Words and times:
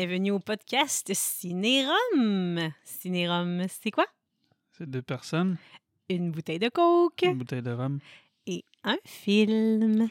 Bienvenue 0.00 0.30
au 0.30 0.38
podcast 0.38 1.12
Cinérum. 1.12 2.58
Cinérum, 2.84 3.66
c'est 3.68 3.90
quoi? 3.90 4.06
C'est 4.70 4.88
deux 4.88 5.02
personnes, 5.02 5.58
Une 6.08 6.30
bouteille 6.30 6.58
de 6.58 6.70
coke 6.70 7.20
une 7.22 7.36
bouteille 7.36 7.60
de 7.60 7.70
rhum. 7.70 7.98
et 8.46 8.64
un 8.82 8.96
film. 9.04 10.08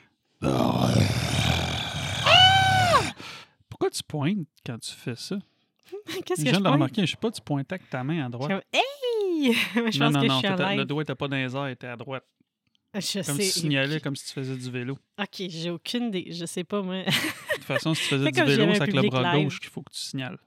Pourquoi 3.68 3.90
tu 3.90 4.04
pointes 4.08 4.46
quand 4.64 4.78
tu 4.78 4.94
fais 4.94 5.16
ça? 5.16 5.40
Qu'est-ce 6.24 6.44
que 6.46 6.54
je 6.54 6.60
pointe? 6.60 6.74
remarquer, 6.74 7.08
je 7.08 7.12
sais 7.14 7.18
pas, 7.18 7.32
tu 7.32 7.42
pointais 7.42 7.74
avec 7.74 7.90
ta 7.90 8.04
main 8.04 8.28
à 8.28 8.30
droite. 8.30 8.64
Hey! 8.72 9.54
je 9.74 9.80
non, 9.80 9.86
pense 9.86 9.98
non, 9.98 10.22
que 10.22 10.28
non, 10.28 10.40
je 10.40 10.66
suis 10.68 10.78
le 10.78 10.86
doigt 10.86 11.02
était 11.02 11.16
pas 11.16 11.28
dans 11.28 11.36
les 11.36 11.56
airs, 11.56 11.68
il 11.68 11.72
était 11.72 11.88
à 11.88 11.98
droite. 11.98 12.24
Je 12.96 13.24
Comme 13.26 13.36
sais. 13.38 13.44
si 13.44 13.54
tu 13.54 13.60
signalais, 13.62 14.00
comme 14.00 14.16
si 14.16 14.26
tu 14.28 14.34
faisais 14.34 14.56
du 14.56 14.72
vélo. 14.72 14.98
Ok, 15.20 15.44
j'ai 15.50 15.70
aucune 15.70 16.06
idée. 16.08 16.32
Je 16.32 16.46
sais 16.46 16.64
pas, 16.64 16.82
moi. 16.82 17.04
De 17.04 17.12
toute 17.56 17.64
façon, 17.64 17.94
si 17.94 18.02
tu 18.04 18.08
faisais 18.10 18.26
Fais 18.26 18.32
du 18.32 18.44
vélo, 18.44 18.74
c'est 18.74 18.82
avec 18.82 18.96
le 18.96 19.02
bras 19.10 19.36
live. 19.36 19.44
gauche 19.46 19.60
qu'il 19.60 19.70
faut 19.70 19.82
que 19.84 19.92
tu 19.92 20.00
signales. 20.00 20.38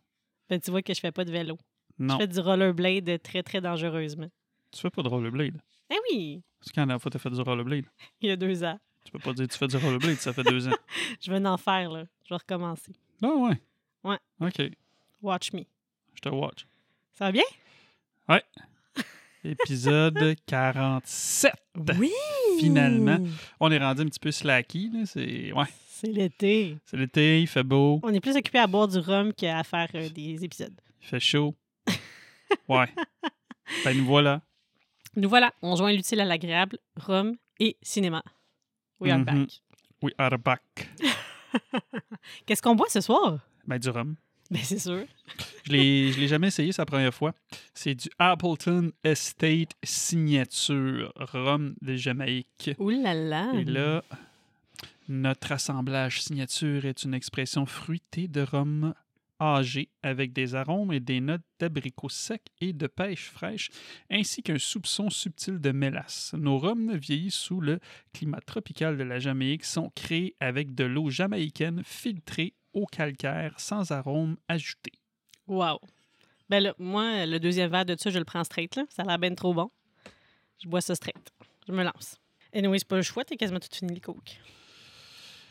Ben, 0.48 0.60
tu 0.60 0.70
vois 0.72 0.82
que 0.82 0.92
je 0.92 0.98
fais 1.00 1.12
pas 1.12 1.24
de 1.24 1.30
vélo. 1.30 1.56
Non, 1.98 2.14
Je 2.14 2.18
fais 2.22 2.26
du 2.28 2.40
rollerblade 2.40 3.22
très, 3.22 3.42
très 3.44 3.60
dangereusement. 3.60 4.28
tu 4.72 4.80
fais 4.80 4.90
pas 4.90 5.02
de 5.02 5.08
rollerblade? 5.08 5.60
Eh 5.90 5.96
oui, 6.10 6.42
C'est 6.62 6.72
quand 6.74 6.80
la 6.82 6.86
dernière 6.86 7.02
fois 7.02 7.10
que 7.10 7.18
tu 7.18 7.26
as 7.26 7.30
fait 7.30 7.34
du 7.36 7.40
rollerblade? 7.42 7.84
il 8.20 8.28
y 8.28 8.32
a 8.32 8.36
deux 8.36 8.64
ans. 8.64 8.78
Tu 9.04 9.12
peux 9.12 9.18
pas 9.18 9.32
dire 9.34 9.46
que 9.46 9.52
tu 9.52 9.58
fais 9.58 9.68
du 9.68 9.76
rollerblade, 9.76 10.16
ça 10.16 10.32
fait 10.32 10.42
deux 10.44 10.66
ans. 10.68 10.76
Je 11.20 11.30
vais 11.32 11.46
en 11.46 11.56
faire, 11.58 11.90
là. 11.90 12.04
Je 12.24 12.30
vais 12.34 12.38
recommencer. 12.38 12.92
Ah 13.22 13.28
ouais? 13.34 13.60
Ouais. 14.04 14.18
OK, 14.40 14.72
Watch 15.20 15.52
me. 15.52 15.60
je 16.14 16.20
te 16.20 16.28
watch. 16.28 16.66
Ça 17.12 17.26
va 17.26 17.32
bien? 17.32 17.44
Épisode 19.44 20.36
47. 20.46 21.52
Oui! 21.98 22.10
Finalement. 22.60 23.18
On 23.60 23.70
est 23.70 23.78
rendu 23.78 24.02
un 24.02 24.06
petit 24.06 24.20
peu 24.20 24.30
slacky, 24.30 24.90
là. 24.92 25.06
C'est... 25.06 25.52
Ouais. 25.52 25.64
C'est 25.88 26.08
l'été. 26.12 26.76
C'est 26.86 26.96
l'été, 26.96 27.40
il 27.42 27.46
fait 27.46 27.62
beau, 27.62 28.00
On 28.02 28.12
est 28.12 28.20
plus 28.20 28.36
occupé 28.36 28.58
à 28.58 28.66
boire 28.66 28.88
du 28.88 28.98
rhum 28.98 29.32
qu'à 29.32 29.62
faire 29.62 29.88
euh, 29.94 30.08
des 30.08 30.44
épisodes. 30.44 30.74
il 31.00 31.06
fait 31.06 31.20
chaud. 31.20 31.54
Ouais. 32.68 32.88
Ben, 33.84 33.96
nous 33.96 34.04
voilà. 34.04 34.42
Nous 35.16 35.28
voilà, 35.28 35.54
on 35.62 35.76
joint 35.76 35.92
l'utile 35.92 36.20
à 36.20 36.24
l'agréable, 36.26 36.76
rhum 36.96 37.36
et 37.60 37.76
cinéma. 37.80 38.22
We 39.00 39.10
are 39.12 39.18
Mhm. 39.20 39.24
back. 39.24 39.62
We 40.02 40.12
are 40.18 40.38
back. 40.38 40.62
Qu'est-ce 42.46 42.60
qu'on 42.60 42.74
boit 42.74 42.88
ce 42.90 43.00
soir? 43.00 43.38
Ben, 43.66 43.78
du 43.78 43.88
rhum. 43.88 44.16
Ben 44.50 44.60
c'est 44.62 44.78
sûr. 44.80 45.04
Je 45.64 45.72
l'ai, 45.72 46.12
je 46.12 46.20
l'ai 46.20 46.28
jamais 46.28 46.48
essayé, 46.48 46.72
c'est 46.72 46.82
la 46.82 46.86
première 46.86 47.14
fois. 47.14 47.34
C'est 47.74 47.94
du 47.94 48.08
Appleton 48.18 48.90
Estate 49.04 49.72
Signature 49.82 51.12
Rhum 51.16 51.74
de 51.80 51.94
Jamaïque. 51.94 52.70
Ouh 52.78 52.90
là 52.90 53.14
là! 53.14 53.52
Et 53.54 53.64
là, 53.64 54.02
notre 55.08 55.52
assemblage 55.52 56.22
signature 56.22 56.84
est 56.84 57.04
une 57.04 57.14
expression 57.14 57.66
fruitée 57.66 58.28
de 58.28 58.40
rhum 58.40 58.94
âgé 59.42 59.88
avec 60.02 60.32
des 60.32 60.54
arômes 60.54 60.92
et 60.92 61.00
des 61.00 61.20
notes 61.20 61.42
d'abricot 61.58 62.08
sec 62.08 62.42
et 62.60 62.72
de 62.72 62.86
pêche 62.86 63.26
fraîche, 63.26 63.70
ainsi 64.10 64.42
qu'un 64.42 64.58
soupçon 64.58 65.10
subtil 65.10 65.58
de 65.60 65.72
mélasse. 65.72 66.34
Nos 66.38 66.58
rhums 66.58 66.96
vieillis 66.96 67.32
sous 67.32 67.60
le 67.60 67.80
climat 68.12 68.40
tropical 68.40 68.96
de 68.96 69.02
la 69.02 69.18
Jamaïque 69.18 69.64
sont 69.64 69.90
créés 69.94 70.36
avec 70.38 70.74
de 70.74 70.84
l'eau 70.84 71.10
jamaïcaine 71.10 71.82
filtrée 71.84 72.54
au 72.72 72.86
calcaire 72.86 73.54
sans 73.58 73.90
arôme 73.90 74.36
ajouté. 74.48 74.92
Wow! 75.46 75.80
Ben 76.48 76.62
là, 76.62 76.74
moi, 76.78 77.26
le 77.26 77.38
deuxième 77.38 77.70
verre 77.70 77.84
de 77.86 77.96
ça, 77.98 78.10
je 78.10 78.18
le 78.18 78.24
prends 78.24 78.44
straight, 78.44 78.76
là. 78.76 78.84
Ça 78.90 79.02
a 79.02 79.06
l'air 79.06 79.18
bien 79.18 79.34
trop 79.34 79.54
bon. 79.54 79.70
Je 80.62 80.68
bois 80.68 80.80
ça 80.80 80.94
straight. 80.94 81.30
Je 81.66 81.72
me 81.72 81.82
lance. 81.82 82.16
Anyway, 82.54 82.78
c'est 82.78 82.88
pas 82.88 82.96
le 82.96 83.02
choix, 83.02 83.24
t'es 83.24 83.36
quasiment 83.36 83.60
tout 83.60 83.68
fini 83.72 83.94
le 83.94 84.00
coke. 84.00 84.38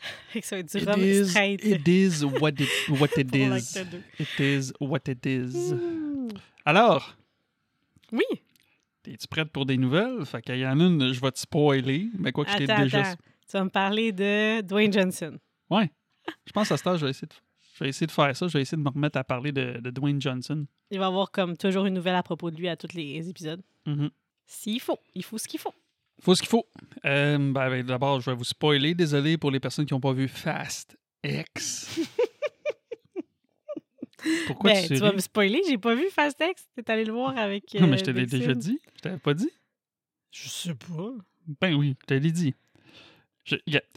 Que 0.32 0.40
ça 0.44 0.56
va 0.56 0.60
être 0.60 0.70
du 0.72 0.78
It 0.78 0.88
rhum 0.88 1.00
is, 1.00 1.28
straight. 1.30 1.64
it 1.64 1.86
is 1.88 2.24
what 2.24 2.50
it, 2.58 2.68
what 2.88 3.08
it 3.16 3.34
is. 3.34 3.78
It 4.18 4.40
is 4.40 4.72
what 4.80 5.00
it 5.08 5.24
is. 5.26 5.72
Mm. 5.74 6.28
Alors, 6.64 7.16
Oui! 8.10 8.24
Es-tu 9.06 9.26
prête 9.28 9.50
pour 9.50 9.64
des 9.66 9.76
nouvelles? 9.76 10.24
Fait 10.24 10.42
qu'il 10.42 10.58
y 10.58 10.66
en 10.66 10.78
a 10.80 10.84
une, 10.84 11.12
je 11.12 11.20
vais 11.20 11.30
te 11.32 11.38
spoiler, 11.38 12.08
mais 12.18 12.30
quoi 12.32 12.44
que 12.44 12.52
je 12.52 12.56
t'ai 12.58 12.70
Attends, 12.70 12.82
déjà. 12.82 13.00
attends. 13.10 13.22
Tu 13.48 13.52
vas 13.56 13.64
me 13.64 13.70
parler 13.70 14.12
de 14.12 14.60
Dwayne 14.62 14.92
Johnson. 14.92 15.38
Ouais. 15.70 15.90
Je 16.46 16.52
pense 16.52 16.70
à 16.72 16.76
ce 16.76 16.82
temps, 16.84 16.96
je 16.96 17.04
vais 17.04 17.10
essayer 17.10 17.26
de, 17.28 17.34
je 17.72 17.84
vais 17.84 17.90
essayer 17.90 18.06
de 18.06 18.12
faire 18.12 18.36
ça. 18.36 18.48
Je 18.48 18.52
vais 18.52 18.62
essayer 18.62 18.76
de 18.76 18.82
me 18.82 18.90
remettre 18.90 19.18
à 19.18 19.24
parler 19.24 19.52
de, 19.52 19.78
de 19.80 19.90
Dwayne 19.90 20.20
Johnson. 20.20 20.66
Il 20.90 20.98
va 20.98 21.06
y 21.06 21.08
avoir 21.08 21.30
comme 21.30 21.56
toujours 21.56 21.86
une 21.86 21.94
nouvelle 21.94 22.14
à 22.14 22.22
propos 22.22 22.50
de 22.50 22.56
lui 22.56 22.68
à 22.68 22.76
tous 22.76 22.94
les 22.94 23.28
épisodes. 23.28 23.62
Mhm. 23.86 24.10
S'il 24.46 24.80
faut, 24.80 24.98
il 25.14 25.24
faut 25.24 25.38
ce 25.38 25.48
qu'il 25.48 25.60
faut. 25.60 25.74
Faut 26.20 26.34
ce 26.34 26.42
qu'il 26.42 26.50
faut. 26.50 26.66
Euh, 27.04 27.38
ben, 27.38 27.70
ben, 27.70 27.82
D'abord, 27.82 28.20
je 28.20 28.30
vais 28.30 28.36
vous 28.36 28.44
spoiler. 28.44 28.94
Désolé 28.94 29.38
pour 29.38 29.50
les 29.50 29.60
personnes 29.60 29.86
qui 29.86 29.94
n'ont 29.94 30.00
pas 30.00 30.12
vu 30.12 30.28
Fast 30.28 30.96
X. 31.24 32.00
Pourquoi 34.46 34.72
ben, 34.72 34.82
tu 34.86 34.94
tu 34.94 35.00
vas 35.00 35.12
me 35.12 35.18
spoiler, 35.18 35.62
j'ai 35.68 35.78
pas 35.78 35.96
vu 35.96 36.08
Fast 36.10 36.40
X. 36.40 36.68
T'es 36.76 36.88
allé 36.90 37.04
le 37.04 37.12
voir 37.12 37.36
avec. 37.36 37.74
Non, 37.74 37.88
mais 37.88 37.94
euh, 37.94 37.98
je 37.98 38.04
te 38.04 38.10
l'ai 38.10 38.26
déjà 38.26 38.54
dit. 38.54 38.78
Je 38.94 39.00
t'avais 39.00 39.18
pas 39.18 39.34
dit? 39.34 39.50
Je 40.30 40.48
sais 40.48 40.74
pas. 40.74 41.12
Ben 41.60 41.74
oui, 41.74 41.96
je 42.02 42.06
te 42.06 42.14
l'ai 42.14 42.30
dit. 42.30 42.54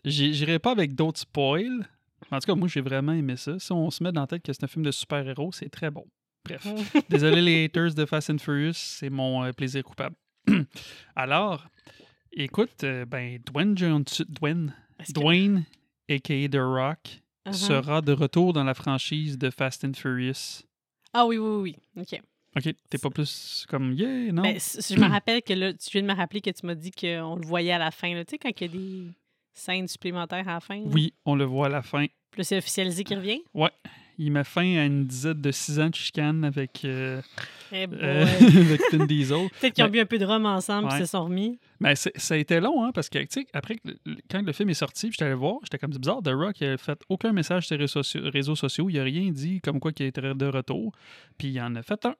J'irai 0.03 0.57
pas 0.57 0.71
avec 0.71 0.95
d'autres 0.95 1.19
spoils. 1.19 1.87
En 2.31 2.39
tout 2.39 2.45
cas, 2.47 2.55
moi, 2.55 2.67
j'ai 2.67 2.81
vraiment 2.81 3.11
aimé 3.13 3.35
ça. 3.37 3.57
Si 3.59 3.71
on 3.71 3.89
se 3.91 4.03
met 4.03 4.11
dans 4.11 4.21
la 4.21 4.27
tête 4.27 4.43
que 4.43 4.51
c'est 4.53 4.63
un 4.63 4.67
film 4.67 4.83
de 4.85 4.91
super-héros, 4.91 5.51
c'est 5.51 5.69
très 5.69 5.91
bon. 5.91 6.05
Bref. 6.43 6.65
Désolé 7.09 7.41
les 7.41 7.65
haters 7.65 7.93
de 7.93 8.05
Fast 8.05 8.29
and 8.29 8.37
Furious, 8.39 8.73
c'est 8.75 9.09
mon 9.09 9.43
euh, 9.43 9.51
plaisir 9.51 9.83
coupable. 9.83 10.15
Alors, 11.15 11.65
écoute, 12.31 12.83
euh, 12.83 13.05
ben, 13.05 13.39
Dwayne 13.45 13.77
Johnson, 13.77 14.25
Dwayne, 14.29 14.73
Dwayne, 15.13 15.65
a.k.a. 16.09 16.47
The 16.49 16.57
Rock, 16.61 17.21
Uh-huh. 17.47 17.53
sera 17.53 18.01
de 18.01 18.11
retour 18.11 18.53
dans 18.53 18.63
la 18.63 18.73
franchise 18.73 19.37
de 19.37 19.51
Fast 19.51 19.85
and 19.85 19.93
Furious. 19.93 20.63
Ah 21.13 21.27
oui, 21.27 21.37
oui, 21.37 21.75
oui. 21.95 22.01
OK. 22.01 22.19
OK, 22.57 22.73
t'es 22.89 22.97
pas 22.97 23.11
plus 23.11 23.67
comme 23.69 23.93
«yeah», 23.95 24.31
non? 24.33 24.41
Ben, 24.41 24.57
je 24.57 24.95
me 24.99 25.07
rappelle 25.07 25.43
que 25.43 25.53
là, 25.53 25.71
tu 25.71 25.91
viens 25.91 26.01
de 26.01 26.07
me 26.07 26.15
rappeler 26.15 26.41
que 26.41 26.49
tu 26.49 26.65
m'as 26.65 26.73
dit 26.73 26.89
qu'on 26.89 27.35
le 27.35 27.45
voyait 27.45 27.73
à 27.73 27.77
la 27.77 27.91
fin. 27.91 28.11
là. 28.15 28.25
Tu 28.25 28.31
sais, 28.31 28.37
quand 28.39 28.49
il 28.49 28.61
y 28.61 28.65
a 28.65 28.67
des 28.69 29.11
scènes 29.55 29.87
supplémentaires 29.87 30.47
à 30.47 30.53
la 30.55 30.59
fin. 30.59 30.75
là? 30.77 30.85
oui, 30.93 31.13
on 31.25 31.35
le 31.35 31.45
voit 31.45 31.65
à 31.67 31.69
la 31.69 31.81
fin. 31.81 32.05
Puis 32.31 32.39
là, 32.41 32.43
c'est 32.43 32.57
officialisé 32.57 33.03
qu'il 33.03 33.17
revient? 33.17 33.41
Il 34.17 34.31
met 34.31 34.45
fin 34.45 34.77
à 34.77 34.85
une 34.85 35.05
dizaine 35.05 35.41
de 35.41 35.51
six 35.51 35.77
ans 35.77 35.89
de 35.89 35.95
chicane 35.95 36.45
avec, 36.45 36.85
euh, 36.85 37.21
Eh 37.73 37.85
boy. 37.85 37.99
euh, 38.01 38.23
avec 38.39 38.79
Vin 38.93 39.05
Diesel. 39.05 39.49
Peut-être 39.59 39.73
qu'ils 39.73 39.83
ont 39.83 39.87
ben- 39.87 39.91
bu 39.91 39.99
un 39.99 40.05
peu 40.05 40.17
de 40.17 40.23
rhum 40.25 40.45
ensemble 40.45 40.87
et 40.87 40.93
Ouais. 40.93 40.99
se 41.01 41.05
sont 41.05 41.25
remis. 41.25 41.59
Mais 41.81 41.95
c'est- 41.97 42.17
ça 42.17 42.35
a 42.35 42.37
été 42.37 42.61
long, 42.61 42.85
hein, 42.85 42.91
parce 42.93 43.09
que, 43.09 43.19
tu 43.19 43.27
sais, 43.29 43.47
après, 43.51 43.75
que 43.75 43.89
le- 44.05 44.15
quand 44.31 44.41
le 44.41 44.53
film 44.53 44.69
est 44.69 44.73
sorti, 44.73 45.07
puis 45.07 45.13
j'étais 45.15 45.25
allé 45.25 45.31
le 45.33 45.39
voir, 45.39 45.57
j'étais 45.63 45.77
comme 45.77 45.91
c'est 45.91 45.99
bizarre. 45.99 46.21
The 46.23 46.29
Rock, 46.29 46.61
il 46.61 46.67
a 46.67 46.77
fait 46.77 46.97
aucun 47.09 47.33
message 47.33 47.67
sur 47.67 47.75
les 47.75 47.81
réseaux 47.83 48.03
sociaux, 48.03 48.21
réseaux 48.31 48.55
sociaux. 48.55 48.89
Il 48.89 48.97
a 48.99 49.03
rien 49.03 49.29
dit 49.31 49.59
comme 49.59 49.81
quoi 49.81 49.91
qu'il 49.91 50.05
était 50.05 50.21
de 50.21 50.45
retour. 50.45 50.93
Puis 51.37 51.49
il 51.49 51.59
en 51.61 51.75
a 51.75 51.83
fait 51.83 52.05
un. 52.05 52.15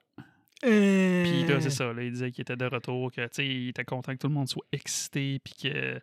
Puis 0.60 1.44
là, 1.44 1.60
c'est 1.60 1.70
ça. 1.70 1.92
Là, 1.92 2.02
il 2.02 2.12
disait 2.12 2.30
qu'il 2.30 2.42
était 2.42 2.56
de 2.56 2.64
retour, 2.66 3.10
que, 3.12 3.22
tu 3.22 3.28
sais, 3.32 3.46
il 3.46 3.68
était 3.68 3.84
content 3.84 4.12
que 4.12 4.18
tout 4.18 4.28
le 4.28 4.34
monde 4.34 4.48
soit 4.48 4.64
excité, 4.72 5.38
puis 5.42 5.54
que, 5.62 6.00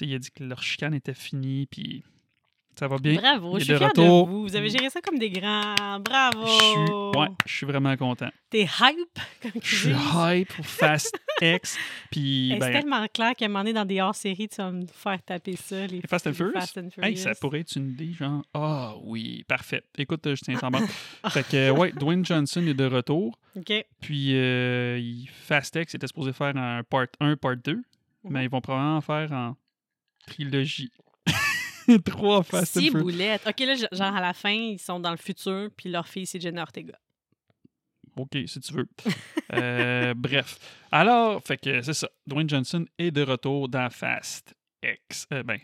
il 0.00 0.14
a 0.14 0.18
dit 0.18 0.30
que 0.30 0.44
leur 0.44 0.62
chicane 0.62 0.94
était 0.94 1.14
finie, 1.14 1.66
puis 1.66 2.04
ça 2.78 2.86
va 2.86 2.98
bien. 2.98 3.16
Bravo, 3.16 3.58
je 3.58 3.64
suis 3.64 3.76
fière 3.76 3.92
de 3.92 4.02
vous. 4.02 4.42
Vous 4.42 4.54
avez 4.54 4.70
géré 4.70 4.88
ça 4.88 5.00
comme 5.00 5.18
des 5.18 5.30
grands. 5.30 5.98
Bravo! 5.98 6.46
Je 6.46 6.52
suis, 6.52 7.18
ouais, 7.18 7.28
je 7.44 7.52
suis 7.52 7.66
vraiment 7.66 7.96
content. 7.96 8.28
T'es 8.50 8.62
hype, 8.62 9.18
comme 9.42 9.60
tu 9.60 9.60
Je 9.68 9.76
suis 9.76 9.94
hype 10.14 10.54
pour 10.54 10.64
Fast 10.64 11.18
X. 11.42 11.76
Puis, 12.12 12.52
Hey, 12.52 12.60
c'est 12.60 12.70
ben, 12.70 12.80
tellement 12.80 13.04
clair 13.08 13.34
qu'à 13.34 13.46
un 13.46 13.48
moment 13.48 13.60
donné, 13.60 13.72
dans 13.72 13.84
des 13.84 14.00
hors-séries, 14.00 14.48
tu 14.48 14.58
vas 14.58 14.70
me 14.70 14.86
faire 14.86 15.20
taper 15.24 15.56
ça. 15.56 15.88
Les, 15.88 16.02
Fast 16.08 16.28
and 16.28 16.34
Furious? 16.34 16.52
Fast 16.52 16.78
and 16.78 16.90
Hey, 17.02 17.16
ça 17.16 17.34
pourrait 17.34 17.60
être 17.60 17.74
une 17.74 17.90
idée, 17.90 18.12
genre, 18.12 18.44
ah 18.54 18.94
oui, 19.02 19.44
parfait. 19.48 19.82
Écoute, 19.96 20.22
je 20.24 20.40
tiens 20.40 20.58
en 20.62 20.70
bas. 20.70 20.78
fait 21.30 21.48
que, 21.48 21.56
euh, 21.56 21.72
ouais, 21.72 21.90
Dwayne 21.90 22.24
Johnson 22.24 22.64
est 22.64 22.74
de 22.74 22.84
retour. 22.84 23.36
OK. 23.56 23.72
Puis, 24.00 24.36
euh, 24.36 25.00
Fast 25.32 25.74
X 25.74 25.96
était 25.96 26.06
supposé 26.06 26.32
faire 26.32 26.56
un 26.56 26.84
part 26.84 27.06
1, 27.18 27.36
part 27.36 27.56
2, 27.56 27.82
mais 28.22 28.44
ils 28.44 28.50
vont 28.50 28.60
probablement 28.60 28.98
en 28.98 29.00
faire 29.00 29.32
en 29.32 29.56
trilogie. 30.28 30.90
Trois 32.04 32.42
Fast 32.42 32.76
and 32.76 32.80
Si 32.80 32.90
Furious. 32.90 33.02
boulette. 33.04 33.42
OK, 33.46 33.60
là, 33.60 33.74
genre 33.74 34.14
à 34.14 34.20
la 34.20 34.32
fin, 34.34 34.50
ils 34.52 34.78
sont 34.78 35.00
dans 35.00 35.10
le 35.10 35.16
futur, 35.16 35.68
puis 35.76 35.88
leur 35.88 36.06
fille, 36.06 36.26
c'est 36.26 36.40
Jenna 36.40 36.62
Ortega. 36.62 36.94
OK, 38.16 38.36
si 38.46 38.60
tu 38.60 38.72
veux. 38.74 38.88
Euh, 39.54 40.12
bref. 40.16 40.58
Alors, 40.90 41.40
fait 41.42 41.56
que 41.56 41.80
c'est 41.82 41.94
ça. 41.94 42.08
Dwayne 42.26 42.48
Johnson 42.48 42.84
est 42.98 43.10
de 43.10 43.22
retour 43.22 43.68
dans 43.68 43.88
Fast 43.90 44.54
X. 44.82 45.26
Euh, 45.32 45.42
ben, 45.44 45.58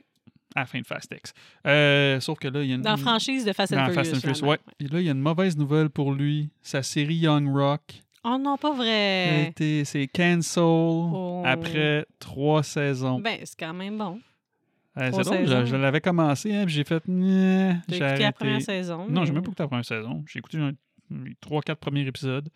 à 0.55 0.61
la 0.61 0.67
fin 0.67 0.81
de 0.81 0.87
Fast 0.87 1.13
X. 1.13 1.33
Euh, 1.67 2.21
sauf 2.21 2.39
que 2.39 2.47
là, 2.49 2.63
il 2.63 2.69
y 2.69 2.73
a 2.73 2.77
une. 2.77 2.83
Dans 2.83 2.93
la 2.93 2.97
franchise 2.97 3.45
de 3.45 3.53
Fast 3.53 3.73
and 3.73 3.77
dans 3.77 3.85
Furious. 3.93 4.05
Fast 4.05 4.15
and 4.15 4.21
Furious, 4.35 4.45
ouais. 4.49 4.59
Et 4.79 4.85
là, 4.87 5.01
il 5.01 5.07
y 5.07 5.09
a 5.09 5.13
une 5.13 5.21
mauvaise 5.21 5.57
nouvelle 5.57 5.91
pour 5.91 6.13
lui. 6.13 6.49
Sa 6.63 6.83
série 6.85 7.17
Young 7.17 7.53
Rock, 7.53 7.83
Oh 8.23 8.39
non, 8.41 8.57
pas 8.57 8.73
vrai. 8.73 9.53
c'est 9.59 10.09
cancel 10.15 10.63
Oh. 10.65 11.43
après 11.45 12.07
trois 12.21 12.63
saisons. 12.63 13.19
Ben, 13.21 13.41
c'est 13.45 13.59
quand 13.59 13.75
même 13.75 13.99
bon. 13.99 14.21
Euh, 14.97 15.11
c'est 15.13 15.23
drôle, 15.23 15.67
je, 15.67 15.77
l'avais 15.77 16.01
commencé, 16.01 16.55
hein, 16.55 16.65
puis 16.67 16.75
j'ai 16.75 16.85
fait. 16.85 17.03
J'ai 17.07 17.97
écouté 17.97 18.23
la 18.23 18.33
première 18.33 18.63
saison. 18.63 19.07
Non, 19.09 19.21
mais 19.21 19.27
j'ai 19.27 19.33
même 19.33 19.43
pas 19.43 19.49
écouté 19.49 19.63
la 19.65 19.69
première 19.69 19.85
saison. 19.85 20.25
J'ai 20.29 20.39
écouté 20.39 20.59
les 21.11 21.35
trois, 21.41 21.63
quatre 21.63 21.81
premiers 21.81 22.07
épisodes. 22.07 22.49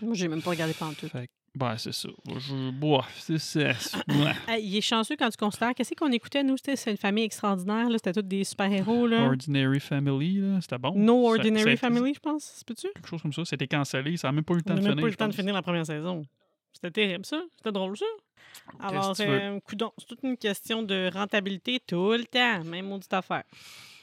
Moi, 0.00 0.14
j'ai 0.14 0.28
même 0.28 0.42
pas 0.42 0.50
regardé 0.50 0.74
pendant 0.74 0.92
tout. 0.92 1.08
Fait 1.08 1.28
Ben, 1.54 1.76
c'est 1.78 1.92
ça. 1.92 2.08
Je... 2.38 2.70
Bois, 2.70 3.04
c'est 3.18 3.38
ça. 3.38 3.72
Il 4.58 4.76
est 4.76 4.80
chanceux 4.80 5.16
quand 5.16 5.28
tu 5.30 5.36
considères. 5.36 5.74
Qu'est-ce 5.74 5.94
qu'on 5.94 6.10
écoutait, 6.10 6.42
nous? 6.42 6.56
C'était 6.56 6.76
c'est 6.76 6.90
une 6.90 6.96
famille 6.96 7.24
extraordinaire. 7.24 7.88
là, 7.88 7.98
C'était 7.98 8.12
tous 8.12 8.26
des 8.26 8.44
super-héros. 8.44 9.06
là. 9.06 9.24
Ordinary 9.24 9.80
Family, 9.80 10.40
là, 10.40 10.60
c'était 10.60 10.78
bon. 10.78 10.92
No 10.96 11.28
Ordinary 11.28 11.76
ça- 11.76 11.88
Family, 11.88 12.14
je 12.14 12.20
pense. 12.20 12.44
C'est 12.56 12.66
peux-tu? 12.66 12.88
Quelque 12.94 13.08
chose 13.08 13.22
comme 13.22 13.32
ça. 13.32 13.44
C'était 13.44 13.68
cancellé. 13.68 14.16
Ça 14.16 14.28
n'a 14.28 14.32
même 14.32 14.44
pas 14.44 14.54
eu 14.54 14.58
le 14.58 14.62
temps 14.62 14.74
n'a 14.74 14.80
de 14.80 14.84
même 14.84 14.92
finir. 14.92 15.02
pas 15.02 15.08
eu 15.08 15.10
le 15.10 15.16
temps 15.16 15.28
de 15.28 15.34
finir 15.34 15.54
la 15.54 15.62
première 15.62 15.86
saison. 15.86 16.24
C'était 16.72 16.90
terrible, 16.90 17.26
ça. 17.26 17.42
C'était 17.56 17.72
drôle, 17.72 17.96
ça. 17.96 18.06
Alors, 18.80 19.14
euh, 19.20 19.60
c'est 19.68 20.06
toute 20.06 20.22
une 20.22 20.36
question 20.36 20.82
de 20.82 21.10
rentabilité 21.12 21.80
tout 21.86 22.12
le 22.12 22.24
temps. 22.24 22.64
Même 22.64 22.86
maudite 22.88 23.12
affaire. 23.12 23.44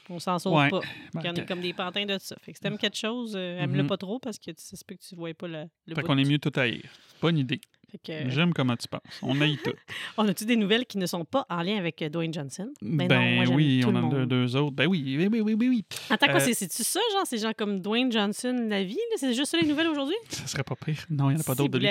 On 0.08 0.18
s'en 0.18 0.38
sauve 0.38 0.58
Ouais. 0.58 0.70
pas. 0.70 0.80
Il 1.14 1.24
y 1.24 1.28
en 1.28 1.36
a 1.36 1.42
comme 1.42 1.60
des 1.60 1.72
pantins 1.72 2.04
de 2.06 2.18
ça. 2.18 2.34
Fait 2.42 2.52
que 2.52 2.58
si 2.58 2.62
t'aimes 2.62 2.78
quelque 2.78 2.96
chose, 2.96 3.34
euh, 3.36 3.60
aime-le 3.60 3.82
Mhm. 3.82 3.88
pas 3.88 3.96
trop 3.96 4.18
parce 4.18 4.38
que 4.38 4.50
tu 4.50 4.62
sais 4.62 4.76
que 4.84 4.94
tu 4.94 5.14
vois 5.14 5.32
pas 5.34 5.46
le, 5.48 5.66
le 5.86 5.94
Fait 5.94 6.02
qu'on 6.02 6.18
est 6.18 6.24
mieux 6.28 6.38
tout 6.38 6.52
haïr. 6.56 6.82
Bonne 7.20 7.38
idée. 7.38 7.60
Que, 8.04 8.12
euh, 8.12 8.30
J'aime 8.30 8.52
comment 8.54 8.76
tu 8.76 8.86
penses. 8.88 9.00
On 9.22 9.40
haït 9.40 9.58
tout. 9.62 9.72
on 10.16 10.26
a-tu 10.28 10.44
des 10.44 10.56
nouvelles 10.56 10.86
qui 10.86 10.98
ne 10.98 11.06
sont 11.06 11.24
pas 11.24 11.44
en 11.50 11.62
lien 11.62 11.76
avec 11.76 12.00
euh, 12.02 12.08
Dwayne 12.08 12.32
Johnson? 12.32 12.72
Ben, 12.82 13.08
Ben, 13.08 13.18
non, 13.20 13.30
moi, 13.36 13.44
j'aime 13.46 13.54
oui, 13.56 13.82
on 13.86 13.94
en 13.96 14.12
a 14.22 14.26
deux 14.26 14.56
autres. 14.56 14.76
Ben 14.76 14.86
oui, 14.86 15.02
oui, 15.18 15.28
oui, 15.40 15.54
oui, 15.58 15.68
oui. 15.68 15.84
Attends, 16.08 16.26
quoi, 16.26 16.36
Euh, 16.36 16.40
c'est- 16.44 16.54
c'est-tu 16.54 16.82
ça, 16.84 17.00
genre? 17.12 17.26
C'est 17.26 17.38
genre 17.38 17.54
comme 17.56 17.80
Dwayne 17.80 18.10
Johnson, 18.12 18.66
la 18.68 18.82
vie? 18.84 18.98
C'est 19.16 19.34
juste 19.34 19.50
ça 19.50 19.58
les 19.58 19.66
nouvelles 19.66 19.88
aujourd'hui? 19.88 20.16
Ça 20.30 20.46
serait 20.46 20.62
pas 20.64 20.76
pire. 20.76 21.04
Non, 21.10 21.30
il 21.30 21.34
n'y 21.34 21.38
en 21.38 21.40
a 21.40 21.44
pas 21.44 21.54
d'autres 21.54 21.70
de 21.72 21.78
lui. 21.78 21.88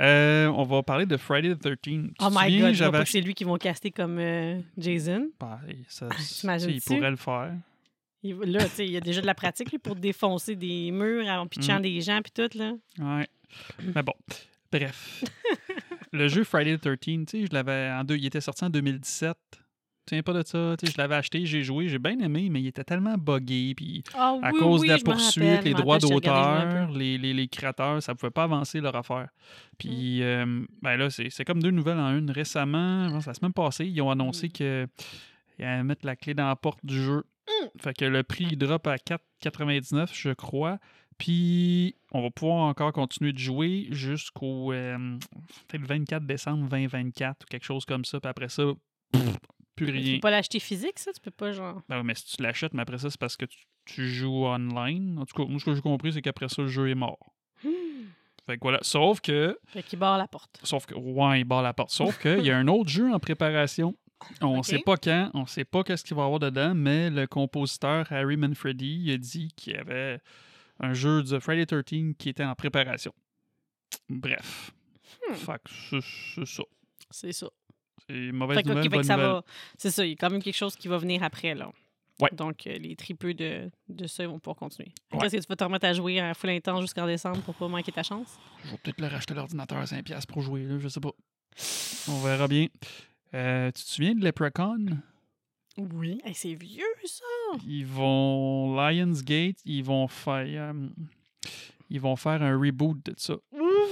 Euh, 0.00 0.48
on 0.48 0.64
va 0.64 0.82
parler 0.82 1.06
de 1.06 1.16
Friday 1.16 1.54
the 1.54 1.58
13th. 1.62 1.78
Tu 1.82 2.10
Oh 2.20 2.28
my 2.30 2.58
god, 2.58 2.74
je 2.74 2.84
pas 2.84 3.02
que 3.02 3.08
c'est 3.08 3.20
lui 3.22 3.32
qui 3.34 3.44
vont 3.44 3.56
caster 3.56 3.90
comme 3.90 4.18
euh, 4.18 4.60
Jason. 4.76 5.28
Ben, 5.40 5.58
ça- 5.88 6.08
il 6.68 6.80
pourrait 6.82 7.10
le 7.10 7.16
faire. 7.16 7.52
Il, 8.22 8.34
là, 8.40 8.64
tu 8.64 8.70
sais, 8.70 8.84
il 8.86 8.92
y 8.92 8.96
a 8.96 9.00
déjà 9.00 9.20
de 9.20 9.26
la 9.26 9.34
pratique 9.34 9.70
lui, 9.70 9.78
pour 9.78 9.94
défoncer 9.94 10.56
des 10.56 10.90
murs 10.90 11.26
en 11.28 11.46
pitchant 11.46 11.78
Mm. 11.78 11.82
des 11.82 12.00
gens 12.00 12.20
puis 12.22 12.32
tout, 12.34 12.58
là. 12.58 12.72
Ouais. 12.98 13.26
Mais 13.94 14.02
bon, 14.02 14.14
bref. 14.72 15.24
le 16.12 16.28
jeu 16.28 16.44
Friday 16.44 16.78
the 16.78 16.86
13th, 16.86 17.26
tu 17.26 17.40
sais, 17.40 17.46
je 17.46 17.52
l'avais 17.54 17.90
en 17.92 18.04
deux, 18.04 18.16
il 18.16 18.26
était 18.26 18.40
sorti 18.40 18.64
en 18.64 18.70
2017. 18.70 19.36
Tu 20.08 20.14
viens 20.14 20.22
pas 20.22 20.32
de 20.34 20.46
ça, 20.46 20.76
tu 20.78 20.86
sais, 20.86 20.92
je 20.92 20.98
l'avais 20.98 21.16
acheté, 21.16 21.44
j'ai 21.46 21.64
joué, 21.64 21.88
j'ai 21.88 21.98
bien 21.98 22.16
aimé, 22.20 22.48
mais 22.48 22.60
il 22.60 22.68
était 22.68 22.84
tellement 22.84 23.16
buggé, 23.18 23.74
puis 23.76 24.04
Ah 24.14 24.36
à 24.40 24.52
oui, 24.52 24.60
cause 24.60 24.80
oui, 24.82 24.86
de 24.88 24.92
la 24.92 24.98
poursuite, 25.00 25.42
rappelle, 25.44 25.64
les 25.64 25.74
droits 25.74 25.98
d'auteur, 25.98 26.90
les, 26.92 27.18
les, 27.18 27.34
les 27.34 27.48
créateurs, 27.48 28.00
ça 28.00 28.14
pouvait 28.14 28.30
pas 28.30 28.44
avancer 28.44 28.80
leur 28.80 28.94
affaire. 28.94 29.28
Puis, 29.78 30.20
Mm. 30.20 30.22
euh, 30.22 30.66
ben 30.80 30.96
là, 30.96 31.10
c'est 31.10 31.28
c'est 31.30 31.44
comme 31.44 31.60
deux 31.60 31.72
nouvelles 31.72 31.98
en 31.98 32.16
une. 32.16 32.30
Récemment, 32.30 33.08
je 33.08 33.14
pense 33.14 33.26
la 33.26 33.34
semaine 33.34 33.52
passée, 33.52 33.86
ils 33.86 34.00
ont 34.00 34.10
annoncé 34.10 34.46
Mm. 34.46 34.52
que 34.52 34.86
qu'ils 35.56 35.64
allaient 35.64 35.82
mettre 35.82 36.06
la 36.06 36.14
clé 36.14 36.34
dans 36.34 36.46
la 36.46 36.54
porte 36.56 36.78
du 36.86 37.02
jeu. 37.02 37.24
Mm. 37.48 37.80
Fait 37.80 37.92
que 37.94 38.04
le 38.04 38.22
prix 38.22 38.46
il 38.52 38.58
drop 38.58 38.86
à 38.86 38.98
4,99, 38.98 40.10
je 40.14 40.30
crois. 40.30 40.78
Puis, 41.18 41.94
on 42.12 42.22
va 42.22 42.30
pouvoir 42.30 42.58
encore 42.64 42.92
continuer 42.92 43.32
de 43.32 43.38
jouer 43.38 43.86
jusqu'au 43.90 44.72
euh, 44.72 45.18
peut-être 45.68 45.80
le 45.80 45.86
24 45.86 46.26
décembre 46.26 46.68
2024 46.68 47.44
ou 47.44 47.46
quelque 47.48 47.64
chose 47.64 47.84
comme 47.84 48.04
ça. 48.04 48.20
Puis 48.20 48.28
après 48.28 48.48
ça, 48.50 48.64
pff, 49.12 49.36
plus 49.76 49.86
Tu 49.86 49.92
rien. 49.92 50.14
peux 50.16 50.20
pas 50.20 50.30
l'acheter 50.30 50.60
physique, 50.60 50.98
ça? 50.98 51.12
Tu 51.12 51.20
peux 51.20 51.30
pas, 51.30 51.52
genre... 51.52 51.80
Ben 51.88 51.98
oui, 51.98 52.02
mais 52.04 52.14
si 52.14 52.36
tu 52.36 52.42
l'achètes, 52.42 52.74
mais 52.74 52.82
après 52.82 52.98
ça, 52.98 53.08
c'est 53.10 53.18
parce 53.20 53.36
que 53.36 53.46
tu, 53.46 53.58
tu 53.86 54.08
joues 54.08 54.44
online. 54.46 55.18
En 55.18 55.24
tout 55.24 55.34
cas, 55.42 55.48
moi, 55.48 55.58
ce 55.58 55.64
que 55.64 55.74
j'ai 55.74 55.80
compris, 55.80 56.12
c'est 56.12 56.22
qu'après 56.22 56.48
ça, 56.48 56.62
le 56.62 56.68
jeu 56.68 56.88
est 56.90 56.94
mort. 56.94 57.32
Fait 58.46 58.58
que 58.58 58.62
voilà. 58.62 58.78
Sauf 58.82 59.20
que. 59.20 59.58
Fait 59.66 59.82
qu'il 59.82 59.98
barre 59.98 60.18
la 60.18 60.28
porte. 60.28 60.60
Sauf 60.62 60.86
que. 60.86 60.94
Ouais, 60.94 61.40
il 61.40 61.44
barre 61.44 61.62
la 61.62 61.72
porte. 61.74 61.90
Sauf 61.90 62.16
qu'il 62.20 62.44
y 62.44 62.50
a 62.52 62.56
un 62.56 62.68
autre 62.68 62.88
jeu 62.88 63.12
en 63.12 63.18
préparation. 63.18 63.96
On 64.40 64.58
Ok. 64.58 64.64
sait 64.66 64.78
pas 64.78 64.96
quand, 64.96 65.30
on 65.34 65.46
sait 65.46 65.64
pas 65.64 65.82
qu'est-ce 65.82 66.04
qu'il 66.04 66.16
va 66.16 66.22
y 66.22 66.24
avoir 66.26 66.38
dedans, 66.38 66.72
mais 66.74 67.10
le 67.10 67.26
compositeur 67.26 68.06
Harry 68.10 68.36
Manfredi 68.36 69.02
il 69.04 69.12
a 69.12 69.18
dit 69.18 69.48
qu'il 69.56 69.72
y 69.74 69.76
avait 69.76 70.20
un 70.80 70.92
jeu 70.94 71.22
de 71.22 71.38
Friday 71.38 71.66
13 71.66 72.14
qui 72.18 72.28
était 72.28 72.44
en 72.44 72.54
préparation. 72.54 73.12
Bref. 74.08 74.72
Hmm. 75.28 75.34
Fait 75.34 75.62
que 75.64 76.00
c'est 76.34 76.46
ça. 76.46 76.62
C'est 77.10 77.32
ça. 77.32 77.46
C'est 78.08 78.32
mauvaise 78.32 78.58
Fait 78.58 78.62
que, 78.62 78.68
ok, 78.68 78.74
nouvelle, 78.76 78.82
fait 78.84 78.88
que 78.88 78.94
bonne 78.96 79.04
ça 79.04 79.16
nouvelle. 79.16 79.30
va... 79.30 79.44
C'est 79.78 79.90
ça, 79.90 80.04
il 80.04 80.10
y 80.10 80.12
a 80.12 80.16
quand 80.16 80.30
même 80.30 80.42
quelque 80.42 80.56
chose 80.56 80.76
qui 80.76 80.88
va 80.88 80.98
venir 80.98 81.22
après, 81.22 81.54
là. 81.54 81.70
Ouais. 82.20 82.30
Donc, 82.32 82.66
euh, 82.66 82.78
les 82.78 82.96
tripeux 82.96 83.34
de, 83.34 83.70
de 83.88 84.06
ça, 84.06 84.26
vont 84.26 84.38
pouvoir 84.38 84.56
continuer. 84.56 84.92
Ouais. 85.12 85.26
Est-ce 85.26 85.36
que 85.36 85.42
tu 85.42 85.48
vas 85.48 85.56
te 85.56 85.64
remettre 85.64 85.86
à 85.86 85.92
jouer 85.92 86.22
en 86.22 86.32
full 86.34 86.50
intense 86.50 86.80
jusqu'en 86.80 87.06
décembre 87.06 87.42
pour 87.42 87.54
pas 87.54 87.68
manquer 87.68 87.92
ta 87.92 88.02
chance? 88.02 88.38
Je 88.64 88.70
vais 88.70 88.78
peut-être 88.78 89.00
leur 89.00 89.14
acheter 89.14 89.34
l'ordinateur 89.34 89.78
à 89.78 89.84
5$ 89.84 90.26
pour 90.26 90.40
jouer, 90.40 90.64
là, 90.64 90.78
je 90.78 90.88
sais 90.88 91.00
pas. 91.00 91.12
On 92.08 92.20
verra 92.20 92.48
bien. 92.48 92.68
Euh, 93.34 93.70
tu 93.72 93.82
te 93.84 93.88
souviens 93.88 94.14
de 94.14 94.24
Leprechaun? 94.24 95.02
Oui. 95.78 96.18
Hey, 96.24 96.34
c'est 96.34 96.54
vieux, 96.54 96.84
ça! 97.04 97.24
Ils 97.66 97.86
vont. 97.86 98.74
Lionsgate, 98.76 99.56
ils 99.64 99.84
vont 99.84 100.08
faire. 100.08 100.72
euh, 100.72 100.88
ils 101.90 102.00
vont 102.00 102.16
faire 102.16 102.42
un 102.42 102.58
reboot 102.58 102.98
de 103.04 103.14
ça. 103.16 103.34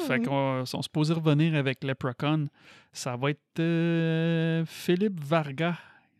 Fait 0.06 0.20
qu'on 0.20 0.64
sont 0.66 0.82
supposés 0.82 1.14
revenir 1.14 1.54
avec 1.54 1.84
Leprechaun. 1.84 2.46
Ça 2.92 3.16
va 3.16 3.30
être 3.30 3.60
euh, 3.60 4.64
Philippe 4.66 5.20
Vargas. 5.20 5.76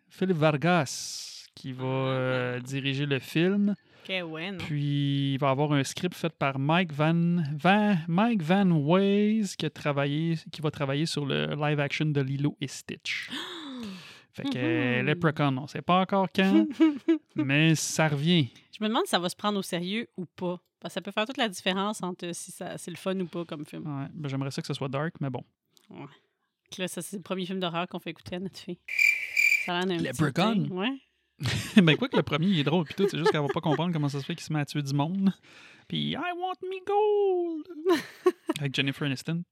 Philippe 0.08 0.36
Vargas 0.36 1.48
qui 1.54 1.72
va 1.72 1.84
euh, 1.84 2.60
diriger 2.60 3.06
le 3.06 3.18
film. 3.18 3.74
Ok, 4.04 4.14
ouais, 4.30 4.50
non. 4.52 4.58
Puis 4.58 5.32
il 5.34 5.38
va 5.38 5.50
avoir 5.50 5.72
un 5.72 5.82
script 5.82 6.14
fait 6.14 6.32
par 6.32 6.58
Mike 6.58 6.92
Van, 6.92 7.42
Van 7.56 7.96
Mike 8.06 8.42
Van 8.42 8.70
Ways 8.70 9.54
qui 9.58 9.66
a 9.66 9.70
travaillé 9.70 10.36
qui 10.52 10.60
va 10.60 10.70
travailler 10.70 11.06
sur 11.06 11.26
le 11.26 11.54
live 11.54 11.80
action 11.80 12.06
de 12.06 12.20
Lilo 12.20 12.56
et 12.60 12.68
Stitch. 12.68 13.30
Fait 14.34 14.42
que 14.42 14.58
euh, 14.58 15.00
Mhm. 15.00 15.06
Leprechaun, 15.06 15.56
on 15.58 15.66
sait 15.66 15.82
pas 15.82 16.00
encore 16.00 16.28
quand, 16.34 16.66
mais 17.36 17.74
ça 17.76 18.08
revient. 18.08 18.48
Je 18.76 18.82
me 18.82 18.88
demande 18.88 19.04
si 19.04 19.10
ça 19.10 19.18
va 19.20 19.28
se 19.28 19.36
prendre 19.36 19.58
au 19.58 19.62
sérieux 19.62 20.08
ou 20.16 20.26
pas. 20.26 20.60
Parce 20.80 20.92
que 20.92 20.94
ça 20.94 21.02
peut 21.02 21.12
faire 21.12 21.24
toute 21.24 21.36
la 21.36 21.48
différence 21.48 22.02
entre 22.02 22.34
si 22.34 22.50
ça, 22.50 22.76
c'est 22.76 22.90
le 22.90 22.96
fun 22.96 23.18
ou 23.20 23.26
pas 23.26 23.44
comme 23.44 23.64
film. 23.64 23.86
Ouais, 23.86 24.06
ben, 24.12 24.28
J'aimerais 24.28 24.50
ça 24.50 24.60
que 24.60 24.66
ce 24.66 24.74
soit 24.74 24.88
dark, 24.88 25.14
mais 25.20 25.30
bon. 25.30 25.42
Donc 25.88 26.10
Là, 26.76 26.88
ça, 26.88 27.00
c'est 27.00 27.16
le 27.16 27.22
premier 27.22 27.46
film 27.46 27.60
d'horreur 27.60 27.86
qu'on 27.86 28.00
fait 28.00 28.10
écouter 28.10 28.36
à 28.36 28.40
notre 28.40 28.58
fille. 28.58 28.80
Ça 29.64 29.78
a 29.78 29.86
l'air 29.86 30.00
Leprechaun? 30.00 30.66
Ouais. 30.72 30.98
ben 31.82 31.96
quoi 31.96 32.08
que 32.08 32.16
le 32.16 32.22
premier 32.22 32.46
il 32.46 32.58
est 32.60 32.64
drôle 32.64 32.84
puis 32.84 32.94
tout, 32.94 33.08
c'est 33.08 33.18
juste 33.18 33.30
qu'elle 33.30 33.40
va 33.40 33.48
pas 33.48 33.60
comprendre 33.60 33.92
comment 33.92 34.08
ça 34.08 34.20
se 34.20 34.24
fait 34.24 34.34
qu'il 34.34 34.44
se 34.44 34.52
met 34.52 34.60
à 34.60 34.64
tuer 34.64 34.82
du 34.82 34.92
monde. 34.94 35.32
Puis 35.88 36.10
I 36.10 36.16
want 36.16 36.54
me 36.62 36.84
gold 36.84 37.66
avec 38.58 38.74
Jennifer 38.74 39.06
Aniston. 39.06 39.42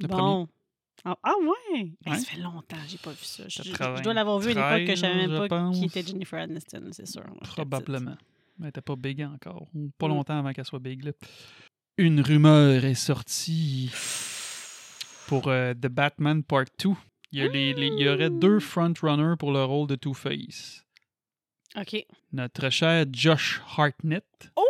Le 0.00 0.08
premier. 0.08 0.46
Ah, 1.04 1.16
ah 1.24 1.34
ouais? 1.40 1.92
Ouais. 2.06 2.16
ça 2.18 2.24
fait 2.30 2.38
longtemps 2.40 2.76
que 2.76 2.88
j'ai 2.88 2.98
pas 2.98 3.10
vu 3.10 3.24
ça. 3.24 3.42
Je, 3.48 3.62
je- 3.62 3.68
je 3.68 3.72
93, 3.72 4.02
dois 4.02 4.14
l'avoir 4.14 4.38
vu 4.38 4.50
à 4.50 4.52
une 4.52 4.58
époque 4.82 4.88
que 4.88 4.94
je 4.94 5.00
savais 5.00 5.26
même 5.26 5.48
pas 5.48 5.70
qui 5.72 5.84
était 5.86 6.02
Jennifer 6.02 6.38
Aniston, 6.40 6.88
c'est 6.92 7.06
sûr. 7.08 7.24
Probablement. 7.42 8.16
Mais 8.58 8.66
elle 8.66 8.68
était 8.68 8.80
pas 8.82 8.94
big 8.96 9.22
encore. 9.22 9.66
Pas 9.98 10.06
Mm. 10.06 10.10
longtemps 10.10 10.38
avant 10.38 10.52
qu'elle 10.52 10.64
soit 10.64 10.78
big. 10.78 11.02
Là. 11.04 11.12
Une 11.98 12.20
rumeur 12.20 12.84
est 12.84 12.94
sortie 12.94 13.90
pour 15.26 15.48
euh, 15.48 15.74
The 15.74 15.88
Batman 15.88 16.42
Part 16.44 16.66
2. 16.84 16.90
Il 17.32 17.38
y, 17.38 17.42
a 17.42 17.48
les- 17.48 17.72
les- 17.72 17.86
il 17.88 17.98
y 18.00 18.08
aurait 18.08 18.30
deux 18.30 18.60
frontrunners 18.60 19.36
pour 19.38 19.52
le 19.52 19.64
rôle 19.64 19.88
de 19.88 19.94
Two-Face. 19.96 20.84
OK. 21.76 22.04
Notre 22.32 22.68
cher 22.68 23.06
Josh 23.10 23.62
Hartnett 23.76 24.24
Oh! 24.56 24.62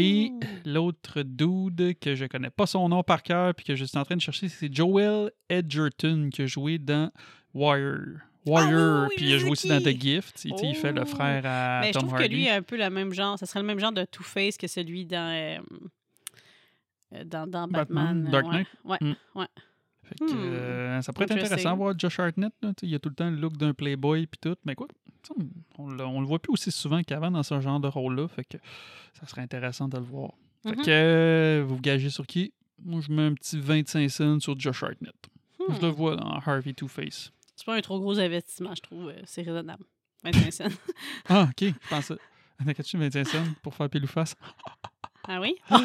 Et 0.00 0.32
l'autre 0.64 1.22
dude 1.22 1.98
que 1.98 2.14
je 2.14 2.24
connais 2.26 2.50
pas 2.50 2.66
son 2.66 2.88
nom 2.88 3.02
par 3.02 3.22
cœur 3.22 3.54
puis 3.54 3.64
que 3.64 3.74
je 3.74 3.84
suis 3.84 3.98
en 3.98 4.04
train 4.04 4.16
de 4.16 4.20
chercher, 4.20 4.48
c'est 4.48 4.72
Joel 4.74 5.30
Edgerton 5.48 6.30
qui 6.32 6.42
a 6.42 6.46
joué 6.46 6.78
dans 6.78 7.10
Wire. 7.54 8.20
Wire, 8.46 8.64
Ah 8.66 9.02
oui, 9.02 9.08
oui, 9.10 9.14
puis 9.16 9.24
je 9.26 9.30
il 9.30 9.34
a 9.34 9.38
joué 9.38 9.50
aussi 9.50 9.68
dans 9.68 9.80
The 9.80 10.00
Gift. 10.00 10.44
Il, 10.44 10.74
fait 10.76 10.92
le 10.92 11.02
Oh. 11.02 11.06
frère 11.06 11.42
à 11.44 11.80
Mais 11.82 11.88
je 11.88 11.92
Tom 11.92 12.02
trouve 12.02 12.14
Hardy. 12.14 12.28
que 12.28 12.34
lui 12.34 12.44
est 12.46 12.50
un 12.50 12.62
peu 12.62 12.76
le 12.78 12.88
même 12.88 13.12
genre. 13.12 13.38
Ça 13.38 13.44
serait 13.46 13.60
le 13.60 13.66
même 13.66 13.78
genre 13.80 13.92
de 13.92 14.04
Two-Face 14.04 14.56
que 14.56 14.66
celui 14.66 15.04
dans, 15.04 15.58
euh, 17.14 17.24
dans, 17.24 17.46
dans 17.46 17.66
Batman, 17.68 18.24
Batman. 18.24 18.30
Dark 18.30 18.46
ouais. 18.46 18.52
Knight? 18.52 18.68
Ouais, 18.84 18.98
Mm. 19.00 19.14
ouais. 19.40 19.46
Fait 20.08 20.14
que, 20.18 20.24
Hmm. 20.24 20.36
euh, 20.36 21.02
ça 21.02 21.12
pourrait 21.12 21.26
être 21.26 21.32
intéressant 21.32 21.72
de 21.72 21.76
voir 21.76 21.94
Josh 21.98 22.18
Hartnett. 22.18 22.52
là, 22.62 22.72
il 22.82 22.94
a 22.94 22.98
tout 22.98 23.08
le 23.10 23.14
temps 23.14 23.28
le 23.30 23.36
look 23.36 23.56
d'un 23.56 23.74
playboy 23.74 24.26
puis 24.26 24.38
tout. 24.40 24.56
Mais 24.64 24.74
quoi, 24.74 24.86
on, 25.78 25.98
on 26.00 26.20
le- 26.20 26.26
voit 26.26 26.38
plus 26.38 26.52
aussi 26.52 26.70
souvent 26.72 27.02
qu'avant 27.02 27.30
dans 27.30 27.42
ce 27.42 27.60
genre 27.60 27.78
de 27.80 27.88
rôle-là. 27.88 28.26
Fait 28.28 28.44
que 28.44 28.56
ça 29.18 29.26
serait 29.26 29.42
intéressant 29.42 29.88
de 29.88 29.96
le 29.98 30.02
voir. 30.04 30.32
Fait 30.62 30.70
Mhm. 30.76 30.84
que 30.84 30.90
euh, 30.90 31.64
vous 31.66 31.78
gagez 31.80 32.10
sur 32.10 32.26
qui? 32.26 32.52
Moi, 32.84 33.00
je 33.00 33.12
mets 33.12 33.22
un 33.26 33.34
petit 33.34 33.58
25 33.60 34.08
cents 34.08 34.40
sur 34.40 34.58
Josh 34.58 34.82
Hartnett. 34.82 35.14
Je 35.68 35.80
le 35.80 35.88
Hmm. 35.88 35.94
vois 35.94 36.16
dans 36.16 36.30
Harvey 36.38 36.72
Two-Face. 36.72 37.30
C'est 37.56 37.66
pas 37.66 37.74
un 37.76 37.80
trop 37.80 37.98
gros 38.00 38.18
investissement, 38.18 38.74
je 38.74 38.80
trouve. 38.82 39.08
euh, 39.08 39.20
C'est 39.26 39.42
raisonnable. 39.42 39.84
25 40.24 40.52
cents. 40.52 40.64
Ah, 41.28 41.48
ok, 41.50 41.68
je 41.82 41.88
pensais. 41.90 42.16
T'as-tu 42.64 42.96
25 42.98 43.24
cents 43.26 43.44
pour 43.62 43.74
faire 43.74 43.88
pile 43.90 44.04
ou 44.04 44.08
face? 44.08 44.34
ah 45.28 45.40
oui? 45.40 45.54
ah, 45.70 45.76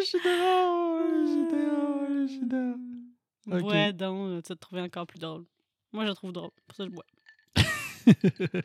je 0.00 0.04
suis 0.04 0.18
drôle! 0.20 1.26
Je 1.26 1.32
suis 1.32 1.46
drôle! 1.48 2.26
Je 2.28 2.32
suis 2.32 2.46
drôle! 2.46 3.03
Ouais, 3.46 3.92
donc, 3.92 4.30
euh, 4.30 4.40
tu 4.42 4.48
vas 4.48 4.54
te 4.54 4.60
trouver 4.60 4.80
encore 4.82 5.06
plus 5.06 5.18
drôle. 5.18 5.44
Moi, 5.92 6.04
je 6.04 6.08
le 6.10 6.14
trouve 6.14 6.32
drôle. 6.32 6.50
Pour 6.66 6.76
ça, 6.76 6.84
je 6.84 6.90
bois. 6.90 7.04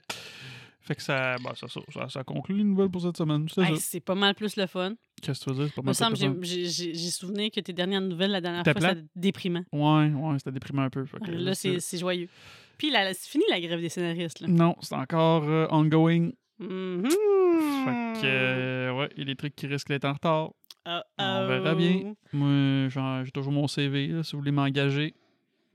fait 0.81 0.95
que 0.95 1.01
ça, 1.01 1.35
bah, 1.37 1.53
ça, 1.55 1.67
ça, 2.09 2.23
conclut 2.23 2.57
les 2.57 2.63
nouvelles 2.63 2.89
pour 2.89 3.01
cette 3.01 3.17
semaine. 3.17 3.45
C'est 3.49 3.93
Hey, 3.95 3.99
pas 4.01 4.15
mal 4.15 4.33
plus 4.35 4.55
le 4.55 4.65
fun. 4.67 4.95
Qu'est-ce 5.21 5.45
que 5.45 5.51
tu 5.51 5.55
veux 5.55 5.63
dire? 5.65 5.67
C'est 5.67 5.75
pas 5.75 5.81
Il 5.81 5.83
me 5.83 5.85
mal 5.87 5.95
semble, 5.95 6.45
j'ai- 6.45 7.11
souvenir 7.11 7.51
que 7.51 7.59
tes 7.59 7.73
dernières 7.73 8.01
nouvelles 8.01 8.31
la 8.31 8.41
dernière 8.41 8.63
fois, 8.63 8.73
c'était 8.73 9.05
déprimant. 9.15 9.63
Ouais, 9.71 10.11
ouais, 10.11 10.39
c'était 10.39 10.51
déprimant 10.51 10.83
un 10.83 10.89
peu. 10.89 11.05
Que 11.05 11.31
Là, 11.31 11.53
c'est 11.53 11.79
c'est 11.79 11.97
joyeux. 11.97 12.29
Puis, 12.77 12.89
là, 12.91 13.13
c'est 13.13 13.29
fini 13.29 13.43
la 13.49 13.59
grève 13.59 13.81
des 13.81 13.89
scénaristes. 13.89 14.39
Là. 14.39 14.47
Non, 14.47 14.75
c'est 14.81 14.95
encore 14.95 15.43
euh, 15.43 15.67
ongoing. 15.69 16.31
Mhm. 16.59 17.03
Fait 17.09 18.21
que, 18.21 18.25
euh, 18.25 18.93
ouais, 18.93 19.09
il 19.15 19.19
y 19.19 19.21
a 19.21 19.25
des 19.25 19.35
trucs 19.35 19.55
qui 19.55 19.67
risquent 19.67 19.89
d'être 19.89 20.05
en 20.05 20.13
retard. 20.13 20.51
Ah, 20.85 21.03
On 21.17 21.47
verra 21.47 21.75
bien. 21.75 22.13
Moi, 22.33 22.89
genre, 22.89 23.23
j'ai 23.25 23.31
toujours 23.31 23.51
mon 23.53 23.67
CV. 23.67 24.07
là, 24.07 24.23
si 24.23 24.31
vous 24.33 24.39
voulez 24.39 24.51
m'engager, 24.51 25.13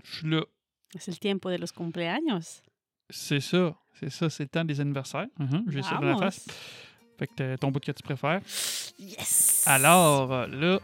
je 0.03 0.17
suis 0.17 0.29
là. 0.31 0.43
Es 0.95 1.09
el 1.09 1.19
tiempo 1.19 1.51
de 1.51 1.57
los 1.57 1.73
cumpleaños. 1.73 2.63
C'est 3.11 3.41
ça. 3.41 3.75
C'est 4.01 4.11
ça. 4.11 4.31
C'est 4.31 4.45
le 4.45 4.49
temps 4.49 4.65
des 4.65 4.81
anniversaires. 4.81 5.27
Mhm, 5.39 5.65
j'ai 5.69 5.83
ça 5.83 5.97
dans 5.97 6.03
la 6.03 6.17
face. 6.17 6.47
Fait 7.19 7.27
que 7.29 7.33
t'as 7.37 7.57
ton 7.57 7.71
bout 7.71 7.81
que 7.81 7.93
tu 7.93 8.03
préfères. 8.03 8.41
Yes! 8.99 9.65
Alors, 9.67 10.33
euh, 10.33 10.47
là, 10.49 10.81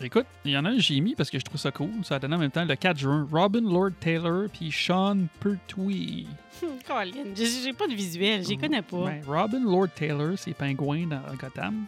écoute, 0.00 0.26
il 0.44 0.52
y 0.52 0.56
en 0.58 0.64
a 0.64 0.70
un 0.70 0.76
que 0.76 0.80
j'ai 0.82 1.00
mis 1.00 1.14
parce 1.16 1.28
que 1.30 1.38
je 1.38 1.44
trouve 1.44 1.60
ça 1.60 1.70
cool. 1.72 1.90
Ça 2.04 2.16
a 2.16 2.18
donné 2.20 2.36
en 2.36 2.38
même 2.38 2.50
temps 2.52 2.64
le 2.64 2.76
4 2.76 2.98
juin. 2.98 3.26
Robin 3.32 3.62
Lord 3.62 3.92
Taylor 4.00 4.48
puis 4.52 4.70
Sean 4.70 5.26
Pertwee. 5.40 6.26
Colin, 6.86 7.34
j'ai 7.34 7.46
j'ai 7.46 7.72
pas 7.72 7.88
de 7.88 7.94
visuel, 7.94 8.44
j'y 8.44 8.56
connais 8.56 8.82
pas. 8.82 9.04
Ben, 9.06 9.22
Robin 9.26 9.64
Lord 9.64 9.88
Taylor, 9.96 10.34
c'est 10.36 10.54
Pingouin 10.54 11.06
dans 11.08 11.34
Gotham. 11.36 11.86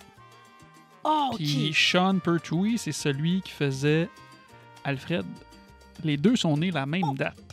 Oh, 1.05 1.31
ok. 1.33 1.37
Puis 1.37 1.73
Sean 1.75 2.19
Pertwee, 2.19 2.79
c'est 2.79 2.93
celui 2.93 3.43
qui 3.43 3.53
faisait 3.53 4.09
Alfred. 4.85 5.25
Les 6.03 6.17
deux 6.17 6.37
sont 6.37 6.57
nés 6.57 6.71
la 6.71 6.87
même 6.87 7.15
date. 7.17 7.37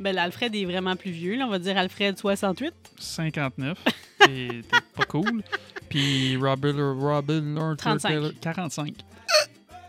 Ben, 0.00 0.18
Alfred 0.18 0.54
est 0.54 0.64
vraiment 0.64 0.96
plus 0.96 1.12
vieux, 1.12 1.36
là. 1.36 1.46
On 1.46 1.50
va 1.50 1.58
dire 1.58 1.78
Alfred 1.78 2.18
68. 2.18 2.74
59. 2.98 3.78
C'est 4.20 4.26
c'est 4.26 4.84
pas 4.96 5.04
cool. 5.04 5.42
Puis 5.88 6.36
Robin, 6.36 6.94
Robin 6.98 7.40
Lord 7.54 7.76
35. 7.76 8.08
Taylor, 8.08 8.32
45. 8.40 8.94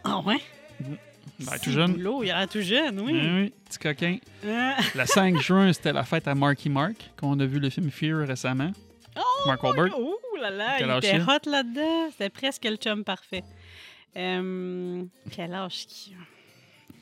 Ah 0.04 0.20
ouais? 0.20 0.38
Ben, 0.80 1.58
tout 1.62 1.72
jeune. 1.72 1.94
Boulot, 1.94 2.24
il 2.24 2.32
a 2.32 2.46
tout 2.48 2.62
jeune, 2.62 3.00
oui. 3.00 3.14
Oui, 3.14 3.30
oui, 3.34 3.54
petit 3.68 3.80
coquin. 3.80 4.18
Ah. 4.48 4.76
Le 4.94 5.06
5 5.06 5.42
juin, 5.42 5.74
c'était 5.74 5.94
la 5.94 6.04
fête 6.04 6.28
à 6.28 6.36
Marky 6.36 6.70
Mark, 6.70 6.96
qu'on 7.20 7.40
a 7.40 7.46
vu 7.46 7.60
le 7.60 7.70
film 7.70 7.90
Fear 7.90 8.28
récemment. 8.28 8.72
Oh, 9.18 9.48
Mark 9.48 9.64
Wahlberg. 9.64 9.92
Oh 9.98 10.18
là 10.42 10.50
là, 10.52 10.76
Quel 10.78 10.90
il 10.90 10.98
était 10.98 11.20
a? 11.20 11.24
hot 11.36 11.50
là-dedans. 11.50 12.10
C'était 12.12 12.30
presque 12.30 12.66
le 12.66 12.76
chum 12.78 13.04
parfait. 13.04 13.44
Euh, 14.18 15.04
quel 15.32 15.54
âge 15.54 15.86
qui 15.88 16.14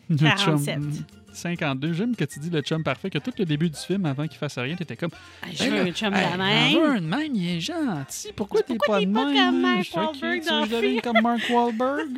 Le 0.09 0.17
47. 0.17 0.75
chum, 0.79 0.91
52. 1.33 1.93
J'aime 1.93 2.15
que 2.15 2.25
tu 2.25 2.39
dis 2.39 2.49
le 2.49 2.61
chum 2.61 2.83
parfait, 2.83 3.09
que 3.09 3.17
tout 3.19 3.31
le 3.37 3.45
début 3.45 3.69
du 3.69 3.77
film, 3.79 4.05
avant 4.05 4.27
qu'il 4.27 4.37
fasse 4.37 4.57
rien, 4.57 4.75
t'étais 4.75 4.95
comme. 4.95 5.11
Ah, 5.41 5.47
Je 5.53 5.63
Hey, 5.63 5.69
veux 5.69 5.75
là, 5.77 5.81
un 5.83 5.91
chum 5.91 6.13
hey, 6.13 6.19
de 6.19 6.23
la 6.23 6.29
j'en 6.31 6.79
veux 6.79 6.87
même. 6.87 6.97
un 6.97 7.01
de 7.01 7.05
même, 7.23 7.35
il 7.35 7.49
est 7.57 7.59
gentil. 7.59 8.31
Pourquoi 8.35 8.61
t'es 8.63 8.75
Pourquoi 8.75 8.95
pas 8.99 9.01
de 9.01 9.05
même? 9.07 9.35
comme 9.35 9.61
Mark 9.61 9.87
Wahlberg 9.95 10.13
tu 10.13 10.25
veux 10.25 10.39
dans 10.49 10.65
je 10.65 10.71
devienne 10.75 11.01
comme 11.01 11.21
Mark 11.21 11.41
Wahlberg? 11.49 12.09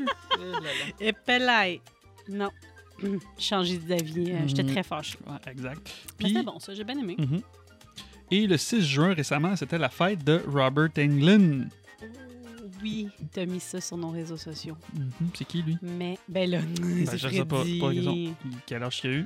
Et 0.99 1.13
Pelay. 1.13 1.81
Non. 2.29 2.49
Changé 3.37 3.77
d'avis. 3.77 4.31
euh, 4.31 4.47
J'étais 4.47 4.63
Mhm. 4.63 4.71
très 4.71 4.83
fâchée. 4.83 5.17
Ouais, 5.27 5.51
exact. 5.51 5.91
Puis, 6.17 6.29
c'était 6.29 6.43
bon, 6.43 6.59
ça. 6.59 6.73
J'ai 6.73 6.83
bien 6.85 6.97
aimé. 6.97 7.15
Mhm. 7.17 7.41
Et 8.31 8.47
le 8.47 8.57
6 8.57 8.81
juin 8.81 9.13
récemment, 9.13 9.55
c'était 9.55 9.77
la 9.77 9.89
fête 9.89 10.23
de 10.23 10.41
Robert 10.47 10.89
Englund. 10.97 11.69
Oui, 12.81 13.07
t'as 13.31 13.45
mis 13.45 13.59
ça 13.59 13.79
sur 13.81 13.97
nos 13.97 14.09
réseaux 14.09 14.37
sociaux. 14.37 14.75
Mhm. 14.93 15.11
C'est 15.33 15.45
qui, 15.45 15.61
lui? 15.61 15.77
Mais, 15.81 16.17
ben 16.27 16.49
là, 16.49 16.59
Ben, 16.61 17.05
c'est 17.07 17.17
je 17.17 17.29
sais 17.29 17.45
pas, 17.45 17.63
pas 17.63 17.91
Quel 18.65 18.83
âge 18.83 19.01
il 19.03 19.09
a 19.09 19.13
eu? 19.13 19.25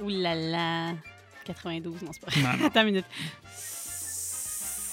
Ouh 0.00 0.08
là 0.08 0.34
là. 0.34 0.94
92, 1.44 2.02
non, 2.02 2.10
c'est 2.12 2.20
pas 2.24 2.56
non. 2.58 2.66
Attends 2.66 2.80
une 2.80 2.86
minute. 2.86 3.06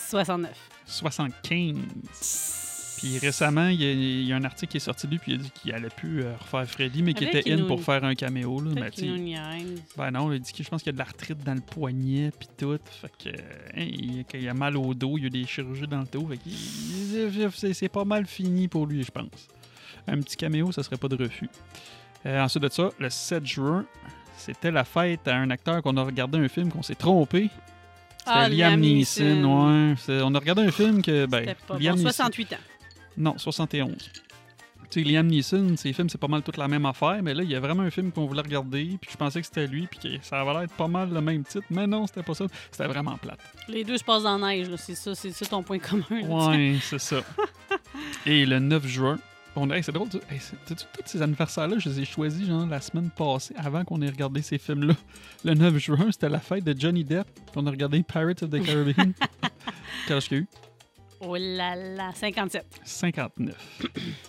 69. 0.09 0.51
75. 0.85 2.66
Puis 2.97 3.19
récemment, 3.19 3.67
il 3.67 3.79
y, 3.79 3.85
a, 3.85 3.91
il 3.91 4.23
y 4.23 4.33
a 4.33 4.35
un 4.35 4.43
article 4.43 4.71
qui 4.71 4.77
est 4.77 4.81
sorti 4.81 5.05
de 5.05 5.11
lui, 5.11 5.19
puis 5.19 5.33
il 5.33 5.35
a 5.35 5.43
dit 5.43 5.51
qu'il 5.51 5.71
allait 5.71 5.89
plus 5.89 6.23
euh, 6.23 6.33
refaire 6.39 6.65
Freddy, 6.65 7.03
mais 7.03 7.13
qu'il 7.13 7.27
était 7.27 7.51
in 7.51 7.65
pour 7.65 7.79
faire 7.81 8.03
un 8.03 8.15
caméo. 8.15 8.59
Là. 8.59 8.71
Mais, 8.73 8.89
niaise. 9.19 9.83
ben 9.95 10.09
non, 10.09 10.33
il 10.33 10.39
dit 10.39 10.51
que 10.51 10.63
je 10.63 10.69
pense 10.69 10.81
qu'il 10.81 10.91
y 10.91 10.95
a 10.95 10.97
de 10.97 10.97
l'arthrite 10.97 11.43
dans 11.43 11.53
le 11.53 11.61
poignet, 11.61 12.31
puis 12.37 12.47
tout. 12.57 12.79
Fait 12.89 13.11
que, 13.23 13.37
hein, 13.37 14.25
il, 14.33 14.49
a 14.49 14.53
mal 14.55 14.77
au 14.77 14.95
dos, 14.95 15.17
il 15.17 15.25
y 15.25 15.27
a 15.27 15.29
des 15.29 15.45
chirurgies 15.45 15.87
dans 15.87 15.99
le 15.99 16.07
dos. 16.11 16.27
Fait 16.27 17.73
c'est, 17.73 17.89
pas 17.89 18.03
mal 18.03 18.25
fini 18.25 18.67
pour 18.67 18.87
lui, 18.87 19.03
je 19.03 19.11
pense. 19.11 19.47
Un 20.07 20.19
petit 20.19 20.35
caméo, 20.35 20.71
ça 20.71 20.81
serait 20.81 20.97
pas 20.97 21.07
de 21.07 21.23
refus. 21.23 21.49
Euh, 22.25 22.41
ensuite 22.41 22.63
de 22.63 22.69
ça, 22.69 22.89
le 22.97 23.11
7 23.11 23.45
juin, 23.45 23.85
c'était 24.37 24.71
la 24.71 24.83
fête 24.83 25.27
à 25.27 25.35
un 25.35 25.51
acteur 25.51 25.83
qu'on 25.83 25.97
a 25.97 26.03
regardé 26.03 26.39
un 26.39 26.47
film 26.47 26.71
qu'on 26.71 26.81
s'est 26.81 26.95
trompé. 26.95 27.49
C'était 28.17 28.31
Ah, 28.31 28.49
Liam 28.49 28.71
Liam 28.71 28.79
Neeson, 28.79 29.43
ouais. 29.43 30.21
On 30.23 30.33
a 30.33 30.39
regardé 30.39 30.63
un 30.63 30.71
film 30.71 31.03
que, 31.03 31.27
ben, 31.27 31.41
C'était 31.41 31.55
pas 31.67 31.77
Liam 31.77 31.95
bon. 31.95 32.01
Neeson- 32.01 32.05
68 32.05 32.53
ans. 32.53 32.57
Non, 33.17 33.37
71. 33.37 33.95
Tu 34.89 35.03
sais, 35.03 35.09
Liam 35.09 35.27
Neeson, 35.27 35.75
ses 35.75 35.91
films, 35.91 36.07
c'est 36.09 36.17
pas 36.17 36.29
mal 36.29 36.41
toute 36.43 36.55
la 36.55 36.69
même 36.69 36.85
affaire, 36.85 37.19
mais 37.21 37.33
là, 37.33 37.43
il 37.43 37.49
y 37.51 37.55
a 37.55 37.59
vraiment 37.59 37.83
un 37.83 37.89
film 37.89 38.09
qu'on 38.11 38.25
voulait 38.25 38.41
regarder, 38.41 38.97
puis 39.01 39.11
je 39.11 39.17
pensais 39.17 39.41
que 39.41 39.45
c'était 39.45 39.67
lui, 39.67 39.85
puis 39.85 39.99
que 39.99 40.07
ça 40.25 40.39
avait 40.39 40.53
l'air 40.53 40.69
pas 40.77 40.87
mal 40.87 41.09
le 41.13 41.19
même 41.19 41.43
titre, 41.43 41.65
mais 41.69 41.85
non, 41.87 42.07
c'était 42.07 42.23
pas 42.23 42.33
ça. 42.33 42.45
C'était 42.71 42.87
vraiment 42.87 43.17
plate. 43.17 43.39
Les 43.67 43.83
deux 43.83 43.97
se 43.97 44.03
passent 44.05 44.23
dans 44.23 44.37
la 44.37 44.47
neige, 44.47 44.69
là. 44.69 44.77
C'est 44.77 44.95
ça, 44.95 45.13
c'est 45.13 45.31
ça 45.31 45.45
ton 45.45 45.61
point 45.61 45.79
commun. 45.79 46.05
là. 46.09 46.47
Ouais, 46.49 46.77
c'est 46.81 46.99
ça. 47.01 47.17
Et 48.25 48.45
le 48.45 48.59
9 48.59 48.87
juin, 48.87 49.19
on, 49.57 49.69
hey, 49.71 49.83
c'est 49.83 49.91
drôle, 49.91 50.07
tu- 50.07 50.17
hey, 50.31 50.39
tous 50.67 50.77
ces 51.03 51.21
anniversaires-là, 51.21 51.79
je 51.79 51.89
les 51.89 52.01
ai 52.01 52.05
choisis 52.05 52.47
genre 52.47 52.65
la 52.65 52.79
semaine 52.79 53.09
passée, 53.09 53.55
avant 53.57 53.83
qu'on 53.83 54.01
ait 54.01 54.09
regardé 54.09 54.41
ces 54.41 54.57
films-là. 54.57 54.93
Le 55.43 55.53
9 55.53 55.77
juin, 55.79 56.11
c'était 56.13 56.29
la 56.29 56.39
fête 56.39 56.63
de 56.63 56.73
Johnny 56.79 57.03
Depp, 57.03 57.27
puis 57.33 57.43
on 57.57 57.67
a 57.67 57.71
regardé 57.71 58.01
Pirates 58.03 58.41
of 58.43 58.51
the 58.51 58.63
Caribbean. 58.63 59.11
Quel 60.07 60.15
âge 60.17 60.29
qu'il 60.29 60.37
y 60.37 60.39
a 60.39 60.43
eu? 60.43 60.47
Oh 61.19 61.35
là 61.35 61.75
là, 61.75 62.11
57. 62.13 62.79
59. 62.83 63.55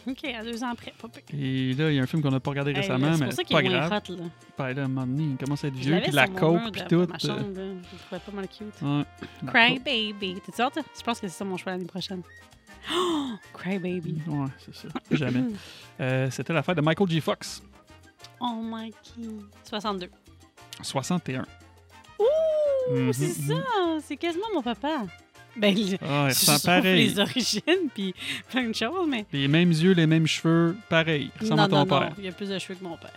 OK, 0.06 0.24
à 0.24 0.42
deux 0.42 0.62
ans 0.64 0.70
après, 0.70 0.92
pas 1.00 1.08
pire. 1.08 1.22
Et 1.38 1.74
là, 1.74 1.90
il 1.90 1.96
y 1.96 1.98
a 1.98 2.02
un 2.02 2.06
film 2.06 2.22
qu'on 2.22 2.30
n'a 2.30 2.40
pas 2.40 2.50
regardé 2.50 2.70
Hey, 2.70 2.78
récemment, 2.78 3.14
c'est 3.14 3.24
mais 3.26 3.30
c'est 3.32 3.44
qu'il 3.44 3.56
pas 3.56 3.62
grave. 3.62 3.92
hot, 4.08 4.12
là. 4.14 4.24
Ben 4.56 4.72
là, 4.74 4.84
un 4.84 4.88
moment 4.88 5.06
donné, 5.06 5.24
il 5.32 5.36
commence 5.36 5.64
à 5.64 5.68
être 5.68 5.74
vieux, 5.74 6.00
puis 6.02 6.12
la 6.12 6.26
coke, 6.28 6.72
puis 6.72 6.82
tout. 6.88 7.06
ma 7.06 7.14
euh, 7.14 7.18
chambre, 7.18 7.40
là. 7.54 7.54
Je 7.54 7.92
le 7.92 7.98
trouvais 7.98 8.20
pas 8.20 8.32
mal 8.32 8.48
cute. 8.48 8.82
ouais, 8.82 9.04
Cry. 9.46 9.78
Baby. 9.80 10.40
T'es 10.40 10.62
hâte? 10.62 10.78
Je 10.96 11.02
pense 11.02 11.20
que 11.20 11.28
c'est 11.28 11.34
ça 11.36 11.44
mon 11.44 11.56
choix 11.58 11.72
l'année 11.72 11.84
prochaine. 11.84 12.22
Oh, 12.94 13.32
Cry 13.52 13.78
Baby. 13.78 14.22
Ouais, 14.26 14.46
c'est 14.58 14.74
ça. 14.74 14.88
Jamais. 15.10 15.44
Euh, 16.00 16.30
C'était 16.30 16.52
la 16.52 16.62
fête 16.62 16.76
de 16.76 16.80
Michael 16.80 17.08
J. 17.10 17.20
Fox, 17.20 17.60
Oh, 18.40 18.62
Mikey. 18.62 19.28
62. 19.64 20.08
61. 20.80 21.44
Ouh, 22.20 22.24
Mhm, 22.94 23.12
c'est 23.12 23.26
ça. 23.32 23.54
C'est 24.00 24.16
quasiment 24.16 24.46
mon 24.54 24.62
papa. 24.62 25.02
Ben, 25.58 25.74
Ah, 26.02 26.26
il 26.26 26.28
ressemble 26.28 26.60
pareil. 26.60 27.06
les 27.08 27.18
origines, 27.18 27.62
puis 27.94 28.14
plein 28.48 28.68
de 28.68 28.74
choses, 28.74 29.08
mais... 29.08 29.26
Les 29.32 29.48
mêmes 29.48 29.70
yeux, 29.70 29.92
les 29.92 30.06
mêmes 30.06 30.26
cheveux, 30.26 30.76
pareil. 30.88 31.30
Il 31.36 31.40
ressemble 31.42 31.60
non, 31.60 31.64
à 31.64 31.68
ton 31.68 31.76
non, 31.78 31.86
père. 31.86 32.10
non, 32.10 32.14
il 32.18 32.24
y 32.24 32.28
a 32.28 32.32
plus 32.32 32.48
de 32.48 32.58
cheveux 32.58 32.74
que 32.76 32.84
mon 32.84 32.96
père. 32.96 33.12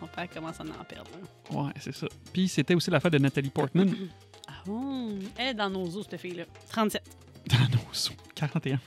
Mon 0.00 0.06
père 0.08 0.28
commence 0.28 0.60
à 0.60 0.62
en 0.62 0.84
perdre. 0.84 1.10
Ouais, 1.50 1.72
c'est 1.80 1.94
ça. 1.94 2.06
Puis 2.32 2.48
c'était 2.48 2.74
aussi 2.74 2.90
la 2.90 3.00
fête 3.00 3.12
de 3.14 3.18
Nathalie 3.18 3.48
Portman 3.50 3.94
Ah, 4.48 4.52
oh, 4.68 5.08
elle 5.38 5.48
est 5.48 5.54
dans 5.54 5.70
nos 5.70 5.96
os, 5.96 6.06
cette 6.08 6.20
fille-là. 6.20 6.44
37. 6.68 7.02
dans 7.48 7.58
nos 7.76 7.90
os. 7.90 8.12
41. 8.34 8.78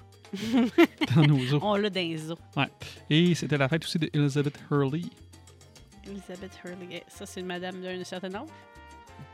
dans 1.16 1.22
nos 1.24 1.54
os. 1.56 1.60
On 1.64 1.76
l'a 1.76 1.90
dans 1.90 2.00
les 2.00 2.32
os. 2.32 2.38
Et 3.10 3.34
c'était 3.36 3.58
la 3.58 3.68
fête 3.68 3.84
aussi 3.84 3.98
de 4.00 4.10
Elizabeth 4.14 4.58
Hurley. 4.72 5.02
Elizabeth 6.06 6.52
Hurley. 6.64 6.88
Eh, 6.92 7.04
Ça, 7.08 7.26
c'est 7.26 7.40
une 7.42 7.48
madame 7.48 7.82
d'un 7.82 8.04
certain 8.04 8.34
âge? 8.36 8.48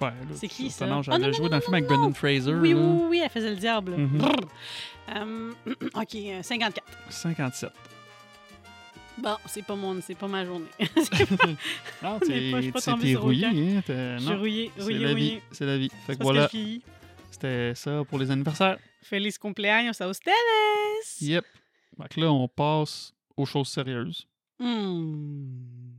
Ouais, 0.01 0.11
C'est 0.33 0.47
qui, 0.47 0.69
ça? 0.69 0.79
ça? 0.79 0.87
Non, 0.87 0.99
Ah, 0.99 1.01
j'avais 1.03 1.17
non, 1.27 1.31
joué 1.33 1.43
non, 1.45 1.49
dans 1.49 1.55
le 1.55 1.59
non, 1.59 1.61
film 1.61 1.73
avec 1.75 1.89
non, 1.89 1.95
Brendan 1.95 2.13
Fraser. 2.13 2.53
Oui, 2.53 2.73
oui, 2.73 3.01
oui, 3.09 3.21
elle 3.23 3.29
faisait 3.29 3.49
le 3.49 3.55
diable. 3.55 3.95
Mhm. 3.97 4.17
Brrr. 4.17 4.35
Euh, 5.15 5.51
OK, 5.95 6.15
euh, 6.15 6.41
54. 6.43 6.85
57. 7.09 7.69
Bon, 9.17 9.37
c'est 9.45 9.63
pas, 9.65 9.75
mon, 9.75 10.01
c'est 10.01 10.15
pas 10.15 10.27
ma 10.27 10.43
journée. 10.45 10.65
Ah, 12.03 12.17
On 12.21 12.29
est 12.29 12.51
pas- 12.51 12.61
je 12.61 12.69
suis 12.79 12.99
t'es 13.13 13.15
rouillé, 13.15 13.45
hein? 13.45 13.81
Je 13.87 14.17
suis 14.19 14.25
non, 14.25 14.31
la 14.31 14.35
vie. 14.35 14.35
rouillée. 14.35 14.71
C'est 15.51 15.65
la 15.65 15.77
vie. 15.77 15.89
Fait 16.05 16.17
que 16.17 16.23
voilà, 16.23 16.47
que 16.49 16.57
c'était 17.31 17.73
ça 17.75 18.03
pour 18.09 18.19
les 18.19 18.29
anniversaires. 18.29 18.77
Feliz 19.01 19.37
cumpleaños 19.37 20.01
a 20.01 20.09
ustedes! 20.09 21.21
Yep. 21.21 21.45
Que 22.09 22.19
là, 22.19 22.31
on 22.31 22.47
passe 22.49 23.13
aux 23.37 23.45
choses 23.45 23.69
sérieuses. 23.69 24.27
Hmm. 24.59 25.94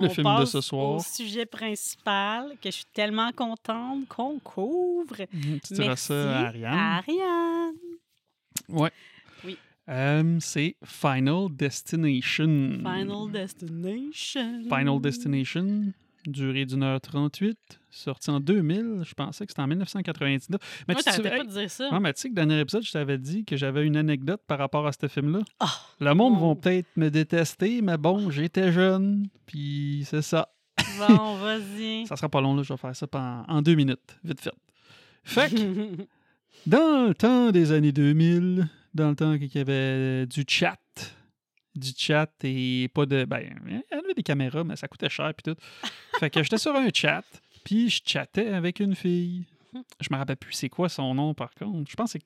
Le 0.00 0.06
On 0.06 0.10
film 0.10 0.36
de 0.40 0.44
ce 0.46 0.60
soir. 0.60 0.96
au 0.96 1.00
sujet 1.00 1.46
principal 1.46 2.52
que 2.62 2.70
je 2.70 2.76
suis 2.76 2.84
tellement 2.92 3.30
contente 3.32 4.08
qu'on 4.08 4.38
couvre. 4.38 5.16
Mhm, 5.32 5.60
Tu 5.66 5.74
diras 5.74 5.86
Merci 5.88 6.06
ça 6.06 6.38
à 6.38 6.46
Ariane. 6.46 6.74
Ariane. 6.78 7.74
Ouais. 8.68 8.90
Oui. 9.44 9.56
Euh, 9.88 10.36
c'est 10.40 10.76
Final 10.84 11.48
Destination. 11.50 12.78
Final 12.78 13.30
Destination. 13.32 14.62
Final 14.64 15.00
Destination, 15.00 15.92
durée 16.26 16.64
d'une 16.66 16.82
heure 16.82 17.00
38, 17.00 17.56
sorti 17.90 18.30
en 18.30 18.40
2000. 18.40 19.02
Je 19.04 19.14
pensais 19.14 19.46
que 19.46 19.52
c'était 19.52 19.62
en 19.62 19.66
1999. 19.66 20.84
Mais 20.88 20.94
Moi, 20.94 21.02
tu, 21.02 21.22
pas 21.22 21.44
de 21.44 21.48
dire 21.50 21.70
ça. 21.70 21.90
ouais, 21.90 22.00
mais 22.00 22.12
tu 22.12 22.20
sais 22.22 22.28
que 22.30 22.34
dans 22.34 22.42
le 22.42 22.48
dernier 22.48 22.62
épisode, 22.62 22.82
je 22.82 22.92
t'avais 22.92 23.18
dit 23.18 23.44
que 23.44 23.56
j'avais 23.56 23.86
une 23.86 23.96
anecdote 23.96 24.40
par 24.46 24.58
rapport 24.58 24.86
à 24.86 24.92
ce 24.92 25.08
film-là. 25.08 25.40
Ah, 25.60 25.72
Le 26.00 26.12
monde 26.14 26.34
Oh. 26.40 26.48
va 26.48 26.54
peut-être 26.60 26.88
me 26.96 27.08
détester, 27.10 27.80
mais 27.82 27.96
bon, 27.98 28.30
j'étais 28.30 28.72
jeune, 28.72 29.28
puis 29.46 30.02
c'est 30.06 30.22
ça. 30.22 30.48
bon, 30.98 31.34
vas-y. 31.42 32.06
Ça 32.06 32.16
sera 32.16 32.28
pas 32.28 32.40
long, 32.40 32.54
là, 32.54 32.62
je 32.62 32.72
vais 32.72 32.76
faire 32.78 32.94
ça 32.96 33.06
en, 33.14 33.44
en 33.48 33.62
deux 33.62 33.74
minutes, 33.74 34.18
vite 34.24 34.40
fait. 34.40 34.54
Fait 35.24 35.50
que, 35.50 35.96
dans 36.66 37.08
le 37.08 37.14
temps 37.14 37.50
des 37.50 37.72
années 37.72 37.92
2000, 37.92 38.68
dans 38.94 39.10
le 39.10 39.16
temps 39.16 39.38
qu'il 39.38 39.54
y 39.54 39.58
avait 39.58 40.26
du 40.26 40.44
chat, 40.48 40.76
du 41.74 41.90
chat 41.96 42.30
et 42.44 42.88
pas 42.94 43.06
de. 43.06 43.24
Ben, 43.24 43.40
y 43.90 43.94
avait 43.94 44.14
des 44.14 44.22
caméras, 44.22 44.64
mais 44.64 44.76
ça 44.76 44.88
coûtait 44.88 45.08
cher 45.08 45.32
puis 45.34 45.52
tout. 45.52 45.60
Fait 46.18 46.30
que 46.30 46.42
j'étais 46.42 46.58
sur 46.58 46.74
un 46.74 46.88
chat, 46.94 47.24
puis 47.64 47.88
je 47.90 48.00
chattais 48.04 48.48
avec 48.48 48.80
une 48.80 48.94
fille. 48.94 49.44
Je 50.00 50.08
me 50.10 50.16
rappelle 50.18 50.36
plus 50.36 50.52
c'est 50.52 50.68
quoi 50.68 50.88
son 50.88 51.14
nom 51.14 51.32
par 51.32 51.54
contre. 51.54 51.88
Je 51.88 51.94
pense 51.94 52.12
que 52.14 52.18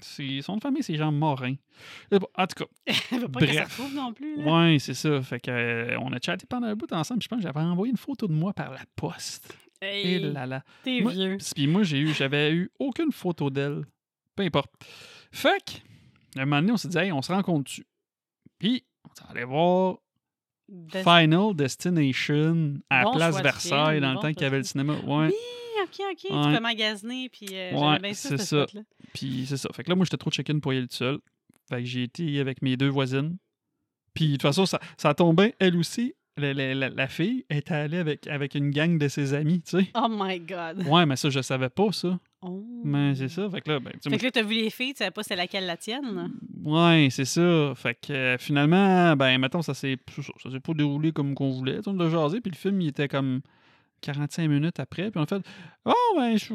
c'est 0.00 0.40
Son 0.42 0.52
nom 0.52 0.58
de 0.58 0.62
famille, 0.62 0.82
c'est 0.84 0.94
Jean 0.94 1.10
Morin. 1.10 1.54
Euh, 2.12 2.20
bon, 2.20 2.28
En 2.36 2.46
tout 2.46 2.64
cas, 2.64 2.70
Elle 3.10 3.28
pas 3.28 3.40
qu'elle 3.40 3.48
se 3.48 3.54
Bref. 3.54 3.76
retrouve 3.76 3.94
non 3.94 4.12
plus. 4.12 4.36
Là. 4.40 4.68
ouais, 4.70 4.78
c'est 4.78 4.94
ça. 4.94 5.20
Fait 5.20 5.40
que, 5.40 5.50
euh, 5.50 5.98
on 5.98 6.12
a 6.12 6.20
chatté 6.20 6.46
pendant 6.48 6.68
un 6.68 6.76
bout 6.76 6.92
ensemble. 6.92 7.20
Je 7.20 7.26
pense 7.28 7.38
que 7.38 7.42
j'avais 7.42 7.58
envoyé 7.60 7.90
une 7.90 7.96
photo 7.96 8.28
de 8.28 8.32
moi 8.32 8.52
par 8.52 8.70
la 8.70 8.82
poste. 8.94 9.56
Et 9.80 10.14
Hey, 10.14 10.32
là 10.32 10.46
là. 10.46 10.62
t'es 10.84 11.00
vieux. 11.00 11.38
Puis 11.56 11.66
moi, 11.66 11.82
j'ai 11.82 11.98
eu, 11.98 12.14
j'avais 12.14 12.52
eu 12.52 12.70
aucune 12.78 13.10
photo 13.10 13.50
d'elle. 13.50 13.82
Peu 14.36 14.44
importe. 14.44 14.70
Fait 15.32 15.58
que, 15.64 16.38
à 16.38 16.42
un 16.42 16.46
moment 16.46 16.60
donné, 16.60 16.72
on 16.72 16.76
s'est 16.76 16.86
dit, 16.88 16.98
hey, 16.98 17.10
on 17.10 17.20
se 17.20 17.32
rencontre-tu? 17.32 17.84
Puis, 18.60 18.84
on 19.04 19.30
allé 19.30 19.44
voir 19.44 19.96
Des- 20.68 21.02
Final 21.02 21.54
Destination 21.54 22.74
à 22.90 23.02
Bon 23.04 23.14
Place 23.14 23.40
Versailles 23.42 23.98
film, 23.98 24.00
dans 24.02 24.14
le 24.14 24.20
temps 24.20 24.32
qu'il 24.32 24.42
y 24.42 24.46
avait 24.46 24.58
le 24.58 24.64
cinéma. 24.64 24.94
Ouais. 25.04 25.26
Oui, 25.26 25.32
ok, 25.82 26.00
ok. 26.12 26.16
Tu 26.20 26.28
peux 26.54 26.60
magasiner, 26.60 27.28
puis 27.28 27.46
euh, 27.52 27.72
Ouais, 27.74 27.98
bien 27.98 28.14
c'est 28.14 28.36
ça, 28.36 28.38
ce 28.38 28.66
ça. 28.66 28.82
Puis 29.12 29.44
c'est 29.46 29.56
ça. 29.56 29.68
Fait 29.74 29.84
que 29.84 29.90
là, 29.90 29.96
moi, 29.96 30.04
j'étais 30.04 30.16
trop 30.16 30.30
check-in 30.30 30.58
pour 30.60 30.72
y 30.72 30.78
aller 30.78 30.88
tout 30.88 30.96
seul. 30.96 31.18
Fait 31.68 31.78
que 31.80 31.84
j'ai 31.84 32.04
été 32.04 32.40
avec 32.40 32.62
mes 32.62 32.76
deux 32.76 32.88
voisines. 32.88 33.36
Puis 34.14 34.26
de 34.28 34.32
toute 34.32 34.42
façon, 34.42 34.66
ça, 34.66 34.80
ça 34.96 35.14
tombait. 35.14 35.54
Elle 35.58 35.76
aussi, 35.76 36.14
la, 36.36 36.54
la- 36.54 36.74
la- 36.74 36.88
la 36.90 37.08
fille, 37.08 37.44
était 37.50 37.74
allée 37.74 37.98
avec, 37.98 38.26
avec 38.26 38.54
une 38.54 38.70
gang 38.70 38.98
de 38.98 39.08
ses 39.08 39.34
amis, 39.34 39.60
tu 39.62 39.78
sais. 39.80 39.90
Oh 39.94 40.06
my 40.08 40.40
God. 40.40 40.86
Ouais, 40.86 41.04
mais 41.06 41.16
ça, 41.16 41.28
je 41.30 41.40
savais 41.42 41.70
pas, 41.70 41.92
ça. 41.92 42.18
Oh. 42.44 42.64
Mais 42.84 43.14
c'est 43.14 43.28
ça. 43.28 43.48
Fait 43.48 43.60
que 43.60 43.70
là, 43.70 43.78
ben, 43.80 43.92
Fait 44.02 44.18
que 44.18 44.24
là, 44.24 44.30
t'as 44.32 44.42
vu 44.42 44.54
les 44.54 44.70
filles, 44.70 44.94
tu 44.94 44.98
savais 44.98 45.10
pas 45.12 45.22
c'est 45.22 45.36
laquelle 45.36 45.64
la 45.66 45.76
tienne? 45.76 46.32
Ouais, 46.64 47.08
c'est 47.10 47.24
ça. 47.24 47.72
Fait 47.76 47.94
que 47.94 48.12
euh, 48.12 48.38
finalement, 48.38 49.14
ben, 49.16 49.38
mettons, 49.38 49.62
ça 49.62 49.74
s'est 49.74 49.96
c'est 50.14 50.22
ça, 50.22 50.32
ça 50.42 50.50
s'est 50.50 50.58
pas 50.60 50.74
déroulé 50.74 51.12
comme 51.12 51.34
qu'on 51.34 51.50
voulait. 51.50 51.78
On 51.86 51.98
a 52.00 52.08
jasé, 52.10 52.40
puis 52.40 52.50
le 52.50 52.56
film, 52.56 52.80
il 52.80 52.88
était 52.88 53.06
comme 53.08 53.40
45 54.00 54.48
minutes 54.48 54.80
après. 54.80 55.10
Puis 55.12 55.20
on 55.20 55.22
a 55.22 55.26
fait 55.26 55.42
Oh, 55.84 55.92
ben, 56.16 56.36
je- 56.36 56.52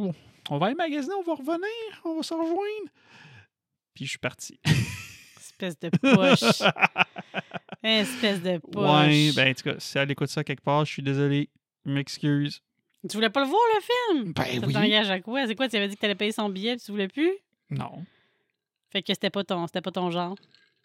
on 0.50 0.58
va 0.58 0.66
aller 0.68 0.76
magasiner, 0.76 1.14
on 1.16 1.24
va 1.24 1.34
revenir, 1.36 2.02
on 2.04 2.18
va 2.18 2.24
se 2.24 2.34
rejoindre. 2.34 2.92
Puis 3.94 4.06
je 4.06 4.10
suis 4.12 4.20
parti. 4.20 4.60
Espèce 5.40 5.80
de 5.80 5.90
poche. 5.90 6.62
Espèce 7.84 8.42
de 8.42 8.58
poche. 8.58 9.08
ouais, 9.08 9.32
ben, 9.36 9.52
en 9.52 9.54
tout 9.54 9.64
cas, 9.64 9.76
si 9.80 9.98
elle 9.98 10.12
écoute 10.12 10.28
ça 10.30 10.44
quelque 10.44 10.64
part, 10.64 10.84
je 10.86 10.92
suis 10.92 11.02
désolé. 11.04 11.50
Je 11.86 11.92
m'excuse. 11.92 12.62
Tu 13.10 13.18
voulais 13.18 13.30
pas 13.30 13.42
le 13.42 13.48
voir, 13.48 13.62
le 13.76 13.82
film? 13.82 14.34
Ben 14.34 14.62
Ça 14.62 14.68
oui. 14.68 14.74
t'engage 14.74 15.10
à 15.10 15.20
quoi? 15.20 15.46
C'est 15.48 15.56
quoi? 15.56 15.68
Tu 15.70 15.76
avais 15.78 15.88
dit 15.88 15.96
que 15.96 16.02
t'allais 16.02 16.16
payer 16.16 16.32
son 16.32 16.50
billet, 16.50 16.76
puis 16.76 16.86
tu 16.86 16.92
voulais 16.92 17.08
plus? 17.08 17.32
Non. 17.70 18.04
Fait 18.92 19.02
que 19.02 19.14
c'était 19.14 19.30
pas 19.30 19.44
ton, 19.44 19.68
c'était 19.68 19.82
pas 19.82 19.92
ton 19.92 20.10
genre. 20.12 20.36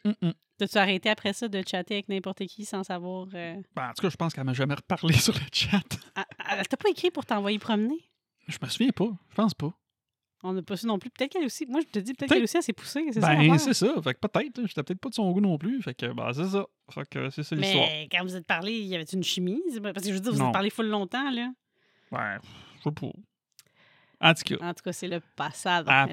Mm-mm. 0.05 0.33
T'as-tu 0.59 0.79
arrêté 0.79 1.09
après 1.11 1.33
ça 1.33 1.47
de 1.49 1.63
chatter 1.67 1.95
avec 1.95 2.09
n'importe 2.09 2.45
qui 2.47 2.65
sans 2.65 2.83
savoir. 2.83 3.27
euh, 3.35 3.55
Ben, 3.77 3.89
en 3.91 3.93
tout 3.95 4.03
cas, 4.03 4.11
je 4.11 4.17
pense 4.17 4.35
qu'elle 4.35 4.45
m'a 4.45 4.53
jamais 4.53 4.75
reparlé 4.75 5.13
sur 5.19 5.35
le 5.35 5.41
chat. 5.53 5.81
ah, 6.17 6.27
ah, 6.41 6.57
Elle 6.59 6.67
t'a 6.69 6.77
pas 6.77 6.89
écrit 6.91 7.11
pour 7.11 7.25
t'envoyer 7.25 7.59
promener? 7.59 8.01
Je 8.49 8.59
me 8.61 8.69
souviens 8.69 8.91
pas. 8.91 9.09
Je 9.31 9.35
pense 9.37 9.55
pas. 9.55 9.73
On 10.45 10.53
n'a 10.53 10.63
pas 10.63 10.77
su 10.77 10.87
non 10.87 10.99
plus. 10.99 11.09
Peut-être 11.11 11.31
qu'elle 11.31 11.45
aussi. 11.45 11.67
Moi, 11.67 11.81
je 11.83 11.87
te 11.87 12.01
dis, 12.01 12.15
peut-être 12.15 12.33
qu'elle 12.33 12.43
aussi, 12.43 12.57
elle 12.57 12.65
s'est 12.65 12.73
poussée. 12.73 13.05
C'est 13.13 13.21
ça. 13.21 13.33
Ben, 13.37 13.57
c'est 13.59 13.75
ça. 13.75 13.95
Fait 14.03 14.15
que 14.15 14.27
peut-être. 14.27 14.67
J'étais 14.67 14.83
peut-être 14.83 15.01
pas 15.01 15.09
de 15.09 15.15
son 15.15 15.31
goût 15.31 15.41
non 15.41 15.57
plus. 15.57 15.81
Fait 15.83 15.95
que, 15.95 16.07
ben, 16.13 16.33
c'est 16.33 16.49
ça. 16.49 16.67
Fait 16.91 17.09
que 17.09 17.31
c'est 17.31 17.45
ça 17.45 17.55
l'histoire. 17.55 17.87
Mais 17.87 18.09
quand 18.11 18.25
vous 18.25 18.35
êtes 18.35 18.47
parlé, 18.47 18.73
y 18.81 18.97
avait 18.97 19.05
une 19.05 19.23
chemise? 19.23 19.79
Parce 19.81 20.03
que 20.05 20.09
je 20.09 20.15
veux 20.15 20.21
dire, 20.21 20.33
vous 20.33 20.41
Non. 20.41 20.49
êtes 20.49 20.53
parlé 20.53 20.71
full 20.71 20.87
longtemps, 20.89 21.31
là. 21.31 21.53
Ouais, 22.13 22.37
je 22.79 22.83
sais 22.85 22.91
pas. 22.93 23.07
En 24.25 24.35
tout 24.35 24.43
cas, 24.57 24.69
En 24.69 24.73
tout 24.75 24.83
cas, 24.85 24.93
c'est 24.93 25.09
le 25.09 25.21
passado. 25.35 25.91
C'est 25.91 26.07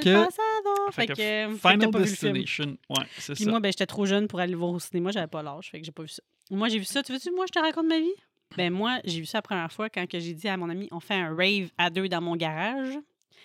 que- 0.00 0.08
le 0.10 0.24
passado. 0.26 0.90
fait 0.90 0.92
Fait 0.92 1.06
que 1.06 1.12
que, 1.14 1.22
euh, 1.22 1.56
Final 1.56 1.90
pas. 1.90 1.98
Destination. 2.00 2.76
Ouais, 2.90 3.06
c'est 3.18 3.34
Puis 3.34 3.44
ça. 3.44 3.50
moi, 3.50 3.60
ben, 3.60 3.72
j'étais 3.72 3.86
trop 3.86 4.04
jeune 4.04 4.28
pour 4.28 4.38
aller 4.38 4.52
le 4.52 4.58
voir 4.58 4.72
au 4.72 4.78
cinéma. 4.78 5.10
J'avais 5.12 5.26
pas 5.26 5.42
l'âge. 5.42 5.70
Fait 5.70 5.80
que 5.80 5.86
j'ai 5.86 5.92
pas 5.92 6.02
vu 6.02 6.08
ça. 6.08 6.22
Moi, 6.50 6.68
j'ai 6.68 6.78
vu 6.78 6.84
ça. 6.84 7.02
Tu 7.02 7.12
veux-tu, 7.12 7.30
moi, 7.30 7.46
je 7.48 7.52
te 7.52 7.58
raconte 7.58 7.86
ma 7.86 7.98
vie? 7.98 8.12
Ben, 8.56 8.70
moi, 8.70 9.00
j'ai 9.04 9.20
vu 9.20 9.24
ça 9.26 9.38
la 9.38 9.42
première 9.42 9.72
fois 9.72 9.88
quand 9.88 10.04
j'ai 10.12 10.34
dit 10.34 10.46
à 10.48 10.56
mon 10.58 10.68
ami, 10.68 10.88
on 10.92 11.00
fait 11.00 11.14
un 11.14 11.34
rave 11.34 11.70
à 11.78 11.88
deux 11.88 12.08
dans 12.08 12.20
mon 12.20 12.36
garage. 12.36 12.98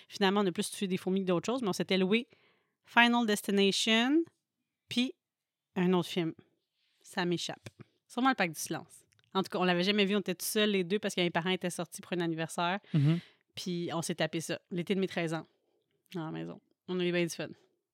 Finalement, 0.08 0.40
on 0.42 0.46
a 0.46 0.52
plus 0.52 0.70
tué 0.70 0.86
des 0.86 0.98
fourmis 0.98 1.22
que 1.22 1.28
d'autres 1.28 1.46
choses, 1.46 1.62
mais 1.62 1.68
on 1.68 1.72
s'était 1.72 1.96
loué 1.96 2.28
Final 2.84 3.24
Destination, 3.26 4.22
puis 4.88 5.14
un 5.76 5.92
autre 5.94 6.08
film. 6.10 6.34
Ça 7.00 7.24
m'échappe. 7.24 7.68
Sûrement 8.06 8.28
le 8.28 8.34
Pacte 8.34 8.54
du 8.54 8.60
silence. 8.60 9.01
En 9.34 9.42
tout 9.42 9.48
cas, 9.50 9.58
on 9.58 9.64
l'avait 9.64 9.82
jamais 9.82 10.04
vu. 10.04 10.14
On 10.16 10.20
était 10.20 10.34
tout 10.34 10.44
seuls, 10.46 10.70
les 10.70 10.84
deux, 10.84 10.98
parce 10.98 11.14
que 11.14 11.20
mes 11.20 11.30
parents 11.30 11.50
étaient 11.50 11.70
sortis 11.70 12.00
pour 12.02 12.12
un 12.12 12.20
anniversaire. 12.20 12.78
Mhm. 12.92 13.18
Puis 13.54 13.90
on 13.92 14.02
s'est 14.02 14.14
tapé 14.14 14.40
ça, 14.40 14.58
l'été 14.70 14.94
de 14.94 15.00
mes 15.00 15.06
13 15.06 15.34
ans, 15.34 15.46
dans 16.14 16.24
la 16.26 16.30
maison. 16.30 16.60
On 16.88 16.98
a 17.00 17.04
eu 17.04 17.12
bien 17.12 17.22
du 17.24 17.34
fun. 17.34 17.48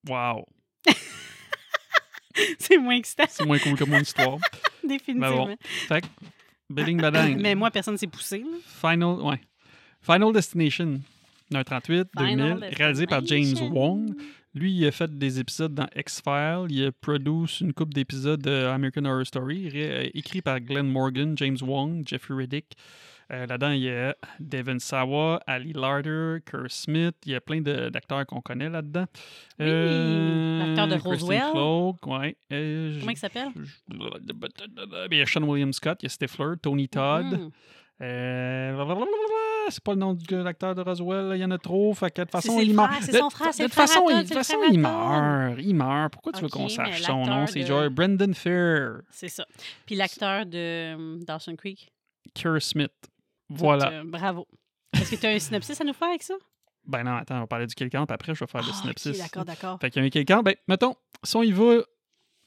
Wow. 0.07 0.45
C'est 2.59 2.77
moins 2.77 2.95
excitant, 2.95 3.25
C'est 3.27 3.45
moins 3.45 3.59
cool 3.59 3.75
que 3.75 3.83
mon 3.83 3.99
histoire. 3.99 4.37
définitivement. 4.83 5.45
Ben 5.47 5.57
Fait 5.59 6.01
que, 6.01 6.07
Bidding 6.69 7.01
Badang. 7.01 7.35
Mais 7.39 7.55
moi, 7.55 7.69
personne 7.71 7.97
s'est 7.97 8.07
poussé. 8.07 8.39
là. 8.39 8.57
Final, 8.91 9.19
ouais. 9.21 9.41
Final 10.01 10.31
Destination. 10.31 11.01
1h38, 11.53 12.05
Final 12.17 12.59
2000, 12.59 12.75
réalisé 12.75 13.07
par 13.07 13.25
James. 13.25 13.55
Wong. 13.71 14.13
Lui, 14.55 14.71
il 14.73 14.87
a 14.87 14.91
fait 14.91 15.09
des 15.15 15.39
épisodes 15.39 15.73
dans 15.75 15.87
X-Files. 15.95 16.65
Il 16.69 16.85
a 16.87 16.91
produit 16.91 17.57
une 17.61 17.71
couple 17.73 17.93
d'épisodes 17.93 18.41
de 18.41 18.65
American 18.65 19.05
Horror 19.05 19.25
Story, 19.25 19.69
euh, 19.75 20.09
écrit 20.15 20.41
par 20.41 20.59
Glenn 20.59 20.87
Morgan, 20.87 21.37
James 21.37 21.57
Wong, 21.61 22.03
Jeffrey 22.07 22.33
Reddick. 22.35 22.75
Euh, 23.31 23.45
Là-dedans, 23.45 23.69
il 23.73 23.81
y 23.81 23.91
a 23.91 24.15
Devin 24.39 24.79
Sawa, 24.79 25.39
Ali 25.45 25.71
Larder, 25.73 26.37
Kerr 26.43 26.65
Smith. 26.69 27.13
Il 27.27 27.33
y 27.33 27.35
a 27.35 27.41
plein 27.41 27.61
d'acteurs 27.61 28.25
qu'on 28.25 28.41
connaît 28.41 28.69
là-dedans. 28.69 29.05
Oui, 29.59 29.65
l'acteur 29.67 30.87
de 30.87 30.95
Roswell. 30.95 31.43
Cloak, 31.51 32.07
ouais. 32.07 32.35
Euh, 32.51 32.97
Comment 32.99 33.11
il 33.11 33.17
s'appelle? 33.17 33.49
Il 35.11 35.17
y 35.17 35.21
a 35.21 35.25
Sean 35.27 35.43
William 35.43 35.71
Scott, 35.73 35.99
il 36.01 36.05
y 36.05 36.07
a 36.07 36.09
Stifler, 36.09 36.53
Tony 36.59 36.89
Todd. 36.89 37.25
Mhm. 37.25 37.51
Euh, 38.01 38.71
C'est 39.69 39.83
pas 39.83 39.93
le 39.93 39.99
nom 39.99 40.13
de 40.13 40.35
l'acteur 40.37 40.73
de 40.73 40.81
Roswell, 40.81 41.31
il 41.35 41.39
y 41.41 41.45
en 41.45 41.51
a 41.51 41.57
trop. 41.57 41.93
Fait 41.93 42.09
que 42.09 42.21
de 42.21 42.25
toute 42.25 42.31
façon, 42.31 42.59
il 42.59 42.73
meurt. 42.73 42.91
De- 43.05 43.19
toute 43.65 43.73
façon, 43.73 44.05
il- 44.71 44.79
meurt. 44.79 45.59
Il 45.59 45.75
meurt. 45.75 46.11
Pourquoi 46.13 46.31
tu 46.31 46.41
veux 46.41 46.49
qu'on 46.49 46.69
sache 46.69 47.01
son 47.01 47.25
nom? 47.25 47.45
C'est 47.47 47.65
genre 47.65 47.89
Brendan 47.89 48.33
Fair, 48.33 49.01
C'est 49.11 49.27
ça. 49.29 49.45
Puis 49.85 49.95
l'acteur 49.95 50.45
de 50.45 50.57
euh, 50.57 51.17
Dawson 51.25 51.55
Creek. 51.55 51.91
Kerr 52.33 52.61
Smith. 52.61 52.91
Voilà. 53.49 53.89
euh, 53.91 54.03
bravo. 54.05 54.47
Est-ce 54.93 55.11
que 55.11 55.15
tu 55.15 55.25
as 55.25 55.29
un 55.29 55.39
synopsis 55.39 55.79
à 55.79 55.83
nous 55.83 55.93
faire 55.93 56.09
avec 56.09 56.23
ça? 56.23 56.33
Ben 56.85 57.03
non, 57.03 57.15
attends, 57.17 57.37
on 57.37 57.39
va 57.41 57.47
parler 57.47 57.67
du 57.67 57.75
quelqu'un, 57.75 58.05
puis 58.05 58.13
après, 58.13 58.33
je 58.33 58.39
vais 58.39 58.47
faire 58.47 58.61
le 58.61 58.67
Ah, 58.71 58.73
synopsis. 58.81 59.17
d'accord, 59.17 59.45
d'accord. 59.45 59.77
Fait 59.79 59.89
qu'il 59.91 60.01
y 60.01 60.05
a 60.05 60.07
un 60.07 60.09
quelqu'un. 60.09 60.41
Ben, 60.41 60.55
mettons, 60.67 60.95
si 61.23 61.35
on 61.35 61.43
y 61.43 61.51
va, 61.51 61.77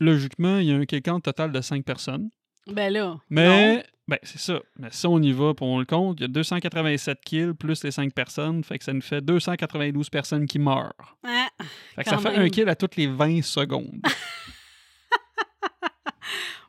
logiquement, 0.01 0.59
il 0.59 0.67
y 0.67 0.73
a 0.73 0.77
un 0.77 0.85
quelqu'un 0.85 1.21
total 1.21 1.53
de 1.53 1.61
5 1.61 1.85
personnes. 1.85 2.31
Ben 2.67 2.93
là. 2.93 3.19
Mais. 3.29 3.85
Ben, 4.13 4.19
c'est 4.25 4.39
ça. 4.39 4.61
Mais 4.79 4.89
si 4.91 5.07
on 5.07 5.19
y 5.23 5.33
va, 5.33 5.55
puis 5.55 5.65
on 5.65 5.79
le 5.79 5.87
compte, 5.87 6.21
il 6.21 6.23
y 6.23 6.25
a 6.25 6.29
287 6.29 7.21
kills 7.25 7.55
plus 7.55 7.83
les 7.83 7.91
5 7.91 8.13
personnes. 8.13 8.63
Fait 8.63 8.79
que 8.79 8.85
ça 8.85 8.93
nous 8.93 9.01
fait 9.01 9.23
292 9.23 10.11
personnes 10.11 10.45
qui 10.47 10.59
meurent. 10.59 10.93
Ah, 11.25 11.49
Fait 11.95 12.05
que 12.05 12.11
ça 12.11 12.19
fait 12.19 12.37
un 12.37 12.49
kill 12.51 12.69
à 12.69 12.75
toutes 12.77 12.97
les 12.97 13.07
20 13.07 13.43
secondes. 13.43 14.03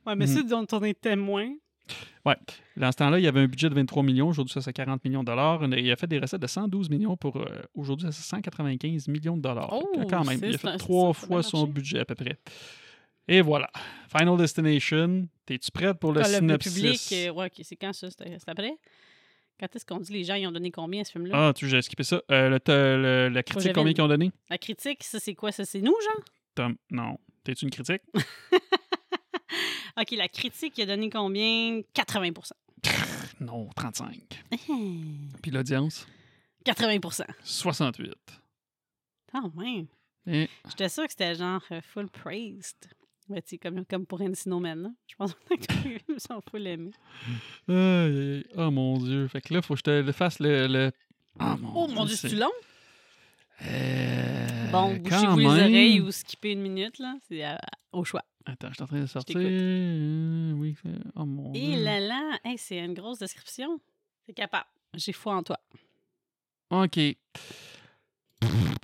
ouais, 0.06 0.16
mais 0.16 0.26
Mhm. 0.26 0.36
ceux 0.36 0.44
dont 0.44 0.66
on 0.72 0.84
est 0.84 1.00
témoin. 1.00 1.50
Dans 2.78 2.90
ce 2.92 2.98
temps-là, 2.98 3.20
il 3.20 3.26
y 3.26 3.28
avait 3.28 3.42
un 3.42 3.48
budget 3.48 3.70
de 3.70 3.76
23 3.76 4.02
millions. 4.04 4.30
Aujourd'hui, 4.30 4.54
ça, 4.54 4.62
c'est 4.62 4.72
40 4.72 5.04
millions 5.04 5.20
de 5.22 5.26
dollars. 5.26 5.62
Il 5.66 5.92
a 5.92 5.96
fait 5.98 6.08
des 6.08 6.20
recettes 6.20 6.42
de 6.42 6.48
112 6.48 6.90
millions 6.90 7.18
pour. 7.18 7.36
euh, 7.36 7.46
Aujourd'hui, 7.76 8.06
ça, 8.08 8.14
c'est 8.14 8.24
195 8.24 9.10
millions 9.10 9.36
de 9.36 9.42
dollars. 9.42 9.70
Oh, 9.74 9.84
quand 10.10 10.24
même, 10.24 10.40
il 10.42 10.56
a 10.56 10.58
fait 10.58 10.78
trois 10.78 11.12
fois 11.12 11.44
son 11.44 11.68
budget 11.68 12.00
à 12.00 12.06
peu 12.06 12.16
près. 12.16 12.40
Et 13.28 13.42
voilà. 13.42 13.70
Final 14.16 14.38
Destination. 14.38 15.28
T'es-tu 15.46 15.72
prête 15.72 15.98
pour 16.00 16.12
le 16.14 16.22
le 16.22 16.26
synopsis? 16.26 16.74
public. 16.74 17.02
euh, 17.14 17.32
ouais, 17.32 17.46
ok, 17.48 17.62
c'est 17.64 17.76
quand 17.76 17.94
ça? 17.94 18.10
C'était 18.10 18.38
c'est 18.40 18.50
après? 18.50 18.78
Quand 19.60 19.74
est-ce 19.76 19.86
qu'on 19.86 20.00
dit 20.00 20.12
les 20.12 20.24
gens 20.24 20.36
ils 20.36 20.48
ont 20.48 20.52
donné 20.52 20.72
combien 20.72 21.02
à 21.02 21.04
ce 21.06 21.12
film-là? 21.14 21.50
Ah, 21.50 21.54
tu 21.54 21.68
j'ai 21.70 21.82
skippé 21.82 22.04
ça. 22.04 22.22
Euh, 22.32 22.50
le, 22.68 23.30
la 23.30 23.44
critique, 23.44 23.74
combien 23.74 23.90
une- 23.92 23.94
qu'ils 23.96 24.04
ont 24.04 24.08
donné? 24.08 24.32
La 24.50 24.58
critique, 24.58 25.04
ça 25.04 25.20
c'est 25.20 25.36
quoi? 25.36 25.52
Ça 25.52 25.64
c'est 25.66 25.82
nous, 25.82 25.96
genre? 26.04 26.24
Tom, 26.56 26.76
non. 26.92 27.18
T'es-tu 27.44 27.66
une 27.66 27.72
critique? 27.72 28.02
Ok, 29.96 30.12
la 30.12 30.28
critique 30.28 30.76
il 30.80 30.84
a 30.84 30.86
donné 30.88 31.10
combien? 31.10 31.82
80% 31.94 32.52
non, 33.42 33.70
35. 33.76 34.18
Hmm, 34.68 35.28
Puis 35.42 35.52
l'audience? 35.52 36.08
80% 36.66 37.26
68. 37.44 38.12
Ah, 39.34 39.42
ouais. 39.56 39.86
Et 40.26 40.50
J'étais 40.70 40.90
sûre 40.90 41.04
que 41.06 41.12
c'était 41.12 41.36
genre 41.36 41.62
euh, 41.72 41.82
full 41.82 42.10
praised. 42.10 42.90
Ouais, 43.30 43.42
tu 43.42 43.58
comme, 43.58 43.86
comme 43.86 44.06
pour 44.06 44.22
Encino 44.22 44.60
Man, 44.60 44.82
là. 44.84 44.90
Je 45.08 45.16
pense 45.16 45.34
que 45.50 46.50
full 46.50 46.68
aimés. 46.68 46.92
Aïe, 47.68 47.76
aïe, 47.76 48.18
aïe. 48.18 48.46
oh 48.58 48.70
mon 48.72 48.98
dieu. 48.98 49.28
Fait 49.28 49.42
que 49.42 49.54
là, 49.54 49.62
faut 49.62 49.76
que 49.76 49.80
je 49.80 50.02
te 50.04 50.12
fasse 50.12 50.40
le. 50.40 50.68
le... 50.68 50.92
Ah, 51.40 51.58
Oh 51.74 51.88
mon 51.88 52.06
dieu, 52.06 52.16
c'est 52.16 52.30
long? 52.36 52.52
Euh, 53.66 54.72
Bon, 54.72 54.96
bouchez-vous 54.98 55.38
les 55.40 55.46
oreilles 55.46 56.02
ou 56.02 56.12
skippez 56.12 56.52
une 56.52 56.62
minute, 56.62 57.00
là. 57.00 57.16
C'est 57.28 57.46
euh, 57.46 57.56
au 57.92 58.04
choix. 58.04 58.24
Attends, 58.46 58.68
je 58.70 58.74
suis 58.74 58.84
en 58.84 58.88
train 58.88 59.00
de 59.00 59.06
sortir. 59.06 59.38
Euh, 59.40 60.52
oui, 60.54 60.76
oh 61.16 61.26
mon 61.26 61.54
Et 61.54 61.60
dieu. 61.76 61.84
là 61.84 62.00
là, 62.00 62.40
hey, 62.44 62.58
c'est 62.58 62.78
une 62.80 62.94
grosse 62.94 63.20
description. 63.20 63.80
C'est 64.26 64.34
capable. 64.34 64.66
J'ai 64.96 65.14
foi 65.14 65.36
en 65.36 65.44
toi. 65.44 65.60
OK. 66.72 67.00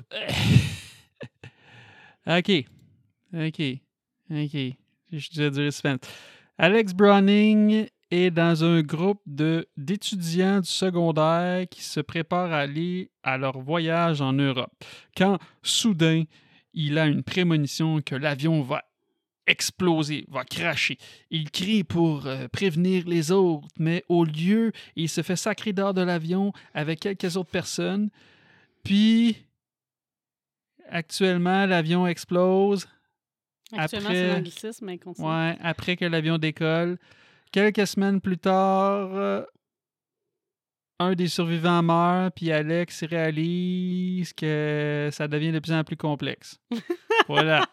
OK. 2.27 2.65
OK. 3.33 3.61
OK. 4.31 4.57
Je 5.11 5.29
te 5.29 5.49
dirais 5.49 5.71
suspense. 5.71 6.01
Alex 6.57 6.93
Browning 6.93 7.87
est 8.11 8.31
dans 8.31 8.63
un 8.63 8.81
groupe 8.81 9.21
d'étudiants 9.25 10.61
du 10.61 10.69
secondaire 10.69 11.67
qui 11.69 11.83
se 11.83 11.99
préparent 11.99 12.51
à 12.51 12.59
aller 12.59 13.11
à 13.23 13.37
leur 13.37 13.59
voyage 13.59 14.21
en 14.21 14.33
Europe. 14.33 14.71
Quand 15.15 15.37
soudain, 15.63 16.23
il 16.73 16.97
a 16.97 17.07
une 17.07 17.23
prémonition 17.23 18.01
que 18.01 18.15
l'avion 18.15 18.61
va 18.61 18.83
exploser, 19.47 20.25
va 20.29 20.43
cracher. 20.43 20.97
Il 21.31 21.49
crie 21.49 21.83
pour 21.83 22.27
euh, 22.27 22.47
prévenir 22.47 23.07
les 23.07 23.31
autres, 23.31 23.67
mais 23.79 24.03
au 24.07 24.23
lieu, 24.23 24.71
il 24.95 25.09
se 25.09 25.21
fait 25.21 25.35
sacrer 25.35 25.73
dehors 25.73 25.93
de 25.93 26.01
l'avion 26.01 26.53
avec 26.73 26.99
quelques 26.99 27.35
autres 27.35 27.49
personnes. 27.49 28.09
Puis, 28.83 29.37
actuellement, 30.87 31.65
l'avion 31.65 32.05
explose. 32.05 32.87
Actuellement, 33.77 34.09
Après- 34.09 34.19
c'est 34.21 34.33
l'anglicisme, 34.33 34.85
mais 34.85 34.97
continue. 34.97 35.27
Ouais, 35.27 35.57
après 35.61 35.95
que 35.95 36.05
l'avion 36.05 36.37
décolle. 36.37 36.97
Quelques 37.51 37.85
semaines 37.87 38.19
plus 38.21 38.37
tard, 38.37 39.09
euh, 39.13 39.43
un 40.99 41.13
des 41.13 41.27
survivants 41.27 41.81
meurt, 41.81 42.33
puis 42.35 42.51
Alex 42.51 43.03
réalise 43.03 44.33
que 44.33 45.09
ça 45.11 45.27
devient 45.27 45.51
de 45.51 45.59
plus 45.59 45.71
en 45.73 45.83
plus 45.83 45.97
complexe. 45.97 46.59
voilà, 47.27 47.65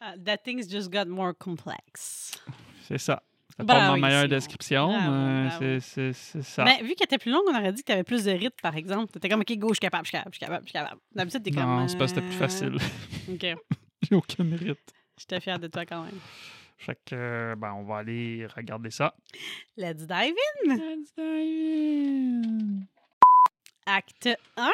Ah, 0.00 0.14
that 0.24 0.38
things 0.38 0.68
just 0.70 0.90
got 0.92 1.06
more 1.06 1.32
complex. 1.38 2.32
c'est 2.82 2.98
ça. 2.98 3.22
C'est 3.58 3.64
Bravo, 3.64 3.94
pas 3.94 3.96
ma 3.98 4.08
meilleure 4.08 4.28
description, 4.28 4.88
bravo. 4.88 5.80
c'est- 5.80 6.12
ça. 6.42 6.64
Mais 6.64 6.82
vu 6.82 6.94
qu'elle 6.94 7.06
était 7.06 7.16
plus 7.16 7.30
longue, 7.32 7.44
on 7.48 7.56
aurait 7.58 7.72
dit 7.72 7.80
que 7.82 7.86
tu 7.86 7.92
avais 7.92 8.04
plus 8.04 8.24
de 8.24 8.30
rythme, 8.32 8.56
par 8.62 8.76
exemple. 8.76 9.10
Tu 9.12 9.16
étais 9.16 9.30
comme, 9.30 9.40
OK, 9.40 9.52
go, 9.56 9.68
je 9.68 9.74
suis 9.74 9.80
capable, 9.80 10.04
je 10.04 10.08
suis 10.10 10.18
capable, 10.18 10.32
je 10.34 10.36
suis 10.36 10.44
capable, 10.46 10.64
je 10.64 10.68
suis 10.68 10.72
capable. 10.78 11.00
D'habitude, 11.14 11.42
t'es 11.42 11.50
comme. 11.52 11.62
non, 11.62 11.88
c'est 11.88 11.96
que 11.96 12.06
c'était 12.06 12.20
plus 12.20 12.34
euh, 12.34 12.38
facile. 12.38 12.76
OK. 13.32 13.46
J'ai 14.08 14.14
aucun 14.16 14.44
mérite. 14.44 14.94
J'étais 15.18 15.40
fière 15.40 15.58
de 15.58 15.66
toi 15.66 15.84
quand 15.86 16.04
même. 16.04 16.18
Fait 16.78 16.98
que, 17.06 17.54
ben, 17.56 17.72
on 17.72 17.84
va 17.84 17.98
aller 17.98 18.46
regarder 18.54 18.90
ça. 18.90 19.14
Let's 19.76 20.06
dive 20.06 20.34
in. 20.66 20.76
Let's 20.76 21.12
dive 21.16 22.44
in. 22.44 22.86
Acte 23.86 24.28
1. 24.56 24.70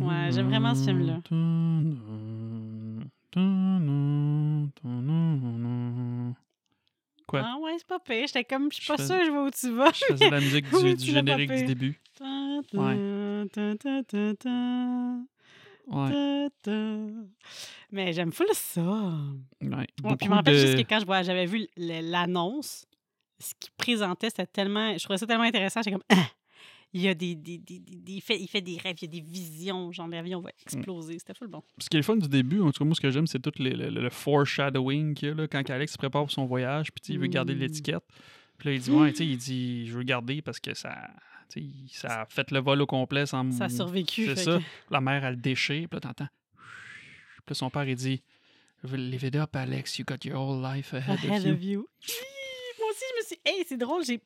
Ouais, 0.00 0.32
j'aime 0.32 0.48
vraiment 0.48 0.74
ce 0.74 0.84
film-là. 0.84 1.20
Quoi? 7.26 7.42
Ah 7.44 7.56
ouais, 7.60 7.72
c'est 7.76 7.86
pas 7.86 7.98
pire. 7.98 8.26
J'étais 8.26 8.44
comme, 8.44 8.70
je 8.70 8.76
suis 8.76 8.86
pas 8.86 8.98
sûre, 8.98 9.24
je 9.24 9.30
vois 9.30 9.44
où 9.44 9.50
tu 9.50 9.70
vas. 9.72 9.92
Je 9.92 10.04
faisais 10.12 10.30
la 10.30 10.40
musique 10.40 10.64
du, 10.70 10.76
Oui, 10.76 10.98
générique 10.98 11.52
du 11.52 11.64
début. 11.64 12.00
Ta, 12.18 12.60
ta, 12.68 13.74
ta, 14.34 14.42
Ouais. 15.88 16.48
ta, 16.62 16.70
ta. 16.70 16.96
Mais 17.90 18.12
j'aime 18.12 18.32
full 18.32 18.46
ça. 18.52 18.80
ouais. 19.60 19.86
Puis 19.96 20.16
je 20.22 20.28
me 20.28 20.34
rappelle 20.34 20.56
juste 20.56 20.76
que 20.82 20.88
quand 20.88 21.00
j'avais 21.22 21.46
vu 21.46 21.66
l'annonce, 21.76 22.86
ce 23.38 23.52
qu'il 23.58 23.72
présentait, 23.76 24.30
c'était 24.30 24.46
tellement. 24.46 24.96
Je 24.96 25.02
trouvais 25.04 25.18
ça 25.18 25.26
tellement 25.26 25.44
intéressant. 25.44 25.80
J'étais 25.82 25.92
comme. 25.92 26.04
Ah! 26.10 26.26
Il 26.94 27.00
y 27.00 27.08
a 27.08 27.14
des. 27.14 27.34
des, 27.34 27.56
des, 27.58 27.78
des- 27.80 28.20
fait, 28.20 28.38
il 28.38 28.46
fait 28.48 28.60
des 28.60 28.76
rêves, 28.76 28.96
il 29.00 29.04
y 29.06 29.18
a 29.18 29.20
des 29.22 29.26
visions. 29.26 29.90
Genre, 29.92 30.06
l'avion 30.08 30.40
va 30.40 30.50
exploser. 30.62 31.18
C'était 31.18 31.32
full 31.34 31.48
bon. 31.48 31.62
Ce 31.78 31.88
qui 31.88 31.96
est 31.96 32.00
le 32.00 32.04
fun 32.04 32.16
du 32.16 32.28
début, 32.28 32.60
en 32.60 32.70
tout 32.70 32.80
cas, 32.80 32.84
moi, 32.84 32.94
ce 32.94 33.00
que 33.00 33.10
j'aime, 33.10 33.26
c'est 33.26 33.40
tout 33.40 33.52
les- 33.58 33.70
le, 33.74 34.10
foreshadowing 34.10 35.14
qu'il 35.14 35.28
y 35.28 35.30
a, 35.30 35.34
là, 35.34 35.48
quand 35.48 35.68
Alex 35.70 35.92
se 35.92 35.98
prépare 35.98 36.22
pour 36.22 36.30
son 36.30 36.44
voyage, 36.44 36.92
puis 36.92 37.14
il 37.14 37.18
veut 37.18 37.28
garder 37.28 37.54
Mm. 37.54 37.58
l'étiquette. 37.58 38.04
Puis 38.58 38.68
là, 38.68 38.74
il 38.74 38.80
dit, 38.80 38.90
ouais, 38.90 39.10
tu 39.10 39.16
sais, 39.18 39.26
il 39.26 39.38
dit, 39.38 39.86
je 39.86 39.96
veux 39.96 40.02
garder 40.04 40.42
parce 40.42 40.60
que 40.60 40.74
ça, 40.74 41.08
il- 41.60 41.88
ça 41.92 42.22
a 42.22 42.26
fait 42.26 42.50
le 42.50 42.60
vol 42.60 42.80
au 42.82 42.86
complet 42.86 43.26
sans. 43.26 43.50
Ça 43.52 43.64
a 43.64 43.68
survécu. 43.68 44.26
C'est 44.26 44.36
ça. 44.36 44.58
que- 44.58 44.62
La 44.92 45.00
mère, 45.00 45.24
elle 45.24 45.34
le 45.34 45.40
déchire, 45.40 45.88
puis 45.88 45.96
là, 45.96 46.00
t'entends. 46.00 46.28
Puis 46.56 47.44
là, 47.50 47.54
son 47.54 47.70
père, 47.70 47.88
il 47.88 47.96
dit, 47.96 48.22
Live 48.84 49.22
it 49.24 49.36
up, 49.36 49.54
Alex, 49.54 49.98
you 49.98 50.04
got 50.04 50.16
your 50.24 50.40
whole 50.40 50.60
life 50.62 50.92
ahead, 50.92 51.18
Ahead 51.24 51.46
of 51.46 51.46
you. 51.46 51.52
of 51.52 51.62
you. 51.64 51.86
Moi 52.80 52.90
aussi, 52.90 53.04
je 53.10 53.20
me 53.22 53.26
suis. 53.26 53.38
Hey, 53.44 53.64
c'est 53.68 53.76
drôle, 53.76 54.04
j'ai 54.04 54.20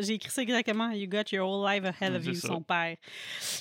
j'ai 0.00 0.14
écrit 0.14 0.30
ça 0.30 0.40
exactement. 0.42 0.90
You 0.90 1.06
got 1.06 1.24
your 1.32 1.46
whole 1.46 1.68
life 1.70 1.84
ahead 1.84 2.14
of 2.14 2.24
you, 2.24 2.32
ça. 2.34 2.48
son 2.48 2.62
père. 2.62 2.96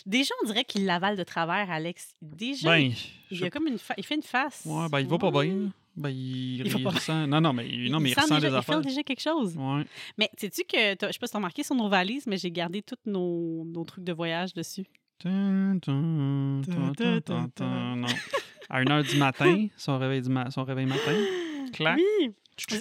Déjà, 0.06 0.34
on 0.44 0.48
dirait 0.48 0.64
qu'il 0.64 0.86
l'avale 0.86 1.18
de 1.18 1.24
travers, 1.24 1.70
Alex. 1.70 2.16
Déjà, 2.22 2.70
Ben, 2.70 2.78
il, 2.78 2.96
je 2.96 3.44
il 3.44 3.44
a 3.46 3.50
comme 3.50 3.68
une 3.68 3.78
fa- 3.78 3.96
il 3.98 4.06
fait 4.06 4.16
une 4.16 4.22
face. 4.24 4.62
Ouais, 4.66 4.88
ben, 4.90 5.02
il 5.02 5.08
va 5.08 5.18
pas 5.18 5.30
bien. 5.32 5.72
Ben, 5.98 6.10
il, 6.10 6.62
Il 6.62 6.68
il 6.68 6.88
ressent. 6.88 7.28
Non, 7.34 7.42
non, 7.42 7.54
mais, 7.54 7.68
il- 7.68 7.92
non, 7.92 8.00
mais 8.00 8.12
il, 8.12 8.14
sent 8.14 8.22
ressent 8.22 8.36
déjà, 8.36 8.48
des 8.50 8.54
il 8.54 8.58
affaires. 8.58 8.76
feel 8.82 8.88
déjà 8.88 9.04
quelque 9.04 9.22
chose. 9.22 9.56
Ouais. 9.58 9.84
Mais 10.18 10.30
sais-tu 10.38 10.62
que, 10.64 10.94
t'as- 10.94 11.08
je 11.08 11.14
sais 11.14 11.20
pas 11.20 11.28
si 11.28 11.34
t'as 11.34 11.40
remarqué 11.40 11.64
sur 11.64 11.76
nos 11.76 11.90
valises, 11.90 12.28
mais 12.28 12.38
j'ai 12.38 12.52
gardé 12.52 12.82
tous 12.84 12.96
nos, 13.06 13.66
nos 13.66 13.84
trucs 13.84 14.04
de 14.04 14.14
voyage 14.14 14.54
dessus. 14.54 14.86
Non. 15.26 15.80
À 18.70 18.82
1h 18.84 19.10
du 19.10 19.18
matin, 19.18 19.68
son 19.78 19.98
réveil, 19.98 20.22
du 20.22 20.30
ma- 20.30 20.52
son 20.52 20.64
réveil 20.64 20.86
matin. 20.86 21.16
Clac. 21.74 21.98
Oui! 21.98 22.32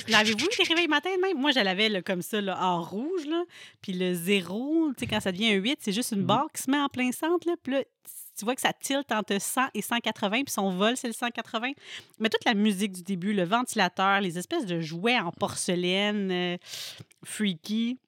L'avez-vous 0.09 0.39
des 0.59 0.65
réveils 0.69 0.89
matin 0.89 1.11
même? 1.23 1.39
Moi, 1.39 1.51
je 1.51 1.61
l'avais 1.61 1.91
là, 1.91 2.01
comme 2.01 2.23
ça, 2.23 2.41
là, 2.41 2.59
en 2.65 2.81
rouge. 2.83 3.27
Là. 3.27 3.45
Puis 3.83 3.93
le 3.93 4.15
zéro, 4.15 4.89
tu 4.97 5.01
sais, 5.01 5.07
quand 5.07 5.21
ça 5.21 5.33
devient 5.33 5.49
un 5.53 5.57
8, 5.57 5.79
c'est 5.81 5.93
juste 5.93 6.13
une 6.13 6.23
barre 6.23 6.47
qui 6.55 6.63
se 6.63 6.71
met 6.71 6.79
en 6.79 6.89
plein 6.89 7.13
centre. 7.13 7.47
Là. 7.47 7.57
Puis 7.63 7.75
là, 7.75 7.83
tu 8.37 8.45
vois 8.45 8.55
que 8.55 8.61
ça 8.61 8.73
tilte 8.73 9.13
entre 9.13 9.41
100 9.41 9.69
et 9.75 9.83
180, 9.83 10.45
puis 10.45 10.53
son 10.53 10.71
vol, 10.71 10.97
c'est 10.97 11.07
le 11.07 11.13
180. 11.13 11.73
Mais 12.19 12.29
toute 12.29 12.45
la 12.45 12.55
musique 12.55 12.93
du 12.93 13.03
début, 13.03 13.33
le 13.33 13.45
ventilateur, 13.45 14.21
les 14.21 14.39
espèces 14.39 14.67
de 14.67 14.81
jouets 14.81 15.19
en 15.19 15.33
porcelaine 15.33 16.31
euh, 16.31 16.57
freaky. 17.25 17.99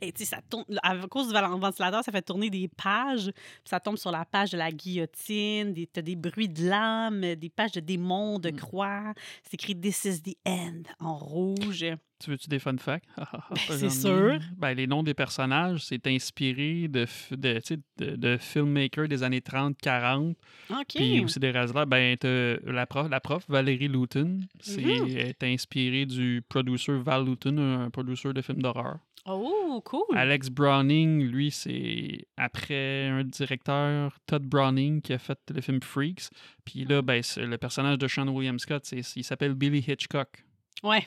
Et 0.00 0.12
tu 0.12 0.24
sais, 0.24 0.34
ça 0.34 0.40
tourne. 0.48 0.64
À 0.82 0.96
cause 1.08 1.28
du 1.28 1.34
ventilateur, 1.34 2.02
ça 2.02 2.10
fait 2.12 2.22
tourner 2.22 2.50
des 2.50 2.68
pages. 2.68 3.30
Puis 3.34 3.62
ça 3.70 3.78
tombe 3.80 3.96
sur 3.96 4.10
la 4.10 4.24
page 4.24 4.50
de 4.50 4.56
la 4.58 4.70
guillotine. 4.72 5.72
Des, 5.72 5.86
t'as 5.86 6.02
des 6.02 6.16
bruits 6.16 6.48
de 6.48 6.68
lames, 6.68 7.34
des 7.36 7.48
pages 7.50 7.72
de 7.72 7.80
démons, 7.80 8.38
de 8.38 8.50
Mm. 8.50 8.56
croix. 8.56 9.14
C'est 9.44 9.54
écrit 9.54 9.76
This 9.78 10.04
is 10.04 10.22
the 10.22 10.36
end 10.46 10.82
en 11.00 11.16
rouge. 11.16 11.84
Tu 12.18 12.30
veux-tu 12.30 12.48
des 12.48 12.60
fun 12.60 12.76
facts? 12.78 13.04
c'est 13.68 13.78
J'en 13.80 13.86
ai. 13.86 13.90
sûr. 13.90 14.38
Ben, 14.56 14.74
les 14.74 14.86
noms 14.86 15.02
des 15.02 15.14
personnages, 15.14 15.84
c'est 15.84 16.06
inspiré 16.06 16.86
de, 16.86 17.04
de, 17.32 17.60
de, 17.98 18.16
de 18.16 18.36
filmmakers 18.36 19.08
des 19.08 19.22
années 19.24 19.40
30-40. 19.40 20.34
OK. 20.70 20.76
Puis 20.94 21.24
aussi 21.24 21.40
des 21.40 21.50
réalisateurs. 21.50 21.86
Ben, 21.86 22.16
la 22.22 22.86
prof, 22.86 23.08
la 23.10 23.20
prof, 23.20 23.44
Valérie 23.48 23.88
Luton, 23.88 24.38
c'est, 24.60 24.82
Mhm. 24.82 25.16
est 25.16 25.42
inspirée 25.42 26.06
du 26.06 26.42
producer 26.48 26.92
Val 26.98 27.24
Luton, 27.24 27.58
un 27.58 27.90
producer 27.90 28.32
de 28.32 28.40
films 28.40 28.62
d'horreur. 28.62 28.98
Oh, 29.24 29.80
cool. 29.84 30.16
Alex 30.16 30.48
Browning, 30.50 31.22
lui, 31.22 31.50
c'est 31.52 32.26
après 32.36 33.06
un 33.06 33.22
directeur, 33.22 34.18
Todd 34.26 34.42
Browning, 34.44 35.00
qui 35.00 35.12
a 35.12 35.18
fait 35.18 35.38
le 35.54 35.60
film 35.60 35.80
Freaks. 35.80 36.28
Puis 36.64 36.84
là, 36.84 37.02
ben, 37.02 37.22
c'est- 37.22 37.46
le 37.46 37.56
personnage 37.56 37.98
de 37.98 38.08
Sean 38.08 38.26
William 38.28 38.58
Scott, 38.58 38.84
c'est, 38.84 39.00
il 39.16 39.22
s'appelle 39.24 39.54
Billy 39.54 39.78
Hitchcock. 39.86 40.44
Ouais. 40.82 41.06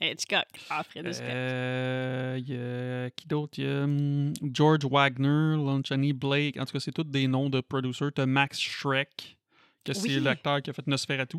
Hitchcock. 0.00 0.44
Alfred 0.70 1.06
Hitchcock. 1.06 1.26
Euh, 1.28 2.38
y 2.46 2.54
a 2.54 3.10
qui 3.10 3.26
d'autre? 3.26 3.58
Il 3.58 3.64
y 3.64 3.66
a 3.66 3.82
hum, 3.84 4.32
George 4.52 4.84
Wagner, 4.84 5.56
Lonchani 5.56 6.12
Blake. 6.12 6.56
En 6.58 6.66
tout 6.66 6.72
cas, 6.74 6.80
c'est 6.80 6.92
tous 6.92 7.02
des 7.04 7.26
noms 7.26 7.48
de 7.50 7.60
producers. 7.62 8.12
T'as 8.14 8.26
Max 8.26 8.60
Shrek, 8.60 9.38
que 9.84 9.92
c'est 9.94 10.02
Oui. 10.18 10.20
l'acteur 10.20 10.60
qui 10.62 10.70
a 10.70 10.72
fait 10.74 10.86
Nosferatu. 10.86 11.38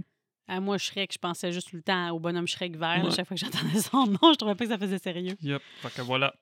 Ah, 0.49 0.59
moi, 0.59 0.77
Shrek, 0.77 1.13
je 1.13 1.17
pensais 1.19 1.51
juste 1.51 1.69
tout 1.69 1.75
le 1.75 1.81
temps 1.83 2.09
au 2.11 2.19
bonhomme 2.19 2.47
Shrek 2.47 2.75
vert. 2.75 3.03
Ouais. 3.05 3.11
chaque 3.11 3.27
fois 3.27 3.35
que 3.37 3.41
j'entendais 3.45 3.79
son 3.81 4.07
nom, 4.07 4.31
je 4.33 4.35
trouvais 4.35 4.55
pas 4.55 4.65
que 4.65 4.71
ça 4.71 4.77
faisait 4.77 4.97
sérieux. 4.97 5.35
Yep. 5.41 5.61
Fait 5.81 5.93
que 5.93 6.01
voilà. 6.01 6.33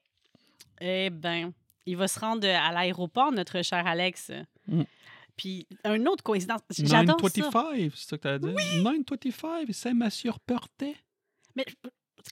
Eh 0.80 1.10
ben, 1.10 1.52
il 1.86 1.98
va 1.98 2.08
se 2.08 2.20
rendre 2.20 2.48
à 2.48 2.72
l'aéroport, 2.72 3.32
notre 3.32 3.62
cher 3.64 3.86
Alex. 3.86 4.32
Mm. 4.68 4.84
Puis, 5.36 5.68
une 5.86 6.08
autre 6.08 6.24
coïncidence. 6.24 6.62
J'adore 6.72 7.20
ça. 7.20 7.42
925, 7.42 7.92
c'est 7.96 8.10
ça 8.10 8.18
que 8.18 8.22
t'as 8.24 8.40
dit? 8.40 8.82
925, 8.82 9.68
c'est 9.72 9.94
Monsieur 9.94 10.32
Portet. 10.46 10.96
Mais 11.56 11.66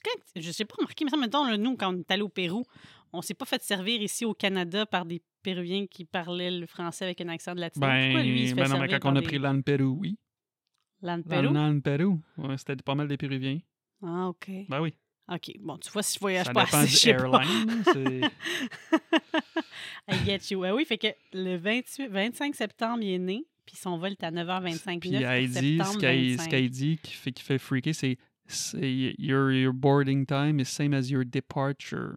quand- 0.04 0.10
je 0.34 0.50
sais 0.50 0.64
pas 0.64 0.74
remarqué, 0.78 1.04
mais 1.04 1.10
ça, 1.10 1.16
mettons, 1.16 1.44
là, 1.44 1.56
nous, 1.56 1.76
quand 1.76 1.94
on 1.94 1.98
est 1.98 2.10
allé 2.10 2.22
au 2.22 2.28
Pérou, 2.28 2.64
on 3.12 3.22
s'est 3.22 3.34
pas 3.34 3.44
fait 3.44 3.62
servir 3.62 4.00
ici 4.02 4.24
au 4.24 4.34
Canada 4.34 4.86
par 4.86 5.04
des 5.04 5.22
Péruviens 5.42 5.86
qui 5.86 6.04
parlaient 6.04 6.50
le 6.50 6.66
français 6.66 7.04
avec 7.04 7.20
un 7.20 7.28
accent 7.28 7.54
de 7.54 7.60
latino. 7.60 7.86
Ben, 7.86 8.06
Pourquoi 8.06 8.22
lui, 8.22 8.40
il 8.42 8.48
se 8.48 8.54
fait 8.54 8.60
ben 8.62 8.68
non, 8.68 8.78
mais 8.78 8.88
quand 8.88 9.10
on 9.12 9.16
a 9.16 9.20
des- 9.20 9.26
pris 9.26 9.38
l'An 9.38 9.60
Pérou, 9.62 9.98
oui. 10.00 10.16
L'An 11.06 11.22
Pérou? 11.22 11.52
L'An 11.54 11.80
Pérou. 11.80 12.20
Ouais, 12.38 12.56
c'était 12.58 12.76
pas 12.76 12.94
mal 12.94 13.08
des 13.08 13.16
Péruviens. 13.16 13.58
Ah, 14.02 14.28
OK. 14.28 14.50
Ben 14.68 14.80
oui. 14.80 14.94
OK. 15.32 15.52
Bon, 15.60 15.76
tu 15.78 15.90
vois, 15.90 16.02
si 16.02 16.14
je 16.14 16.20
voyage 16.20 16.46
Ça 16.46 16.52
pas 16.52 16.64
dépend 16.64 16.78
assez, 16.78 17.12
du 17.12 17.16
pas. 17.16 17.22
airline. 17.42 17.82
c'est- 17.84 18.20
I 20.08 20.14
get 20.24 20.40
you. 20.50 20.60
Ouais, 20.60 20.70
oui, 20.70 20.84
fait 20.84 20.98
que 20.98 21.08
le 21.32 21.56
28, 21.56 22.08
25 22.08 22.54
septembre, 22.54 23.02
il 23.02 23.10
est 23.14 23.18
né, 23.18 23.44
puis 23.64 23.76
son 23.76 23.98
vol 23.98 24.12
est 24.12 24.22
à 24.24 24.30
9h25. 24.30 25.00
Puis 25.00 25.10
9 25.10 25.22
elle 25.22 25.48
dit, 25.50 25.78
ce 25.78 25.98
qu'elle 25.98 26.30
ce 26.32 26.36
25. 26.36 26.50
qu'elle 26.50 26.70
dit 26.70 26.98
qui 27.02 27.12
fait, 27.12 27.32
qui 27.32 27.42
fait 27.42 27.58
freaker, 27.58 27.94
c'est 27.94 28.18
c'est 28.48 29.14
your, 29.18 29.50
your 29.50 29.72
boarding 29.72 30.24
time 30.24 30.60
is 30.60 30.66
same 30.66 30.94
as 30.94 31.10
your 31.10 31.24
departure. 31.24 32.14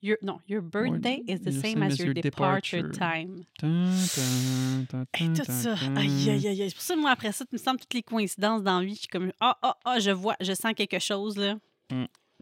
Your, 0.00 0.16
non, 0.22 0.38
your 0.46 0.62
birthday 0.62 1.22
is 1.26 1.40
the 1.40 1.50
same 1.50 1.82
as 1.82 1.98
your 1.98 2.14
departure, 2.14 2.88
time. 2.92 3.44
Tout 3.58 5.44
ça. 5.44 5.74
Aïe, 5.96 6.30
aïe, 6.30 6.46
aïe. 6.48 6.64
C'est 6.68 6.74
pour 6.74 6.82
ça, 6.82 6.94
moi, 6.96 7.10
après 7.10 7.32
ça, 7.32 7.44
il 7.50 7.54
me 7.54 7.58
semble 7.58 7.80
toutes 7.80 7.94
les 7.94 8.02
coïncidences 8.02 8.62
dans 8.62 8.78
la 8.78 8.86
vie. 8.86 8.94
Je 8.94 9.00
suis 9.00 9.08
comme, 9.08 9.32
ah, 9.40 9.58
ah, 9.62 9.76
ah, 9.84 9.98
je 9.98 10.12
vois, 10.12 10.36
je 10.40 10.52
sens 10.52 10.72
quelque 10.74 11.00
chose, 11.00 11.36
là. 11.36 11.56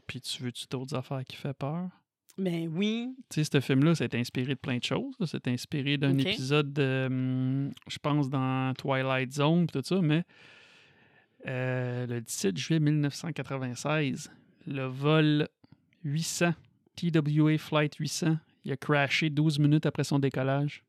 Puis 0.06 0.20
tu 0.20 0.42
veux-tu 0.42 0.66
d'autres 0.70 0.94
affaires 0.94 1.24
qui 1.24 1.36
fait 1.36 1.54
peur? 1.54 1.88
Ben 2.36 2.68
oui. 2.74 3.16
Tu 3.30 3.42
sais, 3.42 3.50
ce 3.50 3.60
film-là, 3.60 3.94
c'est 3.94 4.14
inspiré 4.14 4.54
de 4.54 4.60
plein 4.60 4.76
de 4.76 4.84
choses. 4.84 5.14
C'est 5.24 5.48
inspiré 5.48 5.96
d'un 5.96 6.18
épisode, 6.18 6.72
de, 6.74 7.06
hum, 7.06 7.72
je 7.88 7.98
pense, 7.98 8.28
dans 8.28 8.74
Twilight 8.74 9.32
Zone, 9.32 9.66
tout 9.66 9.80
ça, 9.82 10.00
mais 10.02 10.24
Euh, 11.46 12.06
le 12.06 12.20
17 12.20 12.56
juillet 12.56 12.80
1996, 12.80 14.32
le 14.66 14.86
vol 14.86 15.46
800, 16.02 16.52
TWA 16.96 17.58
Flight 17.58 17.94
800, 17.96 18.36
il 18.64 18.72
a 18.72 18.76
crashé 18.76 19.30
12 19.30 19.58
minutes 19.58 19.86
après 19.86 20.04
son 20.04 20.18
décollage. 20.18 20.82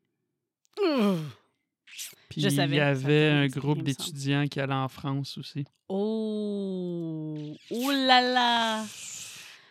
Puis 2.28 2.40
Je 2.42 2.48
savais, 2.48 2.76
il 2.76 2.78
y 2.78 2.80
avait 2.80 3.28
un 3.30 3.46
groupe 3.46 3.82
d'étudiants 3.82 4.46
qui 4.46 4.60
allait 4.60 4.72
en 4.74 4.88
France 4.88 5.38
aussi. 5.38 5.64
Oh! 5.88 7.54
Oh 7.70 7.90
là 7.90 8.20
là! 8.20 8.84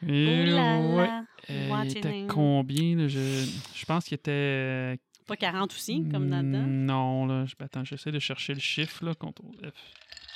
Et 0.07 0.27
Oh 0.27 0.51
là 0.55 0.79
ouais, 0.79 1.07
là! 1.07 1.23
euh, 1.49 1.69
What 1.69 1.85
il 1.85 1.97
était 1.97 2.25
combien? 2.27 2.95
là? 2.97 3.07
Je, 3.07 3.47
je 3.73 3.85
pense 3.85 4.05
qu'il 4.05 4.15
était... 4.15 4.99
Pas 5.27 5.35
40 5.35 5.71
aussi, 5.73 6.03
comme 6.09 6.29
là-dedans. 6.29 6.65
Mm, 6.67 6.85
Non, 6.85 7.25
là, 7.25 7.45
je, 7.45 7.55
attends, 7.59 7.83
j'essaie 7.83 8.11
de 8.11 8.19
chercher 8.19 8.53
le 8.53 8.59
chiffre, 8.59 9.03
là, 9.05 9.13
CTRL 9.13 9.71
F. 9.71 9.73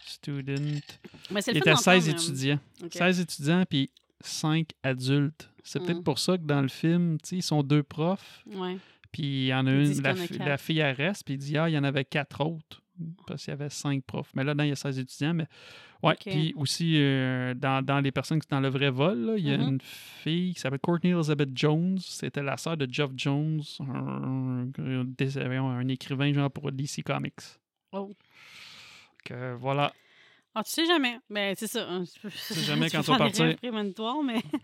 Student. 0.06 0.80
Mais 1.32 1.40
Il 1.48 1.58
était 1.58 1.76
16 1.76 2.06
d'entendre, 2.06 2.08
euh, 2.08 2.12
étudiants. 2.12 2.60
ok. 2.84 2.94
16 2.94 3.20
étudiants, 3.22 3.64
puis 3.70 3.90
5 4.25 4.69
adultes. 4.84 5.49
C'est 5.63 5.79
peut-être 5.84 5.99
Mm. 5.99 6.03
pour 6.03 6.19
ça 6.19 6.38
que 6.38 6.43
dans 6.43 6.62
le 6.62 6.67
film, 6.67 7.17
ils 7.31 7.43
sont 7.43 7.62
deux 7.63 7.84
profs, 7.84 8.43
puis 9.12 9.23
il 9.23 9.45
y 9.47 9.53
en 9.53 9.67
a 9.67 9.71
une, 9.71 10.01
la, 10.01 10.53
a 10.53 10.57
fille, 10.57 10.79
elle 10.79 10.95
reste, 10.95 11.23
puis 11.25 11.36
il 11.36 11.38
dit, 11.38 11.57
ah, 11.57 11.69
il 11.69 11.73
y 11.73 11.77
en 11.77 11.84
avait 11.84 12.05
quatre 12.05 12.41
autres, 12.43 12.81
parce 13.27 13.43
qu'il 13.43 13.51
y 13.51 13.53
avait 13.53 13.69
5 13.69 14.03
profs. 14.03 14.31
Mais 14.36 14.43
là-dedans, 14.43 14.63
il 14.63 14.69
y 14.69 14.73
a 14.73 14.75
16 14.75 14.97
étudiants, 14.99 15.34
mais... 15.34 15.47
Ouais, 16.03 16.15
puis 16.19 16.51
aussi, 16.57 16.95
euh, 16.97 17.53
dans, 17.53 17.86
dans 17.86 17.99
les 17.99 18.12
personnes 18.12 18.39
qui 18.39 18.47
sont 18.49 18.55
dans 18.55 18.60
le 18.62 18.69
vrai 18.69 18.89
vol, 18.89 19.19
là, 19.19 19.34
il 19.38 19.47
y 19.47 19.53
a 19.53 19.57
Mhm. 19.60 19.67
une 19.73 19.81
fille 19.81 20.55
qui 20.55 20.60
s'appelle 20.60 20.79
Courtney 20.79 21.12
Elizabeth 21.13 21.49
Jones. 21.55 21.99
C'était 21.99 22.41
la 22.41 22.57
sœur 22.57 22.75
de 22.75 22.91
Geoff 22.91 23.12
Jones, 23.15 23.62
un, 23.81 24.65
un- 24.79 25.88
écrivain 25.89 26.34
genre 26.34 26.49
pour 26.49 26.71
DC 26.71 27.03
Comics. 27.03 27.36
Oh. 27.91 28.12
Que 29.23 29.53
voilà. 29.53 29.93
Ah, 30.54 30.64
tu 30.64 30.72
sais 30.72 30.86
jamais. 30.86 31.18
Ben, 31.30 31.56
c'est 31.58 31.68
ça. 31.68 31.88
hein, 31.90 32.04
Tu 32.04 32.30
sais 32.32 32.62
jamais 32.64 32.90
tu 32.90 32.96
quand 32.98 33.04
tu 33.04 33.12
vas 33.12 33.18
partir. 33.18 33.46
mais 34.24 34.42
tu 34.52 34.60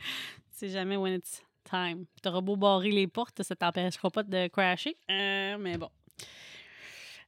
sais 0.52 0.70
jamais 0.70 0.98
when 0.98 1.14
it's 1.16 1.42
time. 1.64 2.06
T'auras 2.22 2.42
beau 2.42 2.56
barrer 2.58 2.92
les 2.92 3.08
portes, 3.08 3.42
ça 3.44 3.56
t'empêchera 3.56 4.10
pas 4.10 4.24
de 4.24 4.48
crasher. 4.48 4.98
Euh, 5.10 5.58
mais 5.58 5.78
bon. 5.78 5.90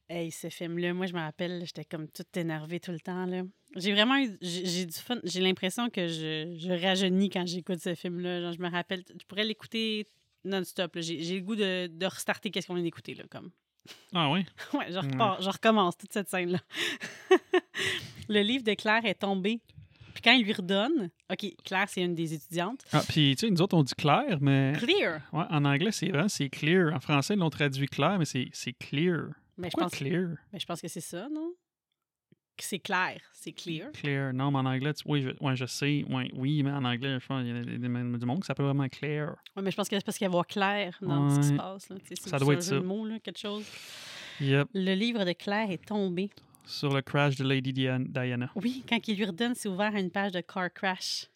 Hey, 0.08 0.30
ce 0.32 0.48
film-là, 0.50 0.92
moi, 0.92 1.06
je 1.06 1.12
me 1.14 1.20
rappelle, 1.20 1.62
j'étais 1.64 1.84
comme 1.84 2.08
toute 2.08 2.36
énervée 2.36 2.80
tout 2.80 2.90
le 2.90 2.98
temps. 2.98 3.26
là. 3.26 3.42
J'ai 3.76 3.92
vraiment 3.92 4.16
eu, 4.16 4.36
j'ai 4.42 4.84
du 4.84 4.92
fun. 4.98 5.18
J'ai 5.22 5.40
l'impression 5.40 5.88
que 5.88 6.08
je, 6.08 6.56
je 6.58 6.72
rajeunis 6.84 7.30
quand 7.30 7.46
j'écoute 7.46 7.78
ce 7.80 7.94
film-là. 7.94 8.40
Genre, 8.40 8.52
je 8.52 8.58
me 8.60 8.68
rappelle, 8.68 9.04
je 9.08 9.24
pourrais 9.26 9.44
l'écouter 9.44 10.06
non-stop. 10.44 10.96
j'ai 10.98 11.16
le 11.36 11.40
goût 11.42 11.54
de, 11.54 11.86
de 11.86 12.06
restarter 12.06 12.50
qu'est-ce 12.50 12.66
qu'on 12.66 12.74
vient 12.74 12.82
d'écouter, 12.82 13.14
là, 13.14 13.22
comme. 13.30 13.50
Ah 14.14 14.30
oui? 14.30 14.44
Ouais, 14.74 14.86
je, 14.90 14.98
Ouais. 14.98 15.36
je 15.40 15.48
recommence 15.48 15.96
toute 15.96 16.12
cette 16.12 16.28
scène-là. 16.28 16.58
le 18.28 18.40
livre 18.42 18.64
de 18.64 18.74
Claire 18.74 19.04
est 19.04 19.14
tombé. 19.14 19.60
Puis 20.14 20.22
quand 20.22 20.32
il 20.32 20.44
lui 20.44 20.52
redonne, 20.52 21.10
OK, 21.30 21.46
Claire, 21.64 21.88
c'est 21.88 22.02
une 22.02 22.14
des 22.14 22.34
étudiantes. 22.34 22.82
Ah, 22.92 23.02
puis 23.08 23.36
tu 23.36 23.46
sais, 23.46 23.50
nous 23.50 23.62
autres, 23.62 23.76
on 23.76 23.82
dit 23.82 23.94
clair, 23.94 24.38
mais 24.40 24.72
Clear! 24.76 25.20
ouais, 25.32 25.44
en 25.50 25.64
anglais, 25.64 25.92
c'est 25.92 26.08
vrai, 26.10 26.28
c'est 26.28 26.50
clear. 26.50 26.92
En 26.94 27.00
français, 27.00 27.34
ils 27.34 27.38
l'ont 27.38 27.48
traduit 27.50 27.86
clair, 27.86 28.18
mais 28.18 28.24
c'est 28.24 28.72
clear. 28.78 29.28
Mais 29.56 29.68
je 29.68 29.70
Pourquoi 29.72 29.84
pense, 29.84 29.92
clear? 29.98 30.30
mais 30.52 30.58
je 30.58 30.66
pense 30.66 30.80
que 30.80 30.88
c'est 30.88 31.00
ça, 31.00 31.28
non? 31.32 31.52
C'est 32.62 32.78
clair, 32.78 33.20
c'est 33.32 33.52
clear. 33.52 33.90
Clear. 33.92 34.32
Non, 34.32 34.50
mais 34.50 34.58
en 34.58 34.66
anglais, 34.66 34.92
tu- 34.94 35.02
oui, 35.06 35.22
je, 35.22 35.30
ouais, 35.44 35.56
je 35.56 35.64
sais. 35.66 36.04
Ouais, 36.08 36.30
oui, 36.34 36.62
mais 36.62 36.70
en 36.70 36.84
anglais, 36.84 37.18
je 37.20 37.26
pense 37.26 37.42
qu'il 37.42 37.54
y 37.54 37.58
a 37.58 37.62
des- 37.64 37.78
des- 37.78 38.18
du 38.18 38.26
monde 38.26 38.40
qui 38.40 38.46
s'appelle 38.46 38.66
vraiment 38.66 38.88
clear. 38.88 39.30
Ouais, 39.56 39.62
mais 39.62 39.70
je 39.70 39.76
pense 39.76 39.88
que 39.88 39.96
c'est 39.96 40.04
parce 40.04 40.18
qu'il 40.18 40.30
y 40.30 40.36
a 40.36 40.44
clair 40.44 40.96
dans 41.00 41.30
ce 41.30 41.40
qui 41.40 41.46
se 41.46 41.50
Ouais. 41.52 41.56
passe. 41.58 41.88
Là. 41.88 41.96
Ça 42.16 42.38
doit 42.38 42.54
être 42.54 42.62
ça. 42.62 42.80
mots, 42.80 43.06
là, 43.06 43.18
quelque 43.18 43.38
chose. 43.38 43.64
Yep. 44.40 44.68
Le 44.74 44.94
livre 44.94 45.24
de 45.24 45.32
Claire 45.32 45.70
est 45.70 45.84
tombé. 45.84 46.30
Sur 46.64 46.92
le 46.94 47.02
crash 47.02 47.36
de 47.36 47.44
Lady 47.44 47.72
Dian- 47.72 48.04
Diana. 48.06 48.50
Oui, 48.54 48.84
quand 48.88 48.98
il 49.08 49.16
lui 49.16 49.24
redonne, 49.24 49.54
c'est 49.54 49.68
ouvert 49.68 49.94
à 49.94 49.98
une 50.00 50.10
page 50.10 50.32
de 50.32 50.40
car 50.40 50.72
crash. 50.72 51.26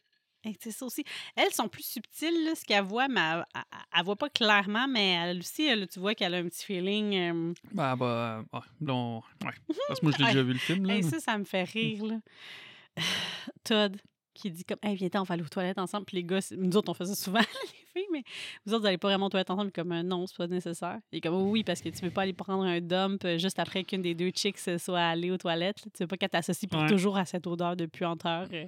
C'est 0.61 0.71
ça 0.71 0.87
aussi. 0.87 1.05
Elles 1.37 1.53
sont 1.53 1.69
plus 1.69 1.85
subtiles, 1.85 2.45
là, 2.45 2.55
ce 2.55 2.65
qu'elle 2.65 2.85
voit, 2.85 3.09
mais 3.09 3.21
elle, 3.21 3.45
elle, 3.55 3.63
elle 3.99 4.05
voit 4.05 4.17
pas 4.17 4.29
clairement, 4.29 4.87
mais 4.89 5.11
elle 5.13 5.39
aussi, 5.39 5.67
elle, 5.67 5.87
tu 5.89 5.99
vois 6.01 6.15
qu'elle 6.15 6.35
a 6.35 6.39
un 6.39 6.45
petit 6.49 6.65
feeling. 6.65 7.15
euh, 7.17 7.55
Bah, 7.73 7.97
bah, 7.97 8.45
ouais. 8.53 8.61
Bon, 8.81 9.23
ouais. 9.45 9.51
Parce 9.89 10.01
que 10.01 10.05
moi, 10.07 10.13
je 10.17 10.23
l'ai 10.23 10.27
déjà 10.33 10.43
vu 10.43 10.53
le 10.53 10.59
film, 10.59 10.87
là. 10.87 10.95
Mais- 10.95 11.03
ça, 11.03 11.21
ça 11.21 11.39
me 11.39 11.45
fait 11.45 11.65
rire, 11.65 12.05
là. 12.05 12.17
Todd, 13.65 13.97
qui 14.35 14.51
dit 14.51 14.65
comme, 14.65 14.79
hey, 14.83 14.97
viens 14.97 15.09
on 15.17 15.23
va 15.23 15.35
aller 15.35 15.43
aux 15.45 15.49
toilettes 15.49 15.79
ensemble. 15.79 16.07
Puis 16.07 16.17
les 16.17 16.25
gars, 16.25 16.41
nous 16.57 16.77
autres, 16.77 16.91
on 16.91 16.95
fait 16.95 17.07
ça 17.07 17.15
souvent, 17.15 17.39
les 17.95 18.01
filles, 18.01 18.09
mais 18.13 18.23
vous 18.67 18.73
autres, 18.73 18.81
vous 18.81 18.85
n'allez 18.87 18.99
pas 18.99 19.09
vraiment 19.09 19.27
aux 19.27 19.31
toilettes 19.31 19.51
ensemble. 19.51 19.71
Comme, 19.73 19.93
euh, 19.93 20.03
non, 20.03 20.27
c'est 20.27 20.37
pas 20.37 20.47
nécessaire. 20.49 20.99
Et 21.13 21.21
comme, 21.21 21.35
oui, 21.51 21.63
parce 21.65 21.81
que 21.81 21.89
tu 21.89 22.05
veux 22.05 22.11
pas 22.11 22.23
aller 22.23 22.33
prendre 22.33 22.65
un 22.65 22.81
dump 22.81 23.25
euh, 23.25 23.39
juste 23.39 23.59
après 23.61 23.85
qu'une 23.85 24.03
des 24.03 24.15
deux 24.15 24.31
chicks 24.35 24.59
soit 24.79 25.01
allée 25.01 25.31
aux 25.31 25.39
toilettes. 25.39 25.85
Tu 25.95 26.03
veux 26.03 26.07
pas 26.09 26.17
qu'elle 26.17 26.31
t'associe 26.31 26.69
pour 26.69 26.81
Ouais. 26.81 26.89
toujours 26.89 27.17
à 27.17 27.25
cette 27.25 27.47
odeur 27.47 27.77
de 27.77 27.87
puanteur. 27.87 28.49
euh. 28.53 28.67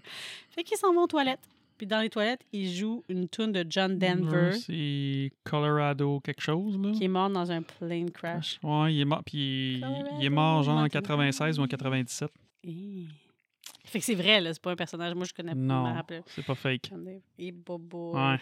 Fait 0.50 0.62
qu'ils 0.62 0.76
s'en 0.78 0.92
vont 0.94 1.02
aux 1.02 1.06
toilettes. 1.08 1.40
Puis 1.76 1.86
dans 1.86 2.00
les 2.00 2.08
toilettes, 2.08 2.40
ils 2.52 2.72
jouent 2.74 3.04
une 3.08 3.28
tune 3.28 3.52
de 3.52 3.64
John 3.68 3.98
Denver, 3.98 4.52
C'est 4.52 5.30
Colorado 5.44 6.20
quelque 6.20 6.40
chose, 6.40 6.78
là. 6.80 6.92
qui 6.92 7.04
est 7.04 7.08
mort 7.08 7.28
dans 7.28 7.50
un 7.52 7.62
plane 7.62 8.10
crash. 8.10 8.58
Ouais, 8.62 8.94
il 8.94 9.00
est 9.00 9.04
mort. 9.04 9.22
Puis 9.24 9.74
il- 9.82 9.86
il 10.20 10.24
est 10.24 10.30
mort 10.30 10.62
genre 10.62 10.76
en 10.78 10.82
Montana. 10.82 10.88
96 11.02 11.58
ou 11.58 11.62
en 11.62 11.66
97. 11.66 12.30
Hey. 12.64 13.08
Fait 13.84 13.98
que 14.00 14.04
c'est 14.04 14.14
vrai, 14.14 14.40
là, 14.40 14.52
c'est 14.52 14.62
pas 14.62 14.72
un 14.72 14.76
personnage. 14.76 15.14
Moi, 15.14 15.26
je 15.26 15.34
connais 15.34 15.52
pas. 15.52 15.58
Non, 15.60 15.94
c'est 16.26 16.44
pas 16.44 16.54
fake. 16.54 16.90
Et 17.38 17.52
Bobo. 17.52 18.16
Ouais. 18.16 18.38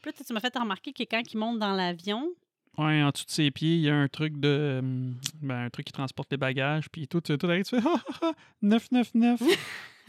Puis 0.00 0.10
là, 0.10 0.24
tu 0.26 0.32
m'as 0.32 0.40
fait 0.40 0.56
remarquer 0.56 0.92
que 0.92 1.02
quand 1.02 1.22
il 1.32 1.36
monte 1.38 1.58
dans 1.58 1.72
l'avion, 1.74 2.28
Ouais, 2.78 3.02
en 3.02 3.10
dessous 3.10 3.26
de 3.26 3.30
ses 3.30 3.50
pieds, 3.50 3.74
il 3.74 3.82
y 3.82 3.90
a 3.90 3.94
un 3.94 4.08
truc 4.08 4.40
de. 4.40 4.78
hum, 4.80 5.14
Ben, 5.42 5.64
un 5.66 5.68
truc 5.70 5.84
qui 5.84 5.92
transporte 5.92 6.30
les 6.30 6.38
bagages. 6.38 6.88
Puis 6.90 7.06
tout, 7.06 7.20
tout 7.20 7.36
arrive, 7.46 7.64
tu 7.64 7.78
fais 7.78 7.82
ah, 7.86 8.00
ah, 8.08 8.18
ah, 8.22 8.32
999. 8.62 9.42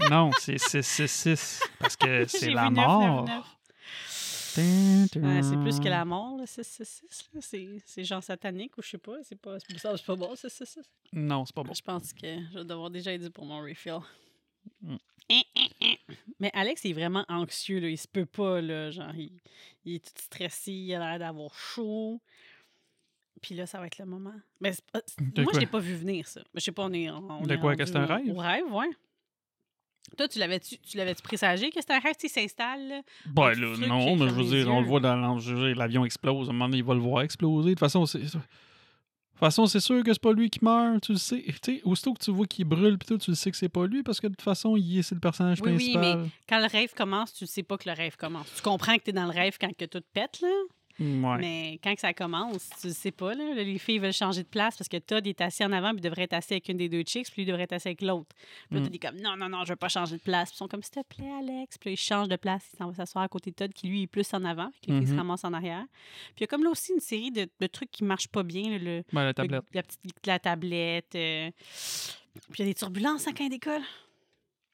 Non, 0.10 0.32
c'est 0.40 0.58
666. 0.58 1.62
Parce 1.80 1.96
que 1.96 2.26
c'est 2.28 2.50
la 2.50 2.70
999. 2.70 3.36
mort. 3.36 3.60
Ouais, 4.56 5.42
c'est 5.42 5.58
plus 5.58 5.80
que 5.80 5.90
la 5.90 6.06
mort, 6.06 6.38
là, 6.38 6.46
666. 6.46 7.30
là. 7.34 7.42
C'est, 7.42 7.68
c'est 7.86 8.04
genre 8.04 8.24
satanique 8.24 8.78
ou 8.78 8.82
je 8.84 8.90
sais 8.90 8.98
pas. 9.00 9.16
C'est 9.24 9.36
pas, 9.40 9.58
c'est 9.60 9.82
pas, 9.82 9.98
c'est 9.98 10.06
pas 10.06 10.16
bon, 10.16 10.36
666. 10.36 10.88
Non, 11.14 11.46
c'est 11.46 11.56
pas 11.56 11.64
bon. 11.64 11.74
Je 11.74 11.82
pense 11.82 12.14
que 12.14 12.28
je 12.52 12.60
vais 12.60 12.64
devoir 12.66 12.90
déjà 12.92 13.18
dû 13.18 13.30
pour 13.32 13.46
mon 13.46 13.62
refill. 13.62 14.00
Mm. 14.82 14.96
Hein, 15.32 15.42
hein, 15.56 15.68
hein. 15.82 15.96
Mais 16.40 16.52
Alex 16.54 16.84
il 16.84 16.92
est 16.92 16.94
vraiment 16.94 17.26
anxieux. 17.30 17.80
Là. 17.80 17.90
Il 17.90 17.98
se 17.98 18.08
peut 18.08 18.26
pas. 18.26 18.62
Là. 18.62 18.92
Genre, 18.92 19.14
il, 19.16 19.32
il 19.86 19.96
est 19.96 20.06
tout 20.06 20.22
stressé. 20.22 20.72
Il 20.72 20.94
a 20.94 21.00
l'air 21.00 21.20
d'avoir 21.20 21.54
chaud. 21.58 22.22
Puis 23.42 23.56
là, 23.56 23.66
ça 23.66 23.80
va 23.80 23.88
être 23.88 23.98
le 23.98 24.06
moment. 24.06 24.34
Mais 24.62 24.72
pas- 24.92 25.02
moi, 25.38 25.52
je 25.54 25.60
l'ai 25.60 25.66
pas 25.66 25.80
vu 25.80 25.96
venir, 25.96 26.28
ça. 26.28 26.42
Mais 26.54 26.60
je 26.60 26.66
sais 26.66 26.72
pas, 26.72 26.84
on 26.84 26.94
est. 26.94 27.10
On 27.10 27.42
De 27.42 27.54
est 27.54 27.58
quoi, 27.58 27.76
que 27.76 27.86
c'est 27.86 27.96
un 27.96 28.06
rêve? 28.06 28.30
Au 28.30 28.38
rêve, 28.38 28.72
ouais. 28.72 28.90
Toi, 30.18 30.28
tu 30.28 30.40
l'avais-tu, 30.40 30.78
tu 30.80 30.98
l'avais-tu 30.98 31.22
présagé 31.22 31.70
que 31.70 31.80
c'était 31.80 31.94
un 31.94 32.00
rêve, 32.00 32.16
il 32.24 32.30
s'installe, 32.30 32.88
là? 32.88 33.02
Ben 33.26 33.50
là, 33.50 33.74
truc 33.74 33.88
non, 33.88 34.00
qui 34.00 34.12
mais 34.14 34.30
je 34.30 34.34
ferme 34.34 34.38
veux 34.38 34.44
les 34.44 34.64
dire, 34.64 34.74
on 34.74 34.80
le 34.80 34.84
yeux? 34.84 34.90
voit 34.90 35.00
dans 35.00 35.38
dire, 35.38 35.76
l'avion 35.76 36.06
explose. 36.06 36.48
À 36.48 36.52
un 36.52 36.54
moment 36.54 36.66
donné, 36.66 36.78
il 36.78 36.84
va 36.84 36.94
le 36.94 37.00
voir 37.00 37.24
exploser. 37.24 37.70
De 37.70 37.74
toute 37.74 37.80
façon, 37.80 38.06
c'est. 38.06 38.20
De 38.20 38.28
toute 38.30 38.42
façon, 39.40 39.66
c'est 39.66 39.80
sûr 39.80 40.04
que 40.04 40.14
c'est 40.14 40.22
pas 40.22 40.32
lui 40.32 40.50
qui 40.50 40.64
meurt, 40.64 41.02
tu 41.02 41.14
le 41.14 41.18
sais. 41.18 41.44
Tu 41.64 41.76
sais, 41.76 41.82
aussitôt 41.84 42.14
que 42.14 42.24
tu 42.24 42.32
vois 42.32 42.46
qu'il 42.46 42.66
brûle, 42.66 42.98
pis 42.98 43.08
tout, 43.08 43.18
tu 43.18 43.32
le 43.32 43.36
sais 43.36 43.50
que 43.52 43.58
c'est 43.58 43.68
pas 43.68 43.86
lui 43.88 44.04
parce 44.04 44.22
que 44.22 44.28
de 44.28 44.34
toute 44.34 44.44
façon, 44.44 44.78
il 44.78 45.00
est, 45.00 45.02
c'est 45.02 45.16
le 45.16 45.22
personnage 45.22 45.60
Oui, 45.62 45.72
oui, 45.72 45.94
principal. 45.94 46.30
Quand 46.48 46.60
le 46.60 46.68
rêve 46.68 46.94
commence, 46.94 47.34
tu 47.34 47.46
sais 47.48 47.64
pas 47.64 47.78
que 47.78 47.90
le 47.90 47.96
rêve 47.96 48.16
commence. 48.16 48.48
Tu 48.56 48.62
comprends 48.62 48.96
que 48.98 49.04
tu 49.04 49.10
es 49.10 49.14
dans 49.14 49.26
le 49.26 49.32
rêve 49.32 49.58
quand 49.60 49.76
que 49.76 49.86
tout 49.86 50.02
pète, 50.14 50.40
là? 50.42 50.48
Ouais. 51.04 51.38
Mais 51.40 51.80
quand 51.84 51.94
que 51.94 52.02
ça 52.02 52.14
commence, 52.14 52.70
tu 52.82 52.90
sais 52.92 53.12
pas. 53.12 53.34
Là. 53.34 53.54
Les 53.56 53.78
filles 53.78 54.00
veulent 54.00 54.14
changer 54.14 54.44
de 54.44 54.48
place 54.48 54.78
parce 54.78 54.88
que 54.88 54.98
Todd 54.98 55.26
est 55.28 55.42
assis 55.42 55.64
en 55.66 55.72
avant 55.72 55.92
puis 55.92 56.02
devrait 56.02 56.24
être 56.24 56.34
assis 56.34 56.54
avec 56.54 56.70
une 56.70 56.78
des 56.78 56.88
deux 56.90 57.04
chicks, 57.04 57.30
puis 57.32 57.42
lui 57.42 57.46
devrait 57.46 57.64
être 57.64 57.74
assis 57.74 57.90
avec 57.90 58.02
l'autre. 58.02 58.30
Puis 58.70 58.76
là, 58.76 58.80
Mm. 58.80 58.84
Todd 58.86 58.96
est 58.96 59.00
comme 59.00 59.18
non, 59.22 59.36
non, 59.38 59.50
non, 59.50 59.64
je 59.66 59.70
veux 59.74 59.76
pas 59.76 59.90
changer 59.90 60.18
de 60.18 60.22
place. 60.22 60.50
Puis 60.50 60.56
ils 60.56 60.60
sont 60.60 60.68
comme 60.68 60.82
s'il 60.84 60.94
te 60.94 61.16
plaît, 61.16 61.32
Alex. 61.40 61.78
Puis 61.78 61.90
là, 61.90 61.94
ils 61.94 61.98
changent 61.98 62.30
de 62.30 62.36
place, 62.36 62.64
il 62.74 62.78
s'en 62.78 62.88
va 62.88 62.94
s'asseoir 62.96 63.24
à 63.24 63.28
côté 63.28 63.52
de 63.52 63.56
Todd 63.56 63.74
qui 63.74 63.88
lui 63.88 64.04
est 64.04 64.08
plus 64.08 64.34
en 64.34 64.44
avant, 64.46 64.70
puis 64.82 64.92
les 64.92 64.98
filles 65.00 65.08
se 65.08 65.12
Mhm. 65.14 65.20
ramassent 65.20 65.44
en 65.46 65.54
arrière. 65.54 65.86
Puis 66.28 66.36
il 66.40 66.42
y 66.42 66.44
a 66.46 66.48
comme 66.48 66.64
là 66.64 66.70
aussi 66.70 66.94
une 66.94 67.00
série 67.02 67.32
de, 67.32 67.48
de 67.60 67.68
trucs 67.68 67.92
qui 67.92 68.04
marchent 68.04 68.28
pas 68.30 68.44
bien. 68.44 68.70
là, 68.72 68.78
le, 68.78 69.04
la 69.12 69.26
le- 69.28 69.34
tablette. 69.34 69.64
la 69.74 69.84
petite 69.84 70.00
la 70.26 70.40
tablette. 70.40 71.16
euh, 71.16 71.52
Puis 72.52 72.56
il 72.56 72.60
y 72.60 72.62
a 72.64 72.66
des 72.66 72.74
turbulences 72.74 73.28
hein, 73.28 73.32
quand 73.38 73.44
il 73.44 73.50
décolle. 73.50 73.82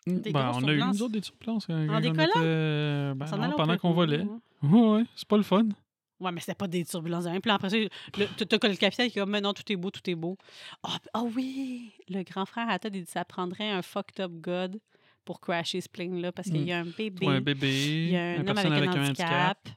Ben, 0.07 0.51
on 0.55 0.63
a 0.67 0.71
eu 0.73 0.79
nous 0.81 1.03
autres 1.03 1.11
des 1.13 1.21
turbulences 1.21 1.65
quand, 1.67 1.85
quand 1.87 1.97
on 1.97 1.99
décollant? 1.99 2.23
était, 2.25 3.13
ben, 3.15 3.25
en 3.33 3.37
non, 3.37 3.55
pendant 3.55 3.77
qu'on 3.77 3.91
volait. 3.91 4.21
Ouais. 4.21 4.69
Ouais, 4.69 4.89
ouais, 4.97 5.03
c'est 5.15 5.27
pas 5.27 5.37
le 5.37 5.43
fun. 5.43 5.67
Ouais, 6.19 6.31
mais 6.31 6.39
c'était 6.41 6.55
pas 6.55 6.67
des 6.67 6.83
turbulences 6.85 7.23
de 7.23 7.29
rien. 7.29 7.39
Puis 7.39 7.49
après 7.51 7.69
ça, 7.69 7.77
le- 7.77 7.87
t'as 8.45 8.67
le 8.67 8.75
capitaine 8.75 9.09
qui 9.09 9.17
comme, 9.19 9.29
mais 9.29 9.41
non, 9.41 9.53
tout 9.53 9.69
est 9.71 9.75
beau, 9.77 9.89
tout 9.89 10.07
est 10.09 10.15
beau. 10.15 10.37
Ah 10.83 10.97
ah 11.13 11.23
oui! 11.23 11.93
Le 12.09 12.23
grand 12.23 12.45
frère 12.45 12.67
il 12.83 12.91
dit 12.91 13.05
ça 13.05 13.23
prendrait 13.25 13.69
un 13.69 13.81
fucked 13.81 14.19
up 14.19 14.31
God 14.33 14.79
pour 15.23 15.39
crasher 15.39 15.79
ce 15.81 15.87
plane-là 15.89 16.31
parce 16.31 16.49
qu'il 16.49 16.61
Mm. 16.61 16.67
y 16.67 16.71
a 16.73 16.79
un 16.79 16.85
bébé, 16.85 17.27
Ouais, 17.27 17.35
un 17.35 17.41
bébé, 17.41 17.67
il 18.05 18.09
y 18.11 18.15
a 18.17 18.21
un 18.31 18.37
homme 18.39 18.45
personne 18.45 18.73
avec, 18.73 18.87
avec 18.89 18.97
un 18.99 19.03
handicap. 19.09 19.27
handicap. 19.29 19.69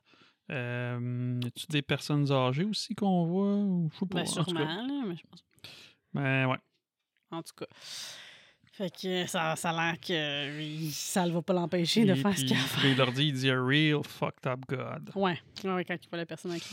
Euh, 0.51 1.41
y 1.43 1.47
a-tu 1.47 1.67
des 1.69 1.83
personnes 1.83 2.31
âgées 2.33 2.65
aussi 2.65 2.95
qu'on 2.95 3.25
voit? 3.27 3.55
Ou 3.57 3.91
je 3.93 3.99
sais 3.99 4.07
pas. 4.07 4.15
Ben, 4.21 4.27
sûrement, 4.27 4.59
là, 4.87 5.05
mais 5.07 5.17
je 5.17 5.23
pense. 5.31 5.45
Ben, 6.13 6.47
ouais. 6.47 6.59
En 7.31 7.43
tout 7.43 7.55
cas. 7.57 7.67
Fait 8.75 8.91
que 8.91 9.27
ça, 9.27 9.55
ça 9.55 9.71
a 9.71 9.73
l'air 9.93 10.01
que 10.01 10.91
ça 10.93 11.27
ne 11.27 11.33
va 11.33 11.43
pas 11.43 11.53
l'empêcher 11.53 12.05
de 12.07 12.15
faire 12.15 12.37
ce 12.37 12.43
qu'il 12.45 12.57
a 12.57 12.61
puis 12.79 12.91
il 12.93 12.97
leur 12.97 13.13
dit, 13.13 13.27
il 13.27 13.33
dit 13.35 13.51
a 13.51 13.63
real 13.63 14.01
fucked 14.03 14.47
up 14.47 14.61
God. 14.67 15.11
Ouais, 15.15 15.39
ouais, 15.65 15.85
quand 15.85 15.95
il 15.95 16.09
voit 16.09 16.17
la 16.19 16.27
personne 16.27 16.53
avec 16.53 16.65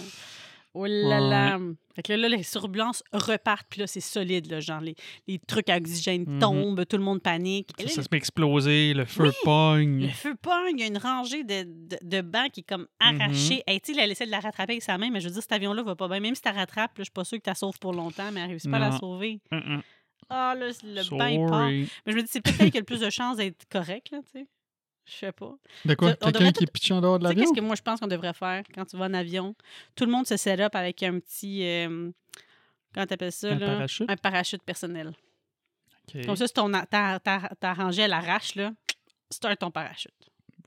Oh 0.75 0.85
là 0.85 1.19
là! 1.19 1.57
Fait 1.95 2.03
que 2.03 2.13
là, 2.13 2.29
là, 2.29 2.37
les 2.37 2.43
turbulences 2.45 3.03
repartent, 3.11 3.65
puis 3.71 3.81
là, 3.81 3.87
c'est 3.87 3.99
solide, 4.01 4.49
là, 4.51 4.59
genre 4.59 4.79
les, 4.81 4.93
les 5.27 5.39
trucs 5.39 5.67
à 5.67 5.77
oxygène 5.77 6.25
Mhm. 6.27 6.39
tombent, 6.39 6.85
tout 6.85 6.95
le 6.95 7.03
monde 7.03 7.21
panique. 7.23 7.71
Ça, 7.79 7.85
là, 7.85 7.89
ça 7.89 8.03
se 8.03 8.07
met 8.11 8.17
exploser, 8.19 8.93
le 8.93 9.05
feu 9.05 9.23
Oui, 9.25 9.31
pogne. 9.43 10.01
le 10.03 10.09
feu 10.09 10.35
pogne, 10.39 10.75
il 10.77 10.79
y 10.81 10.83
a 10.83 10.87
une 10.87 10.99
rangée 10.99 11.43
de, 11.43 11.63
de, 11.63 11.97
de 12.03 12.21
bancs 12.21 12.51
qui 12.51 12.59
est 12.59 12.69
comme 12.69 12.87
Mhm. 13.03 13.19
arrachée. 13.21 13.63
Hey, 13.65 13.81
tu 13.81 13.95
sais, 13.95 14.01
elle 14.01 14.11
essaie 14.11 14.27
de 14.27 14.31
la 14.31 14.39
rattraper 14.39 14.73
avec 14.73 14.83
sa 14.83 14.97
main, 14.99 15.09
mais 15.09 15.19
je 15.19 15.27
veux 15.27 15.33
dire, 15.33 15.41
cet 15.41 15.51
avion-là 15.53 15.81
va 15.81 15.95
pas 15.95 16.07
bien. 16.07 16.19
Même 16.19 16.35
si 16.35 16.41
tu 16.43 16.47
la 16.47 16.53
rattrapes, 16.53 16.91
je 16.99 17.03
suis 17.03 17.11
pas 17.11 17.23
sûre 17.25 17.39
que 17.39 17.43
tu 17.45 17.49
la 17.49 17.55
sauves 17.55 17.79
pour 17.79 17.91
longtemps, 17.93 18.31
mais 18.31 18.41
elle 18.41 18.49
réussit 18.49 18.69
pas 18.69 18.77
à 18.77 18.91
la 18.91 18.97
sauver. 18.99 19.41
Ah, 20.29 20.55
là, 20.55 20.67
le 20.83 21.17
bain, 21.17 21.47
part. 21.49 21.67
Mais 21.69 21.87
je 22.07 22.11
me 22.15 22.21
dis, 22.21 22.27
c'est 22.29 22.41
peut-être 22.41 22.69
qui 22.71 22.77
a 22.77 22.81
le 22.81 22.85
plus 22.85 22.99
de 22.99 23.09
chances 23.09 23.37
d'être 23.37 23.67
correct, 23.69 24.09
là, 24.11 24.19
tu 24.23 24.39
sais. 24.39 24.47
Je 25.05 25.11
sais 25.13 25.31
pas. 25.31 25.55
De 25.85 25.95
quoi? 25.95 26.13
Quelqu'un 26.13 26.51
qui 26.51 26.65
est 26.65 26.71
pitché 26.71 26.93
en 26.93 27.01
dehors 27.01 27.17
de 27.17 27.23
l'avion? 27.23 27.41
qu'est-ce 27.43 27.53
que 27.59 27.65
moi, 27.65 27.75
je 27.75 27.81
pense 27.81 27.99
qu'on 27.99 28.05
devrait 28.07 28.33
faire 28.33 28.63
quand 28.75 28.85
tu 28.85 28.95
vas 28.95 29.05
en 29.05 29.13
avion? 29.15 29.55
Tout 29.95 30.05
le 30.05 30.11
monde 30.11 30.27
se 30.27 30.37
set 30.37 30.59
up 30.59 30.75
avec 30.75 31.01
un 31.01 31.19
petit. 31.19 31.63
euh, 31.63 32.11
comment 32.93 33.07
t'appelles 33.07 33.31
ça, 33.31 33.49
Un 33.53 33.57
là? 33.57 33.65
parachute? 33.67 34.09
Un 34.09 34.17
parachute 34.17 34.61
personnel. 34.63 35.13
Comme 36.25 36.35
ça, 36.35 36.45
si 36.47 36.53
ton, 36.53 36.71
ta, 36.71 37.19
ta, 37.19 37.49
ta 37.59 37.73
rangée, 37.73 38.03
elle 38.03 38.13
arrache, 38.13 38.53
là, 38.55 38.71
start 39.31 39.57
ton 39.59 39.71
parachute. 39.71 40.13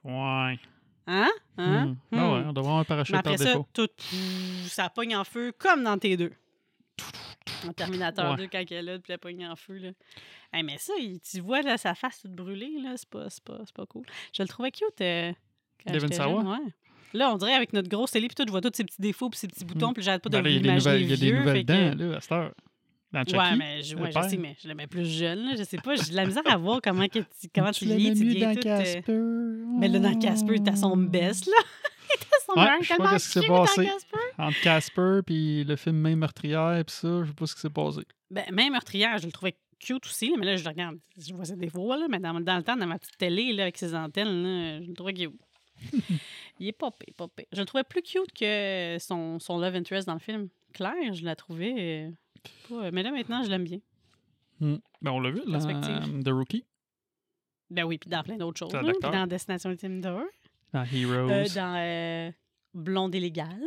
Ouais. 0.02 0.58
Hein? 1.06 1.28
Hein? 1.58 1.86
Hmm. 1.86 1.94
Ah 2.12 2.32
ouais, 2.32 2.40
Hmm. 2.42 2.48
on 2.48 2.52
doit 2.52 2.62
avoir 2.64 2.78
un 2.78 2.84
parachute 2.84 3.14
Mais 3.14 3.22
par 3.22 3.32
après 3.34 3.44
ça, 3.44 3.52
défaut. 3.52 3.66
tout, 3.72 3.88
ça 4.68 4.88
pogne 4.90 5.16
en 5.16 5.24
feu 5.24 5.52
comme 5.58 5.82
dans 5.84 5.96
T2. 5.96 6.30
En 7.68 7.72
Terminator 7.72 8.30
Ouais. 8.32 8.36
2, 8.36 8.48
quand 8.50 8.58
elle 8.70 8.72
est 8.76 8.82
là, 8.82 8.98
puis 8.98 9.12
elle 9.12 9.18
pogne 9.18 9.46
en 9.46 9.56
feu. 9.56 9.74
Là. 9.78 9.90
Hey, 10.52 10.62
mais 10.62 10.76
ça, 10.78 10.92
il- 10.98 11.20
tu 11.20 11.40
vois 11.40 11.62
là, 11.62 11.76
sa 11.78 11.94
face 11.94 12.20
toute 12.22 12.32
brûlée, 12.32 12.72
là, 12.82 12.94
c'est 12.96 13.08
pas, 13.08 13.28
c'est 13.30 13.42
pas, 13.44 13.58
pas 13.74 13.86
cool. 13.86 14.04
Je 14.36 14.42
le 14.42 14.48
trouvais 14.48 14.70
cute. 14.70 15.00
euh, 15.00 15.32
quand 15.84 15.92
Devin 15.92 16.08
Sawa? 16.12 16.42
Ouais. 16.42 16.72
Là, 17.14 17.32
on 17.32 17.36
dirait 17.36 17.52
avec 17.54 17.72
notre 17.72 17.88
grosse 17.88 18.10
télé, 18.12 18.26
puis 18.28 18.34
tout, 18.34 18.44
je 18.46 18.50
vois 18.50 18.60
tous 18.62 18.70
ces 18.74 18.84
petits 18.84 19.00
défauts, 19.00 19.28
puis 19.28 19.38
ces 19.38 19.48
petits 19.48 19.64
boutons, 19.64 19.92
puis 19.92 20.02
j'arrête 20.02 20.22
pas 20.22 20.30
de 20.30 20.36
Ben 20.40 20.44
là, 20.44 20.50
l'imaginer 20.50 20.98
il 21.00 21.10
y 21.10 21.12
a 21.12 21.16
des 21.16 21.32
nouvelles 21.32 21.64
que- 21.66 21.94
dents, 21.96 22.04
là, 22.10 22.16
à 22.16 22.20
cette 22.20 22.32
heure. 22.32 22.52
Dans 23.12 23.20
Chucky. 23.20 23.36
Ouais, 23.36 23.56
mais 23.56 23.82
je, 23.82 23.94
le 23.94 24.02
ouais, 24.04 24.10
je 24.10 24.20
sais, 24.30 24.36
mais 24.38 24.56
je 24.62 24.66
l'aimais 24.68 24.86
plus 24.86 25.04
jeune. 25.04 25.44
Là, 25.44 25.54
je 25.54 25.64
sais 25.64 25.76
pas, 25.76 25.96
j'ai 25.96 26.12
de 26.12 26.16
la 26.16 26.24
misère 26.24 26.42
à 26.46 26.56
voir 26.56 26.80
comment, 26.82 27.06
que 27.08 27.18
tu, 27.18 27.48
comment 27.54 27.70
tu. 27.70 27.80
Tu 27.80 27.92
mis 27.94 28.10
viens 28.14 28.48
dans 28.54 28.54
tout. 28.58 28.66
euh, 28.66 28.78
Casper. 28.78 29.18
Mais 29.78 29.88
là, 29.88 29.98
dans 29.98 30.18
Casper, 30.18 30.62
t'as 30.64 30.76
son 30.76 30.96
best, 30.96 31.44
là. 31.46 31.52
Ouais, 32.56 32.66
pas 32.66 32.78
tellement 32.86 33.10
qu'est-ce 33.10 33.26
qui 33.32 33.40
s'est 33.40 33.46
passé. 33.46 33.90
Entre 34.38 34.60
Casper 34.62 35.20
puis 35.26 35.64
le 35.64 35.76
film 35.76 35.96
Main 35.96 36.16
meurtrière 36.16 36.82
puis 36.84 36.94
ça, 36.94 37.22
je 37.22 37.28
sais 37.28 37.34
pas 37.34 37.46
ce 37.46 37.54
qui 37.54 37.60
s'est 37.60 37.70
passé. 37.70 38.00
Ben, 38.30 38.44
même 38.52 38.72
meurtrière, 38.72 39.18
je 39.18 39.26
le 39.26 39.32
trouvais 39.32 39.56
cute 39.78 40.06
aussi, 40.06 40.30
là, 40.30 40.36
mais 40.38 40.46
là, 40.46 40.56
je 40.56 40.62
le 40.64 40.68
regarde. 40.68 40.98
Je 41.18 41.34
vois 41.34 41.44
ses 41.44 41.56
défauts, 41.56 41.94
là, 41.96 42.06
mais 42.08 42.18
dans, 42.20 42.38
dans 42.40 42.56
le 42.56 42.62
temps, 42.62 42.76
dans 42.76 42.86
ma 42.86 42.98
petite 42.98 43.18
télé, 43.18 43.52
là, 43.52 43.64
avec 43.64 43.76
ses 43.78 43.94
antennes, 43.94 44.42
là, 44.42 44.80
je 44.82 44.88
le 44.88 44.94
trouvais 44.94 45.12
cute. 45.14 45.32
Il 46.60 46.68
est 46.68 46.72
pas 46.72 46.90
pire. 46.92 47.14
Je 47.52 47.60
le 47.60 47.66
trouvais 47.66 47.82
plus 47.84 48.02
cute 48.02 48.32
que 48.38 48.96
son, 49.00 49.38
son 49.40 49.58
love 49.58 49.74
interest 49.74 50.06
dans 50.06 50.14
le 50.14 50.20
film. 50.20 50.48
Claire, 50.72 51.12
je 51.12 51.24
la 51.24 51.34
trouvais. 51.34 52.12
euh, 52.70 52.90
mais 52.92 53.02
là, 53.02 53.10
maintenant, 53.10 53.42
je 53.42 53.50
l'aime 53.50 53.64
bien. 53.64 53.78
Hmm. 54.60 54.76
Ben, 55.00 55.10
on 55.10 55.18
l'a 55.20 55.30
vu, 55.30 55.42
là, 55.46 55.58
The 55.58 56.28
Rookie, 56.28 56.64
Ben 57.70 57.84
oui, 57.84 57.98
puis 57.98 58.08
dans 58.08 58.22
plein 58.22 58.36
d'autres 58.36 58.58
choses. 58.58 58.70
Dans 58.70 59.26
Destination 59.26 59.70
Ultime 59.70 60.00
2. 60.00 60.08
dans 60.72 60.84
Heroes. 60.84 61.30
euh, 61.30 61.46
dans 61.54 61.74
euh, 61.76 62.30
Blonde 62.74 63.14
illégale. 63.14 63.62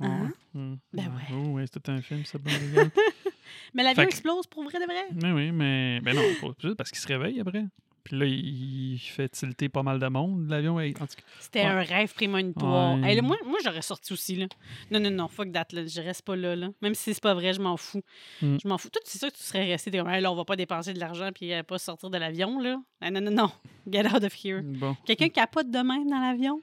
hein? 0.00 0.30
Hmm. 0.54 0.76
Ben 0.92 1.04
Ouais. 1.04 1.08
ouais. 1.08 1.22
Oh, 1.44 1.48
ouais, 1.54 1.64
c'est 1.72 1.80
tout 1.80 1.90
un 1.90 2.00
film, 2.00 2.24
ça, 2.24 2.38
bon, 2.38 2.50
regarde. 2.50 2.90
Mais 3.74 3.82
l'avion 3.82 4.04
que- 4.04 4.08
explose 4.08 4.46
pour 4.46 4.64
vrai 4.64 4.78
de 4.78 4.84
vrai. 4.84 5.06
Mais 5.22 5.32
oui, 5.32 5.52
mais 5.52 6.00
ben 6.00 6.14
non, 6.16 6.22
juste 6.58 6.74
parce 6.76 6.90
qu'il 6.90 6.98
se 6.98 7.06
réveille 7.08 7.40
après. 7.40 7.64
Puis 8.04 8.16
là, 8.18 8.24
il 8.24 8.98
fait 8.98 9.28
tilter 9.28 9.68
pas 9.68 9.82
mal 9.82 9.98
de 9.98 10.06
monde, 10.06 10.48
l'avion. 10.48 10.80
hey, 10.80 10.94
En 10.98 11.06
tout 11.06 11.16
cas, 11.16 11.22
C'était 11.40 11.60
Ouais. 11.60 11.66
un 11.66 11.82
rêve 11.82 12.14
prémonitoire. 12.14 12.96
Ouais. 12.98 13.10
Hey, 13.10 13.16
là, 13.16 13.22
moi, 13.22 13.36
moi 13.44 13.58
j'aurais 13.62 13.82
sorti 13.82 14.12
aussi. 14.14 14.36
Là. 14.36 14.46
Non, 14.90 14.98
non, 15.00 15.10
non, 15.10 15.28
fuck 15.28 15.52
that. 15.52 15.66
Là. 15.72 15.84
Je 15.86 16.00
reste 16.00 16.22
pas 16.22 16.34
là, 16.36 16.56
là. 16.56 16.68
Même 16.80 16.94
si 16.94 17.12
c'est 17.12 17.22
pas 17.22 17.34
vrai, 17.34 17.52
je 17.52 17.60
m'en 17.60 17.76
fous. 17.76 18.00
Mm. 18.40 18.56
Je 18.62 18.68
m'en 18.68 18.78
fous. 18.78 18.88
Toi, 18.88 19.02
c'est 19.04 19.18
sûr 19.18 19.28
que 19.30 19.36
tu 19.36 19.42
serais 19.42 19.64
resté. 19.66 19.90
T'es 19.90 19.98
comme, 19.98 20.08
Hey, 20.08 20.22
là, 20.22 20.32
on 20.32 20.36
va 20.36 20.44
pas 20.46 20.56
dépenser 20.56 20.94
de 20.94 21.00
l'argent 21.00 21.30
puis 21.34 21.52
euh, 21.52 21.62
pas 21.62 21.78
sortir 21.78 22.08
de 22.08 22.16
l'avion. 22.16 22.60
là. 22.60 22.80
Ah, 23.02 23.10
non, 23.10 23.20
non, 23.20 23.30
non. 23.30 23.50
Get 23.90 24.06
out 24.06 24.24
of 24.24 24.32
here. 24.42 24.62
bon. 24.62 24.96
Quelqu'un 25.04 25.26
qui 25.26 25.32
capote 25.32 25.70
de 25.70 25.78
même 25.78 26.08
dans 26.08 26.20
l'avion, 26.20 26.62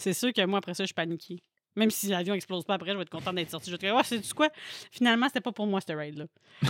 c'est 0.00 0.12
sûr 0.14 0.32
que 0.32 0.44
moi, 0.46 0.58
après 0.58 0.74
ça, 0.74 0.82
je 0.84 0.88
suis 0.88 0.94
paniquée. 0.94 1.42
Même 1.76 1.90
si 1.90 2.08
l'avion 2.08 2.34
explose 2.34 2.64
pas 2.64 2.74
après, 2.74 2.90
je 2.90 2.96
vais 2.96 3.02
être 3.02 3.10
contente 3.10 3.36
d'être 3.36 3.50
sortie. 3.50 3.70
Je 3.70 3.74
vais 3.76 3.78
te 3.78 3.86
dire, 3.86 3.94
oh, 3.96 4.02
c'est 4.04 4.32
quoi? 4.34 4.48
Finalement, 4.90 5.26
c'était 5.28 5.40
pas 5.40 5.52
pour 5.52 5.66
moi, 5.68 5.80
ce 5.80 5.92
raid-là. 5.92 6.24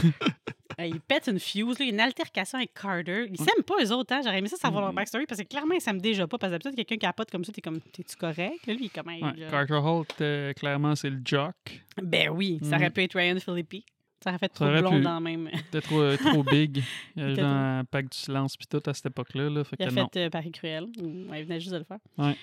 Euh, 0.78 0.86
il 0.86 1.00
pète 1.00 1.26
une 1.26 1.40
fuse, 1.40 1.78
là, 1.78 1.84
il 1.84 1.88
y 1.88 1.90
a 1.90 1.94
une 1.94 2.00
altercation 2.00 2.56
avec 2.56 2.72
Carter. 2.72 3.26
Ils 3.28 3.36
s'aiment 3.36 3.64
pas, 3.66 3.74
eux 3.84 3.92
autres. 3.92 4.14
Hein? 4.14 4.20
J'aurais 4.24 4.38
aimé 4.38 4.48
ça 4.48 4.56
savoir 4.56 4.82
leur 4.82 4.92
Mm. 4.92 4.96
backstory 4.96 5.26
parce 5.26 5.42
que 5.42 5.46
clairement, 5.46 5.74
ils 5.74 5.80
s'aiment 5.80 6.00
déjà 6.00 6.26
pas. 6.26 6.38
Parce 6.38 6.50
que 6.52 6.54
d'habitude, 6.58 6.76
quelqu'un 6.76 6.94
qui 6.94 6.98
capote 7.00 7.30
comme 7.30 7.44
ça, 7.44 7.52
t'es 7.52 7.60
comme, 7.60 7.80
t'es-tu 7.80 8.16
correct? 8.16 8.66
Là, 8.66 8.72
lui, 8.74 8.84
il 8.84 8.86
est 8.86 8.88
comme, 8.88 9.10
Hey, 9.10 9.22
Ouais, 9.22 9.32
là. 9.36 9.50
Carter 9.50 9.74
Holt, 9.74 10.14
euh, 10.22 10.52
clairement, 10.54 10.94
c'est 10.94 11.10
le 11.10 11.20
jock. 11.22 11.54
Ben 12.00 12.30
oui, 12.30 12.60
ça 12.62 12.76
Mm. 12.78 12.80
aurait 12.80 12.90
pu 12.90 13.02
être 13.02 13.14
Ryan 13.14 13.38
Philippi. 13.40 13.84
Ça 14.22 14.30
aurait 14.30 14.38
fait 14.38 14.48
trop 14.48 14.66
blond 14.66 14.90
pu. 14.90 15.00
dans 15.00 15.14
le 15.18 15.20
même. 15.24 15.50
C'était 15.66 15.80
trop, 15.82 16.00
euh, 16.00 16.16
trop 16.16 16.42
big. 16.44 16.82
Genre 17.16 17.44
un 17.44 17.84
pack 17.84 18.08
du 18.08 18.16
silence 18.16 18.56
puis 18.56 18.66
tout 18.66 18.82
à 18.88 18.94
cette 18.94 19.06
époque-là. 19.06 19.50
Là, 19.50 19.64
fait 19.64 19.76
Il 19.80 19.86
a 19.86 19.90
fait 19.90 20.30
Paris 20.30 20.52
Cruel. 20.52 20.84
Ouais, 21.28 21.40
il 21.40 21.44
venait 21.44 21.60
juste 21.60 21.72
de 21.72 21.78
le 21.78 21.84
faire. 21.84 21.98
Ouais. 22.16 22.36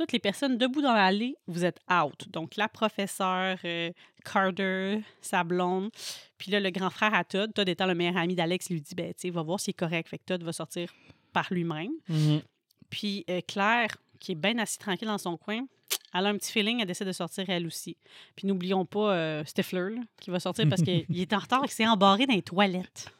Toutes 0.00 0.12
les 0.12 0.18
personnes 0.18 0.56
debout 0.56 0.80
dans 0.80 0.94
l'allée, 0.94 1.36
vous 1.46 1.62
êtes 1.62 1.78
out. 1.92 2.26
Donc, 2.30 2.56
la 2.56 2.68
professeure, 2.68 3.58
euh, 3.66 3.90
Carter, 4.24 5.02
sa 5.20 5.44
blonde. 5.44 5.90
Puis 6.38 6.50
là, 6.50 6.58
le 6.58 6.70
grand 6.70 6.88
frère 6.88 7.12
à 7.12 7.22
Todd, 7.22 7.52
Todd 7.52 7.68
étant 7.68 7.84
le 7.84 7.94
meilleur 7.94 8.16
ami 8.16 8.34
d'Alex, 8.34 8.70
lui 8.70 8.80
dit 8.80 8.94
ben, 8.94 9.08
tu 9.12 9.20
sais, 9.20 9.30
va 9.30 9.42
voir 9.42 9.60
s'il 9.60 9.72
est 9.72 9.74
correct. 9.74 10.08
Fait 10.08 10.16
que 10.16 10.24
Todd 10.24 10.42
va 10.42 10.54
sortir 10.54 10.90
par 11.34 11.48
lui-même. 11.50 11.90
Mhm. 12.08 12.40
Puis 12.88 13.26
euh, 13.28 13.42
Claire, 13.46 13.94
qui 14.18 14.32
est 14.32 14.36
bien 14.36 14.56
assise 14.56 14.78
tranquille 14.78 15.06
dans 15.06 15.18
son 15.18 15.36
coin, 15.36 15.66
elle 16.14 16.24
a 16.24 16.30
un 16.30 16.38
petit 16.38 16.50
feeling, 16.50 16.80
elle 16.80 16.86
décide 16.86 17.06
de 17.06 17.12
sortir 17.12 17.44
elle 17.50 17.66
aussi. 17.66 17.98
Puis 18.36 18.48
n'oublions 18.48 18.86
pas 18.86 19.14
euh, 19.14 19.44
Stifler, 19.44 19.96
là, 19.96 20.00
qui 20.18 20.30
va 20.30 20.40
sortir 20.40 20.66
parce 20.66 20.80
qu'il 20.80 21.04
est 21.20 21.32
en 21.34 21.40
retard 21.40 21.62
et 21.62 21.66
qu'il 21.66 21.74
s'est 21.74 21.86
embarré 21.86 22.24
dans 22.24 22.32
les 22.32 22.40
toilettes. 22.40 23.12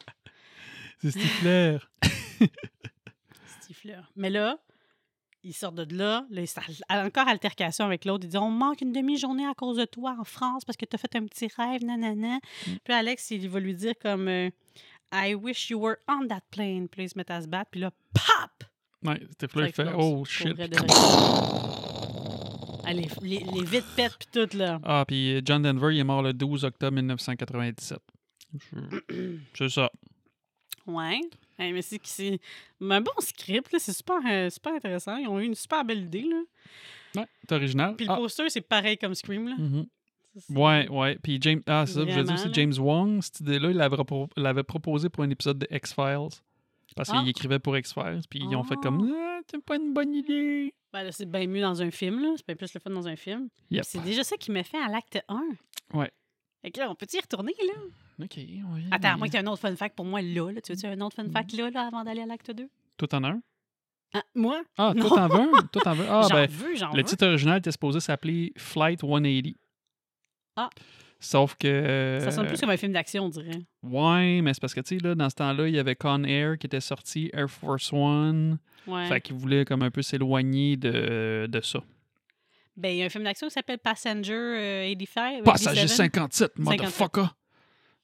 C'est 1.03 1.11
Stifler. 1.11 1.77
Stifler. 3.61 4.01
Mais 4.17 4.31
là, 4.31 4.59
il 5.43 5.55
sort 5.55 5.73
de 5.73 5.87
là, 5.97 6.27
là, 6.31 6.43
encore 7.05 7.29
altercation 7.29 7.85
avec 7.85 8.05
l'autre. 8.05 8.25
Il 8.25 8.31
dit 8.31 8.37
On 8.37 8.51
manque 8.51 8.81
une 8.83 8.93
demi-journée 8.93 9.47
à 9.47 9.55
cause 9.55 9.79
de 9.79 9.85
toi 9.85 10.17
en 10.19 10.25
France 10.25 10.65
parce 10.65 10.77
que 10.77 10.85
tu 10.85 10.95
as 10.95 10.99
fait 10.99 11.17
un 11.17 11.25
petit 11.27 11.49
rêve, 11.57 11.85
nanana. 11.85 12.37
Mm. 12.67 12.71
Puis 12.85 12.95
Alex, 12.95 13.31
il 13.31 13.49
va 13.49 13.61
lui 13.61 13.75
dire 13.75 13.95
comme 14.01 14.29
euh, 14.29 14.51
I 15.13 15.35
wish 15.35 15.71
you 15.71 15.81
were 15.81 15.97
on 16.09 16.27
that 16.29 16.43
plane. 16.51 16.89
Puis 16.89 17.01
là, 17.01 17.05
il 17.05 17.09
se 17.09 17.19
met 17.19 17.31
à 17.31 17.41
se 17.41 17.49
battre. 17.49 17.71
Puis 17.71 17.81
là, 17.81 17.91
pop 18.13 18.65
Ouais, 19.03 19.19
il 19.21 19.49
Ça 19.49 19.73
fait. 19.73 19.93
Oh 19.97 20.25
shit. 20.25 20.57
Ah, 22.83 22.93
les, 22.93 23.07
les, 23.23 23.39
les 23.39 23.65
vides 23.65 23.85
pètes, 23.95 24.17
puis 24.19 24.29
tout, 24.33 24.57
là. 24.57 24.81
Ah, 24.83 25.05
puis 25.07 25.37
euh, 25.37 25.41
John 25.45 25.63
Denver, 25.63 25.95
il 25.95 26.01
est 26.01 26.05
mort 26.05 26.23
le 26.23 26.33
12 26.33 26.65
octobre 26.65 26.97
1997. 26.97 27.99
Je- 28.53 29.37
C'est 29.55 29.69
ça. 29.69 29.91
Ouais. 30.89 31.21
Hey, 31.61 31.73
mais 31.73 31.83
c'est 31.83 32.41
un 32.81 33.01
bon 33.01 33.13
script, 33.19 33.73
là. 33.73 33.79
C'est 33.79 33.93
super, 33.93 34.17
euh, 34.29 34.49
super 34.51 34.73
intéressant. 34.75 35.17
Ils 35.17 35.29
ont 35.29 35.39
eu 35.41 35.45
une 35.45 35.55
super 35.55 35.85
belle 35.85 36.03
idée, 36.05 36.23
là. 36.23 36.41
Ouais, 37.17 37.27
c'est 37.43 37.53
original. 37.53 37.97
Puis 37.97 38.07
le 38.07 38.13
Ah, 38.13 38.17
poster, 38.17 38.49
c'est 38.51 38.61
pareil 38.61 38.97
comme 38.97 39.15
Scream, 39.15 39.49
là. 39.49 39.57
mhm. 39.59 39.87
Ça, 40.35 40.41
c'est- 40.47 40.53
Ouais, 40.57 40.89
ouais. 40.89 41.19
Puis 41.23 41.39
James. 41.41 41.61
Ah, 41.67 41.85
c'est 41.87 41.95
ça, 41.95 42.01
je 42.01 42.05
veux 42.07 42.13
dire 42.13 42.23
Vraiment, 42.23 42.35
aussi, 42.35 42.47
là. 42.47 42.53
James 42.53 42.75
Wong, 42.79 43.21
cette 43.23 43.41
idée-là, 43.41 43.71
il 43.71 43.77
l'avait 43.77 43.97
pro- 44.05 44.29
l'avait 44.37 44.63
proposé 44.63 45.09
pour 45.09 45.25
un 45.25 45.31
épisode 45.31 45.59
de 45.59 45.67
X-Files. 45.71 46.29
Parce 46.97 47.11
Ah. 47.13 47.19
qu'il 47.21 47.29
écrivait 47.29 47.59
pour 47.59 47.77
X-Files. 47.77 48.21
Puis 48.31 48.41
ils 48.43 48.57
ont 48.57 48.63
fait 48.65 48.77
comme 48.77 49.13
Ah, 49.15 49.41
c'est 49.51 49.63
pas 49.65 49.77
une 49.77 49.93
bonne 49.93 50.15
idée. 50.15 50.73
Ben 50.93 51.03
là, 51.05 51.13
c'est 51.13 51.29
bien 51.31 51.47
mieux 51.47 51.61
dans 51.61 51.83
un 51.83 51.91
film, 51.91 52.21
là. 52.21 52.33
C'est 52.37 52.47
bien 52.47 52.57
plus 52.57 52.73
le 52.75 52.81
fun 52.81 52.91
dans 52.91 53.07
un 53.09 53.17
film. 53.17 53.49
Yep. 53.71 53.85
C'est 53.85 54.03
déjà 54.03 54.25
ça 54.25 54.37
qui 54.37 54.51
me 54.51 54.63
fait 54.63 54.79
à 54.81 54.89
l'acte 54.89 55.21
1. 55.29 55.43
Ouais. 55.95 56.11
Fait 56.63 56.71
que 56.71 56.81
là, 56.81 56.91
on 56.91 56.95
peut 56.95 57.07
y 57.13 57.21
retourner, 57.21 57.55
là? 57.67 57.73
Ok, 58.23 58.37
ouais. 58.37 58.83
Attends, 58.91 59.13
mais- 59.13 59.17
moi, 59.19 59.29
tu 59.29 59.37
as 59.37 59.41
un 59.41 59.47
autre 59.47 59.61
fun 59.61 59.75
fact 59.77 59.97
pour 59.97 60.05
moi, 60.05 60.21
là. 60.23 60.51
là. 60.53 60.61
Tu 60.61 60.73
veux-tu 60.73 60.87
un 60.87 61.01
autre 61.01 61.17
fun 61.17 61.29
fact, 61.31 61.53
là, 61.53 61.71
là, 61.71 61.87
avant 61.87 62.05
d'aller 62.05 62.23
à 62.23 62.27
l'acte 62.27 62.51
2? 62.51 62.69
Tout 62.97 63.15
en 63.15 63.25
un? 63.25 63.41
Ah, 64.13 64.23
moi? 64.35 64.63
Ah, 64.77 64.93
Non. 64.97 65.09
tout 65.09 65.15
en 65.15 65.29
veux? 65.29 65.51
Tout 65.73 65.87
en 65.89 65.95
veux 65.95 66.07
Ah, 66.09 66.23
j'en 66.29 66.35
ben. 66.37 66.51
veux, 66.51 66.75
j'en 66.77 66.91
Le 66.91 66.97
veux. 66.99 67.05
titre 67.05 67.27
original 67.27 67.59
était 67.59 67.71
supposé 67.73 68.01
s'appeler 68.01 68.53
Flight 68.57 69.01
180. 69.01 69.53
Ah. 70.57 70.69
Sauf 71.23 71.55
que. 71.57 72.19
Ça 72.23 72.31
sonne 72.31 72.47
plus 72.47 72.59
comme 72.59 72.71
un 72.71 72.77
film 72.77 72.93
d'action, 72.93 73.25
on 73.25 73.29
dirait. 73.29 73.61
Ouais, 73.83 74.41
mais 74.43 74.55
c'est 74.55 74.61
parce 74.61 74.73
que, 74.75 74.81
tu 74.81 74.97
sais, 74.99 75.05
là, 75.05 75.15
dans 75.15 75.29
ce 75.29 75.35
temps-là, 75.37 75.69
il 75.69 75.75
y 75.75 75.79
avait 75.79 75.95
Con 75.95 76.25
Air 76.25 76.59
qui 76.59 76.67
était 76.67 76.81
sorti, 76.81 77.31
Air 77.35 77.51
Force 77.51 77.93
One. 77.93 78.59
Ouais. 78.87 79.07
Fait 79.07 79.21
qu'il 79.21 79.37
voulait 79.37 79.65
comme 79.67 79.83
un 79.83 79.91
peu 79.91 80.01
s'éloigner 80.03 80.77
de, 80.79 81.47
de 81.49 81.61
ça. 81.61 81.81
Ben, 82.77 82.89
il 82.89 82.97
y 82.99 83.03
a 83.03 83.05
un 83.05 83.09
film 83.11 83.25
d'action 83.25 83.49
qui 83.49 83.53
s'appelle 83.53 83.79
Passenger 83.79 84.33
euh, 84.33 84.95
85. 84.95 85.45
Passager 85.45 85.81
87. 85.83 85.97
57, 85.97 86.59
motherfucker! 86.59 87.27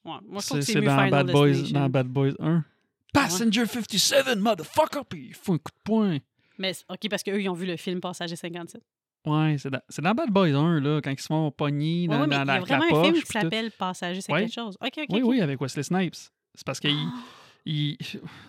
Ouais, 0.07 0.13
moi, 0.29 0.41
je 0.41 0.47
trouve 0.47 0.61
C'est 0.61 0.73
que 0.73 0.73
c'est 0.73 0.81
mieux 0.81 0.87
dans 0.87 1.09
Bad 1.11 1.31
Boys, 1.31 1.73
dans 1.73 1.89
Bad 1.91 2.07
Boys 2.07 2.33
1. 2.41 2.65
Passenger 3.13 3.67
57, 3.67 4.37
motherfucker! 4.39 5.01
Puis 5.09 5.27
il 5.29 5.35
faut 5.35 5.55
un 5.55 5.59
coup 5.59 5.73
de 5.73 5.83
poing. 5.85 6.19
Mais, 6.59 6.73
OK, 6.89 7.09
parce 7.11 7.23
qu'eux, 7.23 7.41
ils 7.41 7.49
ont 7.49 7.55
vu 7.55 7.67
le 7.67 7.77
film 7.77 8.01
Passager 8.01 8.37
57. 8.37 8.81
Ouais, 9.27 9.57
c'est 9.59 10.01
dans, 10.03 10.15
Bad 10.15 10.31
Boys 10.31 10.55
1, 10.55 10.81
là, 10.81 11.01
quand 11.03 11.11
ils 11.11 11.19
se 11.21 11.27
font 11.27 11.51
pogner 11.51 12.07
Ouais, 12.09 12.17
dans, 12.17 12.27
mais 12.29 12.37
dans 12.37 12.43
il 12.45 12.47
y 12.47 12.51
a 12.51 12.55
la, 12.55 12.61
vraiment 12.61 12.85
la 12.91 12.97
un 12.99 13.03
film 13.05 13.15
qui 13.17 13.27
s'appelle 13.33 13.71
Passager, 13.73 14.21
c'est 14.21 14.33
Ouais. 14.33 14.43
quelque 14.43 14.55
chose. 14.55 14.77
OK, 14.81 14.93
OK. 14.97 15.07
Oui, 15.11 15.23
ok. 15.23 15.29
oui, 15.29 15.41
avec 15.41 15.61
Wesley 15.61 15.83
Snipes. 15.83 16.15
C'est 16.55 16.65
parce 16.65 16.79
qu'il. 16.79 16.93
Ah, 16.95 17.13
il- 17.67 17.99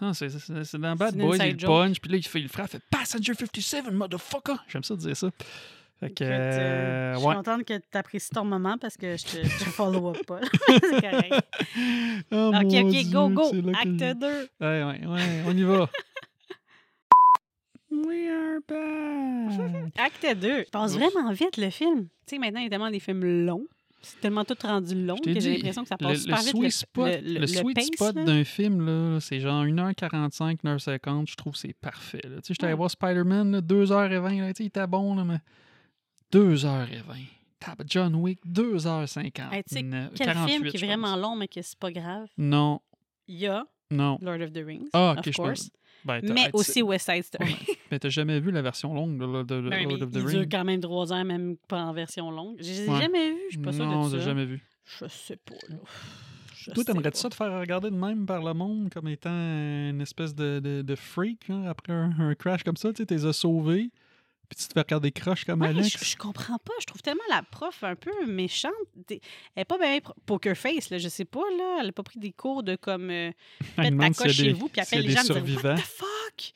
non, 0.01 0.13
c'est 0.13 0.29
dans 0.77 0.95
Bad 0.95 1.15
Boys, 1.17 1.37
il 1.37 1.59
joke. 1.59 1.69
punch, 1.69 1.99
puis 1.99 2.11
là, 2.11 2.17
il 2.17 2.23
fait 2.23 2.39
le 2.39 2.47
frappe, 2.47 2.67
il 2.67 2.71
fait 2.79 2.83
Passenger 2.91 3.33
57, 3.33 3.91
motherfucker! 3.91 4.57
J'aime 4.67 4.83
ça 4.83 4.95
dire 4.95 5.17
ça. 5.17 5.31
Fait 5.99 6.09
que, 6.11 6.23
Écoute, 6.23 6.27
euh, 6.31 6.33
euh, 6.61 7.13
je 7.15 7.17
suis 7.19 7.27
ouais. 7.27 7.35
contente 7.35 7.63
que 7.65 7.73
tu 7.77 7.97
apprécies 7.97 8.29
ton 8.29 8.45
moment 8.45 8.77
parce 8.77 8.97
que 8.97 9.17
je 9.17 9.23
te, 9.25 9.37
je 9.43 9.59
te 9.59 9.69
follow 9.69 10.09
up 10.09 10.17
pas. 10.27 10.39
c'est 10.67 11.01
correct. 11.01 11.33
Oh, 12.31 12.51
ok, 12.53 12.65
ok, 12.65 12.71
go, 12.71 12.89
Dieu, 12.91 13.03
go. 13.11 13.51
que 13.51 13.57
je- 13.57 13.69
Acte 14.03 14.19
2. 14.19 14.27
Ouais, 14.27 14.83
ouais, 14.83 15.07
ouais, 15.07 15.43
on 15.47 15.51
y 15.57 15.63
va. 15.63 15.89
We 17.89 18.27
are 18.29 18.59
back. 18.67 19.91
Acte 19.97 20.35
2. 20.39 20.59
Il 20.59 20.65
passe 20.71 20.93
vraiment 20.97 21.31
vite, 21.31 21.57
le 21.57 21.69
film. 21.69 22.03
Tu 22.27 22.35
sais, 22.35 22.37
maintenant, 22.37 22.59
il 22.59 22.63
y 22.63 22.67
a 22.67 22.69
tellement 22.69 22.91
des 22.91 22.99
films 22.99 23.45
longs. 23.45 23.65
C'est 24.01 24.19
tellement 24.21 24.45
tout 24.45 24.55
rendu 24.61 24.93
long 25.05 25.15
Je 25.25 25.33
que 25.33 25.39
j'ai 25.39 25.53
l'impression 25.55 25.81
que 25.83 25.87
ça 25.89 25.97
passe 25.97 26.11
le 26.11 26.17
super 26.17 26.37
vite. 26.37 26.49
sweet 26.55 26.71
spot, 26.71 27.05
le, 27.23 27.33
le 27.33 27.39
le 27.39 27.47
sweet 27.47 27.75
pace, 27.75 27.85
spot 27.87 28.15
d'un 28.15 28.43
film, 28.43 28.85
là, 28.85 29.19
c'est 29.19 29.39
genre 29.39 29.65
1h45, 29.65 30.59
1h50. 30.63 31.29
Je 31.29 31.35
trouve 31.35 31.53
que 31.53 31.59
c'est 31.59 31.73
parfait. 31.81 32.19
Tu 32.21 32.29
sais, 32.29 32.41
j'étais 32.53 32.65
allé 32.67 32.75
voir 32.75 32.91
Spider-Man, 32.91 33.51
là, 33.53 33.61
2h20. 33.61 34.39
Là, 34.41 34.47
tu 34.53 34.57
sais, 34.57 34.63
il 34.63 34.67
était 34.67 34.85
bon, 34.87 35.15
là, 35.15 35.23
mais 35.23 35.37
2h20. 36.31 37.27
Tab- 37.59 37.83
John 37.87 38.15
Wick, 38.15 38.39
2h50. 38.45 39.51
Hey, 39.51 39.63
Quel 39.63 40.27
48, 40.27 40.47
film 40.51 40.63
qui 40.69 40.77
est 40.77 40.85
vraiment 40.85 41.15
long, 41.15 41.35
mais 41.35 41.47
que 41.47 41.61
c'est 41.61 41.77
pas 41.79 41.91
grave? 41.91 42.27
Non, 42.37 42.79
Il 43.27 43.35
y 43.37 43.47
a 43.47 43.65
non. 43.89 44.17
Lord 44.21 44.41
of 44.41 44.51
the 44.51 44.63
Rings, 44.65 44.89
Ah, 44.93 45.15
ok, 45.17 45.19
of 45.19 45.25
je 45.25 45.31
course. 45.31 45.69
Ben, 46.05 46.21
Mais 46.33 46.43
hey, 46.43 46.49
aussi 46.53 46.81
West 46.83 47.09
Side 47.11 47.23
Story. 47.23 47.55
Mais 47.91 47.99
t'as 47.99 48.09
jamais 48.09 48.39
vu 48.39 48.51
la 48.51 48.61
version 48.61 48.93
longue 48.93 49.17
de, 49.19 49.43
de- 49.43 49.61
de 49.61 49.69
Ben, 49.69 49.83
Lord 49.89 50.01
of 50.03 50.11
the 50.11 50.15
il 50.17 50.25
dure 50.25 50.39
Rings? 50.41 50.49
quand 50.49 50.63
même 50.63 50.79
trois 50.81 51.11
heures, 51.11 51.25
même 51.25 51.57
pas 51.67 51.81
en 51.83 51.91
version 51.93 52.29
longue. 52.31 52.55
Je 52.59 52.63
les 52.63 52.81
ai 52.85 52.89
Ouais. 52.89 53.01
jamais 53.01 53.31
vus, 53.31 53.39
je 53.47 53.55
suis 53.55 53.61
pas 53.61 53.73
sûre 53.73 53.85
non, 53.85 54.05
de 54.07 54.11
j'ai 54.11 54.19
ça. 54.19 54.25
jamais 54.25 54.45
vu. 54.45 54.61
Je 54.85 55.07
sais 55.07 55.37
pas, 55.37 55.55
là. 55.69 55.75
Je 56.55 56.71
Toi, 56.71 56.83
ça 57.13 57.29
te 57.29 57.35
faire 57.35 57.59
regarder 57.59 57.89
de 57.89 57.95
même 57.95 58.25
par 58.25 58.43
le 58.43 58.53
monde 58.53 58.89
comme 58.93 59.07
étant 59.07 59.29
une 59.31 60.01
espèce 60.01 60.35
de, 60.35 60.59
de, 60.59 60.81
de 60.81 60.95
freak 60.95 61.47
là, 61.47 61.69
après 61.69 61.93
un, 61.93 62.11
un 62.19 62.35
crash 62.35 62.63
comme 62.63 62.75
ça? 62.77 62.91
Tu 62.93 62.97
sais, 62.97 63.05
t'es 63.05 63.25
as 63.25 63.33
sauvés, 63.33 63.89
puis 64.49 64.57
tu 64.59 64.67
te 64.67 64.73
fais 64.73 64.79
regarder 64.81 65.11
croche 65.11 65.43
comme 65.45 65.61
Ouais, 65.61 65.67
Alex? 65.69 65.97
je, 65.99 66.05
je 66.05 66.17
comprends 66.17 66.57
pas. 66.57 66.73
Je 66.79 66.85
trouve 66.85 67.01
tellement 67.01 67.21
la 67.29 67.41
prof 67.43 67.83
un 67.83 67.95
peu 67.95 68.11
méchante. 68.25 68.71
Elle 69.09 69.19
est 69.55 69.65
pas 69.65 69.77
bien 69.77 69.99
poker 70.25 70.55
face, 70.57 70.89
là. 70.89 70.97
Je 70.97 71.09
sais 71.09 71.25
pas, 71.25 71.43
là. 71.57 71.79
Elle 71.81 71.89
a 71.89 71.91
pas 71.91 72.03
pris 72.03 72.19
des 72.19 72.31
cours 72.31 72.63
de 72.63 72.75
comme 72.75 73.09
euh, 73.09 73.31
Elle 73.61 73.65
faites 73.65 73.75
ta 73.75 73.89
demande 73.89 74.13
s'il 74.15 74.21
y 74.21 74.23
a 74.23 74.27
coche 74.27 74.35
chez 74.37 74.53
vous, 74.53 74.69
puis 74.69 74.81
appelle 74.81 75.01
les 75.01 75.11
gens 75.11 75.23
et 75.23 75.55
What 75.55 75.75
the 75.75 75.79
fuck? 75.79 76.53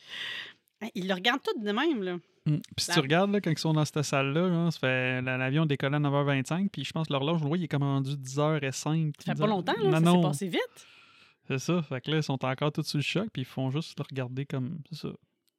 Hein, 0.82 0.88
Ils 0.96 1.08
le 1.08 1.14
regardent 1.14 1.44
tout 1.44 1.60
de 1.64 1.72
même, 1.72 2.02
là. 2.04 2.16
Mm. 2.46 2.56
Puis 2.76 2.86
si 2.86 2.88
La- 2.90 2.94
tu 2.96 3.00
regardes 3.02 3.32
là, 3.32 3.40
quand 3.42 3.52
ils 3.52 3.58
sont 3.60 3.74
dans 3.74 3.86
cette 3.86 4.02
salle-là, 4.02 4.48
là, 4.48 4.72
ça 4.72 4.80
fait 4.80 5.22
la- 5.22 5.38
l'avion 5.38 5.66
décolle 5.68 5.94
à 5.94 6.00
9h25, 6.00 6.70
puis 6.70 6.84
je 6.84 6.92
pense 6.92 7.08
que 7.08 7.14
l'horloge, 7.14 7.40
il 7.56 7.64
est 7.66 7.68
comme 7.68 7.84
rendu 7.84 8.16
10h05. 8.18 9.14
Ça 9.24 9.36
fait 9.36 9.40
pas 9.42 9.48
longtemps, 9.48 9.74
là. 9.78 10.00
Non, 10.00 10.24
ça 10.24 10.34
s'est 10.34 10.48
passé 10.48 10.48
vite. 10.48 10.88
c'est 11.48 11.60
ça. 11.60 11.82
Fait 11.84 12.02
que 12.02 12.10
là, 12.12 12.18
ils 12.18 12.24
sont 12.24 12.44
encore 12.44 12.72
tous 12.72 12.84
sous 12.84 12.98
le 12.98 13.04
choc, 13.04 13.28
puis 13.32 13.44
ils 13.44 13.46
font 13.46 13.70
juste 13.70 13.98
le 14.00 14.06
regarder 14.10 14.46
comme 14.46 14.80
c'est 14.92 15.02
ça, 15.02 15.10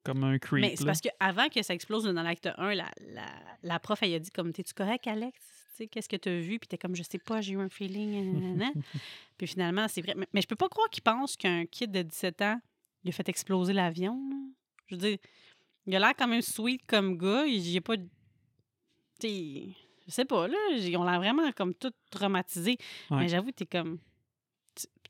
comme 0.05 0.25
un 0.25 0.39
creep. 0.39 0.61
Mais 0.63 0.77
c'est 0.77 0.85
parce 0.85 1.01
qu'avant 1.01 1.49
que 1.49 1.63
ça 1.63 1.75
explose 1.75 2.05
dans 2.05 2.23
l'acte 2.23 2.49
1, 2.57 2.75
la, 2.75 2.91
la, 3.13 3.27
la 3.63 3.79
prof, 3.79 3.99
elle 4.03 4.15
a 4.15 4.19
dit 4.19 4.31
comme, 4.31 4.53
t'es-tu 4.53 4.75
correct, 4.75 5.07
Alex? 5.07 5.39
Qu'est-ce 5.91 6.09
que 6.09 6.17
tu 6.17 6.29
as 6.29 6.39
vu? 6.41 6.59
Puis 6.61 6.69
t'es 6.69 6.79
comme, 6.79 6.95
je 6.95 7.03
sais 7.03 7.19
pas, 7.19 7.41
j'ai 7.41 7.55
eu 7.55 7.59
un 7.61 7.69
feeling. 7.69 8.61
Puis 9.39 9.47
finalement, 9.49 9.89
c'est 9.89 10.01
vrai. 10.03 10.15
Mais, 10.17 10.29
mais 10.33 10.41
je 10.43 10.47
peux 10.47 10.55
pas 10.57 10.69
croire 10.69 10.89
qu'il 10.91 11.03
pense 11.03 11.37
qu'un 11.37 11.67
kid 11.67 11.91
de 11.91 12.03
17 12.03 12.43
ans, 12.43 12.61
il 13.03 13.09
a 13.09 13.13
fait 13.13 13.29
exploser 13.29 13.73
l'avion. 13.73 14.21
Je 14.87 14.95
veux 14.95 15.01
dire, 15.01 15.19
il 15.87 15.97
a 15.97 15.99
l'air 15.99 16.13
quand 16.17 16.29
même 16.29 16.43
sweet 16.43 16.83
comme 16.87 17.17
gars. 17.19 17.47
Il 17.47 17.61
n'y 17.63 17.79
a 17.79 17.81
pas. 17.81 17.97
de- 17.97 18.09
Tu 19.19 19.27
sais, 19.29 19.65
je 20.07 20.11
sais 20.13 20.25
pas, 20.25 20.47
là. 20.47 20.57
Ils 20.77 20.97
ont 20.97 21.05
l'air 21.05 21.19
vraiment 21.19 21.51
comme 21.53 21.75
tout 21.75 21.91
traumatisés. 22.11 22.77
Ouais. 23.11 23.19
Mais 23.21 23.29
j'avoue, 23.29 23.51
t'es 23.51 23.67
comme. 23.67 23.99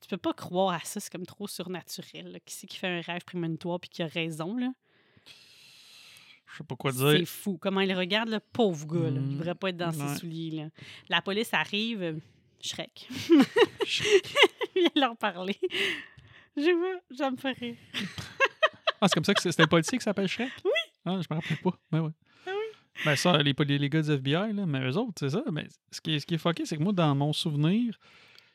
Tu, 0.03 0.09
peux 0.09 0.17
pas 0.17 0.33
croire 0.35 0.75
à 0.75 0.81
ça, 0.85 1.01
c'est 1.01 1.11
comme 1.11 1.25
trop 1.27 1.47
surnaturel. 1.49 2.33
là. 2.33 2.41
Qui 2.41 2.55
c'est 2.55 2.67
qui 2.67 2.77
fait 2.77 2.89
un 2.89 3.01
rêve 3.01 3.25
prémonitoire 3.25 3.79
puis 3.81 3.89
qui 3.89 4.03
a 4.03 4.07
raison, 4.07 4.57
là? 4.57 4.69
Je 6.51 6.59
sais 6.59 6.65
pas 6.65 6.77
quoi 6.77 6.93
C'est 6.93 7.19
dire. 7.19 7.27
fou. 7.29 7.57
Comment 7.59 7.81
il 7.81 7.95
regarde, 7.95 8.29
le 8.29 8.41
pauvre 8.41 8.87
gars. 8.87 9.11
Là. 9.11 9.17
Il 9.17 9.21
Mm, 9.21 9.33
devrait 9.39 9.55
pas 9.55 9.69
être 9.71 9.77
dans 9.79 9.91
ouais. 9.91 10.09
ses 10.15 10.21
souliers. 10.21 10.51
Là. 10.51 10.69
La 11.09 11.23
police 11.23 11.53
arrive. 11.55 12.03
euh, 12.03 12.15
Shrek. 12.61 13.09
Je- 13.87 14.03
Viens 14.77 14.89
leur 14.95 15.17
parler. 15.17 15.59
Je 16.57 16.63
veux, 17.11 17.17
ça 17.17 17.31
me 17.31 17.37
fait 17.37 17.53
rire. 17.53 17.77
Ah, 19.01 19.09
c'est 19.09 19.15
comme 19.15 19.25
ça 19.25 19.35
que 19.35 19.41
c'est- 19.43 19.51
c'était 19.51 19.63
le 19.65 19.69
policier 19.69 19.99
qui 19.99 20.05
s'appelle 20.05 20.29
Shrek? 20.29 20.51
Oui. 20.65 20.71
Ah, 21.05 21.19
je 21.21 21.27
me 21.35 21.41
rappelle 21.41 21.57
pas. 21.59 21.77
Ben 21.91 22.01
ouais. 22.03 22.13
Ah 22.47 22.51
oui. 22.51 22.77
Ben 23.05 23.17
ça, 23.17 23.37
les, 23.39 23.53
les, 23.59 23.79
les 23.79 23.89
gars 23.89 24.03
du 24.03 24.11
FBI, 24.13 24.53
là, 24.53 24.67
mais 24.67 24.81
eux 24.89 24.97
autres, 24.97 25.15
c'est 25.19 25.31
ça. 25.31 25.43
Mais 25.51 25.67
ce 25.91 26.01
qui 26.01 26.15
est, 26.15 26.21
ce 26.21 26.27
qui 26.27 26.35
est 26.35 26.39
fucké, 26.39 26.67
c'est 26.67 26.77
que 26.77 26.83
moi, 26.83 26.93
dans 26.93 27.15
mon 27.15 27.33
souvenir, 27.33 27.99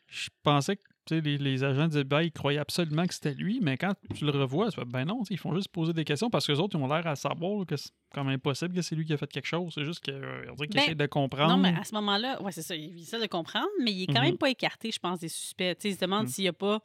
je 0.07 0.29
pensais 0.43 0.77
que 0.77 0.83
les, 1.11 1.37
les 1.37 1.63
agents 1.63 1.87
du 1.87 1.97
FBI 1.99 2.27
ils 2.27 2.31
croyaient 2.31 2.59
absolument 2.59 3.05
que 3.05 3.13
c'était 3.13 3.33
lui, 3.33 3.59
mais 3.61 3.77
quand 3.77 3.93
tu 4.15 4.25
le 4.25 4.31
revois, 4.31 4.69
ben 4.87 5.05
non, 5.05 5.23
ils 5.29 5.37
font 5.37 5.53
juste 5.55 5.69
poser 5.69 5.93
des 5.93 6.03
questions 6.05 6.29
parce 6.29 6.45
que 6.47 6.51
les 6.51 6.59
autres, 6.59 6.77
ils 6.77 6.81
ont 6.83 6.87
l'air 6.87 7.05
à 7.07 7.15
savoir 7.15 7.59
là, 7.59 7.65
que 7.65 7.75
c'est 7.77 7.91
comme 8.13 8.27
impossible 8.29 8.73
que 8.75 8.81
c'est 8.81 8.95
lui 8.95 9.05
qui 9.05 9.13
a 9.13 9.17
fait 9.17 9.31
quelque 9.31 9.45
chose. 9.45 9.71
C'est 9.73 9.83
juste 9.83 9.99
qu'ils 10.03 10.13
Ben, 10.15 10.79
essaient 10.81 10.95
de 10.95 11.05
comprendre. 11.05 11.55
Non, 11.55 11.57
mais 11.57 11.73
à 11.77 11.83
ce 11.83 11.93
moment-là, 11.95 12.41
ouais, 12.41 12.51
c'est 12.51 12.61
ça. 12.61 12.75
Il 12.75 12.99
essaie 13.01 13.19
de 13.19 13.27
comprendre, 13.27 13.67
mais 13.81 13.91
il 13.91 14.03
est 14.03 14.07
quand 14.07 14.19
Mhm. 14.21 14.25
même 14.27 14.37
pas 14.37 14.49
écarté, 14.49 14.91
je 14.91 14.99
pense, 14.99 15.19
des 15.19 15.29
suspects. 15.29 15.75
Tu 15.75 15.81
sais, 15.81 15.89
il 15.89 15.95
se 15.95 15.99
demande 15.99 16.23
Mhm. 16.23 16.29
s'il 16.31 16.47
a 16.47 16.53
pas 16.53 16.81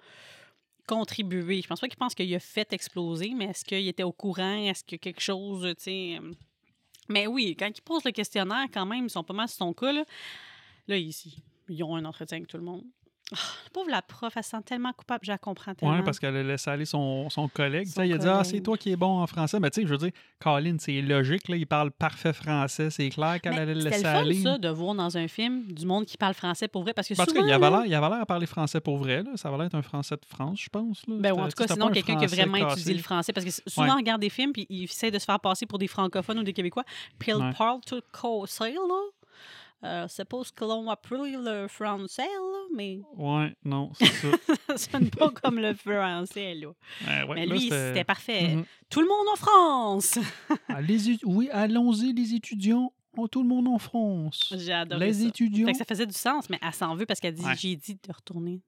contribué. 0.86 1.62
Je 1.62 1.68
pense 1.68 1.80
pas 1.80 1.88
qu'il 1.88 1.96
pense 1.98 2.14
qu'il 2.14 2.34
a 2.34 2.40
fait 2.40 2.72
exploser, 2.72 3.32
mais 3.36 3.46
est-ce 3.46 3.64
qu'il 3.64 3.86
était 3.86 4.02
au 4.02 4.12
courant? 4.12 4.54
Est-ce 4.64 4.82
que 4.84 4.96
quelque 4.96 5.20
chose, 5.20 5.62
tu 5.78 5.84
sais. 5.84 6.18
euh, 6.20 6.32
Mais 7.08 7.26
oui, 7.26 7.56
quand 7.58 7.68
il 7.76 7.82
pose 7.82 8.04
le 8.04 8.10
questionnaire, 8.12 8.66
quand 8.72 8.86
même, 8.86 9.04
ils 9.04 9.10
sont 9.10 9.24
pas 9.24 9.34
mal 9.34 9.48
sur 9.48 9.58
son 9.58 9.72
cas. 9.72 9.92
Là, 9.92 10.04
là 10.88 10.96
ici, 10.96 11.42
ils 11.68 11.82
ont 11.82 11.96
un 11.96 12.04
entretien 12.04 12.36
avec 12.38 12.48
tout 12.48 12.56
le 12.56 12.62
monde. 12.62 12.84
Ah, 13.32 13.38
pauvre 13.72 13.90
la 13.90 14.02
prof, 14.02 14.32
elle 14.36 14.42
se 14.44 14.50
sent 14.50 14.62
tellement 14.66 14.92
coupable, 14.92 15.24
je 15.24 15.30
la 15.30 15.38
comprends 15.38 15.74
tellement. 15.74 15.96
Ouais, 15.96 16.02
parce 16.02 16.18
qu'elle 16.18 16.36
a 16.36 16.42
laissé 16.42 16.68
aller 16.70 16.84
son, 16.84 17.30
son 17.30 17.48
collègue. 17.48 17.86
Son 17.88 18.02
il 18.02 18.12
a 18.12 18.18
dit 18.18 18.28
Ah, 18.28 18.44
c'est 18.44 18.60
toi 18.60 18.76
qui 18.76 18.92
es 18.92 18.96
bon 18.96 19.20
en 19.20 19.26
français. 19.26 19.58
Mais 19.60 19.70
tu 19.70 19.80
sais, 19.80 19.86
je 19.86 19.92
veux 19.92 19.98
dire, 19.98 20.10
Colin, 20.38 20.76
c'est 20.78 21.00
logique, 21.00 21.48
là, 21.48 21.56
il 21.56 21.66
parle 21.66 21.90
parfait 21.92 22.32
français. 22.32 22.90
C'est 22.90 23.08
clair 23.08 23.40
qu'elle 23.40 23.58
allait 23.58 23.74
le 23.74 23.80
laisser 23.82 24.04
aller. 24.04 24.42
ça, 24.42 24.58
de 24.58 24.68
voir 24.68 24.94
dans 24.94 25.16
un 25.16 25.28
film 25.28 25.64
du 25.72 25.86
monde 25.86 26.04
qui 26.04 26.16
parle 26.16 26.34
français 26.34 26.68
pour 26.68 26.82
vrai. 26.82 26.92
Parce 26.92 27.08
que 27.08 27.14
tout 27.14 27.22
souvent, 27.24 27.40
cas, 27.40 27.46
il 27.86 27.94
avait 27.94 28.08
l'air 28.08 28.20
à 28.22 28.26
parler 28.26 28.46
français 28.46 28.80
pour 28.80 28.98
vrai. 28.98 29.22
Là. 29.22 29.30
Ça 29.36 29.48
avait 29.48 29.56
l'air 29.58 29.66
d'être 29.66 29.74
un 29.76 29.82
français 29.82 30.16
de 30.16 30.26
France, 30.26 30.60
je 30.62 30.68
pense. 30.68 31.02
Là. 31.06 31.14
Ben, 31.18 31.32
ou 31.32 31.38
en 31.40 31.48
tout 31.48 31.56
cas, 31.56 31.68
sinon, 31.72 31.88
quelqu'un 31.90 32.16
qui 32.16 32.24
a 32.24 32.28
vraiment 32.28 32.58
cassé. 32.58 32.80
étudié 32.80 32.94
le 32.94 33.02
français. 33.02 33.32
Parce 33.32 33.46
que 33.46 33.52
souvent, 33.66 33.86
Ouais. 33.86 33.92
on 33.92 33.96
regarde 33.96 34.20
des 34.20 34.30
films, 34.30 34.52
puis 34.52 34.66
ils 34.68 34.84
essaient 34.84 35.10
de 35.10 35.18
se 35.18 35.24
faire 35.24 35.40
passer 35.40 35.66
pour 35.66 35.78
des 35.78 35.88
francophones 35.88 36.38
ou 36.38 36.42
des 36.42 36.52
Québécois. 36.52 36.84
Puis 37.18 37.32
ils 37.32 37.34
Ouais. 37.36 37.52
parlent 37.56 37.80
tout 37.86 38.00
cassé, 38.12 38.72
là. 38.74 39.00
Euh, 39.84 40.06
suppose 40.06 40.52
que 40.52 40.64
l'on 40.64 40.88
apprend 40.88 41.24
le 41.24 41.66
français, 41.66 42.22
là, 42.22 42.58
mais 42.74 43.00
Ouais, 43.16 43.52
non, 43.64 43.90
c'est 43.94 44.06
ça. 44.06 44.28
ça 44.68 44.76
sonne 44.78 45.10
pas 45.10 45.30
comme 45.30 45.58
le 45.58 45.74
français, 45.74 46.54
là. 46.54 46.68
Ouais, 47.06 47.34
mais 47.34 47.46
là, 47.46 47.54
lui, 47.54 47.62
c'était 47.68 48.04
parfait. 48.04 48.54
Mhm. 48.56 48.64
Tout 48.88 49.00
le 49.00 49.08
monde 49.08 49.26
en 49.32 49.36
France! 49.36 50.18
Ah, 50.68 50.80
les 50.80 51.18
oui, 51.24 51.48
allons-y, 51.50 52.12
les 52.12 52.34
étudiants. 52.34 52.92
Oh, 53.16 53.28
tout 53.28 53.42
le 53.42 53.48
monde 53.48 53.68
en 53.68 53.78
France. 53.78 54.54
J'ai 54.56 54.72
adoré 54.72 55.06
Les 55.06 55.12
ça. 55.14 55.26
étudiants. 55.26 55.66
Fait 55.66 55.72
que 55.72 55.78
ça 55.78 55.84
faisait 55.84 56.06
du 56.06 56.14
sens, 56.14 56.48
mais 56.48 56.58
elle 56.62 56.72
s'en 56.72 56.94
veut 56.94 57.04
parce 57.04 57.20
qu'elle 57.20 57.34
dit 57.34 57.44
Ouais. 57.44 57.56
J'ai 57.58 57.76
dit 57.76 57.94
de 57.94 58.12
retourner. 58.12 58.60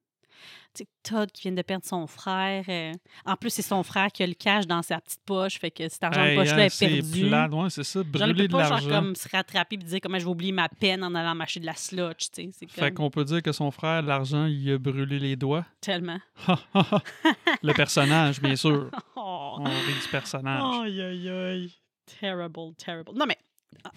Tu 0.74 0.82
sais, 0.82 0.88
Todd 1.04 1.30
qui 1.30 1.42
vient 1.42 1.52
de 1.52 1.62
perdre 1.62 1.84
son 1.84 2.06
frère. 2.06 2.64
euh, 2.68 2.92
En 3.26 3.36
plus, 3.36 3.50
c'est 3.50 3.62
son 3.62 3.82
frère 3.84 4.08
qui 4.10 4.22
a 4.24 4.26
le 4.26 4.34
cash 4.34 4.66
dans 4.66 4.82
sa 4.82 5.00
petite 5.00 5.20
poche. 5.24 5.58
Fait 5.58 5.70
que 5.70 5.88
cet 5.88 6.02
argent 6.02 6.22
Hey, 6.24 6.36
de 6.36 6.40
poche-là 6.42 6.56
hein, 6.62 6.66
est 6.66 6.68
c'est 6.70 6.88
perdu. 6.88 7.28
plate, 7.28 7.52
ouais, 7.52 7.70
c'est 7.70 7.84
ça. 7.84 8.02
Brûler 8.02 8.48
de 8.48 8.52
pas 8.52 8.62
genre, 8.64 8.70
l'argent. 8.72 8.88
comme 8.90 9.14
se 9.14 9.28
rattraper 9.28 9.74
et 9.76 9.78
dire 9.78 9.98
comment 10.02 10.18
je 10.18 10.24
vais 10.24 10.30
oublier 10.30 10.52
ma 10.52 10.68
peine 10.68 11.04
en 11.04 11.14
allant 11.14 11.34
m'acheter 11.36 11.60
de 11.60 11.66
la 11.66 11.74
slotch. 11.74 12.26
C'est 12.32 12.50
Fait 12.68 12.80
comme 12.90 12.94
qu'on 12.94 13.10
peut 13.10 13.24
dire 13.24 13.42
que 13.42 13.52
son 13.52 13.70
frère, 13.70 14.02
l'argent, 14.02 14.46
il 14.46 14.72
a 14.72 14.78
brûlé 14.78 15.18
les 15.20 15.36
doigts. 15.36 15.64
tellement. 15.80 16.18
le 17.62 17.72
personnage, 17.72 18.40
bien 18.40 18.56
sûr. 18.56 18.90
Oh, 19.16 19.56
On 19.60 19.64
rit 19.64 20.00
du 20.02 20.08
personnage. 20.10 20.62
aïe, 20.84 21.00
aïe, 21.00 21.28
aïe. 21.30 21.72
Terrible, 22.20 22.74
terrible. 22.76 23.12
Non, 23.14 23.24
mais 23.26 23.38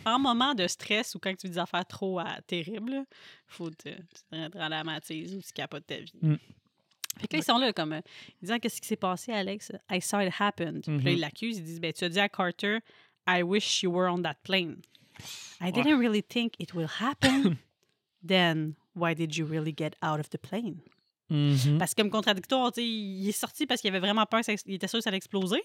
en 0.05 0.13
en 0.13 0.19
moment 0.19 0.53
de 0.55 0.67
stress 0.67 1.15
ou 1.15 1.19
quand 1.19 1.33
tu 1.35 1.47
vis 1.47 1.53
des 1.53 1.57
affaires 1.59 1.85
trop 1.85 2.19
euh, 2.19 2.23
terribles, 2.47 3.05
faut 3.47 3.69
te, 3.69 3.89
te 3.89 4.57
à 4.57 4.83
matise 4.83 5.35
ou 5.35 5.41
tu 5.41 5.51
capotes 5.53 5.85
ta 5.85 5.97
vie. 5.97 6.11
Mm. 6.21 6.35
Fait 7.19 7.27
que 7.27 7.33
là, 7.35 7.39
ils 7.39 7.43
sont 7.45 7.57
là 7.57 7.73
comme. 7.73 7.93
euh, 7.93 8.01
ils 8.41 8.45
disent 8.45 8.51
Ah, 8.51 8.59
Qu'est-ce 8.59 8.79
qui 8.79 8.87
s'est 8.87 8.95
passé, 8.95 9.31
Alex? 9.31 9.71
I 9.89 9.99
saw 10.01 10.19
it 10.21 10.33
happen. 10.39 10.81
Puis 10.81 10.99
là, 10.99 11.11
ils 11.11 11.19
l'accusent. 11.19 11.57
Ils 11.57 11.63
disent 11.63 11.79
ben, 11.81 11.91
Tu 11.91 12.03
as 12.03 12.09
dit 12.09 12.19
à 12.19 12.29
Carter, 12.29 12.79
I 13.27 13.41
wish 13.41 13.81
you 13.83 13.91
were 13.91 14.11
on 14.11 14.21
that 14.21 14.35
plane. 14.43 14.77
I 15.59 15.71
didn't 15.71 15.97
really 15.97 16.21
think 16.21 16.53
it 16.59 16.73
will 16.75 16.89
happen. 16.99 17.57
Then, 18.27 18.75
why 18.93 19.15
did 19.15 19.35
you 19.35 19.45
really 19.45 19.73
get 19.75 19.95
out 20.03 20.19
of 20.19 20.29
the 20.29 20.37
plane? 20.37 20.77
Mhm. 21.29 21.77
Parce 21.77 21.93
que 21.93 22.01
comme 22.01 22.09
contradictoire, 22.11 22.71
il 22.77 23.27
est 23.27 23.31
sorti 23.31 23.65
parce 23.65 23.81
qu'il 23.81 23.89
avait 23.89 23.99
vraiment 23.99 24.25
peur, 24.25 24.41
il 24.65 24.75
était 24.75 24.87
sûr 24.87 24.99
que 24.99 25.03
ça 25.03 25.09
allait 25.09 25.17
exploser. 25.17 25.61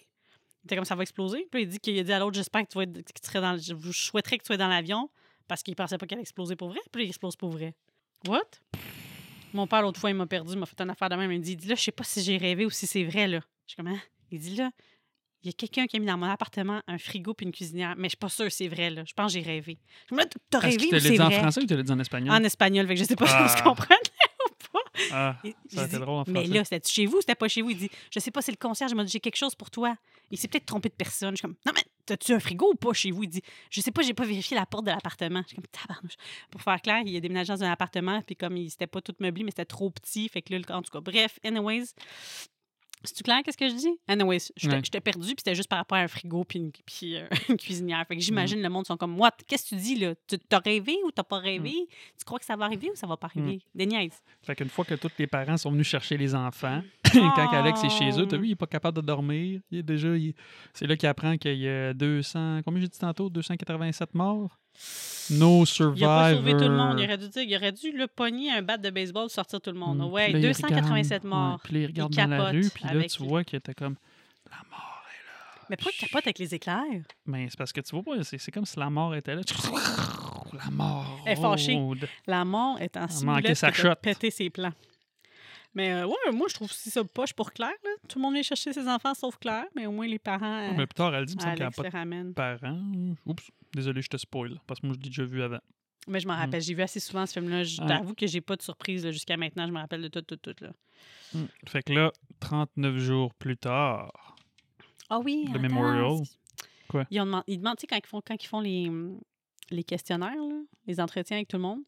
Il 0.63 0.67
était 0.67 0.77
comme 0.77 0.85
ça 0.85 0.95
va 0.95 1.03
exploser. 1.03 1.47
Puis 1.51 1.63
il 1.63 1.69
dit 1.69 1.79
qu'il 1.81 1.99
a 1.99 2.03
dit 2.05 2.13
à 2.13 2.19
l'autre, 2.19 2.37
j'espère 2.37 2.63
que 2.63 2.69
tu 2.69 2.79
vas 2.79 2.85
être, 2.85 2.93
que 2.93 3.21
tu 3.21 3.27
serais 3.27 3.41
dans, 3.41 3.53
le- 3.53 3.59
je 3.59 3.75
vous 3.75 3.93
souhaiterais 3.93 4.39
que 4.39 4.43
tu 4.45 4.47
sois 4.47 4.57
dans 4.57 4.69
l'avion 4.69 5.11
parce 5.49 5.63
qu'il 5.63 5.75
pensait 5.75 5.99
pas 5.99 6.07
qu'elle 6.07 6.17
allait 6.19 6.23
exploser 6.23 6.55
pour 6.57 6.69
vrai. 6.69 6.79
Puis 6.93 7.05
il 7.05 7.09
explose 7.09 7.37
pour 7.37 7.51
vrai. 7.51 7.75
What? 8.29 8.43
Mon 9.53 9.67
père, 9.67 9.83
l'autre 9.83 10.01
fois, 10.01 10.11
il 10.11 10.15
m'a 10.17 10.27
perdu, 10.27 10.53
il 10.53 10.59
m'a 10.59 10.67
fait 10.67 10.81
une 10.81 10.91
affaire 10.91 11.09
de 11.11 11.17
même. 11.17 11.31
Il 11.33 11.39
me 11.39 11.45
dit, 11.45 11.53
il 11.53 11.57
dit 11.57 11.69
là, 11.69 11.75
je 11.75 11.83
sais 11.83 11.93
pas 11.93 12.05
si 12.05 12.23
j'ai 12.23 12.37
rêvé 12.37 12.65
ou 12.65 12.71
si 12.71 12.87
c'est 12.87 13.05
vrai, 13.05 13.27
là. 13.29 13.41
Je 13.67 13.73
suis 13.73 13.77
comme, 13.77 13.89
Hein? 13.89 14.01
Il 14.31 14.39
dit 14.39 14.57
là, 14.57 14.71
il 15.43 15.47
y 15.47 15.51
a 15.51 15.53
quelqu'un 15.53 15.87
qui 15.87 15.97
a 15.97 15.99
mis 15.99 16.07
dans 16.07 16.17
mon 16.17 16.27
appartement 16.31 16.81
un 16.87 16.97
frigo 16.99 17.35
puis 17.35 17.45
une 17.45 17.53
cuisinière, 17.53 17.95
mais 17.99 18.05
je 18.05 18.11
suis 18.11 18.17
pas 18.17 18.29
sûre 18.29 18.47
que 18.47 18.53
c'est 18.53 18.69
vrai, 18.69 18.89
là. 18.91 19.03
Je 19.05 19.13
pense 19.13 19.33
que 19.35 19.41
j'ai 19.41 19.45
rêvé. 19.45 19.79
Je 20.05 20.09
comme, 20.11 20.19
Là, 20.19 20.25
t'as 20.49 20.59
rêvé 20.61 20.87
ou 20.87 20.89
te 20.91 20.95
l'a 20.95 21.01
c'est 21.01 21.11
dit 21.11 21.21
en 21.21 21.31
français 21.33 21.61
ou 21.63 21.67
tu 21.67 21.77
l'as 21.77 21.83
dit 21.83 21.93
en 21.93 21.99
espagnol? 21.99 22.33
En 22.35 22.45
espagnol, 22.45 22.87
fait 22.87 22.95
que 22.95 23.01
je 23.01 23.05
sais 23.05 23.17
pas 23.17 23.27
si 23.27 23.35
Ah. 23.37 23.55
tu 23.63 23.69
ou 23.69 23.75
pas. 23.75 23.89
Ah, 25.11 25.37
ça 25.69 25.87
dit, 25.87 25.99
drôle 25.99 26.09
en 26.21 26.25
mais 26.27 26.47
là, 26.47 26.65
c'était 26.65 26.87
chez 26.89 27.07
vous 27.07 27.19
ou 27.19 27.21
c'était 27.21 27.35
pas 27.35 27.49
chez 27.49 27.63
vous? 27.63 27.71
Il 27.71 27.79
dit, 27.79 27.91
je 28.11 28.21
sais 28.21 28.31
pas, 28.31 28.43
c'est 28.43 28.53
le 28.53 28.59
concierge. 28.59 28.91
Il 28.93 28.95
m'a 28.95 29.05
dit, 29.05 29.13
j'ai 29.13 29.21
quelque 29.21 29.37
chose 29.37 29.55
pour 29.55 29.71
toi. 29.71 29.97
Il 30.31 30.39
s'est 30.39 30.49
peut-être 30.49 30.67
trompé 30.67 30.89
de 30.89 30.95
personne. 30.95 31.31
Je 31.33 31.37
suis 31.37 31.43
comme, 31.43 31.57
non, 31.67 31.73
mais 31.75 31.83
T'as-tu 32.05 32.33
un 32.33 32.41
frigo 32.41 32.73
ou 32.73 32.75
pas 32.75 32.93
chez 32.93 33.13
vous? 33.13 33.23
Il 33.23 33.29
dit 33.29 33.43
Je 33.71 33.81
sais 33.81 33.93
pas, 33.93 34.03
j'ai 34.03 34.13
pas 34.13 34.25
vérifié 34.25 34.57
la 34.57 34.67
porte 34.67 34.85
de 34.87 34.91
l'appartement. 34.91 35.41
Je 35.43 35.49
suis 35.51 35.57
comme 35.57 35.67
tabarnouche. 35.69 36.17
Pour 36.51 36.61
faire 36.61 36.83
clair, 36.83 37.03
il 37.07 37.17
a 37.17 37.21
déménagé 37.21 37.53
dans 37.53 37.63
un 37.63 37.71
appartement, 37.71 38.21
puis 38.23 38.35
comme 38.35 38.57
il 38.57 38.71
c'était 38.71 38.89
pas 38.89 39.01
tout 39.01 39.15
meublé, 39.21 39.45
mais 39.45 39.53
c'était 39.53 39.65
trop 39.65 39.89
petit. 39.89 40.29
Fait 40.29 40.43
que 40.43 40.53
là, 40.53 40.59
le- 40.59 40.75
en 40.75 40.83
tout 40.83 40.91
cas, 40.91 41.01
bref, 41.01 41.39
anyways. 41.45 41.85
C'est-tu 43.05 43.23
clair, 43.23 43.41
qu'est-ce 43.45 43.57
que 43.59 43.69
je 43.69 43.75
dis? 43.75 43.99
Anyways, 44.09 44.53
j'étais 44.57 44.77
Ouais. 44.97 45.01
perdue, 45.01 45.27
puis 45.27 45.35
c'était 45.39 45.55
juste 45.55 45.69
par 45.69 45.79
rapport 45.79 45.99
à 45.99 46.03
un 46.03 46.09
frigo, 46.09 46.45
puis 46.45 46.59
une, 46.59 46.73
puis, 46.87 47.17
euh, 47.17 47.27
une 47.49 47.57
cuisinière. 47.57 48.05
Fait 48.07 48.17
que 48.17 48.23
j'imagine 48.23 48.63
le 48.63 48.69
monde 48.69 48.87
sont 48.87 48.97
comme, 48.97 49.19
What? 49.19 49.33
Qu'est-ce 49.47 49.65
que 49.65 49.69
tu 49.71 49.77
dis, 49.77 49.97
là? 49.97 50.15
Tu 50.27 50.39
t'as 50.39 50.59
rêvé 50.61 50.97
ou 51.05 51.11
t'as 51.11 51.23
pas 51.25 51.39
rêvé? 51.39 51.73
Tu 52.19 52.25
crois 52.25 52.39
que 52.39 52.45
ça 52.45 52.57
va 52.57 52.65
arriver 52.67 52.91
ou 52.91 52.95
ça 52.95 53.07
va 53.07 53.17
pas 53.17 53.27
arriver? 53.27 53.61
Des 53.75 53.87
niaises. 53.87 54.23
Fait 54.43 54.55
qu'une 54.55 54.69
fois 54.69 54.85
que 54.85 54.95
tous 54.95 55.11
les 55.19 55.27
parents 55.27 55.57
sont 55.57 55.71
venus 55.71 55.87
chercher 55.87 56.17
les 56.17 56.35
enfants, 56.35 56.83
quand 57.13 57.53
Alex 57.53 57.83
est 57.85 57.91
chez 57.91 58.11
eux, 58.21 58.27
t'as 58.27 58.37
Oh. 58.37 58.41
vu, 58.41 58.49
il 58.49 58.53
est 58.53 58.57
pas 58.57 58.67
capable 58.67 58.97
de 58.97 59.03
dormir. 59.07 59.61
Il 59.71 59.79
est 59.79 59.83
déjà, 59.83 60.17
il- 60.17 60.35
c'est 60.73 60.87
là 60.87 60.97
qu'il 60.97 61.09
apprend 61.09 61.37
qu'il 61.37 61.59
y 61.59 61.69
a 61.69 61.93
200, 61.95 62.61
combien 62.65 62.81
j'ai 62.81 62.89
dit 62.89 62.99
tantôt? 62.99 63.29
287 63.31 64.15
morts? 64.15 64.59
No 65.31 65.65
survivor. 65.65 65.97
Il 65.97 66.05
a 66.05 66.09
pas 66.09 66.35
sauvé 66.35 66.53
tout 66.53 66.59
le 66.59 66.77
monde. 66.77 66.99
Il 66.99 67.05
aurait 67.05 67.19
dû 67.19 67.29
dire, 67.29 67.43
il 67.43 67.57
aurait 67.57 67.73
dû 67.73 67.93
le 67.93 68.07
pogner 68.07 68.51
un 68.51 68.63
bat 68.63 68.77
de 68.77 68.91
baseball, 68.91 69.31
sortir 69.31 69.61
tout 69.61 69.71
le 69.71 69.79
monde. 69.79 69.99
Mm. 69.99 70.13
Ouais, 70.13 70.25
Puis 70.25 70.33
là, 70.35 70.39
il 70.41 70.43
287 70.43 71.23
regarde, 71.23 71.25
morts. 71.25 71.53
ouais, 71.53 71.59
puis 71.65 71.75
là, 71.75 71.81
il 71.81 71.87
regarde 71.87 72.13
Il 72.13 72.17
dans 72.17 72.27
la 72.27 72.37
capote 72.39 72.53
rue, 72.53 72.71
puis 72.71 72.85
là, 72.85 72.91
avec 72.91 73.11
tu 73.11 73.23
vois 73.25 73.45
qu'il 73.45 73.57
était 73.59 73.75
comme 73.75 73.97
la 74.51 74.57
mort 74.71 75.05
est 75.09 75.27
là. 75.27 75.67
Mais 75.71 75.77
pourquoi 75.77 75.93
il 75.97 76.01
capote 76.01 76.27
avec 76.27 76.39
les 76.39 76.55
éclairs? 76.55 76.83
Mais 77.27 77.47
c'est 77.49 77.57
parce 77.57 77.73
que 77.73 77.81
tu 77.81 77.95
vois 77.95 78.03
pas, 78.03 78.23
c'est, 78.25 78.51
comme 78.51 78.67
si 78.67 78.79
la 78.79 78.91
mort 78.91 79.15
était 79.15 79.35
là. 79.35 79.43
La 80.53 80.71
mort. 80.71 81.21
Elle 81.25 81.33
est 81.39 81.41
fâchée. 81.41 81.81
La 82.27 82.45
mort 82.45 82.79
est 82.81 82.97
en 82.97 83.01
manquait 83.01 83.55
ciboulette 83.55 83.57
sa 83.57 83.73
shot. 83.73 83.95
pété 84.03 84.31
ses 84.31 84.51
plans. 84.51 84.73
Mais 85.75 85.93
euh, 85.93 86.07
ouais, 86.07 86.33
moi, 86.33 86.47
je 86.49 86.55
trouve 86.55 86.69
aussi 86.71 86.91
ça 86.91 87.03
poche 87.05 87.33
pour 87.33 87.53
Claire. 87.53 87.73
Là. 87.85 87.91
Tout 88.09 88.19
le 88.19 88.23
monde 88.23 88.35
vient 88.35 88.43
chercher 88.43 88.73
ses 88.73 88.87
enfants 88.89 89.15
sauf 89.15 89.39
Claire, 89.39 89.65
mais 89.75 89.87
au 89.87 89.93
moins 89.93 90.07
les 90.07 90.19
parents. 90.19 90.69
euh, 90.69 90.73
Mais 90.77 90.87
plus 90.87 90.95
tard, 90.95 91.15
elle 91.15 91.25
dit, 91.25 91.33
il 91.33 91.37
me 91.37 91.41
semble 91.43 91.55
qu'elle 91.57 91.65
n'a 91.67 91.71
pas 91.71 91.83
de 92.25 92.33
parents. 92.33 92.83
Oups, 93.27 93.51
désolé, 93.75 94.03
je 94.03 94.09
te 94.09 94.17
spoil. 94.19 94.59
Parce 94.67 94.81
que 94.81 94.87
moi, 94.87 94.95
je 94.99 95.03
l'ai 95.03 95.09
déjà 95.09 95.25
vu 95.25 95.43
avant. 95.43 95.61
Mais 96.09 96.19
je 96.21 96.27
m'en 96.27 96.35
Mm. 96.35 96.41
rappelle, 96.41 96.61
j'ai 96.61 96.75
vu 96.75 96.83
assez 96.83 97.01
souvent 97.01 97.25
ce 97.27 97.35
film-là. 97.35 97.63
Je 97.63 97.77
t'avoue 97.79 98.15
que 98.15 98.27
j'ai 98.27 98.41
pas 98.41 98.57
de 98.57 98.63
surprise 98.63 99.09
jusqu'à 99.11 99.37
maintenant. 99.37 99.67
Je 99.67 99.73
me 99.73 99.79
rappelle 99.79 100.03
de 100.03 100.09
tout, 100.09 100.21
tout, 100.23 100.37
tout. 100.37 100.55
Là. 100.61 100.71
Fait 101.69 101.83
que 101.83 101.93
là, 101.93 102.13
39 102.41 102.99
jours 102.99 103.33
plus 103.35 103.57
tard. 103.57 104.37
Ah 105.09 105.21
oui, 105.21 105.45
Le 105.47 105.51
attends, 105.53 105.61
memorial. 105.63 106.27
Quoi? 106.89 107.07
Ils, 107.11 107.21
ont 107.21 107.43
ils 107.47 107.59
demandent, 107.59 107.77
tu 107.77 107.83
sais, 107.83 107.87
quand 107.87 107.97
ils 107.97 108.07
font, 108.07 108.21
quand 108.27 108.35
ils 108.43 108.47
font 108.47 108.61
les, 108.61 108.89
hum, 108.89 109.19
les 109.73 109.85
questionnaires, 109.85 110.35
là, 110.35 110.61
les 110.87 111.01
entretiens 111.01 111.37
avec 111.37 111.49
tout 111.49 111.57
le 111.57 111.63
monde, 111.63 111.83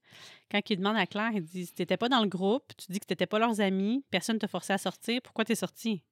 quand 0.51 0.61
ils 0.69 0.77
demandent 0.77 0.97
à 0.97 1.07
Claire, 1.07 1.33
ils 1.33 1.43
disent 1.43 1.73
T'étais 1.73 1.97
pas 1.97 2.09
dans 2.09 2.23
le 2.23 2.29
groupe, 2.29 2.73
tu 2.77 2.91
dis 2.91 3.01
que 3.01 3.07
t'étais 3.07 3.27
pas 3.27 3.39
leurs 3.39 3.61
amis, 3.61 4.05
personne 4.11 4.39
t'a 4.39 4.49
forcé 4.49 4.73
à 4.73 4.79
sortir, 4.79 5.21
pourquoi 5.23 5.45
t'es 5.45 5.55
sorti 5.55 6.03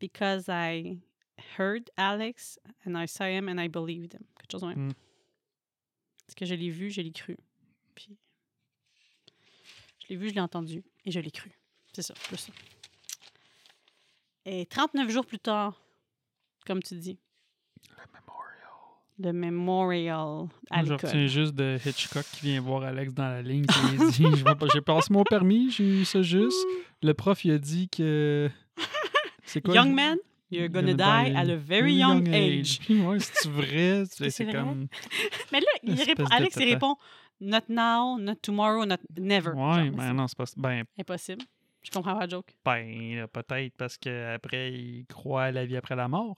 Because 0.00 0.44
I 0.48 1.00
heard 1.58 1.90
Alex 1.96 2.58
and 2.86 2.94
I 2.96 3.06
saw 3.06 3.24
him 3.24 3.48
and 3.48 3.60
I 3.60 3.68
believed 3.68 4.14
him. 4.14 4.24
Quelque 4.38 4.52
chose 4.52 4.62
de 4.62 4.66
même. 4.66 4.88
Mm. 4.88 4.92
Parce 6.26 6.34
que 6.34 6.46
je 6.46 6.54
l'ai 6.54 6.70
vu, 6.70 6.90
je 6.90 7.00
l'ai 7.00 7.12
cru. 7.12 7.36
Puis. 7.94 8.16
Je 10.00 10.08
l'ai 10.10 10.16
vu, 10.16 10.28
je 10.28 10.34
l'ai 10.34 10.40
entendu 10.40 10.84
et 11.04 11.10
je 11.10 11.20
l'ai 11.20 11.30
cru. 11.30 11.50
C'est 11.92 12.02
ça, 12.02 12.14
plus 12.14 12.36
ça. 12.36 12.52
Et 14.44 14.66
39 14.66 15.10
jours 15.10 15.26
plus 15.26 15.38
tard, 15.38 15.82
comme 16.66 16.82
tu 16.82 16.94
dis, 16.94 17.18
le 19.20 19.32
memorial 19.32 20.46
à 20.70 20.84
je 20.84 20.92
retiens 20.92 21.26
juste 21.26 21.54
de 21.54 21.78
Hitchcock 21.84 22.24
qui 22.32 22.46
vient 22.46 22.60
voir 22.60 22.84
Alex 22.84 23.12
dans 23.14 23.28
la 23.28 23.42
ligne. 23.42 23.66
Il 23.92 23.98
dit 24.10 24.24
je 24.36 24.44
vais 24.44 24.54
pas- 24.54 24.66
J'ai 24.72 24.80
passé 24.80 25.12
mon 25.12 25.24
permis, 25.24 25.70
j'ai 25.70 25.84
eu 25.84 26.04
ça 26.04 26.22
juste. 26.22 26.58
Le 27.02 27.12
prof, 27.14 27.44
il 27.44 27.52
a 27.52 27.58
dit 27.58 27.88
que. 27.88 28.50
C'est 29.44 29.60
quoi 29.62 29.74
Young 29.74 29.90
je- 29.90 29.94
man, 29.94 30.16
you're 30.50 30.68
gonna, 30.68 30.92
Gonna 30.94 31.24
die 31.24 31.30
die 31.32 31.36
at 31.36 31.48
a 31.52 31.56
very 31.56 31.94
young, 31.94 32.28
age. 32.28 32.78
Puis 32.80 33.00
ouais, 33.06 33.18
c'est 33.20 33.48
vrai? 33.48 34.04
C'est 34.30 34.46
comme. 34.52 34.88
Mais 35.52 35.60
là, 35.60 35.66
il 35.82 35.94
répond, 36.02 36.24
Alex, 36.30 36.56
il 36.60 36.64
répond 36.72 36.96
Not 37.40 37.60
now, 37.68 38.18
not 38.18 38.34
tomorrow, 38.42 38.84
not 38.84 38.96
never. 39.16 39.50
Ouais, 39.52 39.90
mais 39.90 40.12
non, 40.12 40.26
c'est 40.26 40.36
pas. 40.36 40.44
Ben, 40.56 40.84
Impossible. 40.98 41.42
Je 41.82 41.90
comprends 41.92 42.14
pas 42.14 42.20
la 42.22 42.28
joke. 42.28 42.52
ben 42.64 43.26
peut-être 43.32 43.74
parce 43.78 43.96
qu'après, 43.96 44.72
il 44.72 45.06
croit 45.06 45.44
à 45.44 45.50
la 45.52 45.64
vie 45.64 45.76
après 45.76 45.94
la 45.96 46.08
mort. 46.08 46.36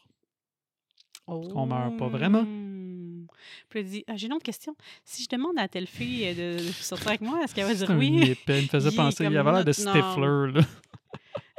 Qu'on 1.53 1.67
meurt 1.67 1.97
pas 1.97 2.09
vraiment. 2.09 2.45
Oh. 2.47 3.27
Puis 3.69 3.81
il 3.81 3.87
dit 3.87 4.05
Ah, 4.09 4.17
J'ai 4.17 4.27
une 4.27 4.33
autre 4.35 4.45
question. 4.45 4.75
Si 5.05 5.23
je 5.23 5.29
demande 5.29 5.59
à 5.59 5.69
telle 5.69 5.87
fille 5.87 6.27
euh, 6.27 6.57
de 6.57 6.59
sortir 6.73 7.09
avec 7.09 7.21
moi, 7.21 7.43
est-ce 7.45 7.55
qu'elle 7.55 7.67
va 7.67 7.75
dire 7.75 7.91
oui? 7.91 8.31
épais. 8.31 8.59
Il 8.59 8.65
me 8.65 8.69
faisait 8.69 8.91
Il 8.91 8.97
penser. 8.97 9.25
Il 9.25 9.37
avait 9.37 9.53
l'air 9.53 9.65
de 9.65 9.73
Stifler, 9.73 10.53
là. 10.55 10.61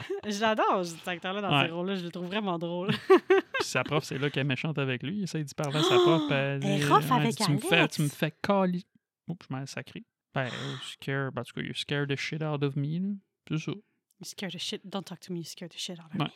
J'adore 0.28 0.84
cet 0.84 1.08
acteur-là 1.08 1.42
dans 1.42 1.56
Ouais. 1.60 1.66
ces 1.68 1.72
rôles-là. 1.72 1.96
Je 1.96 2.04
le 2.06 2.12
trouve 2.12 2.26
vraiment 2.26 2.58
drôle. 2.58 2.90
Puis 3.08 3.64
sa 3.64 3.84
prof, 3.84 4.04
c'est 4.04 4.18
là 4.18 4.30
qu'elle 4.30 4.42
est 4.42 4.46
méchante 4.46 4.78
avec 4.80 5.04
lui. 5.04 5.18
Il 5.18 5.24
essaie 5.24 5.44
d'y 5.44 5.54
parler 5.54 5.78
à 5.78 5.84
sa 5.84 5.96
prof. 6.00 6.24
puis 6.28 6.36
Elle, 6.36 6.60
Elle 6.64 6.80
dit, 6.80 6.86
rough 6.86 7.04
elle 7.06 7.14
avec 7.14 7.36
dit, 7.36 7.46
tu 7.46 7.52
me 7.52 7.58
fais, 7.60 7.88
tu 7.88 8.02
me 8.02 8.08
fais 8.08 8.34
cali. 8.42 8.86
Oups, 9.28 9.46
je 9.50 9.56
m'en 9.56 9.66
sacré. 9.66 10.04
Ben, 10.34 10.46
euh, 10.48 10.76
scared. 10.94 11.34
Ben, 11.34 11.42
en 11.42 11.44
tout 11.44 11.54
cas, 11.54 11.62
you're 11.62 11.78
scared 11.78 12.10
the 12.10 12.16
shit 12.16 12.42
out 12.42 12.64
of 12.64 12.76
me. 12.76 13.18
C'est 13.48 13.58
ça. 13.60 13.72
You 13.72 14.26
scared 14.26 14.54
the 14.54 14.60
shit. 14.60 14.82
Don't 14.90 15.04
talk 15.04 15.20
to 15.22 15.34
me. 15.34 15.40
You 15.40 15.46
scared 15.46 15.72
the 15.72 15.78
shit 15.78 16.00
out 16.00 16.06
of 16.14 16.20
Ouais. 16.20 16.26
me. 16.26 16.32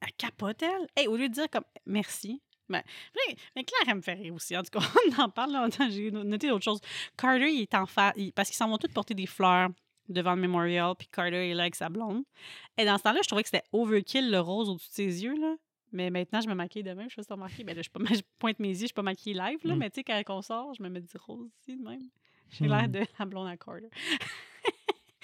Elle 0.00 0.12
capote, 0.16 0.62
elle. 0.62 0.86
Hey, 0.96 1.06
au 1.08 1.16
lieu 1.16 1.28
de 1.28 1.34
dire 1.34 1.50
comme 1.50 1.64
merci. 1.86 2.40
Ben, 2.68 2.82
mais, 3.14 3.36
mais 3.56 3.64
Claire, 3.64 3.82
elle 3.88 3.94
me 3.96 4.02
fait 4.02 4.12
rire 4.14 4.34
aussi. 4.34 4.56
En 4.56 4.62
tout 4.62 4.78
cas, 4.78 4.80
on 5.18 5.22
en 5.22 5.28
parle 5.30 5.52
longtemps. 5.54 5.88
J'ai 5.90 6.10
noté 6.10 6.48
d'autres 6.48 6.64
choses. 6.64 6.80
Carter, 7.16 7.50
il 7.50 7.62
est 7.62 7.74
en 7.74 7.86
face. 7.86 8.14
Parce 8.34 8.48
qu'ils 8.50 8.56
s'en 8.58 8.68
vont 8.68 8.76
tous 8.78 8.88
porter 8.92 9.14
des 9.14 9.26
fleurs 9.26 9.70
devant 10.08 10.34
le 10.34 10.40
memorial. 10.42 10.94
Puis 10.98 11.08
Carter 11.08 11.50
est 11.50 11.54
là 11.54 11.62
avec 11.62 11.74
sa 11.74 11.88
blonde. 11.88 12.22
Et 12.76 12.84
dans 12.84 12.98
ce 12.98 13.02
temps-là, 13.04 13.20
je 13.22 13.26
trouvais 13.28 13.42
que 13.42 13.48
c'était 13.48 13.64
overkill 13.72 14.30
le 14.30 14.38
rose 14.40 14.68
au-dessus 14.68 14.88
de 14.90 14.94
ses 14.94 15.24
yeux. 15.24 15.34
Là. 15.40 15.56
Mais 15.92 16.10
maintenant, 16.10 16.42
je 16.42 16.48
me 16.48 16.54
maquille 16.54 16.82
de 16.82 16.92
même. 16.92 17.08
Je 17.08 17.14
sais 17.22 17.26
pas 17.26 17.34
remarqué. 17.36 17.64
Ben 17.64 17.74
là, 17.74 17.80
je, 17.82 17.88
suis 17.88 17.90
pas, 17.90 18.14
je 18.14 18.20
pointe 18.38 18.58
mes 18.58 18.68
yeux. 18.68 18.74
Je 18.80 18.86
suis 18.86 18.92
pas 18.94 19.02
maquillée 19.02 19.34
live. 19.34 19.58
Là, 19.64 19.74
Mm. 19.74 19.78
Mais 19.78 19.90
tu 19.90 20.00
sais, 20.00 20.04
quand 20.04 20.22
on 20.36 20.42
sort, 20.42 20.74
je 20.74 20.82
me 20.82 20.90
mets 20.90 21.00
du 21.00 21.16
rose 21.16 21.48
ici 21.62 21.74
de 21.76 21.82
même. 21.82 22.02
J'ai 22.50 22.66
l'air 22.68 22.86
Mm. 22.86 22.92
de 22.92 23.00
la 23.18 23.24
blonde 23.24 23.48
à 23.48 23.56
Carter. 23.56 23.88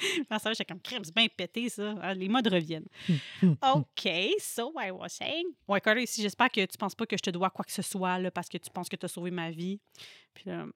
Ça, 0.38 0.52
j'étais 0.52 0.64
comme 0.64 0.80
crème, 0.80 1.04
c'est 1.04 1.14
bien 1.14 1.26
pété, 1.34 1.68
ça. 1.68 1.94
Ah, 2.00 2.14
Les 2.14 2.28
modes 2.28 2.46
reviennent. 2.48 2.86
OK, 3.74 4.08
so 4.40 4.72
I 4.78 4.90
was 4.90 5.08
saying. 5.10 5.46
Ouais, 5.68 5.80
Carter, 5.80 6.02
ici, 6.02 6.22
j'espère 6.22 6.50
que 6.50 6.64
tu 6.66 6.76
penses 6.78 6.94
pas 6.94 7.06
que 7.06 7.16
je 7.16 7.22
te 7.22 7.30
dois 7.30 7.50
quoi 7.50 7.64
que 7.64 7.72
ce 7.72 7.82
soit, 7.82 8.18
là, 8.18 8.30
parce 8.30 8.48
que 8.48 8.58
tu 8.58 8.70
penses 8.70 8.88
que 8.88 8.96
tu 8.96 9.04
as 9.06 9.08
sauvé 9.08 9.30
ma 9.30 9.50
vie. 9.50 9.80
Puis 10.34 10.44
là, 10.50 10.66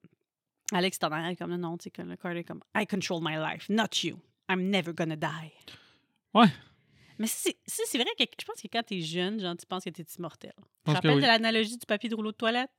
Alex 0.71 0.97
est 0.97 1.03
en 1.05 1.11
arrière, 1.11 1.35
comme 1.37 1.55
non, 1.55 1.77
tu 1.77 1.85
sais, 1.85 1.89
comme 1.91 2.09
le 2.09 2.15
Carter, 2.17 2.43
comme 2.43 2.61
I 2.75 2.85
control 2.85 3.19
my 3.23 3.35
life, 3.37 3.67
not 3.69 4.03
you. 4.03 4.17
I'm 4.49 4.69
never 4.69 4.93
gonna 4.93 5.15
die. 5.15 5.51
Ouais. 6.33 6.47
Mais 7.17 7.27
c'est 7.27 7.57
c'est- 7.65 7.83
c'est 7.85 7.97
vrai 7.97 8.07
que 8.17 8.23
je 8.39 8.45
pense 8.45 8.61
que 8.61 8.67
quand 8.71 8.83
t'es 8.83 9.01
jeune, 9.01 9.39
genre, 9.39 9.55
tu 9.57 9.65
penses 9.65 9.83
que 9.83 9.89
t'es 9.89 10.05
immortel. 10.17 10.53
Tu 10.57 10.63
te 10.85 10.91
rappelles 10.91 11.15
oui. 11.15 11.21
de 11.21 11.27
l'analogie 11.27 11.77
du 11.77 11.85
papier 11.85 12.09
de 12.09 12.15
rouleau 12.15 12.31
de 12.31 12.37
toilette? 12.37 12.71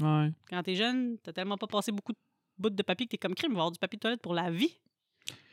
Ouais. 0.00 0.30
Quand 0.48 0.62
t'es 0.62 0.74
jeune, 0.74 1.18
t'as 1.22 1.32
tellement 1.32 1.56
pas 1.58 1.66
passé 1.66 1.92
beaucoup 1.92 2.12
de 2.12 2.18
bouts 2.58 2.70
de 2.70 2.82
papier 2.82 3.06
que 3.06 3.10
t'es 3.10 3.18
comme 3.18 3.34
crime, 3.34 3.52
il 3.52 3.54
va 3.56 3.60
avoir 3.60 3.72
du 3.72 3.78
papier 3.78 3.96
de 3.96 4.00
toilette 4.00 4.22
pour 4.22 4.32
la 4.34 4.50
vie. 4.50 4.74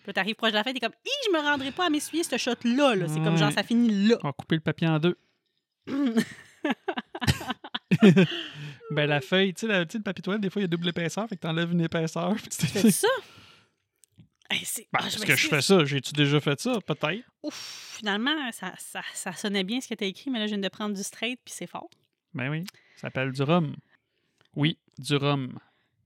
Puis 0.02 0.08
là, 0.08 0.14
t'arrives 0.14 0.36
proche 0.36 0.52
de 0.52 0.56
la 0.58 0.64
fête, 0.64 0.74
t'es 0.74 0.80
comme, 0.80 0.96
Hi, 1.06 1.10
je 1.28 1.32
me 1.32 1.40
rendrai 1.44 1.72
pas 1.72 1.86
à 1.86 1.90
m'essuyer 1.90 2.24
ce 2.24 2.38
shot-là. 2.38 2.96
Là. 2.96 3.08
C'est 3.08 3.22
comme 3.24 3.38
genre, 3.38 3.52
ça 3.52 3.64
finit 3.64 4.08
là. 4.08 4.18
On 4.24 4.28
va 4.28 4.34
couper 4.34 4.56
le 4.56 4.62
papier 4.62 4.88
en 4.88 5.00
deux. 5.00 5.18
Ben, 8.92 9.06
la 9.08 9.22
feuille, 9.22 9.54
tu 9.54 9.68
sais, 9.68 9.86
le 9.86 10.02
papier 10.02 10.22
toilette, 10.22 10.42
des 10.42 10.50
fois, 10.50 10.60
il 10.62 10.64
y 10.64 10.66
a 10.66 10.68
double 10.68 10.90
épaisseur. 10.90 11.28
Fait 11.30 11.36
que 11.38 11.42
t'enlèves 11.42 11.72
une 11.72 11.82
épaisseur. 11.82 12.36
Tu 12.42 12.68
Fais 12.68 12.92
ça? 12.92 13.08
Hey, 14.50 14.66
c'est- 14.66 14.88
Ben, 14.92 15.00
ah, 15.04 15.08
est-ce 15.08 15.26
que 15.26 15.36
je 15.36 15.48
fais 15.48 15.62
ça? 15.62 15.86
J'ai-tu 15.86 16.12
déjà 16.12 16.42
fait 16.42 16.60
ça? 16.60 16.78
Peut-être. 16.86 17.24
Ouf, 17.44 17.96
finalement, 17.98 18.52
ça, 18.52 18.74
ça, 18.78 19.02
ça 19.14 19.32
sonnait 19.34 19.64
bien 19.64 19.80
ce 19.80 19.88
que 19.88 19.94
t'as 19.94 20.06
écrit, 20.08 20.30
mais 20.30 20.40
là, 20.40 20.46
je 20.48 20.52
viens 20.52 20.58
de 20.58 20.68
prendre 20.68 20.94
du 20.96 21.04
straight, 21.04 21.40
puis 21.46 21.54
c'est 21.56 21.68
fort. 21.68 21.90
Ben 22.34 22.50
oui. 22.50 22.66
Ça 22.96 23.04
s'appelle 23.04 23.32
du 23.32 23.42
rhum. 23.44 23.76
Oui, 24.58 24.78
du 24.98 25.16
rhum. 25.16 25.58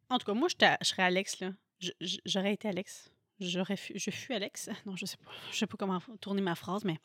En 0.10 0.20
tout 0.20 0.28
cas, 0.28 0.34
moi, 0.34 0.48
j'étais- 0.48 0.78
je 0.82 0.88
serais 0.89 1.04
Alex, 1.04 1.39
là. 1.39 1.50
Je- 1.80 1.91
je- 2.02 2.18
J'aurais 2.26 2.54
été 2.54 2.68
Alex. 2.68 3.10
J'aurais 3.39 3.77
fu- 3.77 3.93
je 3.97 4.11
fus 4.11 4.33
Alex. 4.33 4.69
Non, 4.86 4.95
je 4.95 5.05
sais 5.05 5.17
pas. 5.17 5.31
Je 5.51 5.57
sais 5.57 5.67
pas 5.67 5.75
comment 5.77 5.99
tourner 6.21 6.41
ma 6.41 6.55
phrase, 6.55 6.83
mais 6.86 6.97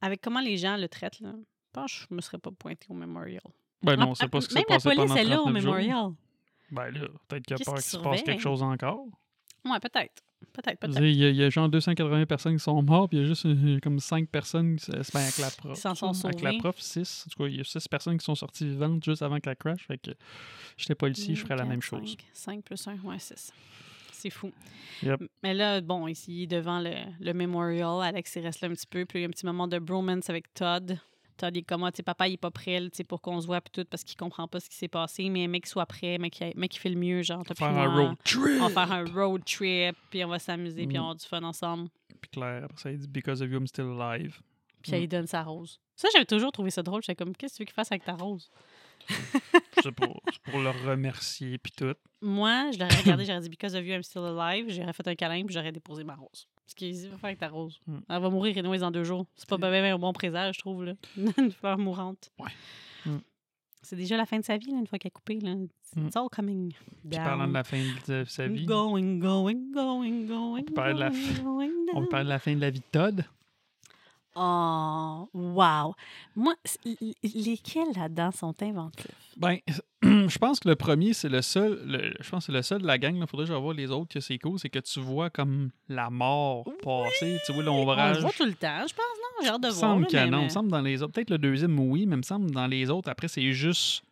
avec 0.00 0.20
comment 0.20 0.40
les 0.40 0.56
gens 0.56 0.76
le 0.76 0.88
traitent, 0.88 1.20
là, 1.20 1.32
je 1.36 1.44
pense 1.72 1.92
que 1.92 2.06
je 2.10 2.14
me 2.14 2.20
serais 2.20 2.38
pas 2.38 2.50
pointé 2.50 2.86
au 2.90 2.94
memorial. 2.94 3.42
Ben 3.82 3.96
non, 3.96 4.10
Ah, 4.12 4.14
c'est 4.14 4.28
pas 4.28 4.40
ce 4.40 4.48
qui 4.48 4.54
s'est 4.54 4.58
Même 4.60 4.64
la 4.68 4.74
passé 4.76 4.94
police 4.94 5.16
est 5.16 5.24
là 5.24 5.40
au 5.40 5.44
39 5.44 5.62
jours. 5.62 5.72
memorial. 5.72 6.10
Ben 6.70 6.90
là, 6.90 7.08
peut-être 7.28 7.46
qu'il 7.46 7.56
y 7.58 7.62
a 7.62 7.64
peur 7.64 7.74
qui 7.76 7.80
qu'il 7.82 7.90
se 7.90 7.96
passe 7.96 8.22
quelque 8.22 8.42
chose 8.42 8.62
encore. 8.62 9.06
Ouais, 9.64 9.80
peut-être. 9.80 10.22
Peut-être, 10.52 10.78
Je 10.82 10.86
peut-être. 10.86 11.02
Il 11.02 11.16
y, 11.16 11.24
a, 11.24 11.30
il 11.30 11.36
y 11.36 11.42
a 11.42 11.50
genre 11.50 11.68
280 11.68 12.26
personnes 12.26 12.56
qui 12.56 12.62
sont 12.62 12.80
mortes, 12.82 13.08
puis 13.10 13.18
il 13.18 13.22
y 13.22 13.24
a 13.24 13.26
juste 13.26 13.44
euh, 13.46 13.78
comme 13.80 13.98
5 13.98 14.28
personnes 14.28 14.76
qui 14.76 14.84
se- 14.84 14.92
ben, 15.12 15.20
avec 15.20 15.38
la 15.38 15.50
prof. 15.50 15.74
Qui 15.74 15.80
s'en 15.80 15.94
sont 15.96 16.10
Avec 16.24 16.40
la 16.42 16.50
sauvées. 16.50 16.58
prof, 16.60 16.78
6. 16.80 17.24
En 17.26 17.30
tout 17.30 17.42
cas, 17.42 17.48
il 17.48 17.56
y 17.56 17.60
a 17.60 17.64
6 17.64 17.88
personnes 17.88 18.18
qui 18.18 18.24
sont 18.24 18.36
sorties 18.36 18.66
vivantes 18.68 19.02
juste 19.04 19.22
avant 19.22 19.40
que 19.40 19.48
la 19.48 19.56
crash. 19.56 19.84
Fait 19.86 19.98
que 19.98 20.12
j'étais 20.76 20.94
pas 20.94 21.08
ici, 21.08 21.34
je 21.34 21.42
ferais 21.42 21.56
la 21.56 21.64
même 21.64 21.82
chose. 21.82 22.16
5 22.32 22.62
plus 22.64 22.86
1, 22.86 22.98
ouais, 23.00 23.18
6. 23.18 23.52
C'est 24.20 24.30
fou. 24.30 24.50
Yep. 25.02 25.22
Mais 25.44 25.54
là, 25.54 25.80
bon, 25.80 26.08
ici, 26.08 26.46
devant 26.48 26.80
le, 26.80 26.92
le 27.20 27.32
memorial. 27.32 28.02
Alex, 28.02 28.34
il 28.36 28.42
reste 28.42 28.60
là 28.62 28.68
un 28.68 28.72
petit 28.72 28.86
peu. 28.86 29.04
Puis 29.04 29.20
il 29.20 29.22
y 29.22 29.24
a 29.24 29.28
un 29.28 29.30
petit 29.30 29.46
moment 29.46 29.68
de 29.68 29.78
bromance 29.78 30.28
avec 30.28 30.52
Todd. 30.54 30.98
Todd, 31.36 31.54
il 31.54 31.60
est 31.60 31.62
comme, 31.62 31.84
Ah, 31.84 31.92
tu 31.92 31.98
sais, 31.98 32.02
papa, 32.02 32.26
il 32.26 32.32
est 32.34 32.36
pas 32.36 32.50
prêt 32.50 32.80
là, 32.80 32.88
pour 33.06 33.20
qu'on 33.20 33.40
se 33.40 33.46
voit, 33.46 33.60
puis 33.60 33.70
tout, 33.72 33.88
parce 33.88 34.02
qu'il 34.02 34.16
comprend 34.16 34.48
pas 34.48 34.58
ce 34.58 34.68
qui 34.68 34.74
s'est 34.76 34.88
passé. 34.88 35.28
Mais 35.30 35.46
mec, 35.46 35.66
soit 35.68 35.86
prêt, 35.86 36.18
mec, 36.18 36.40
il- 36.40 36.52
mec, 36.56 36.74
il 36.74 36.78
fait 36.80 36.88
le 36.88 36.98
mieux, 36.98 37.22
genre, 37.22 37.44
t'as 37.46 37.54
Faire 37.54 37.68
puis 37.68 37.78
un 37.78 37.94
road 37.94 38.16
trip. 38.24 38.60
On 38.60 38.68
va 38.68 38.86
faire 38.86 38.92
un 38.92 39.04
road 39.04 39.44
trip, 39.44 39.96
puis 40.10 40.24
on 40.24 40.28
va 40.28 40.40
s'amuser, 40.40 40.86
puis 40.88 40.96
Mm. 40.96 41.00
on 41.00 41.02
va 41.04 41.10
avoir 41.10 41.14
du 41.16 41.24
fun 41.26 41.42
ensemble. 41.44 41.88
Puis 42.20 42.30
Claire, 42.32 42.64
après 42.64 42.78
ça, 42.82 42.90
il 42.90 42.98
dit 42.98 43.06
Because 43.06 43.40
of 43.40 43.48
you, 43.50 43.58
I'm 43.60 43.68
still 43.68 43.94
alive. 44.00 44.40
Puis 44.82 44.90
Mm. 44.90 44.96
il 44.96 45.08
donne 45.08 45.26
sa 45.28 45.44
rose. 45.44 45.78
Ça, 45.94 46.08
j'avais 46.12 46.24
toujours 46.24 46.50
trouvé 46.50 46.70
ça 46.70 46.82
drôle. 46.82 47.02
J'étais 47.02 47.14
comme, 47.14 47.36
qu'est-ce 47.36 47.52
que 47.54 47.56
tu 47.58 47.62
veux 47.62 47.66
qu'il 47.66 47.74
fasse 47.74 47.92
avec 47.92 48.04
ta 48.04 48.14
rose? 48.14 48.50
C'est 49.82 49.92
pour 49.92 50.20
le 50.60 50.70
remercier, 50.88 51.56
puis 51.58 51.72
tout. 51.76 51.94
Moi, 52.20 52.70
je 52.72 52.78
l'aurais 52.78 52.96
regardé, 52.96 53.24
j'aurais 53.24 53.40
dit 53.40 53.48
Because 53.48 53.74
of 53.74 53.84
you, 53.84 53.92
I'm 53.94 54.02
still 54.02 54.22
alive. 54.24 54.70
J'aurais 54.70 54.92
fait 54.92 55.06
un 55.08 55.14
câlin, 55.14 55.44
puis 55.44 55.54
j'aurais 55.54 55.72
déposé 55.72 56.02
ma 56.04 56.14
rose. 56.16 56.48
Ce 56.66 56.74
qui 56.74 56.90
est 56.90 57.06
va 57.08 57.16
faire 57.16 57.26
avec 57.28 57.38
ta 57.38 57.48
rose. 57.48 57.80
Mm. 57.86 57.98
Elle 58.08 58.20
va 58.22 58.28
mourir 58.30 58.58
anyways 58.58 58.78
dans 58.80 58.90
deux 58.90 59.04
jours. 59.04 59.26
C'est 59.36 59.48
pas 59.48 59.56
ben 59.56 59.72
un 59.84 59.98
bon 59.98 60.12
présage, 60.12 60.56
je 60.56 60.60
trouve. 60.60 60.84
Là. 60.84 60.94
une 61.38 61.50
fleur 61.52 61.78
mourante. 61.78 62.30
Ouais. 62.38 62.50
Mm. 63.06 63.18
C'est 63.82 63.96
déjà 63.96 64.16
la 64.16 64.26
fin 64.26 64.38
de 64.38 64.44
sa 64.44 64.56
vie, 64.58 64.70
là, 64.72 64.78
une 64.78 64.86
fois 64.86 64.98
qu'elle 64.98 65.08
est 65.08 65.12
coupée. 65.12 65.38
Là. 65.40 65.52
It's, 65.52 65.96
Mm. 65.96 66.06
it's 66.08 66.16
all 66.16 66.28
coming. 66.30 66.72
Puis 67.08 67.16
parlant 67.18 67.48
de 67.48 67.54
la 67.54 67.64
fin 67.64 67.82
de 68.08 68.24
sa 68.26 68.46
vie, 68.46 68.66
Going, 68.66 69.18
going, 69.20 69.70
going, 69.72 70.26
going. 70.26 70.64
peut 70.64 70.74
parler 70.74 70.92
de 70.94 70.98
la 70.98 71.08
going, 71.10 71.18
fin- 71.22 71.42
going 71.42 71.70
on 71.70 71.94
down. 71.94 72.02
peut 72.04 72.08
parler 72.10 72.24
de 72.24 72.28
la 72.28 72.38
fin 72.38 72.54
de 72.54 72.60
la 72.60 72.68
vie 72.70 72.80
de 72.80 72.84
Todd. 72.92 73.24
Oh, 74.36 75.28
wow. 75.34 75.94
Moi, 76.36 76.54
lesquels 77.22 77.88
là-dedans 77.96 78.30
sont 78.30 78.54
inventifs? 78.62 79.06
Ben, 79.36 79.58
je 80.02 80.38
pense 80.38 80.60
que 80.60 80.68
le 80.68 80.76
premier, 80.76 81.12
c'est 81.12 81.28
le 81.28 81.42
seul. 81.42 81.80
le- 81.84 82.14
je 82.20 82.30
pense 82.30 82.46
que 82.46 82.52
c'est 82.52 82.56
le 82.56 82.62
seul 82.62 82.82
de 82.82 82.86
la 82.86 82.98
gang. 82.98 83.16
Il 83.16 83.26
faudrait 83.26 83.46
que 83.46 83.52
je 83.52 83.56
revoie 83.56 83.74
les 83.74 83.90
autres 83.90 84.12
que 84.14 84.20
c'est 84.20 84.38
cool. 84.38 84.58
C'est 84.58 84.68
que 84.68 84.78
tu 84.78 85.00
vois 85.00 85.30
comme 85.30 85.70
la 85.88 86.10
mort 86.10 86.64
passer. 86.82 87.38
Tu 87.46 87.52
vois 87.52 87.62
On 87.64 87.66
l'ombrage. 87.66 88.16
le 88.16 88.22
voit 88.22 88.32
tout 88.32 88.44
le 88.44 88.54
temps, 88.54 88.86
je 88.86 88.94
pense, 88.94 88.98
non? 88.98 89.42
J'ai 89.42 89.48
hâte 89.48 89.60
de 89.60 89.66
Il 89.68 89.70
me 89.70 89.74
voir. 89.74 89.90
semble 89.92 90.02
là, 90.02 90.08
que 90.08 90.16
mais- 90.16 90.30
non. 90.30 90.40
Il 90.40 90.44
me 90.44 90.48
semble 90.50 90.70
dans 90.70 90.80
les 90.82 91.02
autres. 91.02 91.12
Peut-être 91.14 91.30
le 91.30 91.38
deuxième, 91.38 91.78
oui, 91.80 92.06
mais 92.06 92.14
il 92.14 92.18
me 92.18 92.22
semble 92.22 92.50
dans 92.50 92.66
les 92.66 92.90
autres. 92.90 93.08
Après, 93.10 93.28
c'est 93.28 93.52
juste 93.52 94.02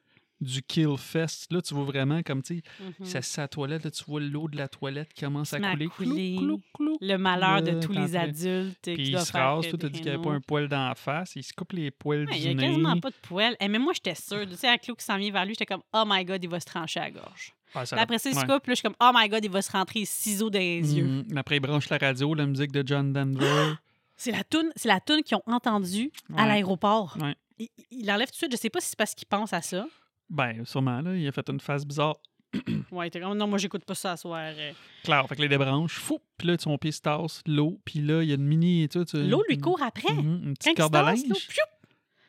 du 0.41 0.62
kill 0.62 0.97
fest. 0.99 1.51
Là, 1.53 1.62
tu 1.62 1.72
vois 1.74 1.84
vraiment 1.84 2.22
comme, 2.22 2.43
tu 2.43 2.57
sais, 2.59 2.62
Mhm. 3.01 3.07
ça 3.07 3.22
c'est 3.22 3.41
la 3.41 3.49
toilette. 3.49 3.84
Là, 3.84 3.91
tu 3.91 4.05
vois 4.07 4.20
l'eau 4.20 4.49
de 4.49 4.57
la 4.57 4.68
toilette 4.68 5.12
qui 5.14 5.22
commence 5.24 5.53
à 5.55 5.61
couler. 5.61 5.87
couler. 5.87 6.37
Clou, 6.39 6.47
clou, 6.47 6.62
clou. 6.74 6.99
Le 7.01 7.16
malheur 7.16 7.62
de 7.62 7.80
tous 7.80 7.93
les 7.93 8.14
adultes 8.16 8.78
Puis 8.82 8.97
qui 8.97 9.03
il 9.12 9.18
se 9.20 9.32
rase. 9.32 9.64
t'as 9.70 9.76
des 9.76 9.89
dit 9.91 10.01
qu'il 10.01 10.03
n'y 10.11 10.14
avait 10.14 10.22
pas 10.22 10.32
un 10.32 10.41
poil 10.41 10.68
d'en 10.68 10.95
face. 10.95 11.32
Il 11.37 11.43
se 11.43 11.53
coupe 11.53 11.72
les 11.72 11.91
poils 11.91 12.26
Ouais, 12.26 12.32
du 12.32 12.39
Il 12.39 12.45
y 12.45 12.49
a 12.49 12.55
nez. 12.55 12.66
quasiment 12.68 12.99
pas 13.01 13.11
de 13.11 13.14
poêle. 13.22 13.57
Eh, 13.61 13.68
mais 13.68 13.78
moi, 13.78 13.93
j'étais 13.95 14.14
sûre. 14.14 14.47
Tu 14.49 14.57
sais, 14.57 14.68
à 14.68 14.78
Clou 14.78 14.95
qui 14.95 15.05
s'en 15.05 15.16
vient 15.16 15.30
vers 15.32 15.45
lui, 15.45 15.55
j'étais 15.55 15.66
comme, 15.66 15.82
oh 15.95 16.05
my 16.07 16.24
god, 16.24 16.43
il 16.45 16.51
va 16.51 16.61
se 16.61 16.66
trancher 16.66 17.01
à 17.01 17.05
la 17.05 17.11
gorge. 17.12 17.53
Ah, 17.74 17.84
ça 17.84 17.97
après 18.01 18.18
ça, 18.18 18.30
il 18.30 18.34
se 18.34 18.41
coupe, 18.41 18.49
là, 18.49 18.61
je 18.68 18.74
suis 18.74 18.82
comme, 18.82 18.95
oh 19.01 19.11
my 19.14 19.28
god, 19.28 19.45
il 19.45 19.51
va 19.51 19.61
se 19.61 19.70
rentrer 19.72 20.01
les 20.01 20.05
ciseaux 20.07 20.49
dans 20.49 20.59
les 20.59 20.97
yeux. 20.97 21.05
Mhm. 21.05 21.37
Après, 21.37 21.57
il 21.57 21.61
branche 21.61 21.89
la 21.91 21.99
radio, 21.99 22.32
la 22.34 22.47
musique 22.47 22.72
de 22.72 22.82
John 22.87 23.12
Denver. 23.12 23.74
C'est 24.18 24.30
la 24.32 24.43
c'est 24.76 24.89
la 24.89 24.99
toune 24.99 25.22
qu'ils 25.22 25.37
ont 25.37 25.43
entendue 25.47 26.11
à 26.39 26.47
l'aéroport. 26.47 27.18
Il, 27.59 27.68
il 27.91 28.11
enlève 28.11 28.28
tout 28.28 28.32
de 28.32 28.37
suite. 28.37 28.53
Je 28.53 28.57
sais 28.57 28.70
pas 28.70 28.80
si 28.80 28.89
c'est 28.89 28.97
parce 28.99 29.14
qu'il 29.14 29.26
pense 29.28 29.53
à 29.53 29.61
ça. 29.61 29.87
Ben, 30.29 30.64
sûrement, 30.64 31.01
là. 31.01 31.16
Il 31.16 31.27
a 31.27 31.33
fait 31.33 31.49
une 31.49 31.61
face 31.61 31.85
bizarre. 31.87 32.16
Ouais, 32.93 33.09
était 33.09 33.20
comme, 33.20 33.37
non, 33.37 33.47
moi, 33.47 33.59
j'écoute 33.59 33.85
pas 33.85 33.95
ça 33.95 34.12
à 34.12 34.16
soir. 34.16 34.41
euh. 34.57 34.72
Claire, 35.03 35.27
fait 35.29 35.37
que 35.37 35.43
les 35.43 35.49
débranche, 35.49 35.95
fou, 35.99 36.20
puis 36.39 36.49
là, 36.49 36.57
son 36.59 36.79
pied 36.79 36.93
se 36.93 37.01
tasse, 37.03 37.43
l'eau, 37.47 37.81
puis 37.85 38.01
là, 38.01 38.22
il 38.22 38.29
y 38.29 38.33
a 38.33 38.37
une 38.37 38.47
mini. 38.47 38.89
Tu, 38.89 39.05
tu, 39.05 39.22
L'eau 39.22 39.43
lui 39.49 39.59
court 39.59 39.83
après. 39.83 40.12
Mhm, 40.14 40.41
une 40.49 40.55
petite 40.57 40.77
corde 40.77 40.95
se 40.95 40.99
à 40.99 41.03
linge. 41.03 41.49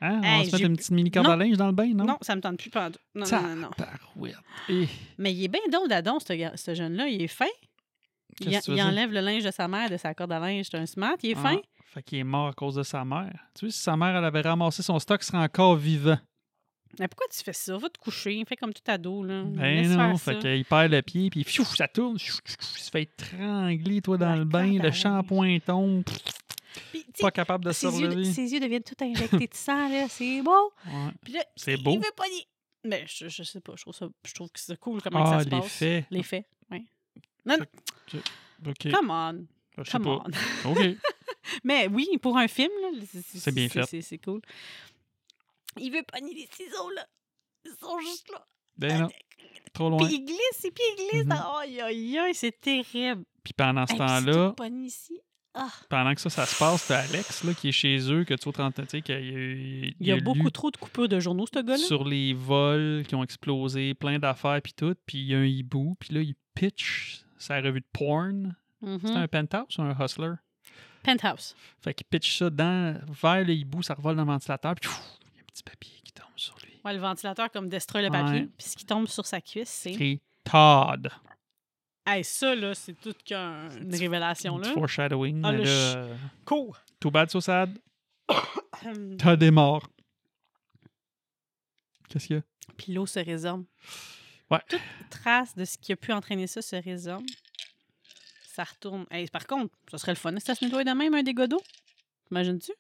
Hein, 0.01 0.21
on 0.21 0.23
Hey, 0.23 0.45
se 0.45 0.51
fait 0.51 0.57
j'ai- 0.57 0.65
une 0.65 0.75
petite 0.75 0.91
mini 0.91 1.09
corde 1.11 1.27
à 1.27 1.35
linge 1.35 1.55
dans 1.57 1.67
le 1.67 1.71
bain, 1.73 1.93
non? 1.93 2.05
Non, 2.05 2.17
ça 2.21 2.35
me 2.35 2.41
tente 2.41 2.57
plus. 2.57 2.69
tout. 2.69 2.79
Non, 3.15 3.25
non, 3.31 3.41
non, 3.55 3.55
non. 3.55 4.25
Eh, 4.69 4.87
Mais 5.17 5.33
il 5.33 5.43
est 5.45 5.47
bien 5.47 5.61
don 5.71 5.87
d'adon, 5.87 6.19
ce, 6.19 6.73
jeune-là. 6.75 7.07
Il 7.07 7.21
est 7.21 7.27
fin. 7.27 7.45
Il, 8.41 8.47
qu'est-ce 8.47 8.71
enlève 8.71 9.11
le 9.11 9.21
linge 9.21 9.43
de 9.43 9.51
sa 9.51 9.67
mère 9.67 9.89
de 9.89 9.97
sa 9.97 10.13
corde 10.13 10.31
à 10.33 10.39
linge. 10.39 10.65
C'est 10.69 10.77
un 10.77 10.85
smart. 10.85 11.15
Il 11.23 11.31
est 11.31 11.35
fin. 11.35 11.55
Ah, 11.57 11.67
fait 11.85 12.03
qu'il 12.03 12.17
est 12.19 12.23
mort 12.23 12.47
à 12.49 12.53
cause 12.53 12.75
de 12.75 12.83
sa 12.83 13.03
mère. 13.05 13.33
Tu 13.57 13.65
vois, 13.65 13.71
si 13.71 13.79
sa 13.81 13.95
mère, 13.97 14.15
elle 14.15 14.25
avait 14.25 14.41
ramassé 14.41 14.83
son 14.83 14.99
stock, 14.99 15.19
il 15.21 15.25
serait 15.25 15.37
encore 15.39 15.75
vivant. 15.75 16.17
Mais 16.99 17.07
pourquoi 17.07 17.27
tu 17.31 17.43
fais 17.43 17.53
ça? 17.53 17.77
Va 17.77 17.89
te 17.89 17.97
coucher. 17.99 18.43
Fais 18.47 18.55
comme 18.55 18.73
tout 18.73 18.81
ado. 18.87 19.23
Là. 19.23 19.43
Ben 19.43 19.61
Laisse 19.83 19.89
non, 19.89 20.17
fait 20.17 20.33
ça. 20.33 20.39
qu'il 20.39 20.65
perd 20.65 20.91
le 20.91 21.01
pied, 21.01 21.29
puis 21.29 21.43
fiou, 21.43 21.63
ça 21.65 21.87
tourne, 21.87 22.17
il 22.19 22.19
se 22.21 22.89
fait 22.91 23.03
étrangler, 23.03 24.01
toi, 24.01 24.17
dans 24.17 24.29
La 24.29 24.35
le 24.37 24.45
bain, 24.45 24.79
le 24.81 24.91
shampoing 24.91 25.59
tombe, 25.59 26.03
Puis, 26.91 27.03
tu 27.03 27.11
sais, 27.15 27.21
pas 27.23 27.31
capable 27.31 27.65
de 27.65 27.71
ses, 27.71 27.89
se 27.91 27.99
yeux, 28.01 28.23
ses 28.23 28.51
yeux 28.53 28.59
deviennent 28.59 28.83
tout 28.83 28.95
injectés 29.03 29.47
de 29.47 29.53
sang. 29.53 29.89
là. 29.89 30.07
C'est 30.09 30.41
beau. 30.41 30.71
Ouais. 30.85 31.41
C'est 31.55 31.77
beau. 31.77 31.91
Il 31.93 31.99
veut 31.99 32.11
pas 32.15 32.27
dire. 32.29 32.43
Mais 32.83 33.03
je, 33.07 33.27
je 33.27 33.43
sais 33.43 33.59
pas. 33.59 33.73
Je 33.75 33.81
trouve, 33.81 33.95
ça, 33.95 34.07
je 34.25 34.33
trouve 34.33 34.49
que 34.49 34.59
c'est 34.59 34.79
cool 34.79 35.01
comment 35.01 35.23
Ah, 35.25 35.39
ça 35.39 35.43
se 35.43 35.49
les 35.49 35.59
passe. 35.59 35.71
faits. 35.71 36.05
Les 36.11 36.23
faits. 36.23 36.45
Oui. 36.71 36.85
Non, 37.45 37.57
non. 37.57 38.19
OK. 38.69 38.91
Come 38.91 39.09
on. 39.11 39.45
Je 39.77 39.83
sais 39.83 39.91
Come 39.91 40.03
pas. 40.03 40.23
on. 40.65 40.71
OK. 40.71 40.79
Mais 41.63 41.87
oui, 41.87 42.07
pour 42.21 42.37
un 42.37 42.47
film, 42.47 42.71
là, 42.81 42.99
c'est- 43.33 43.51
bien 43.51 43.67
fait. 43.69 44.01
C'est 44.01 44.17
cool. 44.19 44.41
Il 45.79 45.91
veut 45.91 46.03
pogner 46.03 46.33
les 46.33 46.47
ciseaux, 46.51 46.89
là. 46.91 47.05
Ils 47.65 47.71
sont 47.79 47.99
juste 47.99 48.29
là. 48.31 48.45
Ben 48.77 49.01
non, 49.01 49.09
trop 49.73 49.89
loin. 49.89 50.05
Puis 50.05 50.15
il 50.15 50.25
glisse, 50.25 50.39
ses 50.53 50.71
pieds 50.71 50.85
glissent. 50.95 51.23
Mhm. 51.25 51.29
dans- 51.29 51.55
Aïe, 51.57 51.81
aïe, 51.81 52.17
aïe, 52.19 52.35
c'est 52.35 52.59
terrible. 52.59 53.23
Puis 53.43 53.53
pendant 53.53 53.85
ce 53.87 53.93
Hey, 53.93 53.97
puis 53.97 54.07
temps-là, 54.07 54.55
ici. 54.83 55.19
Ah, 55.59 55.71
pendant 55.89 56.13
que 56.13 56.21
ça, 56.21 56.29
ça 56.29 56.45
se 56.45 56.55
passe, 56.59 56.85
t'as 56.87 56.99
Alex 56.99 57.43
là, 57.43 57.51
qui 57.55 57.69
est 57.69 57.71
chez 57.71 57.97
eux, 58.11 58.23
que 58.25 58.35
tu 58.35 58.47
vois, 58.47 58.71
tu 58.71 59.01
qu'il 59.01 59.15
y 59.15 59.17
a, 59.17 59.19
il 59.99 60.07
y 60.07 60.11
a, 60.11 60.19
beaucoup 60.19 60.51
trop 60.51 60.69
de 60.69 60.77
coupures 60.77 61.07
de 61.09 61.19
journaux, 61.19 61.47
ce 61.51 61.59
gars-là. 61.59 61.83
sur 61.83 62.03
les 62.03 62.33
vols 62.35 63.03
qui 63.07 63.15
ont 63.15 63.23
explosé, 63.23 63.95
plein 63.95 64.19
d'affaires, 64.19 64.61
puis 64.61 64.73
tout. 64.73 64.93
Puis 65.07 65.17
il 65.17 65.27
y 65.29 65.33
a 65.33 65.39
un 65.39 65.45
hibou, 65.45 65.95
puis 65.99 66.13
là, 66.13 66.21
il 66.21 66.35
pitch 66.53 67.23
sa 67.39 67.55
revue 67.59 67.79
de 67.79 67.87
porn. 67.91 68.55
C'est 68.83 69.09
un 69.09 69.27
penthouse 69.27 69.79
ou 69.79 69.81
un 69.81 69.97
hustler? 69.99 70.33
Penthouse. 71.01 71.55
Fait 71.81 71.93
qu'il 71.95 72.05
pitch 72.05 72.37
ça 72.37 72.51
dans, 72.51 72.99
vers 73.09 73.43
le 73.43 73.53
hibou, 73.53 73.81
ça 73.81 73.95
revole 73.95 74.15
dans 74.15 74.25
le 74.25 74.31
ventilateur, 74.31 74.75
puis 74.75 74.91
petit 75.57 75.63
papier 75.63 75.99
qui 76.03 76.11
tombe 76.13 76.25
sur 76.35 76.55
lui. 76.63 76.79
Ouais, 76.85 76.93
le 76.93 76.99
ventilateur 76.99 77.51
comme 77.51 77.67
destroy 77.69 78.01
le 78.03 78.09
papier. 78.11 78.41
Ouais. 78.41 78.49
Puis 78.57 78.67
ce 78.69 78.75
qui 78.77 78.85
tombe 78.85 79.07
sur 79.07 79.25
sa 79.25 79.41
cuisse, 79.41 79.69
c'est. 79.69 79.91
Écrit 79.93 80.21
Todd. 80.43 81.09
Hey, 82.05 82.23
ça, 82.23 82.55
là, 82.55 82.73
c'est 82.73 82.93
tout 82.93 83.13
qu'un- 83.25 83.69
une 83.77 83.93
révélation, 83.95 84.57
là. 84.57 84.71
Foreshadowing. 84.73 85.41
Ah, 85.43 85.51
le 85.51 85.63
là, 85.63 85.69
euh, 85.69 86.15
Cool. 86.45 86.71
too 86.99 87.11
bad, 87.11 87.29
so 87.29 87.41
sad. 87.41 87.77
Todd 89.19 89.43
est 89.43 89.51
mort. 89.51 89.89
Qu'est-ce 92.09 92.27
qu'il 92.27 92.35
y 92.37 92.39
a? 92.39 92.43
Puis 92.77 92.93
l'eau 92.93 93.05
se 93.05 93.19
résorbe. 93.19 93.65
Ouais. 94.49 94.59
Toute 94.69 94.79
trace 95.09 95.55
de 95.55 95.65
ce 95.65 95.77
qui 95.77 95.91
a 95.91 95.97
pu 95.97 96.13
entraîner 96.13 96.47
ça 96.47 96.61
se 96.61 96.75
résorbe. 96.77 97.25
Ça 98.45 98.63
retourne. 98.63 99.05
Hey, 99.11 99.27
par 99.27 99.45
contre, 99.45 99.75
ça 99.91 99.97
serait 99.97 100.13
le 100.13 100.17
fun 100.17 100.33
si 100.37 100.45
ça 100.45 100.55
se 100.55 100.63
nettoie 100.63 100.83
de 100.85 100.91
même 100.91 101.13
un 101.13 101.23
dégât 101.23 101.47
d'eau. 101.47 101.61
Imagines-tu? 102.31 102.71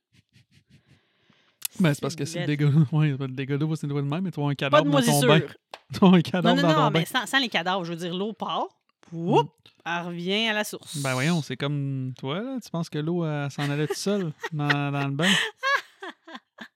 Ben, 1.79 1.93
c'est 1.93 2.01
parce 2.01 2.15
que 2.15 2.25
c'est 2.25 2.45
dégât. 2.45 2.69
Ouais, 2.91 3.09
le 3.19 3.27
dégât 3.27 3.57
d'eau, 3.57 3.75
c'est 3.75 3.87
le 3.87 3.93
de 3.93 4.01
même, 4.01 4.21
mais 4.23 4.31
tu 4.31 4.39
vois 4.39 4.49
un 4.51 4.55
Pas 4.55 4.69
cadavre 4.69 4.85
de 4.85 4.91
dans 4.91 5.01
ton 5.01 5.27
bain. 5.27 5.41
Tu 5.93 5.99
vois 5.99 6.09
un 6.09 6.11
Non, 6.13 6.21
cadavre 6.21 6.55
non, 6.55 6.61
dans 6.61 6.73
ton 6.73 6.79
non, 6.81 6.91
bain. 6.91 6.99
mais 6.99 7.05
sans, 7.05 7.25
sans 7.25 7.39
les 7.39 7.49
cadavres. 7.49 7.83
Je 7.85 7.91
veux 7.91 7.97
dire, 7.97 8.15
l'eau 8.15 8.33
part. 8.33 8.67
Whoop! 9.11 9.49
Elle 9.85 10.05
revient 10.07 10.47
à 10.49 10.53
la 10.53 10.63
source. 10.65 10.97
Ben 10.97 11.13
voyons, 11.13 11.41
c'est 11.41 11.55
comme 11.55 12.13
toi, 12.17 12.41
là. 12.41 12.57
Tu 12.61 12.69
penses 12.69 12.89
que 12.89 12.99
l'eau 12.99 13.23
s'en 13.49 13.69
allait 13.69 13.87
toute 13.87 13.95
seule 13.95 14.33
dans, 14.51 14.67
dans 14.91 15.07
le 15.07 15.13
bain? 15.13 15.31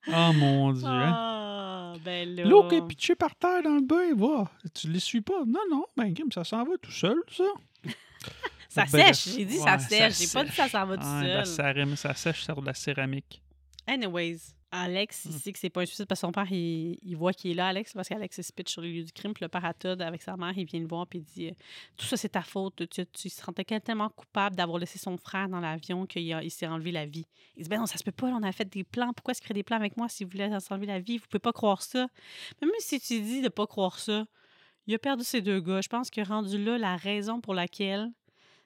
Oh 0.08 0.32
mon 0.34 0.72
Dieu, 0.74 0.88
hein? 0.88 1.14
Ah, 1.14 1.94
ben. 2.04 2.36
L'eau 2.48 2.68
qui 2.68 2.76
est 2.76 2.88
pitchée 2.88 3.16
par 3.16 3.36
terre 3.36 3.62
dans 3.64 3.76
le 3.76 3.82
bain, 3.82 4.16
va. 4.16 4.50
Tu 4.74 4.88
l'essuies 4.90 5.22
pas. 5.22 5.44
Non, 5.46 5.60
non, 5.70 5.86
ben 5.98 6.14
ça 6.34 6.44
s'en 6.44 6.64
va 6.64 6.72
tout 6.82 6.92
seul, 6.92 7.18
ça. 7.30 7.44
Ça 8.70 8.86
Bref. 8.90 9.16
sèche. 9.18 9.36
J'ai 9.36 9.46
dit 9.46 9.58
Ouais, 9.58 9.64
ça 9.66 9.78
sèche. 9.80 10.18
J'ai 10.20 10.28
pas 10.28 10.44
dit 10.46 10.52
ça 10.52 10.70
s'en 10.70 10.86
va 10.86 10.96
tout 10.98 11.04
la 11.04 11.44
seul. 11.44 11.98
ça 11.98 12.14
sèche 12.14 12.44
sur 12.44 12.62
de 12.62 12.66
la 12.66 12.74
céramique. 12.74 13.42
Anyways, 13.86 14.38
Alex, 14.72 15.26
il 15.26 15.32
Hmm. 15.32 15.38
sait 15.38 15.52
que 15.54 15.60
c'est 15.60 15.70
pas 15.70 15.82
un 15.82 15.86
suicide 15.86 16.06
parce 16.06 16.22
que 16.22 16.28
son 16.28 16.32
père, 16.32 16.50
il, 16.52 16.98
il 17.04 17.16
voit 17.16 17.34
qu'il 17.34 17.52
est 17.52 17.54
là, 17.56 17.68
Alex, 17.68 17.94
parce 17.94 18.08
qu'Alex 18.08 18.42
se 18.42 18.52
pitch 18.54 18.72
sur 18.72 18.82
les 18.82 18.92
lieux 18.92 19.04
du 19.04 19.12
crime. 19.12 19.34
Puis 19.34 19.44
le 19.44 19.50
père 19.50 19.66
à 19.66 19.74
Todd, 19.74 20.02
avec 20.02 20.22
sa 20.22 20.38
mère, 20.38 20.58
il 20.58 20.66
vient 20.66 20.80
le 20.80 20.88
voir 20.88 21.06
puis 21.08 21.20
il 21.20 21.24
dit 21.24 21.48
euh, 21.50 21.54
Tout 21.98 22.06
ça, 22.06 22.16
c'est 22.18 22.30
ta 22.30 22.42
faute. 22.42 22.88
Tu, 22.90 23.06
tu 23.08 23.30
se 23.30 23.42
sentais 23.42 23.64
tellement 23.82 24.10
coupable 24.10 24.56
d'avoir 24.56 24.80
laissé 24.80 24.98
son 24.98 25.18
frère 25.18 25.50
dans 25.50 25.60
l'avion 25.60 26.06
qu'il 26.06 26.24
il 26.24 26.52
s'est 26.52 26.68
enlevé 26.68 26.92
la 26.92 27.06
vie. 27.06 27.28
Il 27.58 27.64
dit 27.64 27.70
Ben 27.70 27.80
non, 27.80 27.86
ça 27.86 27.98
se 27.98 28.04
peut 28.04 28.12
pas, 28.12 28.28
on 28.28 28.44
a 28.44 28.52
fait 28.52 28.66
des 28.66 28.84
plans. 28.84 29.12
Pourquoi 29.14 29.32
est-ce 29.34 29.42
qu'il 29.42 29.48
ferait 29.48 29.56
des 29.60 29.64
plans 29.64 29.78
avec 29.78 29.98
moi 29.98 30.08
s'il 30.10 30.28
voulait 30.28 30.60
s'enlever 30.60 30.86
la 30.88 31.00
vie? 31.00 31.18
Vous 31.18 31.26
pouvez 31.28 31.40
pas 31.40 31.54
croire 31.54 31.82
ça. 31.82 32.08
Même 32.62 32.72
si 32.80 33.00
tu 33.00 33.20
dis 33.22 33.42
de 33.42 33.50
pas 33.50 33.68
croire 33.68 34.00
ça, 34.00 34.26
il 34.88 34.96
a 34.96 35.00
perdu 35.00 35.24
ses 35.24 35.42
deux 35.42 35.60
gars. 35.60 35.82
Je 35.82 35.90
pense 35.90 36.10
que 36.10 36.22
rendu 36.22 36.58
là, 36.64 36.78
la 36.78 36.96
raison 36.96 37.42
pour 37.42 37.54
laquelle 37.54 38.10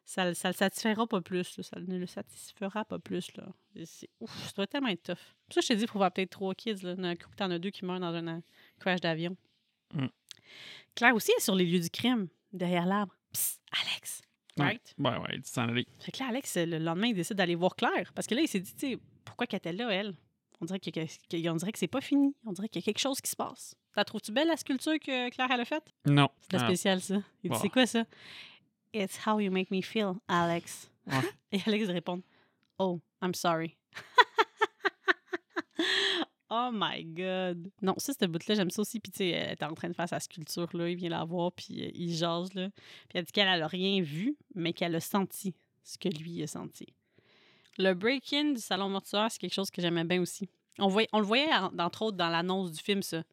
ça, 0.05 0.25
le- 0.25 0.33
ça 0.33 0.49
le 0.49 0.53
satisfera 0.53 1.07
pas 1.07 1.21
plus. 1.21 1.57
là. 1.57 1.63
Ça 1.63 1.79
ne 1.79 1.97
le 1.97 2.05
satisfera 2.05 2.85
pas 2.85 2.99
plus. 2.99 3.35
Là. 3.35 3.47
C'est- 3.83 4.09
Ouf, 4.19 4.31
ça 4.47 4.51
doit 4.55 4.67
tellement 4.67 4.89
être 4.89 5.03
tough. 5.03 5.35
Pour 5.45 5.53
ça, 5.55 5.61
je 5.61 5.67
t'ai 5.67 5.75
dit, 5.75 5.83
il 5.83 5.87
faut 5.89 5.97
avoir 5.97 6.11
peut-être 6.13 6.29
trois 6.31 6.53
kids. 6.55 6.83
Là. 6.83 6.95
D'un 6.95 7.15
coup, 7.15 7.29
t'en 7.35 7.49
as 7.51 7.59
deux 7.59 7.71
qui 7.71 7.83
meurent 7.85 7.99
dans 7.99 8.13
un 8.13 8.27
euh, 8.27 8.41
crash 8.79 9.01
d'avion. 9.01 9.35
Mm. 9.93 10.07
Claire 10.95 11.15
aussi 11.15 11.31
est 11.37 11.41
sur 11.41 11.55
les 11.55 11.65
lieux 11.65 11.79
du 11.79 11.89
crime, 11.89 12.27
derrière 12.53 12.85
l'arbre. 12.85 13.13
Psst, 13.33 13.59
Alex. 13.71 14.21
Ouais. 14.57 14.65
Right? 14.65 14.93
Ouais, 14.97 15.17
ouais, 15.17 15.29
il 15.33 15.41
dit 15.41 15.49
s'en 15.49 15.67
aller. 15.67 15.85
Fait 15.99 16.11
que 16.13 16.19
là, 16.19 16.29
Alex, 16.29 16.55
le 16.55 16.77
lendemain, 16.79 17.07
il 17.07 17.15
décide 17.15 17.35
d'aller 17.35 17.55
voir 17.55 17.75
Claire. 17.75 18.13
Parce 18.13 18.25
que 18.27 18.35
là, 18.35 18.41
il 18.41 18.47
s'est 18.47 18.61
dit, 18.61 18.73
tu 18.73 18.91
sais, 18.93 18.99
pourquoi 19.25 19.47
qu'elle 19.47 19.57
était 19.57 19.73
là, 19.73 19.89
elle? 19.91 20.13
On 20.61 20.65
dirait 20.65 20.79
que, 20.79 20.89
que- 20.89 21.49
on 21.49 21.55
dirait 21.55 21.71
que 21.73 21.79
c'est 21.79 21.87
pas 21.87 21.99
fini. 21.99 22.33
On 22.45 22.53
dirait 22.53 22.69
qu'il 22.69 22.81
y 22.81 22.83
a 22.83 22.85
quelque 22.85 22.99
chose 23.01 23.19
qui 23.19 23.29
se 23.29 23.35
passe. 23.35 23.75
T'as 23.93 24.05
trouves-tu 24.05 24.31
belle 24.31 24.47
la 24.47 24.55
sculpture 24.55 24.93
que 24.99 25.29
Claire 25.29 25.49
elle 25.51 25.59
a 25.59 25.65
faite? 25.65 25.83
Non. 26.05 26.29
La 26.53 26.61
Ah, 26.61 26.65
spéciale, 26.67 27.01
ça. 27.01 27.15
Il 27.15 27.21
dit, 27.43 27.49
Bon. 27.49 27.55
c'est 27.55 27.67
quoi 27.69 27.85
ça? 27.85 28.05
It's 28.97 29.17
how 29.27 29.39
you 29.39 29.51
make 29.51 29.71
me 29.71 29.81
feel, 29.81 30.21
Alex. 30.29 30.89
Ouais. 31.05 31.19
Et 31.51 31.59
Alex 31.65 31.89
répond, 31.89 32.21
Oh, 32.79 33.01
I'm 33.21 33.33
sorry. 33.33 33.75
oh 36.49 36.69
my 36.71 37.03
God. 37.03 37.69
Non, 37.81 37.95
ça, 37.97 38.13
cette 38.17 38.31
bout-là, 38.31 38.55
j'aime 38.55 38.69
ça 38.69 38.81
aussi. 38.81 38.99
Puis, 38.99 39.11
tu 39.11 39.17
sais, 39.17 39.29
elle 39.29 39.53
était 39.53 39.65
en 39.65 39.73
train 39.73 39.89
de 39.89 39.93
faire 39.93 40.07
sa 40.07 40.19
sculpture, 40.19 40.67
là. 40.73 40.89
Il 40.89 40.95
vient 40.95 41.09
la 41.09 41.23
voir, 41.25 41.51
puis 41.51 41.85
euh, 41.85 41.91
il 41.93 42.13
jase, 42.15 42.53
là. 42.53 42.69
Puis 43.09 43.17
elle 43.17 43.25
dit 43.25 43.31
qu'elle 43.31 43.59
n'a 43.59 43.67
rien 43.67 44.01
vu, 44.01 44.37
mais 44.53 44.73
qu'elle 44.73 44.95
a 44.95 44.99
senti 45.01 45.55
ce 45.83 45.97
que 45.97 46.09
lui 46.09 46.41
a 46.43 46.47
senti. 46.47 46.87
Le 47.77 47.93
break-in 47.93 48.53
du 48.53 48.61
salon 48.61 48.89
mortuaire, 48.89 49.27
c'est 49.29 49.39
quelque 49.39 49.53
chose 49.53 49.69
que 49.69 49.81
j'aimais 49.81 50.05
bien 50.05 50.21
aussi. 50.21 50.49
On, 50.79 50.87
voyait, 50.87 51.09
on 51.11 51.19
le 51.19 51.25
voyait, 51.25 51.53
en- 51.53 51.77
entre 51.79 52.03
autres, 52.03 52.17
dans 52.17 52.29
l'annonce 52.29 52.71
du 52.71 52.81
film, 52.81 53.01
ça. 53.01 53.23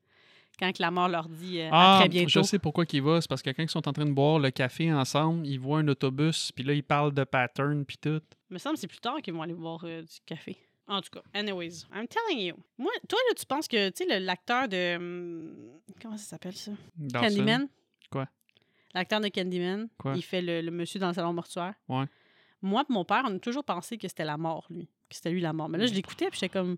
Quand 0.62 0.72
que 0.72 0.80
la 0.82 0.92
mort 0.92 1.08
leur 1.08 1.28
dit 1.28 1.58
euh, 1.60 1.70
à 1.72 1.96
Ah, 1.96 1.98
très 2.00 2.08
bientôt. 2.08 2.28
je 2.28 2.42
sais 2.42 2.58
pourquoi 2.60 2.86
qu'il 2.86 3.02
va. 3.02 3.20
C'est 3.20 3.28
parce 3.28 3.42
que 3.42 3.50
quand 3.50 3.64
ils 3.64 3.68
sont 3.68 3.88
en 3.88 3.92
train 3.92 4.04
de 4.04 4.12
boire 4.12 4.38
le 4.38 4.50
café 4.52 4.92
ensemble, 4.92 5.44
ils 5.44 5.58
voient 5.58 5.80
un 5.80 5.88
autobus, 5.88 6.52
puis 6.52 6.62
là, 6.62 6.72
ils 6.72 6.84
parlent 6.84 7.12
de 7.12 7.24
pattern, 7.24 7.84
puis 7.84 7.96
tout. 7.96 8.20
Il 8.48 8.54
me 8.54 8.58
semble 8.58 8.76
que 8.76 8.80
c'est 8.82 8.86
plus 8.86 9.00
tard 9.00 9.20
qu'ils 9.22 9.34
vont 9.34 9.42
aller 9.42 9.54
boire 9.54 9.80
euh, 9.82 10.02
du 10.02 10.20
café. 10.24 10.56
En 10.86 11.00
tout 11.00 11.10
cas, 11.10 11.22
anyways, 11.34 11.84
I'm 11.92 12.06
telling 12.06 12.44
you. 12.46 12.54
Moi, 12.78 12.92
toi, 13.08 13.18
là, 13.28 13.34
tu 13.36 13.44
penses 13.46 13.66
que, 13.66 13.88
tu 13.90 14.04
sais, 14.06 14.20
l'acteur 14.20 14.68
de. 14.68 14.96
hum, 14.96 15.54
comment 16.00 16.16
ça 16.16 16.24
s'appelle 16.26 16.54
ça? 16.54 16.70
Dawson? 16.96 17.28
Candyman? 17.28 17.68
Quoi? 18.10 18.28
L'acteur 18.94 19.20
de 19.20 19.28
Candyman. 19.28 19.88
Quoi? 19.98 20.14
Il 20.14 20.22
fait 20.22 20.42
le, 20.42 20.60
le 20.60 20.70
monsieur 20.70 21.00
dans 21.00 21.08
le 21.08 21.14
salon 21.14 21.32
mortuaire. 21.32 21.74
Ouais. 21.88 22.04
Moi 22.60 22.84
et 22.88 22.92
mon 22.92 23.04
père, 23.04 23.22
on 23.26 23.34
a 23.34 23.38
toujours 23.40 23.64
pensé 23.64 23.98
que 23.98 24.06
c'était 24.06 24.24
la 24.24 24.36
mort, 24.36 24.66
lui. 24.70 24.86
Que 25.08 25.16
c'était 25.16 25.30
lui 25.30 25.40
la 25.40 25.52
mort. 25.52 25.68
Mais 25.68 25.78
là, 25.78 25.86
je 25.86 25.94
l'écoutais 25.94 26.30
puis 26.30 26.38
j'étais 26.40 26.48
comme. 26.56 26.76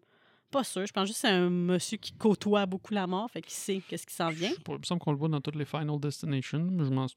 Pas 0.51 0.65
sûr. 0.65 0.87
Je 0.87 0.93
pense 0.93 1.09
juste 1.09 1.23
que 1.23 1.29
c'est 1.29 1.35
un 1.35 1.51
monsieur 1.51 1.97
qui 1.99 2.13
côtoie 2.13 2.65
beaucoup 2.67 2.95
la 2.95 3.07
mort, 3.07 3.31
fait 3.31 3.43
qu'il 3.43 3.53
sait 3.53 3.83
qu'est-ce 3.89 4.07
qui 4.07 4.15
s'en 4.15 4.31
Je 4.31 4.37
vient. 4.37 4.51
sais 4.51 4.61
pas, 4.61 4.73
Il 4.75 4.79
me 4.79 4.85
semble 4.85 5.01
qu'on 5.01 5.13
le 5.13 5.19
voit 5.19 5.29
dans 5.29 5.41
toutes 5.41 5.57
les 5.57 5.65
Final 5.65 5.99
Destination, 5.99 6.61
mais 6.71 6.85
je 6.85 6.91
m'en. 6.91 7.09
sais 7.09 7.15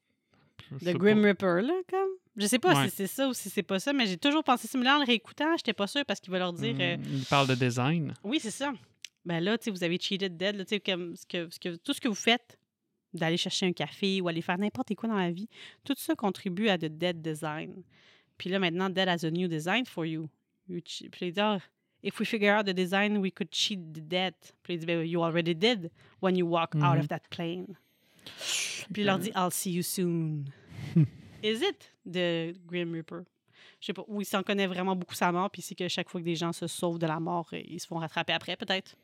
The 0.80 0.86
pas. 0.86 0.94
Grim 0.94 1.22
Reaper, 1.24 1.62
là, 1.62 1.74
comme. 1.90 2.10
Je 2.36 2.46
sais 2.48 2.60
pas 2.60 2.76
Ouais. 2.76 2.90
si 2.90 2.96
c'est 2.96 3.08
ça 3.08 3.28
ou 3.30 3.34
si 3.34 3.50
c'est 3.50 3.64
pas 3.64 3.80
ça, 3.80 3.94
mais 3.94 4.06
j'ai 4.08 4.18
toujours 4.18 4.44
pensé 4.44 4.68
ça. 4.68 4.78
Mais 4.78 4.86
là, 4.86 4.98
en 4.98 5.00
le 5.00 5.06
réécoutant, 5.06 5.56
j'étais 5.58 5.74
pas 5.74 5.88
sûre 5.88 6.04
parce 6.06 6.20
qu'il 6.20 6.32
va 6.32 6.40
leur 6.40 6.54
dire. 6.54 6.76
euh, 6.80 6.98
Mm, 6.98 7.04
Il 7.20 7.26
parle 7.26 7.48
de 7.48 7.56
design. 7.56 8.14
Oui, 8.24 8.40
c'est 8.40 8.52
ça. 8.52 8.74
Ben 9.26 9.40
là, 9.44 9.58
tu 9.58 9.66
sais, 9.66 9.72
vous 9.72 9.84
avez 9.84 9.98
cheated 10.00 10.38
dead, 10.38 10.56
là, 10.56 10.64
tu 10.66 10.70
sais, 10.70 10.80
comme 10.80 11.16
ce 11.16 11.26
que, 11.26 11.50
ce 11.50 11.60
que, 11.60 11.76
tout 11.78 11.94
ce 11.94 12.00
que 12.02 12.08
vous 12.08 12.14
faites, 12.16 12.58
d'aller 13.14 13.38
chercher 13.38 13.66
un 13.66 13.72
café 13.74 14.22
ou 14.22 14.28
aller 14.28 14.42
faire 14.42 14.58
n'importe 14.58 14.94
quoi 14.96 15.10
dans 15.10 15.16
la 15.16 15.32
vie, 15.32 15.48
tout 15.84 15.96
ça 15.98 16.16
contribue 16.16 16.70
à 16.70 16.78
de 16.78 16.88
dead 16.88 17.22
design. 17.22 17.84
Puis 18.38 18.50
là, 18.50 18.60
maintenant, 18.60 18.90
dead 18.90 19.08
has 19.08 19.26
a 19.26 19.32
new 19.32 19.48
design 19.48 19.86
for 19.86 20.06
you. 20.06 20.30
you 20.70 20.80
puis 20.82 21.10
il 21.22 21.32
dit, 21.34 21.40
Ah, 21.40 21.58
if 22.04 22.20
we 22.20 22.26
figure 22.26 22.54
out 22.56 22.66
the 22.66 22.74
design, 22.74 23.18
we 23.18 23.32
could 23.32 23.50
cheat 23.52 23.80
the 23.94 24.02
dead. 24.02 24.34
Puis 24.64 24.76
il 24.76 24.80
dit, 24.80 24.86
ben, 24.86 25.02
you 25.06 25.24
already 25.24 25.54
did 25.56 25.90
when 26.22 26.36
you 26.38 26.46
walk 26.48 26.76
out 26.76 26.98
of 27.00 27.08
that 27.08 27.22
plane. 27.30 27.76
Puis 28.94 29.02
il 29.02 29.06
leur 29.06 29.20
dit, 29.20 29.32
I'll 29.36 29.52
see 29.52 29.72
you 29.72 29.82
soon. 29.84 30.46
Is 31.44 31.62
it 31.62 31.92
the 32.06 32.58
Grim 32.68 32.94
Reaper? 32.94 33.24
Je 33.80 33.86
sais 33.88 33.94
pas. 33.94 34.04
Ou 34.08 34.22
il 34.22 34.26
s'en 34.26 34.42
connaît 34.44 34.66
vraiment 34.68 34.96
beaucoup 34.96 35.14
sa 35.16 35.32
mort, 35.32 35.50
puis 35.52 35.62
c'est 35.62 35.76
que 35.76 35.88
chaque 35.88 36.10
fois 36.10 36.20
que 36.20 36.26
des 36.26 36.36
gens 36.36 36.52
se 36.52 36.66
sauvent 36.68 36.98
de 37.00 37.06
la 37.06 37.20
mort, 37.20 37.48
euh, 37.54 37.62
ils 37.64 37.80
se 37.80 37.86
font 37.88 37.98
rattraper 37.98 38.34
après, 38.34 38.56
peut-être. 38.56 38.96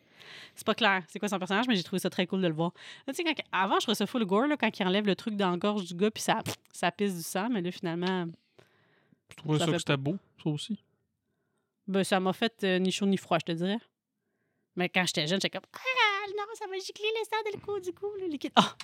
C'est 0.55 0.65
pas 0.65 0.73
clair. 0.73 1.03
C'est 1.09 1.19
quoi 1.19 1.27
son 1.29 1.37
personnage, 1.37 1.67
mais 1.67 1.75
j'ai 1.75 1.83
trouvé 1.83 1.99
ça 1.99 2.09
très 2.09 2.25
cool 2.25 2.41
de 2.41 2.47
le 2.47 2.53
voir. 2.53 2.71
Là, 3.05 3.13
tu 3.13 3.17
sais, 3.17 3.23
quand- 3.23 3.43
avant, 3.51 3.75
je 3.75 3.81
trouvais 3.81 3.95
ça 3.95 4.07
full 4.07 4.25
gore, 4.25 4.47
là, 4.47 4.57
quand 4.57 4.79
il 4.79 4.87
enlève 4.87 5.05
le 5.05 5.15
truc 5.15 5.35
dans 5.35 5.51
la 5.51 5.57
gorge 5.57 5.85
du 5.85 5.93
gars, 5.93 6.09
puis 6.09 6.23
ça, 6.23 6.41
ça 6.71 6.91
pisse 6.91 7.15
du 7.15 7.21
sang, 7.23 7.49
mais 7.49 7.61
là, 7.61 7.71
finalement, 7.71 8.25
Je 9.29 9.35
trouvais 9.35 9.59
Ça 9.59 9.65
ça, 9.65 9.71
que 9.73 9.77
c'était 9.77 9.97
beau, 9.97 10.17
ça 10.43 10.49
aussi. 10.49 10.79
Ben, 11.87 12.03
ça 12.03 12.19
m'a 12.19 12.33
fait 12.33 12.63
euh, 12.63 12.79
ni 12.79 12.91
chaud 12.91 13.05
ni 13.05 13.17
froid, 13.17 13.37
je 13.39 13.45
te 13.45 13.51
dirais. 13.51 13.79
Mais 14.75 14.89
quand 14.89 15.05
j'étais 15.05 15.27
jeune, 15.27 15.39
j'étais 15.41 15.49
comme 15.57 15.67
Ah 15.73 16.27
non, 16.35 16.43
ça 16.55 16.65
va 16.67 16.77
gicler 16.79 17.05
le 17.19 17.23
sang 17.25 17.41
de 17.51 17.55
le 17.57 17.61
cou 17.61 17.79
du 17.79 17.93
cou, 17.93 18.07
le 18.19 18.27
liquide. 18.27 18.51
Ah! 18.55 18.75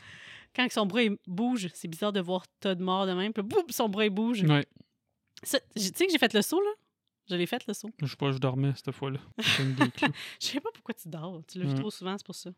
Quand 0.56 0.68
son 0.72 0.86
bras 0.86 1.04
il 1.04 1.18
bouge, 1.28 1.68
c'est 1.74 1.88
bizarre 1.88 2.12
de 2.14 2.20
voir 2.20 2.46
Todd 2.60 2.80
mort 2.80 3.06
de 3.08 3.14
même. 3.14 3.34
Puis 3.34 3.44
boum, 3.44 3.64
son 3.70 3.90
bras 3.90 4.06
il 4.06 4.10
bouge. 4.10 4.42
Ouais. 4.44 4.66
Tu 5.44 5.50
sais 5.50 6.06
que 6.06 6.12
j'ai 6.12 6.18
fait 6.18 6.34
le 6.34 6.42
saut, 6.42 6.62
là? 6.62 6.72
Je 7.30 7.36
l'ai 7.36 7.46
fait, 7.46 7.66
le 7.68 7.74
saut. 7.76 7.92
Je 8.02 8.08
sais 8.08 8.16
pas, 8.16 8.32
je 8.32 8.40
dormais 8.40 8.72
cette 8.76 8.92
fois-là. 8.92 9.20
Je 9.38 10.48
sais 10.48 10.60
pas 10.60 10.70
pourquoi 10.74 10.96
tu 10.96 11.08
dors. 11.10 11.42
Tu 11.48 11.60
vu 11.60 11.68
Mm. 11.68 11.76
trop 11.76 11.92
souvent, 11.92 12.18
c'est 12.18 12.26
pour 12.26 12.34
ça. 12.34 12.50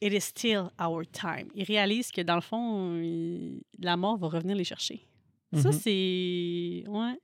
It 0.00 0.12
is 0.12 0.20
still 0.22 0.70
our 0.80 1.02
time. 1.12 1.48
Ils 1.54 1.62
réalisent 1.62 2.10
que 2.10 2.20
dans 2.20 2.34
le 2.34 2.40
fond, 2.40 2.96
il- 3.00 3.62
la 3.78 3.96
mort 3.96 4.16
va 4.18 4.26
revenir 4.26 4.56
les 4.56 4.64
chercher. 4.64 5.06
Ça, 5.54 5.68
Mhm. 5.68 5.72
c'est. 5.72 6.84
Ouais. 6.88 7.20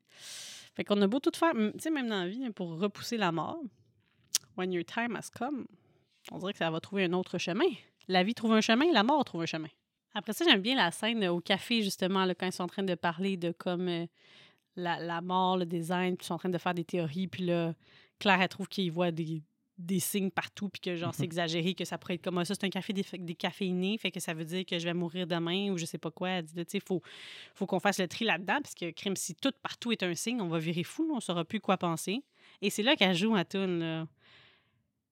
Fait 0.75 0.85
qu'on 0.85 1.01
a 1.03 1.07
beau 1.07 1.21
tout 1.21 1.33
faire, 1.35 1.53
tu 1.53 1.73
sais, 1.79 1.91
même 1.91 2.09
dans 2.09 2.21
la 2.21 2.29
vie, 2.29 2.49
pour 2.51 2.79
repousser 2.79 3.17
la 3.17 3.31
mort, 3.31 3.63
when 4.57 4.73
your 4.73 4.85
time 4.85 5.17
has 5.17 5.29
come, 5.31 5.67
on 6.31 6.39
dirait 6.39 6.53
que 6.53 6.59
ça 6.59 6.71
va 6.71 6.81
trouver 6.81 7.05
un 7.05 7.13
autre 7.13 7.39
chemin. 7.39 7.69
La 8.09 8.23
vie 8.23 8.35
trouve 8.35 8.53
un 8.53 8.61
chemin, 8.61 8.91
la 8.93 9.03
mort 9.03 9.25
trouve 9.25 9.43
un 9.43 9.47
chemin. 9.47 9.69
Après 10.15 10.33
ça, 10.33 10.45
j'aime 10.45 10.61
bien 10.61 10.77
la 10.77 10.91
scène 10.91 11.23
euh, 11.23 11.33
au 11.33 11.41
café, 11.41 11.83
justement, 11.83 12.25
là, 12.25 12.35
quand 12.35 12.47
ils 12.47 12.53
sont 12.53 12.65
en 12.65 12.69
train 12.69 12.83
de 12.83 12.95
parler 12.95 13.37
de 13.37 13.53
comme 13.53 13.89
euh, 13.89 14.07
la, 14.77 14.99
la 15.01 15.21
mort, 15.21 15.57
le 15.57 15.67
design, 15.67 16.17
puis 16.17 16.25
ils 16.25 16.29
sont 16.29 16.35
en 16.35 16.39
train 16.39 16.49
de 16.49 16.59
faire 16.59 16.75
des 16.75 16.85
théories, 16.85 17.29
puis 17.29 17.45
là, 17.45 17.75
Claire, 18.19 18.41
elle 18.41 18.49
trouve 18.49 18.69
qu'ils 18.69 18.93
voient 18.93 19.11
des, 19.11 19.43
des 19.85 20.01
signes 20.01 20.31
partout, 20.31 20.69
puis 20.69 20.81
que 20.81 20.97
genre, 20.97 21.13
c'est 21.15 21.23
Mhm. 21.23 21.27
exagéré, 21.27 21.75
que 21.75 21.85
ça 21.85 21.99
pourrait 21.99 22.15
être 22.15 22.23
comme 22.25 22.39
Ah, 22.39 22.45
ça, 22.45 22.55
c'est 22.55 22.65
un 22.65 22.71
café 22.71 22.93
dé- 22.93 23.05
décaféiné, 23.19 23.99
fait 23.99 24.11
que 24.11 24.21
ça 24.21 24.33
veut 24.35 24.45
dire 24.45 24.65
que 24.65 24.79
je 24.79 24.85
vais 24.85 24.95
mourir 24.95 25.27
demain 25.27 25.71
ou 25.71 25.79
je 25.79 25.85
sais 25.85 25.99
pas 25.99 26.11
quoi. 26.11 26.29
Elle 26.31 26.45
dit, 26.45 26.55
là, 26.57 26.65
tu 26.65 26.73
sais, 26.79 26.81
faut, 26.87 27.03
faut 27.55 27.67
qu'on 27.67 27.81
fasse 27.81 27.99
le 28.01 28.09
tri 28.09 28.25
là-dedans, 28.25 28.61
parce 28.63 28.75
que 28.75 28.91
crime, 28.93 29.17
si 29.17 29.35
tout 29.35 29.53
partout 29.63 29.93
est 29.93 30.03
un 30.03 30.15
signe, 30.15 30.41
on 30.41 30.49
va 30.49 30.59
virer 30.59 30.85
fou, 30.85 31.11
on 31.15 31.21
saura 31.21 31.45
plus 31.45 31.61
quoi 31.61 31.77
penser. 31.77 32.23
Et 32.61 32.71
c'est 32.71 32.83
là 32.83 32.97
qu'elle 32.97 33.15
joue 33.17 33.35
à 33.35 33.45
tune, 33.45 33.79
là. 33.81 34.07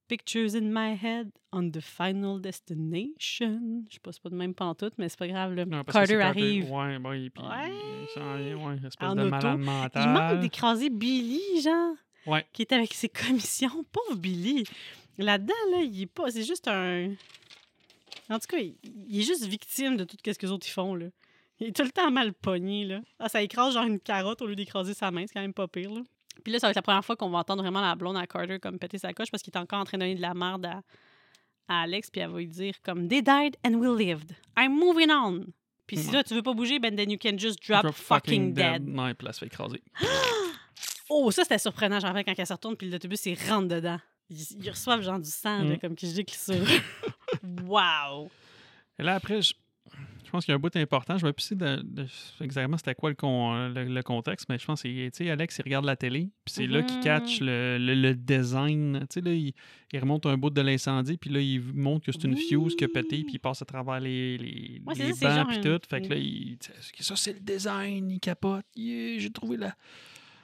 Pictures 0.09 0.57
in 0.57 0.63
my 0.73 0.99
head 1.01 1.31
on 1.53 1.71
the 1.71 1.81
final 1.81 2.41
destination. 2.41 3.85
Je 3.89 3.95
sais 3.95 4.01
pas, 4.03 4.11
c'est 4.13 4.21
pas 4.23 4.31
de 4.31 4.35
même 4.35 4.55
pantoute, 4.55 4.95
mais 4.99 5.09
c'est 5.09 5.19
pas 5.19 5.29
grave, 5.29 5.55
là. 5.55 5.65
Non, 5.65 5.85
Carter 5.85 6.21
arrive. 6.21 6.71
Ouais, 6.71 6.97
ouais, 6.97 7.31
puis 7.31 7.45
Ouais. 7.45 7.71
il 8.17 8.57
ouais, 8.57 8.75
espèce 8.87 9.09
En 9.09 9.15
de 9.15 9.21
auto. 9.23 9.31
malade 9.31 9.59
Il 9.61 9.65
mental. 9.65 10.09
manque 10.13 10.41
d'écraser 10.41 10.91
Billy, 10.91 11.41
genre. 11.63 11.95
Ouais. 12.31 12.47
Qui 12.53 12.63
est 12.63 12.73
avec 12.73 12.95
ses 12.95 13.09
commissions. 13.27 13.85
Pauvre 13.91 14.17
Billy. 14.17 14.65
Là-dedans, 15.19 15.55
là, 15.73 15.83
il 15.83 16.03
est 16.03 16.07
pas. 16.07 16.31
C'est 16.31 16.45
juste 16.45 16.69
un. 16.69 17.13
En 18.29 18.39
tout 18.39 18.47
cas, 18.49 18.59
il, 18.59 18.77
il 19.09 19.21
est 19.21 19.25
juste 19.25 19.45
victime 19.45 19.97
de 19.97 20.05
tout 20.05 20.17
ce 20.25 20.31
que 20.33 20.47
les 20.47 20.53
autres 20.53 20.67
ils 20.67 20.73
font, 20.73 20.95
là. 20.95 21.07
Il 21.59 21.69
est 21.69 21.77
tout 21.77 21.83
le 21.83 21.91
temps 21.91 22.11
mal 22.11 22.33
pogné, 22.33 22.85
là. 22.85 23.01
Ah, 23.19 23.29
ça 23.29 23.43
écrase 23.43 23.75
genre 23.75 23.85
une 23.85 24.01
carotte 24.01 24.41
au 24.41 24.47
lieu 24.47 24.57
d'écraser 24.57 24.95
sa 24.95 25.11
main. 25.11 25.27
C'est 25.27 25.35
quand 25.35 25.43
même 25.43 25.53
pas 25.53 25.69
pire, 25.69 25.93
là. 25.93 26.01
Puis 26.43 26.53
là, 26.53 26.59
ça 26.59 26.69
va 26.69 26.71
être 26.71 26.77
la 26.77 26.83
première 26.83 27.05
fois 27.05 27.17
qu'on 27.17 27.29
va 27.29 27.39
entendre 27.39 27.63
vraiment 27.63 27.83
la 27.83 27.95
blonde 27.95 28.17
à 28.17 28.27
Carter 28.27 28.59
comme 28.59 28.79
péter 28.79 28.97
sa 28.97 29.13
coche 29.13 29.31
parce 29.31 29.43
qu'il 29.43 29.53
est 29.53 29.59
encore 29.59 29.81
en 29.81 29.85
train 29.85 29.99
de 29.99 30.05
donner 30.05 30.15
de 30.15 30.23
la 30.23 30.33
merde 30.33 30.65
à, 30.65 30.81
à 31.69 31.83
Alex. 31.83 32.09
Puis 32.11 32.23
elle 32.23 32.31
va 32.31 32.39
lui 32.39 32.47
dire 32.47 32.75
comme 32.83 33.09
They 33.09 33.21
died 33.21 33.57
and 33.67 33.75
we 33.75 33.91
lived. 33.91 34.35
I'm 34.57 34.73
moving 34.73 35.11
on. 35.11 35.47
Puis 35.87 35.99
si 35.99 36.13
là, 36.13 36.23
tu 36.23 36.35
veux 36.35 36.43
pas 36.43 36.55
bouger, 36.55 36.79
ben 36.79 36.95
then 36.95 37.11
you 37.11 37.19
can 37.21 37.37
just 37.37 37.67
drop, 37.67 37.83
Drop 37.83 37.95
fucking, 37.95 38.55
dead. 38.55 38.85
Puis 38.85 39.27
là, 39.27 39.33
se 39.33 39.41
fait 39.41 39.47
écraser. 39.47 39.83
Oh, 41.11 41.31
ça, 41.31 41.43
c'était 41.43 41.59
surprenant. 41.59 41.99
J'en 42.01 42.13
quand 42.15 42.35
elle 42.39 42.47
se 42.47 42.53
retourne, 42.53 42.77
puis 42.77 42.89
l'autobus, 42.89 43.27
il 43.27 43.37
rentre 43.49 43.69
dedans. 43.69 43.99
Ils, 44.31 44.39
ils 44.63 44.71
reçoivent 44.71 45.03
genre 45.03 45.19
du 45.19 45.29
sang, 45.29 45.63
là, 45.65 45.75
Mm. 45.75 45.79
comme 45.79 45.95
qui 45.97 46.07
gicle 46.15 46.35
sur 46.37 46.55
wow! 47.65 48.31
Et 48.99 49.03
là, 49.03 49.15
après, 49.17 49.43
je, 49.43 49.55
je 50.25 50.31
pense 50.31 50.45
qu'il 50.45 50.53
y 50.53 50.55
a 50.55 50.57
un 50.57 50.61
bout 50.61 50.75
important. 50.77 51.19
Je 51.19 51.27
vais 51.27 51.33
plus 51.33 51.53
de, 51.53 51.83
de 51.83 52.07
exactement 52.41 52.77
c'était 52.77 52.95
quoi 52.95 53.11
le, 53.11 53.17
con- 53.17 53.69
le, 53.69 53.85
le 53.85 54.03
contexte, 54.03 54.47
mais 54.49 54.59
je 54.59 54.65
pense 54.67 54.83
que 54.83 54.89
tu 54.89 55.11
sais, 55.13 55.31
Alex, 55.31 55.59
il 55.59 55.63
regarde 55.63 55.85
la 55.85 55.97
télé, 55.97 56.29
puis 56.45 56.55
c'est 56.55 56.67
là 56.67 56.83
qu'il 56.83 56.99
Mhm. 56.99 57.03
catch 57.03 57.41
le, 57.41 57.79
le- 57.79 58.15
design. 58.15 59.01
Tu 59.11 59.15
sais, 59.15 59.21
là, 59.23 59.33
il, 59.33 59.53
il 59.93 59.99
remonte 59.99 60.27
un 60.27 60.37
bout 60.37 60.51
de 60.51 60.61
l'incendie, 60.61 61.17
puis 61.17 61.31
là, 61.31 61.41
il 61.41 61.61
montre 61.75 62.07
que 62.07 62.13
c'est 62.13 62.25
une 62.25 62.37
fuse 62.37 62.77
qui 62.77 62.85
a 62.85 62.89
pété, 62.89 63.25
puis 63.25 63.35
il 63.35 63.39
passe 63.41 63.63
à 63.63 63.65
travers 63.65 63.99
les, 64.01 64.39
les, 64.39 64.81
Ouais, 64.87 64.95
les 64.95 65.13
ça, 65.15 65.35
bancs, 65.45 65.49
puis 65.49 65.57
une- 65.57 65.63
tout. 65.79 65.81
Fait 65.89 66.03
que 66.03 66.09
là, 66.09 66.17
il, 66.17 66.57
ça, 67.01 67.17
c'est 67.17 67.33
le 67.33 67.41
design, 67.41 68.11
il 68.11 68.21
capote. 68.21 68.65
Yeah, 68.77 69.19
j'ai 69.19 69.31
trouvé 69.33 69.57
la... 69.57 69.75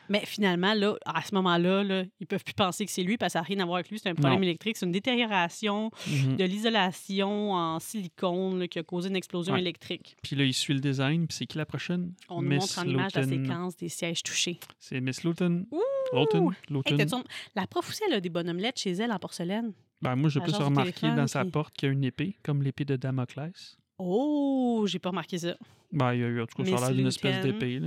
Mais 0.09 0.25
finalement, 0.25 0.75
là, 0.75 0.95
à 1.05 1.23
ce 1.23 1.35
moment-là, 1.35 1.83
là, 1.85 2.05
ils 2.21 2.27
peuvent 2.27 2.45
plus 2.45 2.55
penser 2.55 2.85
que 2.87 2.91
c'est 2.93 3.03
lui 3.03 3.17
parce 3.17 3.31
que 3.31 3.33
ça 3.35 3.41
n'a 3.41 3.45
rien 3.45 3.61
à 3.61 3.65
voir 3.65 3.77
avec 3.77 3.91
lui. 3.91 3.99
C'est 3.99 4.09
un 4.09 4.15
problème 4.15 4.39
Non. 4.41 4.43
électrique. 4.45 4.77
C'est 4.77 4.87
une 4.87 4.93
détérioration 4.93 5.91
Mhm. 6.07 6.37
de 6.37 6.45
l'isolation 6.45 7.53
en 7.53 7.79
silicone 7.81 8.59
là, 8.61 8.69
qui 8.69 8.79
a 8.79 8.83
causé 8.83 9.09
une 9.09 9.17
explosion 9.17 9.55
Ouais. 9.55 9.61
électrique. 9.61 10.17
Puis 10.23 10.37
là, 10.37 10.45
il 10.45 10.55
suit 10.55 10.75
le 10.75 10.81
design, 10.81 11.27
puis 11.27 11.37
c'est 11.37 11.47
qui 11.47 11.59
la 11.59 11.67
prochaine? 11.67 12.13
On 12.29 12.43
nous 12.43 12.49
Miss 12.51 12.77
montre 12.77 12.79
en 12.79 12.91
image 12.91 13.15
la 13.15 13.23
Lawton. 13.23 13.45
séquence 13.45 13.77
des 13.77 13.89
sièges 13.89 14.23
touchés. 14.23 14.59
C'est 14.79 15.01
Miss 15.01 15.25
Lawton. 15.25 15.67
Ouh! 15.71 15.81
Lawton? 16.13 16.51
Lawton. 16.71 17.25
la 17.55 17.67
prof 17.67 17.89
aussi, 17.89 18.03
elle 18.09 18.15
a 18.15 18.21
des 18.21 18.29
bonhommes 18.29 18.59
lettres 18.59 18.81
chez 18.81 18.93
elle 18.93 19.11
en 19.13 19.19
porcelaine. 19.19 19.73
Ben, 20.03 20.15
moi, 20.15 20.29
j'ai 20.31 20.41
plus 20.41 20.55
remarqué 20.55 21.09
dans 21.15 21.27
sa 21.27 21.45
porte 21.45 21.75
qu'il 21.75 21.89
y 21.89 21.91
a 21.91 21.93
une 21.93 22.05
épée, 22.05 22.37
comme 22.43 22.63
l'épée 22.63 22.85
de 22.85 22.97
Damoclès. 22.97 23.77
Oh, 23.99 24.85
j'ai 24.87 24.99
pas 24.99 25.09
remarqué 25.09 25.39
ça. 25.39 25.57
Ben, 25.93 26.13
il 26.15 26.21
y 26.21 26.25
a 26.25 26.27
eu, 26.29 26.43
en 26.43 26.47
tout 26.47 26.63
cas, 26.63 26.69
ça 26.69 26.77
a 26.77 26.89
l'air 26.89 26.97
d'une 26.97 27.07
espèce 27.07 27.37
Lawton. 27.37 27.51
d'épée. 27.59 27.81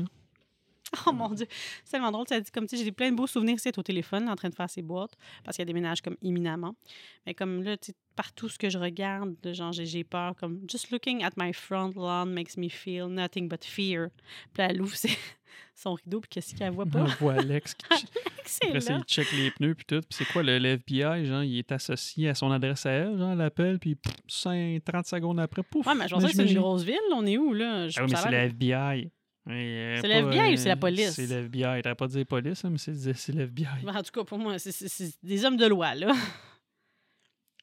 Oh 1.08 1.12
mon 1.12 1.30
Dieu, 1.30 1.46
c'est 1.84 1.92
tellement 1.92 2.12
drôle. 2.12 2.26
Ça 2.28 2.40
dit 2.40 2.50
comme, 2.52 2.68
tu 2.68 2.78
sais, 2.78 2.84
j'ai 2.84 2.92
plein 2.92 3.12
de 3.12 3.16
beaux 3.16 3.28
souvenirs 3.28 3.58
c'est 3.60 3.78
au 3.78 3.84
téléphone, 3.84 4.26
là, 4.26 4.32
en 4.32 4.36
train 4.36 4.50
de 4.50 4.56
faire 4.56 4.70
ses 4.70 4.82
boîtes, 4.82 5.16
parce 5.44 5.56
qu'il 5.56 5.62
y 5.62 5.68
a 5.68 5.72
des 5.72 5.74
ménages 5.74 6.02
comme 6.02 6.18
imminemment. 6.22 6.76
Mais 7.26 7.34
comme 7.34 7.64
là, 7.64 7.78
tu 7.78 7.92
partout 8.16 8.50
ce 8.50 8.58
que 8.58 8.70
je 8.70 8.78
regarde, 8.78 9.36
de 9.44 9.54
genre, 9.54 9.72
j'ai- 9.72 10.04
peur. 10.04 10.36
Comme, 10.36 10.60
just 10.70 10.92
looking 10.92 11.24
at 11.24 11.32
my 11.38 11.54
front 11.54 11.94
lawn 11.96 12.34
makes 12.34 12.58
me 12.58 12.68
feel 12.70 13.06
nothing 13.08 13.48
but 13.48 13.64
fear. 13.64 14.10
Puis 14.54 14.64
elle 14.64 14.82
ouvre 14.82 14.96
son 15.76 15.94
rideau, 15.94 16.20
puis 16.20 16.30
qu'est-ce 16.30 16.54
qu'elle 16.56 16.74
voit 16.74 16.86
On 16.86 16.90
pas? 16.90 17.04
voit 17.20 17.34
Alex 17.36 17.74
qui 17.76 17.86
che- 17.90 18.06
c'est 18.46 18.66
après 18.68 18.80
là. 18.80 18.98
il 19.00 19.04
check 19.06 19.32
les 19.32 19.52
pneus 19.52 19.76
puis 19.76 19.86
tout. 19.86 20.00
Puis 20.02 20.10
c'est 20.12 20.26
quoi 20.26 20.44
le, 20.44 20.58
le 20.60 20.70
FBI, 20.78 21.26
genre, 21.26 21.44
il 21.44 21.58
est 21.60 21.72
associé 21.72 22.28
à 22.30 22.36
son 22.36 22.52
adresse 22.52 22.86
à 22.86 22.92
elle, 22.92 23.18
genre, 23.18 23.32
elle 23.32 23.42
appelle, 23.42 23.80
puis 23.80 23.96
pff, 23.96 24.14
cinq- 24.28 24.84
30 24.84 25.06
secondes 25.06 25.40
après, 25.40 25.64
pouf. 25.64 25.86
Ouais, 25.88 25.96
mais 25.96 26.08
je 26.08 26.16
pense 26.16 26.26
que 26.26 26.34
c'est 26.34 26.46
une 26.52 26.60
grosse 26.60 26.84
ville. 26.84 26.98
On 27.14 27.26
est 27.26 27.38
où, 27.38 27.54
là? 27.54 27.88
Je 27.88 28.00
Ah 28.00 28.04
oui, 28.04 28.12
mais 28.12 28.18
c'est 28.18 28.32
le 28.32 28.38
FBI. 28.38 29.12
Euh, 29.54 29.98
C'est 30.02 30.08
le 30.08 30.14
FBI 30.30 30.54
ou 30.54 30.58
c'est 30.58 30.68
la 30.70 30.76
police? 30.78 31.12
C'est 31.12 31.28
le 31.28 31.46
FBI. 31.46 31.82
T'aurais 31.82 31.96
pas 31.96 32.08
dit 32.08 32.26
police, 32.26 32.64
hein, 32.66 32.70
mais 32.72 32.78
c'est 32.78 33.14
c'est 33.14 33.32
le 33.34 33.44
FBI. 33.44 33.68
Ben, 33.86 33.96
en 33.96 34.04
tout 34.04 34.12
cas, 34.12 34.24
pour 34.24 34.38
moi, 34.38 34.60
c'est- 34.60 35.18
des 35.24 35.46
hommes 35.46 35.58
de 35.58 35.66
loi, 35.66 35.96
là. 35.96 36.12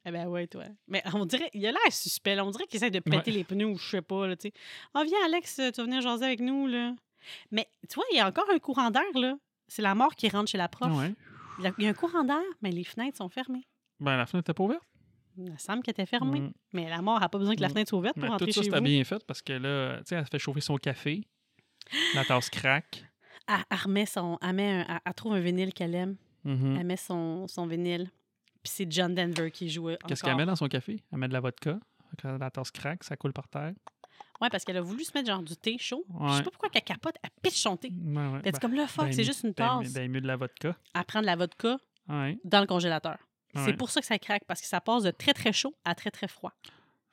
Eh 0.09 0.13
ben 0.13 0.29
ouais, 0.29 0.47
toi. 0.47 0.63
Mais 0.87 1.03
on 1.15 1.25
dirait, 1.27 1.51
il 1.53 1.67
a 1.67 1.73
l'air 1.73 1.81
suspect, 1.93 2.37
là. 2.37 2.45
On 2.45 2.51
dirait 2.53 2.67
qu'il 2.67 2.77
essaie 2.77 2.91
de 2.93 3.01
péter 3.01 3.31
Ouais. 3.33 3.39
les 3.39 3.45
pneus 3.45 3.67
ou 3.67 3.77
je 3.77 3.89
sais 3.91 4.03
pas, 4.03 4.29
là, 4.29 4.37
tu 4.37 4.49
sais. 4.49 4.55
Ah, 4.95 5.03
viens, 5.05 5.19
Alex, 5.25 5.57
tu 5.57 5.63
vas 5.63 5.83
venir 5.85 6.01
jaser 6.01 6.25
avec 6.27 6.39
nous, 6.41 6.69
là. 6.69 6.95
Mais, 7.51 7.67
tu 7.89 7.97
vois, 7.97 8.05
il 8.13 8.17
y 8.19 8.21
a 8.21 8.29
encore 8.29 8.49
un 8.55 8.59
courant 8.61 8.91
d'air, 8.93 9.03
là. 9.17 9.37
C'est 9.67 9.83
la 9.83 9.97
mort 9.97 10.15
qui 10.15 10.29
rentre 10.29 10.49
chez 10.49 10.59
la 10.59 10.69
prof. 10.69 10.93
Ouais. 10.97 11.13
Il 11.59 11.65
y 11.83 11.87
a- 11.87 11.91
un 11.91 11.93
courant 11.95 12.23
d'air, 12.23 12.39
mais 12.63 12.71
les 12.71 12.85
fenêtres 12.85 13.17
sont 13.17 13.29
fermées. 13.29 13.67
Ben, 13.99 14.17
la 14.17 14.27
fenêtre 14.27 14.49
était 14.49 14.55
pas 14.55 14.63
ouverte. 14.63 14.83
Il 15.39 15.51
me 15.51 15.59
semble 15.59 15.83
qu'elle 15.83 15.91
était 15.93 16.07
fermée. 16.07 16.41
Mm. 16.41 16.53
Mais 16.73 16.89
la 16.89 17.03
mort 17.03 17.19
n'a 17.19 17.29
pas 17.29 17.39
besoin 17.39 17.57
que 17.57 17.61
la 17.61 17.67
Mm. 17.69 17.73
fenêtre 17.73 17.89
soit 17.89 17.99
ouverte 17.99 18.15
pour 18.15 18.23
Mais 18.23 18.29
rentrer 18.29 18.47
tout 18.47 18.53
ça, 18.53 18.61
chez 18.61 18.65
c'était 18.67 18.79
vous. 18.79 18.85
bien 18.85 19.03
fait 19.03 19.25
parce 19.27 19.43
que 19.43 19.55
là, 19.55 19.97
tu 19.99 20.03
sais, 20.07 20.15
elle 20.15 20.25
fait 20.27 20.39
chauffer 20.39 20.61
son 20.61 20.77
café. 20.77 21.25
La 22.15 22.25
tasse 22.25 22.51
craque. 22.51 23.05
Elle, 23.49 23.55
elle 23.71 23.77
remet 23.79 24.07
son, 24.07 24.39
elle, 24.43 24.53
met 24.55 24.71
un- 24.71 24.87
elle- 24.89 25.01
elle 25.05 25.15
trouve 25.15 25.35
un 25.35 25.41
vinyle 25.41 25.73
qu'elle 25.73 25.95
aime. 25.95 26.17
Mhm. 26.45 26.77
Elle 26.81 26.87
met 26.87 26.97
son, 26.97 27.47
son 27.49 27.67
vinyle. 27.67 28.11
Puis 28.63 28.73
c'est 28.75 28.91
John 28.91 29.15
Denver 29.15 29.51
qui 29.51 29.69
joue. 29.71 29.87
Qu'est-ce 30.07 30.23
encore. 30.23 30.31
qu'elle 30.31 30.37
met 30.37 30.47
dans 30.47 30.57
son 30.57 30.69
café? 30.69 31.03
Elle 31.13 31.19
met 31.19 31.29
de 31.29 31.33
la 31.33 31.41
vodka. 31.41 31.79
Quand 32.21 32.39
la 32.39 32.51
tasse 32.51 32.71
craque, 32.71 33.05
ça 33.05 33.17
coule 33.17 33.33
par 33.33 33.49
terre. 33.49 33.73
Ouais, 34.41 34.49
parce 34.51 34.65
qu'elle 34.65 34.77
a 34.77 34.81
voulu 34.83 35.03
se 35.05 35.13
mettre 35.15 35.29
genre 35.31 35.43
du 35.43 35.57
thé 35.57 35.77
chaud. 35.79 36.05
Puis 36.09 36.17
Je 36.19 36.25
Ouais. 36.25 36.37
sais 36.39 36.43
pas 36.43 36.51
pourquoi 36.51 36.69
qu'elle 36.71 36.83
capote. 36.83 37.15
Elle 37.23 37.31
pitch 37.43 37.57
son 37.57 37.77
thé. 37.77 37.91
Ouais, 37.91 38.27
ouais. 38.29 38.43
Dit 38.53 38.59
comme 38.61 38.75
là, 38.75 38.87
fuck, 38.87 39.07
Ben 39.07 39.13
c'est 39.13 39.25
juste 39.25 39.45
une 39.45 39.53
ben 39.53 39.81
tasse. 39.83 39.93
ben 39.93 40.11
mieux 40.11 40.21
de 40.21 40.27
la 40.27 40.37
vodka. 40.37 40.77
Elle 40.95 41.05
prend 41.05 41.21
de 41.21 41.27
la 41.27 41.37
vodka 41.37 41.77
Ouais. 42.09 42.39
dans 42.45 42.61
le 42.61 42.67
congélateur. 42.67 43.17
Ouais. 43.55 43.63
C'est 43.65 43.73
pour 43.75 43.91
ça 43.91 44.01
que 44.01 44.07
ça 44.07 44.19
craque, 44.19 44.45
parce 44.47 44.61
que 44.61 44.67
ça 44.67 44.81
passe 44.81 45.03
de 45.05 45.11
très 45.11 45.33
très 45.33 45.53
chaud 45.53 45.75
à 45.85 45.95
très 45.95 46.11
très 46.11 46.29
froid. 46.29 46.53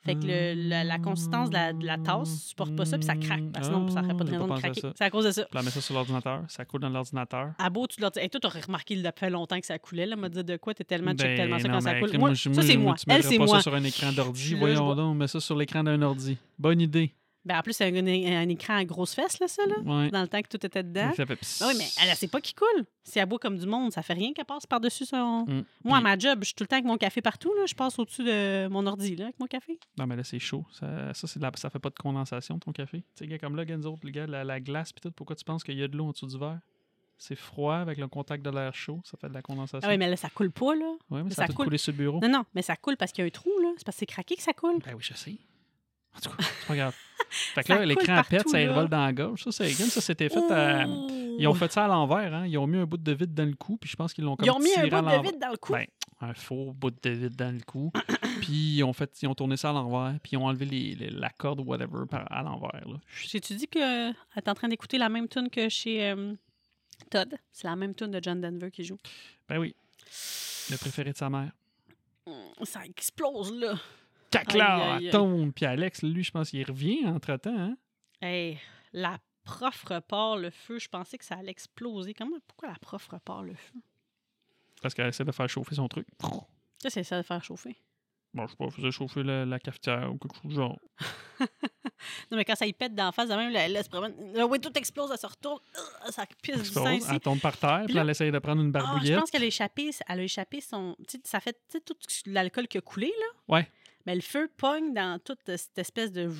Fait 0.04 0.14
que 0.16 0.20
le- 0.26 0.68
la, 0.68 0.84
la 0.84 0.98
consistance 0.98 1.48
de 1.48 1.54
la, 1.54 1.72
de 1.72 1.86
la 1.86 1.96
tasse 1.98 2.28
supporte 2.48 2.76
pas 2.76 2.84
ça, 2.84 2.98
puis 2.98 3.06
ça 3.06 3.16
craque. 3.16 3.50
Parce 3.52 3.68
que 3.68 3.74
sinon, 3.74 3.88
ça 3.88 4.02
n'aurait 4.02 4.14
pas 4.16 4.24
de 4.24 4.28
Ah, 4.28 4.32
raison 4.32 4.54
de 4.54 4.58
craquer. 4.60 4.80
C'est 4.96 5.04
à 5.04 5.10
cause 5.10 5.24
de 5.24 5.30
ça. 5.30 5.44
Puis 5.44 5.58
elle 5.58 5.64
met 5.64 5.70
ça 5.70 5.80
sur 5.80 5.94
l'ordinateur. 5.94 6.44
Ça 6.48 6.64
coule 6.64 6.80
dans 6.80 6.90
l'ordinateur. 6.90 7.52
À 7.58 7.70
beau, 7.70 7.86
tu 7.86 8.00
l'as. 8.00 8.10
Hey, 8.16 8.28
toi, 8.28 8.38
t'aurais 8.40 8.60
remarqué, 8.60 8.94
il 8.94 9.12
fait 9.16 9.30
longtemps 9.30 9.58
que 9.58 9.66
ça 9.66 9.78
coulait. 9.78 10.06
Là, 10.06 10.16
m'a 10.16 10.28
dit 10.28 10.44
de 10.44 10.56
quoi? 10.56 10.74
T'es 10.74 10.84
tellement 10.84 11.12
check 11.12 11.28
Ben, 11.28 11.36
tellement 11.36 11.58
ça 11.58 11.68
quand 11.68 11.80
ça 11.80 11.92
mais 11.94 12.00
coule. 12.00 12.18
Moi, 12.18 12.34
ça, 12.34 12.62
c'est 12.62 12.76
moi. 12.76 12.94
tu 12.98 13.04
Elle, 13.08 13.22
c'est 13.22 13.38
pas 13.38 13.44
moi. 13.46 13.56
ça 13.56 13.62
sur 13.62 13.74
un 13.74 13.84
écran 13.84 14.12
d'ordi. 14.12 14.54
Voyons 14.54 14.94
donc, 14.94 15.16
mets 15.16 15.26
ça 15.26 15.40
sur 15.40 15.56
l'écran 15.56 15.82
d'un 15.82 16.00
ordi. 16.02 16.36
Bonne 16.58 16.80
idée. 16.80 17.14
Ben, 17.44 17.58
en 17.58 17.62
plus, 17.62 17.74
c'est 17.74 17.84
un, 17.86 17.94
un 18.06 18.48
écran 18.48 18.76
à 18.76 18.84
grosse 18.86 19.14
fesse, 19.14 19.38
là, 19.38 19.48
ça, 19.48 19.66
là. 19.66 19.74
Ouais. 19.84 20.10
Dans 20.10 20.22
le 20.22 20.28
temps 20.28 20.40
que 20.40 20.48
tout 20.48 20.64
était 20.64 20.82
dedans. 20.82 21.12
Ça 21.14 21.26
fait. 21.26 21.38
Ah 21.60 21.66
oui, 21.68 21.74
mais 21.76 21.84
elle, 22.02 22.16
sait 22.16 22.26
pas 22.28 22.40
qui 22.40 22.54
coule. 22.54 22.84
Si 23.02 23.18
elle 23.18 23.26
boit 23.26 23.38
comme 23.38 23.58
du 23.58 23.66
monde, 23.66 23.92
ça 23.92 24.02
fait 24.02 24.14
rien 24.14 24.32
qu'elle 24.32 24.46
passe 24.46 24.64
par-dessus 24.66 25.04
son. 25.04 25.44
Mm. 25.46 25.64
Moi, 25.84 25.98
à 25.98 26.00
Puis- 26.00 26.10
ma 26.10 26.18
job, 26.18 26.38
je 26.40 26.46
suis 26.46 26.54
tout 26.54 26.64
le 26.64 26.68
temps 26.68 26.76
avec 26.76 26.86
mon 26.86 26.96
café 26.96 27.20
partout. 27.20 27.52
Là. 27.54 27.66
Je 27.66 27.74
passe 27.74 27.98
au-dessus 27.98 28.24
de 28.24 28.66
mon 28.68 28.86
ordi 28.86 29.14
là, 29.16 29.24
avec 29.26 29.38
mon 29.38 29.46
café. 29.46 29.78
Non, 29.98 30.06
mais 30.06 30.16
là, 30.16 30.24
c'est 30.24 30.38
chaud. 30.38 30.64
Ça, 30.72 31.12
ça, 31.12 31.26
c'est 31.26 31.38
la- 31.40 31.52
ça 31.56 31.68
fait 31.68 31.78
pas 31.78 31.90
de 31.90 31.98
condensation, 31.98 32.58
ton 32.58 32.72
café. 32.72 33.00
Tu 33.00 33.04
sais, 33.16 33.26
gars, 33.26 33.38
comme 33.38 33.56
là, 33.56 33.62
autres, 33.86 34.00
le 34.04 34.10
gars, 34.10 34.26
la, 34.26 34.42
la 34.44 34.60
glace, 34.60 34.92
pis 34.94 35.02
tout, 35.02 35.10
pourquoi 35.12 35.36
tu 35.36 35.44
penses 35.44 35.64
qu'il 35.64 35.78
y 35.78 35.82
a 35.82 35.88
de 35.88 35.96
l'eau 35.96 36.06
en 36.06 36.10
dessous 36.12 36.26
du 36.26 36.38
verre? 36.38 36.60
C'est 37.18 37.36
froid 37.36 37.76
avec 37.76 37.98
le 37.98 38.08
contact 38.08 38.44
de 38.44 38.50
l'air 38.50 38.74
chaud, 38.74 39.00
ça 39.04 39.16
fait 39.16 39.28
de 39.28 39.34
la 39.34 39.42
condensation. 39.42 39.86
Ah 39.88 39.92
oui, 39.92 39.98
mais 39.98 40.08
là, 40.10 40.16
ça 40.16 40.30
coule 40.30 40.50
pas, 40.50 40.74
là. 40.74 40.86
Ouais, 41.10 41.18
mais 41.18 41.24
mais 41.24 41.30
ça, 41.30 41.46
ça 41.46 41.52
coule. 41.52 41.78
sur 41.78 41.92
le 41.92 41.98
bureau. 41.98 42.20
Non, 42.20 42.28
non, 42.28 42.44
mais 42.54 42.62
ça 42.62 42.74
coule 42.76 42.96
parce 42.96 43.12
qu'il 43.12 43.22
y 43.22 43.24
a 43.24 43.28
un 43.28 43.30
trou, 43.30 43.50
là. 43.62 43.68
C'est 43.76 43.84
parce 43.84 43.96
que 43.96 44.00
c'est 44.00 44.06
craqué 44.06 44.34
que 44.34 44.42
ça 44.42 44.52
coule. 44.52 44.78
Ben 44.84 44.94
oui, 44.94 45.02
je 45.02 45.14
sais. 45.14 45.36
En 46.16 46.20
tout 46.20 46.30
cas, 46.30 46.36
c'est 46.44 46.66
pas 46.68 46.76
grave. 46.76 46.94
Fait 47.30 47.64
que 47.64 47.72
là, 47.72 47.84
l'écran 47.86 48.22
pète, 48.28 48.48
ça 48.48 48.58
revole 48.58 48.88
dans 48.88 49.04
la 49.04 49.12
gorge. 49.12 49.42
Ça, 49.44 49.50
c'est 49.52 49.70
ça, 49.72 50.00
c'était 50.00 50.28
fait 50.28 50.50
à... 50.52 50.86
Ouh! 50.86 51.36
Ils 51.38 51.48
ont 51.48 51.54
fait 51.54 51.72
ça 51.72 51.86
à 51.86 51.88
l'envers, 51.88 52.32
hein. 52.32 52.46
Ils 52.46 52.56
ont 52.58 52.66
mis 52.66 52.78
un 52.78 52.84
bout 52.86 52.96
de 52.96 53.12
vide 53.12 53.34
dans 53.34 53.44
le 53.44 53.54
cou, 53.56 53.76
puis 53.76 53.90
je 53.90 53.96
pense 53.96 54.12
qu'ils 54.14 54.22
l'ont 54.24 54.36
comme 54.36 54.46
Ils 54.46 54.50
ont 54.52 54.60
mis 54.60 54.72
un 54.76 54.82
bout 54.88 55.10
de 55.10 55.22
vide 55.28 55.40
dans 55.40 55.50
le 55.50 55.56
cou? 55.56 55.72
Ben, 55.72 55.86
un 56.20 56.32
faux 56.34 56.72
bout 56.72 56.92
de 57.02 57.10
vide 57.10 57.34
dans 57.34 57.52
le 57.52 57.60
cou. 57.60 57.90
puis 58.40 58.76
ils 58.76 58.84
ont 58.84 58.92
fait, 58.92 59.10
ils 59.22 59.26
ont 59.26 59.34
tourné 59.34 59.56
ça 59.56 59.70
à 59.70 59.72
l'envers, 59.72 60.16
puis 60.22 60.32
ils 60.34 60.36
ont 60.36 60.46
enlevé 60.46 60.64
les- 60.66 60.94
les- 60.94 61.10
la 61.10 61.30
corde 61.30 61.58
ou 61.60 61.64
whatever 61.64 62.04
à 62.30 62.42
l'envers. 62.44 62.86
là. 62.88 62.96
J'ai-tu 63.24 63.54
dit 63.54 63.66
qu'elle 63.66 64.14
est 64.36 64.48
en 64.48 64.54
train 64.54 64.68
d'écouter 64.68 64.96
la 64.98 65.08
même 65.08 65.26
tune 65.26 65.50
que 65.50 65.68
chez 65.68 66.04
euh, 66.10 66.34
Todd? 67.10 67.34
C'est 67.52 67.66
la 67.66 67.74
même 67.74 67.94
tune 67.96 68.12
de 68.12 68.20
John 68.22 68.40
Denver 68.40 68.70
qui 68.70 68.84
joue. 68.84 68.98
Ben 69.48 69.58
oui. 69.58 69.74
Le 70.70 70.76
préféré 70.76 71.10
de 71.12 71.16
sa 71.16 71.28
mère. 71.28 71.50
Hum, 72.26 72.34
Ça 72.62 72.84
explose, 72.84 73.52
là. 73.54 73.74
Elle 74.54 74.60
aïe. 74.60 75.10
tombe. 75.10 75.52
Puis 75.52 75.64
Alex, 75.64 76.02
lui, 76.02 76.22
je 76.24 76.30
pense 76.30 76.50
qu'il 76.50 76.64
revient 76.66 77.06
entre-temps. 77.06 77.56
Hein? 77.58 77.76
Hey, 78.20 78.58
la 78.92 79.18
prof 79.44 79.84
repart 79.84 80.38
le 80.38 80.50
feu. 80.50 80.78
Je 80.78 80.88
pensais 80.88 81.18
que 81.18 81.24
ça 81.24 81.36
allait 81.36 81.50
exploser. 81.50 82.14
Comment, 82.14 82.36
pourquoi 82.46 82.68
la 82.70 82.78
prof 82.78 83.06
repart 83.08 83.44
le 83.44 83.54
feu? 83.54 83.78
Parce 84.82 84.94
qu'elle 84.94 85.08
essaie 85.08 85.24
de 85.24 85.32
faire 85.32 85.48
chauffer 85.48 85.74
son 85.74 85.88
truc. 85.88 86.06
Ça, 86.82 86.90
c'est 86.90 87.04
ça 87.04 87.16
de 87.18 87.26
faire 87.26 87.42
chauffer? 87.42 87.76
Bon, 88.34 88.46
je 88.46 88.50
sais 88.50 88.56
pas, 88.56 88.68
faisait 88.70 88.90
chauffer 88.90 89.22
la, 89.22 89.46
la 89.46 89.58
cafetière 89.60 90.12
ou 90.12 90.18
quelque 90.18 90.34
chose 90.34 90.50
du 90.50 90.54
genre. 90.56 90.78
Non, 92.30 92.36
mais 92.36 92.44
quand 92.44 92.54
ça 92.54 92.66
y 92.66 92.72
pète 92.74 92.94
d'en 92.94 93.12
face, 93.12 93.30
de 93.30 93.34
même, 93.34 93.50
là, 93.50 93.60
elle 93.66 93.82
se 93.82 93.88
promène. 93.88 94.14
Là, 94.34 94.46
oui, 94.46 94.60
tout 94.60 94.72
explose, 94.76 95.10
elle 95.10 95.16
se 95.18 95.26
retourne. 95.26 95.58
Ça 96.10 96.26
pisse 96.42 96.58
du 96.58 96.64
sang 96.66 96.82
Explose, 96.82 96.96
ici. 97.04 97.08
elle 97.12 97.20
tombe 97.20 97.40
par 97.40 97.56
terre, 97.56 97.82
puis 97.86 97.94
là- 97.94 98.02
elle 98.02 98.10
essaye 98.10 98.30
de 98.30 98.38
prendre 98.38 98.60
une 98.60 98.72
Ah, 98.74 98.78
je 98.80 98.84
barbouillette. 98.84 99.20
pense 99.20 99.30
qu'elle 99.30 99.42
a 99.42 99.46
échappé, 99.46 99.90
elle 100.08 100.20
a 100.20 100.22
échappé 100.22 100.60
son. 100.60 100.96
tu 101.08 101.16
sais, 101.16 101.22
ça 101.24 101.40
fait 101.40 101.56
tout 101.86 101.94
l'alcool 102.26 102.68
qui 102.68 102.76
a 102.76 102.80
coulé, 102.82 103.06
là. 103.06 103.54
Ouais. 103.54 103.70
Mais 104.06 104.14
le 104.14 104.20
feu 104.20 104.50
pogne 104.56 104.92
dans 104.92 105.18
toute 105.18 105.40
cette 105.46 105.78
espèce 105.78 106.12
de, 106.12 106.30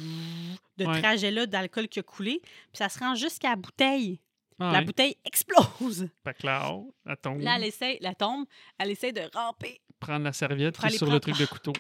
de 0.77 0.85
trajet-là 0.85 1.47
d'alcool 1.47 1.89
qui 1.89 2.01
a 2.01 2.03
coulé, 2.03 2.41
puis 2.43 2.75
ça 2.75 2.89
se 2.89 2.99
rend 2.99 3.15
jusqu'à 3.15 3.51
la 3.51 3.57
bouteille. 3.57 4.21
La 4.59 4.83
bouteille 4.83 5.17
explose. 5.25 6.09
Fait 6.23 6.35
que 6.35 6.47
elle 6.47 7.17
tombe. 7.17 7.41
Là, 7.41 7.57
elle 7.57 7.65
essaie, 7.65 7.99
la 8.01 8.15
tombe, 8.15 8.47
elle 8.79 8.91
essaie 8.91 9.13
de 9.13 9.23
ramper. 9.35 9.81
prendre 9.99 10.25
la 10.25 10.33
serviette 10.33 10.77
sur 10.91 11.11
le 11.11 11.19
truc 11.21 11.39
de 11.39 11.47
couteau. 11.47 11.73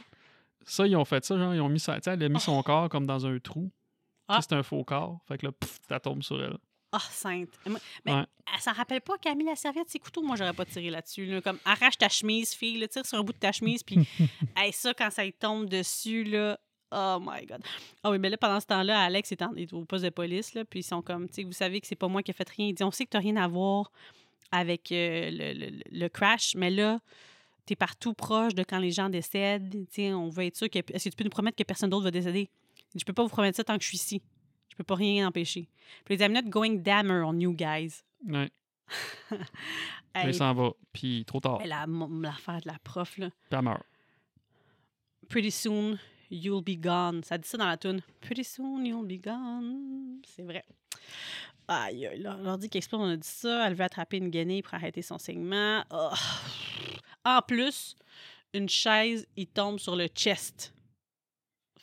Ça, 0.66 0.86
ils 0.86 0.96
ont 0.96 1.04
fait 1.04 1.24
ça, 1.24 1.36
genre, 1.36 1.54
ils 1.54 1.60
ont 1.60 1.68
mis 1.68 1.80
ça. 1.80 1.98
Elle 2.06 2.22
a 2.22 2.28
mis 2.28 2.40
son 2.40 2.62
corps 2.62 2.88
comme 2.88 3.06
dans 3.06 3.26
un 3.26 3.38
trou. 3.38 3.70
C'est 4.40 4.52
un 4.52 4.62
faux 4.62 4.84
corps. 4.84 5.20
Fait 5.28 5.38
que 5.38 5.46
là, 5.46 5.52
pff, 5.52 5.78
ça 5.88 6.00
tombe 6.00 6.22
sur 6.22 6.42
elle. 6.42 6.56
Ah, 6.96 7.00
sainte. 7.10 7.48
Moi- 7.66 7.80
Mais 8.04 8.12
elle 8.54 8.60
s'en 8.60 8.72
rappelle 8.72 9.00
pas 9.00 9.18
qu'elle 9.18 9.32
a 9.32 9.34
mis 9.34 9.44
la 9.44 9.56
serviette, 9.56 9.88
ses 9.90 9.98
couteaux. 9.98 10.22
Moi, 10.22 10.36
j'aurais 10.36 10.52
pas 10.52 10.64
tiré 10.64 10.90
là-dessus. 10.90 11.26
là. 11.26 11.40
Comme, 11.40 11.58
arrache 11.64 11.98
ta 11.98 12.08
chemise, 12.08 12.54
fille, 12.54 12.78
là, 12.78 12.86
tire 12.86 13.04
sur 13.04 13.18
un 13.18 13.22
bout 13.24 13.32
de 13.32 13.38
ta 13.38 13.50
chemise, 13.50 13.82
puis 13.82 13.96
hey, 14.56 14.72
ça, 14.72 14.94
quand 14.94 15.10
ça 15.10 15.24
y 15.24 15.32
tombe 15.32 15.68
dessus, 15.68 16.22
là, 16.22 16.56
oh 16.92 17.18
my 17.20 17.44
God. 17.46 17.62
Ah 18.04 18.10
oui, 18.10 18.18
mais 18.20 18.30
là, 18.30 18.36
pendant 18.36 18.60
ce 18.60 18.66
temps-là, 18.66 19.00
Alex 19.02 19.32
est, 19.32 19.42
en- 19.42 19.54
est 19.56 19.72
au 19.72 19.84
poste 19.84 20.04
de 20.04 20.10
police, 20.10 20.54
là, 20.54 20.64
puis 20.64 20.80
ils 20.80 20.84
sont 20.84 21.02
comme, 21.02 21.26
tu 21.28 21.34
sais, 21.34 21.42
vous 21.42 21.52
savez 21.52 21.80
que 21.80 21.86
c'est 21.88 21.96
pas 21.96 22.06
moi 22.06 22.22
qui 22.22 22.30
ai 22.30 22.34
fait 22.34 22.48
rien. 22.48 22.68
Il 22.68 22.74
dit, 22.74 22.84
on 22.84 22.92
sait 22.92 23.04
que 23.06 23.10
t'as 23.10 23.18
rien 23.18 23.36
à 23.36 23.48
voir 23.48 23.90
avec 24.52 24.92
euh, 24.92 25.30
le, 25.32 25.52
le- 25.52 25.82
le 25.90 26.08
crash, 26.08 26.54
mais 26.54 26.70
là, 26.70 27.00
t'es 27.66 27.74
partout 27.74 28.14
proche 28.14 28.54
de 28.54 28.62
quand 28.62 28.78
les 28.78 28.92
gens 28.92 29.08
décèdent. 29.08 29.70
Tu 29.70 29.86
sais, 29.90 30.12
on 30.12 30.28
veut 30.28 30.44
être 30.44 30.56
sûr 30.56 30.70
que... 30.70 30.78
Est-ce 30.92 31.04
que 31.04 31.10
tu 31.10 31.16
peux 31.16 31.24
nous 31.24 31.30
promettre 31.30 31.56
que 31.56 31.64
personne 31.64 31.90
d'autre 31.90 32.04
va 32.04 32.10
décéder? 32.12 32.48
Je 32.94 33.02
peux 33.04 33.12
pas 33.14 33.24
vous 33.24 33.28
promettre 33.30 33.56
ça 33.56 33.64
tant 33.64 33.76
que 33.76 33.82
je 33.82 33.88
suis 33.88 33.96
ici. 33.96 34.22
Je 34.74 34.78
peux 34.78 34.84
pas 34.84 34.96
rien 34.96 35.28
empêcher. 35.28 35.68
Puis 36.04 36.16
I'm 36.16 36.32
not 36.32 36.42
going 36.50 36.78
dammer 36.78 37.22
on 37.22 37.38
you 37.38 37.52
guys. 37.54 38.02
Ouais. 38.26 38.50
Elle 40.14 40.34
s'en 40.34 40.52
va. 40.52 40.72
Puis 40.92 41.24
trop 41.24 41.40
tard. 41.40 41.58
mais 41.60 41.66
la- 41.68 41.86
l'affaire 42.20 42.60
de 42.60 42.68
la 42.68 42.78
prof, 42.82 43.16
là. 43.18 43.30
Puis 43.30 43.38
elle 43.58 43.62
meurt. 43.62 43.82
Pretty 45.28 45.50
soon, 45.50 45.98
you'll 46.30 46.62
be 46.62 46.76
gone. 46.80 47.22
Ça 47.24 47.38
dit 47.38 47.48
ça 47.48 47.56
dans 47.56 47.66
la 47.66 47.76
tune. 47.76 48.00
Pretty 48.20 48.44
soon, 48.44 48.84
you'll 48.84 49.06
be 49.06 49.20
gone. 49.22 50.20
C'est 50.26 50.42
vrai. 50.42 50.64
Aïe, 51.66 52.06
aïe, 52.06 52.20
là, 52.20 52.36
l'ordi 52.42 52.68
qui 52.68 52.78
explose, 52.78 53.00
on 53.00 53.08
a 53.08 53.16
dit 53.16 53.26
ça. 53.26 53.66
Elle 53.66 53.74
veut 53.74 53.84
attraper 53.84 54.18
une 54.18 54.28
guenille 54.30 54.62
pour 54.62 54.74
arrêter 54.74 55.02
son 55.02 55.18
saignement. 55.18 55.82
Oh. 55.90 56.10
En 57.24 57.40
plus, 57.40 57.96
une 58.52 58.68
chaise, 58.68 59.26
il 59.36 59.46
tombe 59.46 59.78
sur 59.78 59.96
le 59.96 60.06
chest. 60.08 60.73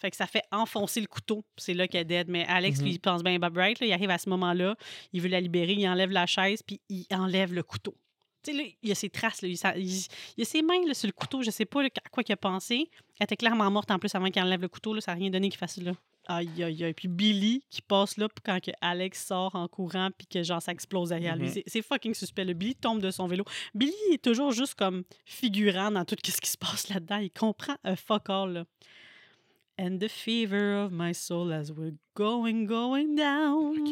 Fait 0.02 0.10
que 0.12 0.18
ça 0.18 0.26
fait 0.28 0.44
enfoncer 0.52 1.00
le 1.00 1.08
couteau. 1.08 1.46
C'est 1.58 1.74
là 1.76 1.88
qu'elle 1.88 2.02
est 2.02 2.06
dead. 2.06 2.28
Mais 2.30 2.46
Alex, 2.48 2.80
Mhm. 2.80 2.86
lui, 2.86 2.92
il 2.94 3.00
pense 3.00 3.24
bien 3.24 3.38
Bob 3.40 3.54
Bright. 3.54 3.80
là, 3.80 3.86
il 3.88 3.94
arrive 3.94 4.10
à 4.10 4.18
ce 4.18 4.28
moment-là. 4.30 4.76
Il 5.14 5.22
veut 5.22 5.30
la 5.30 5.40
libérer. 5.40 5.74
Il 5.74 5.88
enlève 5.88 6.10
la 6.12 6.26
chaise, 6.26 6.64
puis 6.64 6.82
il 6.90 7.06
enlève 7.12 7.54
le 7.54 7.64
couteau. 7.64 7.96
Tu 8.44 8.52
sais, 8.52 8.58
là, 8.58 8.64
il 8.82 8.90
y 8.90 8.92
a 8.92 8.96
ses 8.96 9.12
traces. 9.12 9.44
Là, 9.44 9.48
il, 9.50 9.58
ça- 9.58 9.78
il- 9.78 9.86
il 9.86 10.40
y 10.40 10.42
a 10.42 10.46
ses 10.46 10.64
mains 10.64 10.84
là, 10.88 10.96
sur 10.96 11.06
le 11.08 11.14
couteau. 11.14 11.44
Je 11.44 11.52
sais 11.52 11.66
pas 11.66 11.84
à 11.84 12.10
quoi 12.10 12.24
il 12.28 12.32
a 12.32 12.38
pensé. 12.38 12.90
Elle 13.20 13.26
était 13.26 13.38
clairement 13.38 13.70
morte 13.70 13.92
en 13.92 14.00
plus 14.00 14.14
avant 14.16 14.32
qu'il 14.32 14.42
enlève 14.42 14.62
le 14.62 14.68
couteau. 14.68 14.96
Là, 14.96 15.02
ça 15.02 15.12
n'a 15.14 15.20
rien 15.20 15.30
donné 15.30 15.50
qu'il 15.50 15.60
fasse 15.60 15.78
là. 15.78 15.92
Aïe, 16.28 16.64
aïe, 16.64 16.84
aïe. 16.84 16.94
Puis 16.94 17.08
Billy 17.08 17.64
qui 17.70 17.82
passe 17.84 18.18
là 18.18 18.28
quand 18.44 18.60
que 18.60 18.72
Alex 18.82 19.26
sort 19.28 19.56
en 19.56 19.68
courant 19.68 20.10
puis 20.18 20.26
que 20.28 20.42
genre 20.44 20.62
ça 20.62 20.72
explose 20.72 21.10
derrière 21.10 21.36
lui. 21.36 21.48
Mhm. 21.48 21.52
C'est- 21.54 21.64
C'est 21.68 21.82
fucking 21.84 22.14
suspect. 22.16 22.46
Le 22.46 22.54
Billy 22.54 22.76
tombe 22.76 23.00
de 23.02 23.12
son 23.12 23.28
vélo. 23.28 23.44
Billy 23.76 23.94
est 24.12 24.24
toujours 24.24 24.52
juste 24.52 24.74
comme 24.76 25.04
figurant 25.26 25.92
dans 25.92 26.06
tout 26.06 26.16
ce 26.24 26.40
qui 26.42 26.50
se 26.50 26.58
passe 26.58 26.90
là-dedans. 26.90 27.18
Il 27.18 27.32
comprend 27.32 27.76
un 27.84 27.96
fuck 27.96 28.30
all. 28.30 28.54
là. 28.54 28.66
And 29.82 29.98
the 30.00 30.08
fever 30.10 30.76
of 30.86 30.92
my 30.92 31.12
soul 31.14 31.52
as 31.52 31.72
we're 31.72 31.96
going, 32.16 32.66
going 32.66 33.16
down. 33.16 33.78
OK. 33.82 33.90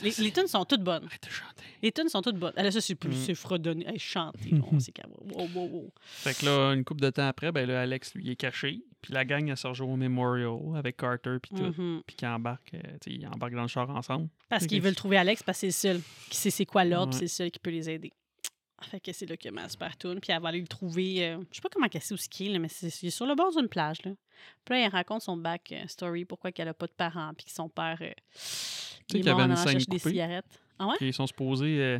Les, 0.00 0.10
les 0.18 0.30
tunes 0.32 0.46
sont 0.46 0.64
toutes 0.64 0.82
bonnes. 0.84 1.04
Arrête 1.06 1.22
de 1.24 1.30
chanter. 1.30 1.64
Les 1.82 1.90
tunes 1.92 2.08
sont 2.08 2.22
toutes 2.22 2.36
bonnes. 2.38 2.52
Là, 2.56 2.70
ça, 2.70 2.80
c'est 2.80 2.94
plus 2.94 3.10
Mm. 3.10 3.14
c'est 3.26 3.34
fredonné. 3.34 3.86
Hey, 3.88 3.98
chanter, 3.98 4.52
non, 4.52 4.68
c'est 4.80 4.92
quand 4.92 5.08
wow, 5.36 5.48
wow, 5.54 5.66
wow. 5.68 5.92
Fait 6.04 6.36
que 6.38 6.44
là, 6.46 6.72
une 6.72 6.84
couple 6.84 7.00
de 7.00 7.10
temps 7.10 7.26
après, 7.26 7.50
ben 7.52 7.66
là, 7.68 7.82
Alex, 7.82 8.14
lui, 8.14 8.30
est 8.30 8.36
caché. 8.36 8.80
Puis 9.02 9.12
la 9.12 9.24
gang, 9.24 9.48
elle 9.48 9.56
se 9.56 9.66
rejoint 9.66 9.92
au 9.92 9.96
Memorial 9.96 10.56
avec 10.76 10.96
Carter 10.96 11.36
puis 11.42 11.52
tout. 11.56 11.62
Mhm. 11.80 12.02
Puis 12.06 12.16
qui 12.16 12.26
embarque, 12.26 12.74
euh, 12.74 12.78
ils 13.06 13.26
embarquent 13.26 13.54
dans 13.54 13.62
le 13.62 13.68
char 13.68 13.88
ensemble. 13.90 14.28
Parce 14.48 14.66
qu'ils 14.66 14.82
veulent 14.82 14.94
trouver 14.96 15.16
Alex 15.18 15.42
parce 15.42 15.60
que 15.60 15.70
c'est 15.70 15.92
le 15.94 15.94
seul 15.98 16.02
qui 16.30 16.36
sait 16.36 16.50
c'est 16.50 16.66
quoi 16.66 16.84
l'ordre, 16.84 17.12
Ouais. 17.12 17.18
c'est 17.18 17.24
le 17.24 17.28
seul 17.28 17.50
qui 17.50 17.58
peut 17.58 17.70
les 17.70 17.88
aider. 17.90 18.12
Fait 18.82 19.00
que 19.00 19.12
c'est 19.12 19.26
là 19.26 19.36
que 19.36 19.48
ma 19.48 19.68
super 19.68 19.96
puis 19.96 20.12
elle 20.28 20.40
va 20.40 20.48
aller 20.50 20.60
le 20.60 20.66
trouver. 20.68 21.24
euh, 21.26 21.38
je 21.50 21.56
sais 21.56 21.60
pas 21.62 21.68
comment 21.72 21.86
sait 21.92 22.14
où 22.14 22.16
ce 22.16 22.28
qu'il 22.28 22.54
est, 22.54 22.58
mais 22.58 22.68
c'est 22.68 22.88
il 23.02 23.06
est 23.08 23.10
sur 23.10 23.26
le 23.26 23.34
bord 23.34 23.50
d'une 23.56 23.68
plage. 23.68 23.98
Là. 24.04 24.12
Puis 24.64 24.74
là, 24.74 24.86
elle 24.86 24.92
raconte 24.92 25.22
son 25.22 25.36
back 25.36 25.72
euh, 25.72 25.86
story, 25.88 26.24
pourquoi 26.24 26.52
qu'elle 26.52 26.68
a 26.68 26.74
pas 26.74 26.86
de 26.86 26.92
parents, 26.92 27.32
puis 27.36 27.46
que 27.46 27.52
son 27.52 27.68
père. 27.68 27.98
euh, 28.00 28.10
il 29.10 29.16
est 29.16 29.20
qu'il 29.20 29.28
avait 29.28 29.42
une 29.42 29.56
scène 29.56 29.78
des 29.88 29.98
cigarettes. 29.98 30.60
Ah 30.78 30.86
ouais? 30.86 30.94
Puis 30.98 31.08
ils 31.08 31.14
sont 31.14 31.26
supposés. 31.26 31.78
euh, 31.80 31.98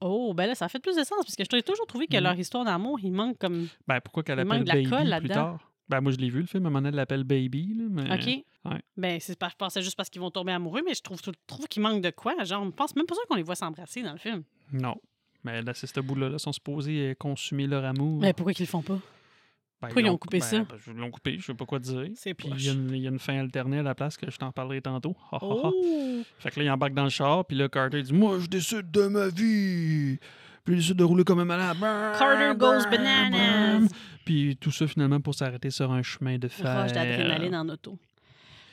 Oh, 0.00 0.34
ben 0.34 0.46
là, 0.46 0.56
ça 0.56 0.68
fait 0.68 0.80
plus 0.80 0.96
de 0.96 1.04
sens, 1.04 1.18
parce 1.24 1.36
que 1.36 1.44
je 1.44 1.48
t'ai 1.48 1.62
toujours 1.62 1.86
trouvé 1.86 2.08
que 2.08 2.16
Mhm. 2.16 2.22
leur 2.24 2.36
histoire 2.38 2.64
d'amour, 2.64 2.98
il 3.00 3.12
manque 3.12 3.38
comme. 3.38 3.68
ben 3.86 4.00
pourquoi 4.00 4.24
qu'elle 4.24 4.40
appelle 4.40 4.64
de 4.64 4.68
la 4.68 4.74
Baby 4.74 4.88
colle 4.90 5.16
plus 5.20 5.28
tard? 5.28 5.70
Ben 5.88 6.00
moi, 6.00 6.10
je 6.10 6.16
l'ai 6.16 6.30
vu, 6.30 6.40
le 6.40 6.46
film. 6.46 6.64
À 6.64 6.68
un 6.68 6.70
moment 6.70 6.78
donné, 6.80 6.88
elle 6.88 6.94
l'appelle 6.96 7.22
Baby. 7.24 7.74
Là, 7.76 7.84
mais... 7.88 8.12
OK? 8.14 8.44
ouais. 8.72 8.80
Ben, 8.96 9.20
c'est 9.20 9.38
pas, 9.38 9.48
je 9.50 9.54
pensais 9.56 9.82
juste 9.82 9.94
parce 9.96 10.08
qu'ils 10.10 10.20
vont 10.22 10.30
tomber 10.30 10.50
amoureux, 10.52 10.80
mais 10.84 10.94
je 10.94 11.02
trouve, 11.02 11.20
trouve 11.46 11.68
qu'il 11.68 11.82
manque 11.82 12.02
de 12.02 12.10
quoi. 12.10 12.34
Genre, 12.44 12.62
on 12.62 12.70
pense 12.72 12.96
même 12.96 13.06
pas 13.06 13.14
sûr 13.14 13.24
qu'on 13.28 13.36
les 13.36 13.42
voit 13.44 13.54
s'embrasser 13.54 14.02
dans 14.02 14.12
le 14.12 14.18
film. 14.18 14.42
Non. 14.72 14.96
Mais 15.44 15.60
là, 15.62 15.72
c'est 15.74 15.86
ce 15.86 16.00
bout-là. 16.00 16.28
Là, 16.28 16.38
sont 16.38 16.52
supposés 16.52 17.10
euh, 17.10 17.14
consumer 17.18 17.66
leur 17.66 17.84
amour. 17.84 18.20
Mais 18.20 18.32
pourquoi 18.32 18.52
qu'ils 18.52 18.66
le 18.66 18.70
font 18.70 18.82
pas? 18.82 18.94
Ben, 18.94 19.88
Pourquoi 19.88 20.02
ils 20.02 20.10
ont 20.10 20.16
coupé 20.16 20.38
ben, 20.38 20.44
ça? 20.44 20.58
ben, 20.60 20.76
ils 20.86 20.92
l'ont 20.94 21.10
coupé, 21.10 21.36
je 21.40 21.44
sais 21.44 21.54
pas 21.54 21.64
quoi 21.66 21.80
dire. 21.80 22.06
C'est 22.14 22.34
Puis 22.34 22.48
il 22.56 22.64
y, 22.64 22.68
a 22.68 22.72
une- 22.72 22.90
il 22.94 23.02
y 23.02 23.06
a 23.06 23.10
une 23.10 23.18
fin 23.18 23.36
alternée 23.40 23.80
à 23.80 23.82
la 23.82 23.96
place 23.96 24.16
que 24.16 24.30
je 24.30 24.36
t'en 24.36 24.52
parlerai 24.52 24.80
tantôt. 24.80 25.16
Ha, 25.32 25.36
ha, 25.36 25.38
ha. 25.40 25.70
Oh! 25.74 26.22
Fait 26.38 26.50
que 26.52 26.60
là, 26.60 26.66
il 26.66 26.70
embarque 26.70 26.94
dans 26.94 27.02
le 27.02 27.10
char, 27.10 27.44
puis 27.44 27.56
là, 27.56 27.68
Carter 27.68 28.00
dit 28.00 28.12
Moi, 28.12 28.38
je 28.38 28.46
décide 28.46 28.90
de 28.92 29.08
ma 29.08 29.26
vie. 29.28 30.18
Puis 30.64 30.74
il 30.74 30.76
décide 30.76 30.96
de 30.96 31.02
rouler 31.02 31.24
comme 31.24 31.40
un 31.40 31.44
malade. 31.44 31.76
Carter 31.80 32.56
goes 32.56 32.88
bananas! 32.88 33.88
Puis 34.24 34.56
tout 34.60 34.70
ça, 34.70 34.86
finalement, 34.86 35.20
pour 35.20 35.34
s'arrêter 35.34 35.70
sur 35.70 35.90
un 35.90 36.02
chemin 36.02 36.38
de 36.38 36.46
fer. 36.46 36.84
Rush 36.84 36.92
d'adrénaline 36.92 37.56
en 37.56 37.68
auto. 37.68 37.98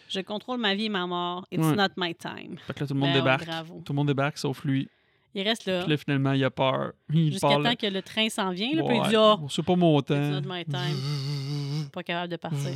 Je 0.09 0.19
contrôle 0.21 0.59
ma 0.59 0.75
vie 0.75 0.85
et 0.85 0.89
ma 0.89 1.07
mort. 1.07 1.47
It's 1.51 1.63
Ouais. 1.65 1.75
not 1.75 1.89
my 1.97 2.13
time. 2.13 2.57
Fait 2.67 2.73
que 2.73 2.79
là, 2.81 2.87
tout 2.87 2.93
le 2.93 2.99
monde 2.99 3.09
Ben 3.13 3.19
débarque. 3.19 3.45
Tout 3.83 3.93
le 3.93 3.95
monde 3.95 4.07
débarque, 4.07 4.37
sauf 4.37 4.63
lui. 4.63 4.87
Il 5.35 5.43
reste 5.43 5.65
là. 5.65 5.81
Puis 5.81 5.91
là, 5.91 5.97
finalement, 5.97 6.31
il 6.33 6.43
a 6.43 6.49
peur. 6.49 6.93
Jusqu'à 7.09 7.47
temps 7.49 7.75
que 7.75 7.87
le 7.87 8.01
train 8.01 8.29
s'en 8.29 8.49
vient. 8.51 8.73
Là, 8.73 8.83
puis 8.83 8.97
il 8.97 9.09
dit 9.09 9.15
Ah, 9.15 9.37
C'est 9.49 9.63
pas 9.65 9.75
mon 9.75 10.01
temps. 10.01 10.41
Pas 11.91 12.03
capable 12.03 12.31
de 12.31 12.35
partir. 12.37 12.69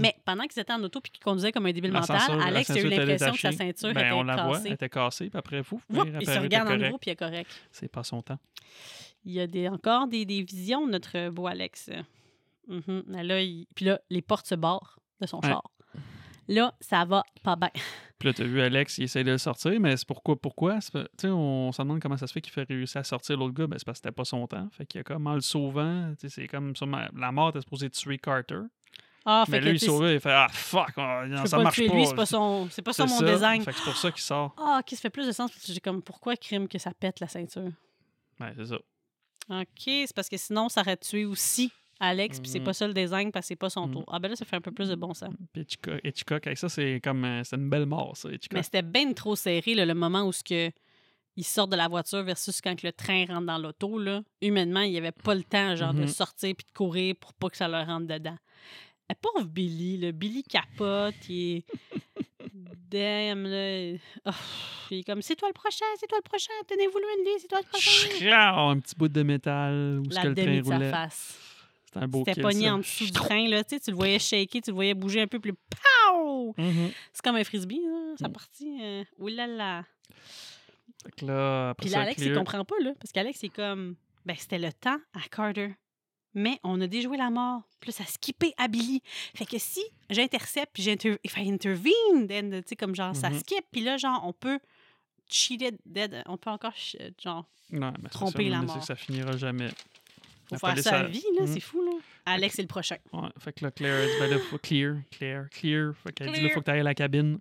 Mais 0.00 0.16
pendant 0.24 0.44
qu'ils 0.44 0.60
étaient 0.60 0.72
en 0.72 0.82
auto 0.82 1.00
puis 1.00 1.12
qu'ils 1.12 1.22
conduisaient 1.22 1.52
comme 1.52 1.66
un 1.66 1.72
débile 1.72 1.92
mental, 1.92 2.18
Alex 2.42 2.70
a 2.70 2.78
eu 2.80 2.88
l'impression 2.88 3.32
que 3.32 3.38
sa 3.38 3.52
ceinture 3.52 3.92
Ben, 3.94 4.00
était 4.06 4.10
on 4.12 4.22
la 4.24 4.34
voit, 4.36 4.56
elle 4.56 4.62
cassée. 4.62 4.74
était 4.74 4.88
cassée, 4.88 5.30
puis 5.30 5.38
après, 5.38 5.62
fou. 5.62 5.80
Il 5.90 6.26
se 6.26 6.38
regarde 6.38 6.68
en 6.68 6.76
nouveau 6.76 6.98
puis 6.98 7.10
il 7.10 7.12
est 7.12 7.16
correct. 7.16 7.50
C'est 7.70 7.88
pas 7.88 8.02
son 8.02 8.22
temps. 8.22 8.38
Il 9.24 9.32
y 9.32 9.40
a 9.40 9.46
des, 9.46 9.68
encore 9.68 10.08
des, 10.08 10.24
des 10.24 10.42
visions 10.42 10.86
de 10.86 10.92
notre 10.92 11.30
beau 11.30 11.46
Alex. 11.46 11.90
Mhm. 12.68 13.04
Là, 13.08 13.40
il- 13.40 13.66
Puis 13.74 13.84
là, 13.84 14.00
les 14.10 14.22
portes 14.22 14.46
se 14.46 14.54
barrent 14.56 14.98
de 15.20 15.26
son 15.26 15.38
Ouais. 15.40 15.48
char. 15.48 15.62
Là, 16.48 16.74
ça 16.80 17.04
va 17.04 17.22
pas 17.42 17.54
bien. 17.56 17.70
Puis 18.18 18.28
là, 18.28 18.32
t'as 18.32 18.44
vu 18.44 18.62
Alex, 18.62 18.96
il 18.98 19.04
essaie 19.04 19.24
de 19.24 19.30
le 19.32 19.38
sortir, 19.38 19.78
mais 19.78 19.94
c'est 19.96 20.06
pourquoi? 20.06 20.40
Pourquoi? 20.40 20.78
On 21.24 21.70
se 21.72 21.82
demande 21.82 22.00
comment 22.00 22.16
ça 22.16 22.26
se 22.26 22.32
fait 22.32 22.40
qu'il 22.40 22.52
fait 22.52 22.62
réussir 22.66 23.00
à 23.00 23.04
sortir 23.04 23.36
l'autre 23.36 23.52
gars. 23.54 23.66
Ben, 23.66 23.78
c'est 23.78 23.84
parce 23.84 23.98
que 24.00 24.04
c'était 24.06 24.14
pas 24.14 24.24
son 24.24 24.46
temps. 24.46 24.68
Fait 24.72 24.86
qu'il 24.86 24.98
y 24.98 25.00
a 25.00 25.04
comme 25.04 25.26
en 25.26 25.34
le 25.34 25.42
sauvant, 25.42 26.14
c'est 26.26 26.46
comme 26.48 26.74
sûrement- 26.74 27.06
la 27.14 27.30
mort 27.32 27.50
était 27.50 27.60
supposée 27.60 27.90
tuer 27.90 28.16
Carter. 28.18 28.60
Ah, 29.28 29.44
mais 29.48 29.58
fait 29.60 29.60
lui, 29.70 29.78
que 29.78 29.84
il 29.84 29.86
sauvait, 29.86 30.14
il 30.14 30.20
fait 30.20 30.30
Ah, 30.32 30.46
fuck, 30.50 30.96
non, 30.96 31.44
ça 31.46 31.56
pas 31.58 31.64
marche 31.64 31.74
tuer 31.76 31.88
pas. 31.88 31.94
lui, 31.94 32.06
c'est 32.06 32.14
pas 32.14 32.26
son, 32.26 32.68
c'est 32.70 32.80
pas 32.82 32.92
C'est 32.92 33.02
mon 33.06 33.18
ça. 33.18 33.24
design. 33.24 33.60
Fait 33.62 33.72
que 33.72 33.78
c'est 33.78 33.84
pour 33.84 33.96
ça 33.96 34.10
qu'il 34.12 34.22
sort. 34.22 34.54
Ah, 34.56 34.78
ok, 34.80 34.90
ça 34.90 34.96
fait 34.96 35.10
plus 35.10 35.26
de 35.26 35.32
sens 35.32 35.50
parce 35.50 35.66
que 35.66 35.72
j'ai 35.72 35.80
comme 35.80 36.00
pourquoi 36.00 36.36
crime 36.36 36.68
que 36.68 36.78
ça 36.78 36.92
pète 36.94 37.20
la 37.20 37.26
ceinture? 37.28 37.70
Ouais, 38.40 38.52
c'est 38.56 38.66
ça. 38.66 38.76
Ok, 39.50 39.66
c'est 39.84 40.14
parce 40.14 40.28
que 40.28 40.36
sinon 40.36 40.68
ça 40.68 40.80
aurait 40.80 40.96
tué 40.96 41.24
aussi 41.24 41.70
Alex, 41.98 42.40
puis 42.40 42.48
c'est 42.50 42.58
Mhm. 42.58 42.64
pas 42.66 42.72
ça 42.74 42.86
le 42.86 42.92
design 42.94 43.32
parce 43.32 43.44
que 43.44 43.48
c'est 43.48 43.56
pas 43.56 43.70
son 43.70 43.86
Mhm. 43.86 43.92
tour. 43.94 44.04
Ah 44.08 44.18
ben 44.18 44.28
là, 44.28 44.36
ça 44.36 44.44
fait 44.44 44.56
un 44.56 44.60
peu 44.60 44.72
plus 44.72 44.88
de 44.90 44.94
bon 44.94 45.14
sens. 45.14 45.32
Puis 45.52 45.62
Hitchcock, 45.62 46.00
Hitchcock, 46.04 46.46
avec 46.46 46.58
ça, 46.58 46.68
c'est 46.68 47.00
comme. 47.02 47.24
euh, 47.24 47.42
C'est 47.44 47.56
une 47.56 47.70
belle 47.70 47.86
mort, 47.86 48.16
ça, 48.16 48.28
Hitchcock. 48.30 48.52
Mais 48.52 48.62
c'était 48.62 48.82
bien 48.82 49.12
trop 49.12 49.34
serré 49.36 49.74
là, 49.74 49.86
le 49.86 49.94
moment 49.94 50.22
où 50.24 50.32
ce 50.32 50.42
que 50.44 50.70
il 51.38 51.44
sort 51.44 51.68
de 51.68 51.76
la 51.76 51.86
voiture 51.88 52.22
versus 52.22 52.60
quand 52.62 52.82
le 52.82 52.92
train 52.92 53.26
rentre 53.26 53.46
dans 53.46 53.58
l'auto 53.58 53.98
là. 53.98 54.22
Humainement, 54.40 54.80
il 54.80 54.92
n'y 54.92 54.98
avait 54.98 55.12
pas 55.12 55.34
le 55.34 55.42
temps 55.44 55.74
genre 55.76 55.92
de 55.94 56.00
Mhm. 56.02 56.08
sortir 56.08 56.54
puis 56.56 56.66
de 56.66 56.72
courir 56.72 57.14
pour 57.20 57.32
pas 57.34 57.48
que 57.50 57.56
ça 57.56 57.68
leur 57.68 57.86
rentre 57.86 58.06
dedans. 58.06 58.36
Eh, 59.10 59.14
pauvre 59.14 59.46
Billy, 59.46 59.98
le 59.98 60.12
Billy 60.12 60.42
capote, 60.42 61.14
il 61.28 61.58
est 61.58 61.64
damn 62.90 63.44
là. 63.46 63.98
Oh, 64.26 64.30
il 64.90 64.98
est 64.98 65.04
comme 65.04 65.22
c'est 65.22 65.36
toi 65.36 65.48
le 65.48 65.52
prochain, 65.54 65.84
c'est 65.98 66.06
toi 66.06 66.18
le 66.18 66.28
prochain, 66.28 66.52
tenez-vous 66.66 66.98
lui, 66.98 67.30
c'est 67.38 67.48
toi 67.48 67.60
le 67.62 67.68
prochain. 67.68 68.08
Chra- 68.18 68.70
un 68.70 68.78
petit 68.80 68.94
bout 68.96 69.08
de 69.08 69.22
métal 69.22 70.00
où 70.00 70.10
ce 70.10 70.14
La 70.16 70.22
que 70.22 70.28
le 70.28 70.34
train 70.34 70.58
de 70.60 70.64
sa 70.84 70.90
face. 70.90 71.38
C'était 71.96 72.04
un 72.04 72.08
beau 72.08 72.24
C'était 72.26 72.40
pogné 72.42 72.70
en 72.70 72.78
dessous 72.78 73.04
du 73.04 73.12
train, 73.12 73.48
là. 73.48 73.64
Tu 73.64 73.76
sais, 73.76 73.80
tu 73.80 73.90
le 73.90 73.96
voyais 73.96 74.18
shaker, 74.18 74.60
tu 74.62 74.70
le 74.70 74.74
voyais 74.74 74.94
bouger 74.94 75.20
un 75.22 75.26
peu, 75.26 75.40
puis 75.40 75.52
pow! 75.52 76.54
Mhm. 76.58 76.90
C'est 77.12 77.22
comme 77.22 77.36
un 77.36 77.44
frisbee, 77.44 77.80
là. 77.84 78.14
Ça 78.18 78.28
Mm. 78.28 78.32
partit. 78.32 78.78
Euh... 78.82 79.04
Oulala. 79.18 79.84
Fait 81.04 81.22
là, 81.26 81.70
après 81.70 81.86
Puis 81.86 81.94
là, 81.94 82.00
Alex, 82.02 82.22
il 82.22 82.34
comprend 82.34 82.64
pas, 82.64 82.76
là. 82.80 82.92
Parce 83.00 83.12
qu'Alex, 83.12 83.38
c'est 83.40 83.48
comme. 83.48 83.96
Ben, 84.24 84.34
c'était 84.38 84.58
le 84.58 84.72
temps 84.72 84.98
à 85.14 85.20
Carter. 85.30 85.74
Mais 86.34 86.58
on 86.64 86.78
a 86.82 86.86
déjoué 86.86 87.16
la 87.16 87.30
mort. 87.30 87.62
Puis 87.80 87.90
là, 87.90 87.96
ça 87.96 88.02
a 88.04 88.06
skippé 88.06 88.52
à 88.58 88.68
Billy. 88.68 89.00
Fait 89.34 89.46
que 89.46 89.56
si 89.58 89.80
j'intercepte, 90.10 90.70
puis 90.74 90.82
j'inter... 90.82 91.16
if 91.24 91.36
I 91.38 91.50
intervene, 91.50 92.26
then, 92.28 92.50
tu 92.62 92.68
sais, 92.68 92.76
comme 92.76 92.94
genre, 92.94 93.16
ça 93.16 93.30
Mhm. 93.30 93.38
skip, 93.38 93.64
puis 93.72 93.80
là, 93.82 93.96
genre, 93.96 94.20
on 94.26 94.32
peut 94.34 94.58
cheater 95.28 95.70
dead. 95.86 96.22
On 96.26 96.36
peut 96.36 96.50
encore, 96.50 96.74
genre, 97.22 97.46
Non, 97.70 97.90
mais 97.92 97.96
c'est 98.04 98.08
tromper 98.10 98.44
ça, 98.44 98.50
la 98.50 98.62
mort. 98.62 98.78
que 98.78 98.84
ça 98.84 98.96
finira 98.96 99.36
jamais. 99.36 99.70
Faut 100.48 100.58
faire 100.58 100.78
ça 100.78 101.00
à 101.00 101.04
vie, 101.04 101.24
là. 101.36 101.44
Mm. 101.44 101.46
C'est 101.46 101.60
fou, 101.60 101.82
là. 101.82 101.92
Alex, 102.24 102.56
c'est 102.56 102.62
le 102.62 102.68
prochain. 102.68 102.96
Ouais, 103.12 103.28
fait 103.38 103.52
que 103.52 103.64
là, 103.64 103.70
Claire 103.70 104.06
dit, 104.06 104.12
ben 104.18 104.30
là, 104.30 104.38
faut 104.38 104.58
clear, 104.58 104.96
clear, 105.10 105.48
clear. 105.50 105.94
Fait 105.96 106.12
qu'elle 106.12 106.32
dit, 106.32 106.40
là, 106.40 106.50
faut 106.50 106.60
que 106.60 106.64
t'ailles 106.64 106.80
à 106.80 106.84
la 106.84 106.94
cabine. 106.94 107.38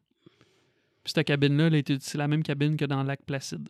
Puis 1.04 1.14
cette 1.16 1.28
cabine-là, 1.28 1.70
c'est 2.00 2.18
la 2.18 2.28
même 2.28 2.44
cabine 2.44 2.76
que 2.78 2.86
dans 2.86 3.04
Lac 3.04 3.22
Placide. 3.24 3.70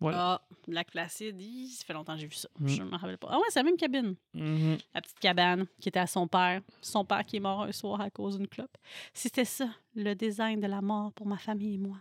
Voilà. 0.00 0.18
Ah, 0.20 0.42
Lac 0.68 0.90
Placide, 0.90 1.40
hi, 1.40 1.68
ça 1.68 1.84
fait 1.84 1.92
longtemps 1.92 2.14
que 2.14 2.20
j'ai 2.20 2.26
vu 2.26 2.34
ça. 2.34 2.48
Mm. 2.58 2.68
Je 2.68 2.82
me 2.82 2.96
rappelle 2.96 3.18
pas. 3.18 3.28
Ah 3.30 3.38
ouais, 3.38 3.46
c'est 3.48 3.60
la 3.60 3.64
même 3.64 3.76
cabine. 3.76 4.16
Mhm. 4.34 4.76
La 4.94 5.00
petite 5.00 5.18
cabane 5.18 5.66
qui 5.80 5.88
était 5.88 6.00
à 6.00 6.06
son 6.06 6.28
père. 6.28 6.60
Son 6.80 7.04
père 7.04 7.24
qui 7.24 7.36
est 7.36 7.40
mort 7.40 7.62
un 7.62 7.72
soir 7.72 8.00
à 8.00 8.10
cause 8.10 8.36
d'une 8.36 8.48
clope. 8.48 8.76
C'était 9.12 9.44
ça, 9.44 9.68
le 9.94 10.14
design 10.14 10.60
de 10.60 10.66
la 10.66 10.80
mort 10.82 11.12
pour 11.12 11.26
ma 11.26 11.38
famille 11.38 11.74
et 11.74 11.78
moi. 11.78 11.96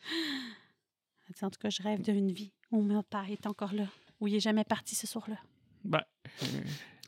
Elle 1.28 1.34
dit, 1.34 1.44
en 1.44 1.50
tout 1.50 1.58
cas, 1.58 1.70
je 1.70 1.82
rêve 1.82 2.02
d'une 2.02 2.30
vie 2.30 2.52
où 2.70 2.80
mon 2.80 3.02
père 3.02 3.30
est 3.30 3.46
encore 3.46 3.74
là, 3.74 3.86
où 4.20 4.28
il 4.28 4.36
est 4.36 4.40
jamais 4.40 4.64
parti 4.64 4.94
ce 4.94 5.06
soir-là. 5.06 5.38
Ben, 5.84 6.00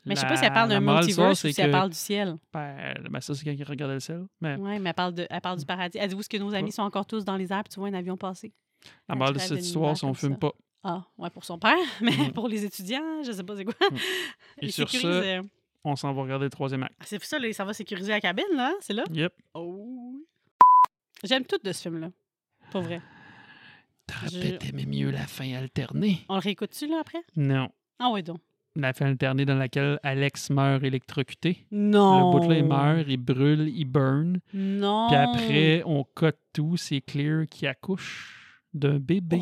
Mais 0.05 0.15
je 0.15 0.19
sais 0.21 0.27
pas 0.27 0.37
si 0.37 0.45
elle 0.45 0.53
parle 0.53 0.69
d'un 0.69 0.79
multiverse 0.79 1.31
ou 1.39 1.47
c'est 1.47 1.51
si 1.53 1.61
elle 1.61 1.71
parle 1.71 1.89
du 1.89 1.95
ciel. 1.97 2.37
Ben, 2.53 2.93
ben, 3.09 3.21
ça, 3.21 3.33
c'est 3.33 3.43
quand 3.43 3.51
il 3.51 3.63
regardait 3.63 3.95
le 3.95 3.99
ciel. 3.99 4.25
Mais 4.41 4.55
Oui, 4.55 4.79
mais 4.79 4.89
elle 4.89 4.93
parle, 4.95 5.13
de, 5.13 5.27
elle 5.29 5.41
parle 5.41 5.57
du 5.59 5.65
paradis. 5.65 5.97
Elle 5.97 6.09
dit, 6.09 6.15
où 6.15 6.19
est-ce 6.19 6.29
que 6.29 6.37
nos 6.37 6.53
amis 6.53 6.71
sont 6.71 6.83
encore 6.83 7.05
tous 7.05 7.25
dans 7.25 7.37
les 7.37 7.51
airs, 7.51 7.63
puis 7.63 7.73
tu 7.73 7.79
vois 7.79 7.89
un 7.89 7.93
avion 7.93 8.15
passer? 8.17 8.53
Ah, 9.07 9.15
morale 9.15 9.33
tu 9.33 9.39
de 9.39 9.43
cette 9.43 9.59
histoire, 9.65 9.97
c'est 9.97 10.05
on 10.05 10.09
comme 10.09 10.15
fume 10.15 10.37
pas. 10.37 10.51
Ah, 10.83 11.03
ouais, 11.17 11.31
pour 11.31 11.43
son 11.43 11.57
père, 11.57 11.73
mais 12.01 12.11
Mhm. 12.15 12.33
pour 12.33 12.47
les 12.47 12.63
étudiants, 12.63 13.23
je 13.23 13.31
sais 13.31 13.43
pas 13.43 13.55
c'est 13.55 13.65
quoi. 13.65 13.73
Et 14.61 14.67
Il 14.67 14.71
sur 14.71 14.87
sécurise, 14.87 15.15
ça, 15.23 15.25
euh, 15.27 15.41
on 15.83 15.95
s'en 15.95 16.13
va 16.13 16.21
regarder 16.21 16.45
le 16.45 16.51
troisième 16.51 16.83
acte. 16.83 16.93
C'est 17.03 17.17
pour 17.17 17.25
ça, 17.27 17.39
là, 17.39 17.51
ça 17.53 17.65
va 17.65 17.73
sécuriser 17.73 18.11
la 18.11 18.21
cabine, 18.21 18.45
là. 18.53 18.71
C'est 18.81 18.93
là? 18.93 19.03
Yep. 19.11 19.33
Oh. 19.55 20.21
J'aime 21.23 21.45
tout 21.45 21.57
de 21.63 21.71
ce 21.71 21.81
film-là. 21.81 22.09
Pas 22.71 22.81
vrai. 22.81 23.01
T'aurais 24.05 24.27
Je- 24.29 24.39
peut-être 24.39 24.65
aimé 24.69 24.85
mieux 24.85 25.09
la 25.09 25.25
fin 25.25 25.51
alternée. 25.55 26.19
On 26.29 26.35
le 26.35 26.41
réécoute-tu, 26.41 26.85
là, 26.87 26.97
après? 27.01 27.23
Non. 27.35 27.69
Ah 27.97 28.09
ouais, 28.11 28.21
donc. 28.21 28.39
La 28.77 28.91
fin 28.91 29.05
alternée 29.05 29.45
dans 29.45 29.55
laquelle 29.55 29.99
Alex 30.03 30.49
meurt 30.49 30.83
électrocuté. 30.83 31.65
Non. 31.71 32.33
Le 32.33 32.39
bout 32.39 32.49
là, 32.49 32.57
il 32.57 32.65
meurt, 32.65 33.05
il 33.07 33.17
brûle, 33.17 33.69
il 33.69 33.85
burn. 33.85 34.39
Non. 34.53 35.07
Puis 35.07 35.15
après, 35.15 35.83
on 35.85 36.03
cote 36.03 36.39
tout. 36.51 36.75
C'est 36.75 36.99
Clear 37.01 37.45
qui 37.49 37.67
accouche 37.67 38.59
d'un 38.73 38.99
bébé. 38.99 39.41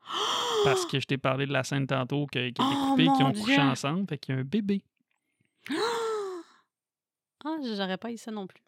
Parce 0.64 0.86
que 0.86 0.98
je 0.98 1.06
t'ai 1.06 1.18
parlé 1.18 1.46
de 1.46 1.52
la 1.52 1.64
scène 1.64 1.86
tantôt 1.86 2.26
qui 2.26 2.38
a 2.38 2.46
été 2.46 2.62
Oh, 2.64 2.90
coupée, 2.90 3.04
qui 3.04 3.22
ont 3.22 3.32
couché 3.32 3.60
ensemble. 3.60 4.06
Fait 4.08 4.18
qu'il 4.18 4.34
y 4.34 4.38
a 4.38 4.40
un 4.40 4.44
bébé. 4.44 4.82
Ah, 7.44 7.58
j'aurais 7.76 7.98
pas 7.98 8.10
eu 8.10 8.16
ça 8.16 8.32
non 8.32 8.48
plus. 8.48 8.60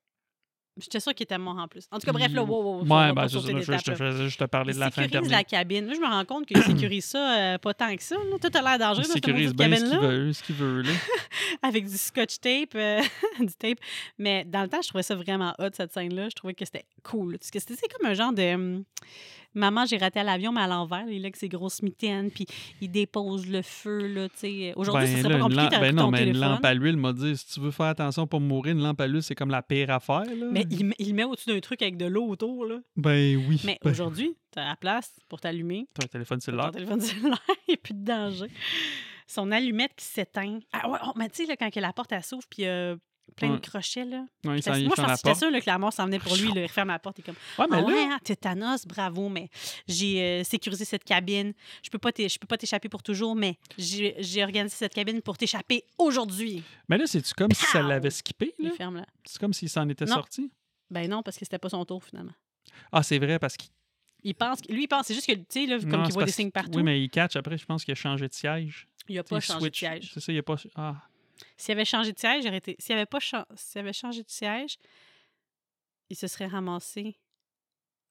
J'étais 0.81 1.01
sûre 1.01 1.14
qu'il 1.14 1.24
était 1.24 1.39
mort 1.39 1.57
en 1.59 1.66
plus. 1.68 1.87
En 1.91 1.99
tout 1.99 2.07
cas, 2.07 2.12
bref, 2.12 2.33
là, 2.33 2.43
wow, 2.43 2.62
wow, 2.62 2.79
wow, 2.79 2.81
Ouais, 2.83 3.12
ben, 3.12 3.29
c'est 3.29 3.35
sauter 3.35 3.62
ça, 3.62 3.72
là, 3.72 3.79
je, 3.79 3.85
je 3.85 3.93
te 3.93 3.97
faisais 3.97 4.24
juste 4.24 4.39
te 4.41 4.45
parler 4.45 4.72
Il 4.72 4.76
de 4.76 4.81
la 4.81 4.91
fin 4.91 5.03
sécurise 5.03 5.16
alternée. 5.16 5.37
la 5.37 5.45
cabine. 5.45 5.91
Je 5.95 6.01
me 6.01 6.07
rends 6.07 6.24
compte 6.24 6.47
qu'il 6.47 6.62
sécurise 6.62 7.05
ça 7.05 7.39
euh, 7.55 7.59
pas 7.59 7.74
tant 7.74 7.95
que 7.97 8.03
ça. 8.03 8.16
Là. 8.16 8.37
Tout 8.41 8.57
a 8.59 8.62
l'air 8.62 8.79
dangereux 8.79 9.05
Il 9.05 9.09
dans 9.09 9.14
cette 9.14 9.24
sécurise 9.24 9.55
maudite 9.55 9.57
bien 9.57 9.76
ce 9.76 9.83
qu'il 9.85 9.91
cabine-là. 9.91 10.09
veut, 10.09 10.33
ce 10.33 10.43
qu'il 10.43 10.55
veut. 10.57 10.83
Là. 10.83 10.91
Avec 11.62 11.87
du 11.89 11.97
scotch 11.97 12.39
tape. 12.41 12.74
euh, 12.74 13.01
du 13.41 13.55
tape. 13.59 13.79
Mais 14.18 14.45
dans 14.45 14.62
le 14.62 14.68
temps, 14.68 14.81
je 14.83 14.89
trouvais 14.89 15.03
ça 15.03 15.14
vraiment 15.14 15.55
hot, 15.59 15.68
cette 15.72 15.93
scène-là. 15.93 16.29
Je 16.29 16.35
trouvais 16.35 16.55
que 16.55 16.64
c'était 16.64 16.85
cool. 17.03 17.39
Parce 17.39 17.51
que 17.51 17.59
c'était 17.59 17.89
comme 17.89 18.09
un 18.11 18.14
genre 18.14 18.33
de... 18.33 18.83
Maman, 19.55 19.86
j'ai 19.86 19.96
raté 19.96 20.20
à 20.20 20.24
l'avion, 20.24 20.53
mais 20.53 20.61
à 20.61 20.66
l'envers. 20.66 21.05
Il 21.09 21.14
est 21.14 21.18
là 21.18 21.24
avec 21.26 21.36
ses 21.36 21.49
grosses 21.49 21.82
mitaines, 21.82 22.30
puis 22.30 22.46
il 22.80 22.90
dépose 22.90 23.49
le 23.49 23.62
feu, 23.62 24.07
là, 24.07 24.28
tu 24.28 24.36
sais. 24.36 24.72
Aujourd'hui, 24.76 25.05
Ben 25.05 25.11
ça 25.11 25.16
là, 25.16 25.22
serait 25.22 25.28
pas 25.30 25.36
une 25.36 25.42
compliqué, 25.42 25.62
lampe- 25.76 25.80
ben 25.80 25.94
non, 25.96 26.03
ton 26.05 26.11
mais 26.11 26.26
une 26.28 26.38
lampe 26.38 26.64
à 26.64 26.74
l'huile 26.74 26.96
m'a 26.96 27.12
dit 27.12 27.36
si 27.36 27.46
tu 27.55 27.61
veux 27.61 27.70
faire 27.70 27.86
attention 27.86 28.26
pour 28.26 28.40
mourir, 28.40 28.72
une 28.74 28.82
lampe 28.82 29.01
à 29.01 29.07
l'huile, 29.07 29.22
c'est 29.22 29.34
comme 29.34 29.51
la 29.51 29.62
pire 29.62 29.90
affaire. 29.90 30.24
Là. 30.26 30.46
Mais 30.53 30.64
il, 30.70 30.84
met- 30.86 30.94
il 30.99 31.22
au-dessus 31.24 31.49
d'un 31.51 31.61
truc 31.61 31.82
avec 31.82 31.96
de 31.96 32.07
l'eau 32.07 32.26
autour, 32.28 32.64
là. 32.66 32.78
Ben 32.96 33.36
oui. 33.49 33.61
Mais 33.64 33.78
Ben, 33.82 33.90
aujourd'hui, 33.90 34.36
t'as 34.51 34.64
la 34.66 34.76
place 34.76 35.14
pour 35.28 35.40
t'allumer. 35.40 35.86
T'as 35.94 36.05
un 36.05 36.09
téléphone 36.09 36.38
Ton 36.38 36.44
cellulaire. 36.44 36.70
téléphone 36.70 37.01
cellulaire, 37.03 37.40
il 37.66 37.70
n'y 37.70 37.74
a 37.74 37.78
plus 37.78 37.94
de 37.94 38.05
danger. 38.05 38.46
Son 39.26 39.51
allumette 39.51 39.92
qui 39.96 40.05
s'éteint. 40.07 40.59
Ah 40.72 40.88
ouais, 40.88 40.99
oh, 41.07 41.12
mais 41.16 41.28
tu 41.28 41.42
sais, 41.42 41.46
là, 41.46 41.57
quand 41.57 41.74
la 41.76 41.92
porte 41.92 42.12
elle 42.12 42.22
s'ouvre, 42.22 42.46
puis 42.49 42.64
euh, 42.66 42.96
plein 43.37 43.51
Ouais. 43.53 43.57
de 43.59 43.66
crochets, 43.66 44.05
là. 44.05 44.24
Ouais, 44.45 44.59
il 44.59 44.64
il 44.64 44.85
Moi, 44.87 44.95
je 44.97 45.03
ferme 45.03 45.09
pense 45.09 45.41
que 45.41 45.47
là, 45.47 45.61
que 45.61 45.66
la 45.66 45.79
mort 45.79 45.93
s'en 45.93 46.07
venait 46.07 46.18
pour 46.18 46.35
lui. 46.37 46.49
Là, 46.53 46.61
il 46.62 46.66
referme 46.66 46.89
la 46.89 46.99
porte. 46.99 47.18
Il 47.18 47.22
est 47.22 47.24
comme 47.24 47.35
Ouais, 47.59 47.66
mais 47.70 47.76
Ah 47.79 47.81
là, 47.81 47.87
ouais, 47.87 48.03
hein, 48.12 48.18
tétanos, 48.22 48.87
bravo, 48.87 49.29
mais 49.29 49.49
j'ai 49.87 50.22
euh, 50.22 50.45
sécurisé 50.45 50.85
cette 50.85 51.05
cabine. 51.05 51.53
Je 51.83 51.91
peux 51.91 51.99
pas 51.99 52.11
je 52.16 52.39
peux 52.39 52.47
pas 52.47 52.57
t'échapper 52.59 52.89
pour 52.89 53.03
toujours, 53.03 53.35
mais 53.37 53.57
j'ai 53.79 54.43
organisé 54.43 54.74
cette 54.76 54.95
cabine 54.95 55.22
pour 55.22 55.37
t'échapper 55.39 55.85
aujourd'hui. 55.99 56.62
mais 56.89 56.99
là, 56.99 57.07
c'est-tu 57.07 57.33
comme 57.35 57.53
si 57.53 57.64
ça 57.66 57.83
l'avait 57.83 58.11
skippé? 58.11 58.55
Il 58.59 58.66
là? 58.66 58.70
ferme 58.76 58.97
là. 58.97 59.07
C'est 59.24 59.39
comme 59.39 59.53
s'il 59.53 59.68
s'en 59.68 59.89
était 59.89 60.05
Non. 60.05 60.14
sorti? 60.14 60.51
Ben 60.91 61.09
non, 61.09 61.22
parce 61.22 61.37
que 61.39 61.45
c'était 61.45 61.59
pas 61.59 61.68
son 61.68 61.85
tour 61.85 62.03
finalement. 62.03 62.33
Ah, 62.93 63.03
c'est 63.03 63.18
vrai, 63.18 63.39
parce 63.39 63.57
qu'il. 63.57 63.70
Il 64.24 64.35
pense, 64.35 64.59
lui, 64.68 64.83
il 64.85 64.89
pense, 64.89 65.07
c'est 65.07 65.14
juste 65.14 65.26
que, 65.29 65.33
tu 65.35 65.45
sais, 65.49 65.66
là, 65.66 65.79
comme 65.79 66.01
il 66.03 66.07
c'est 66.07 66.12
voit 66.12 66.24
des 66.24 66.33
signes 66.33 66.51
partout, 66.51 66.79
Oui, 66.79 66.83
mais 66.83 67.01
il 67.01 67.09
catch 67.09 67.37
après, 67.37 67.57
je 67.57 67.64
pense 67.64 67.85
qu'il 67.85 67.93
a 67.93 67.95
changé 67.95 68.26
de 68.26 68.35
siège. 68.35 68.87
il 69.09 69.16
a 69.18 69.22
Tu 69.22 69.29
sais, 69.29 69.35
pas 69.35 69.39
il 69.39 69.43
changé 69.43 69.61
switch. 69.61 69.72
de 69.74 69.76
siège. 69.87 70.11
C'est 70.12 70.20
ça, 70.20 70.33
il 70.33 70.39
a 70.39 70.43
pas. 70.43 70.57
Ah. 70.74 70.97
S'il 71.59 71.72
avait 71.72 71.84
changé 71.84 72.12
de 72.12 72.18
siège, 72.18 72.44
il 72.44 72.48
aurait 72.48 72.59
été... 72.59 72.76
S'il 72.78 72.94
avait 72.94 73.06
pas 73.06 73.20
cha- 73.20 73.46
s'il 73.54 73.80
avait 73.80 73.92
changé 73.92 74.22
de 74.22 74.30
siège, 74.30 74.76
il 76.09 76.16
se 76.16 76.26
serait 76.26 76.46
ramassé 76.46 77.18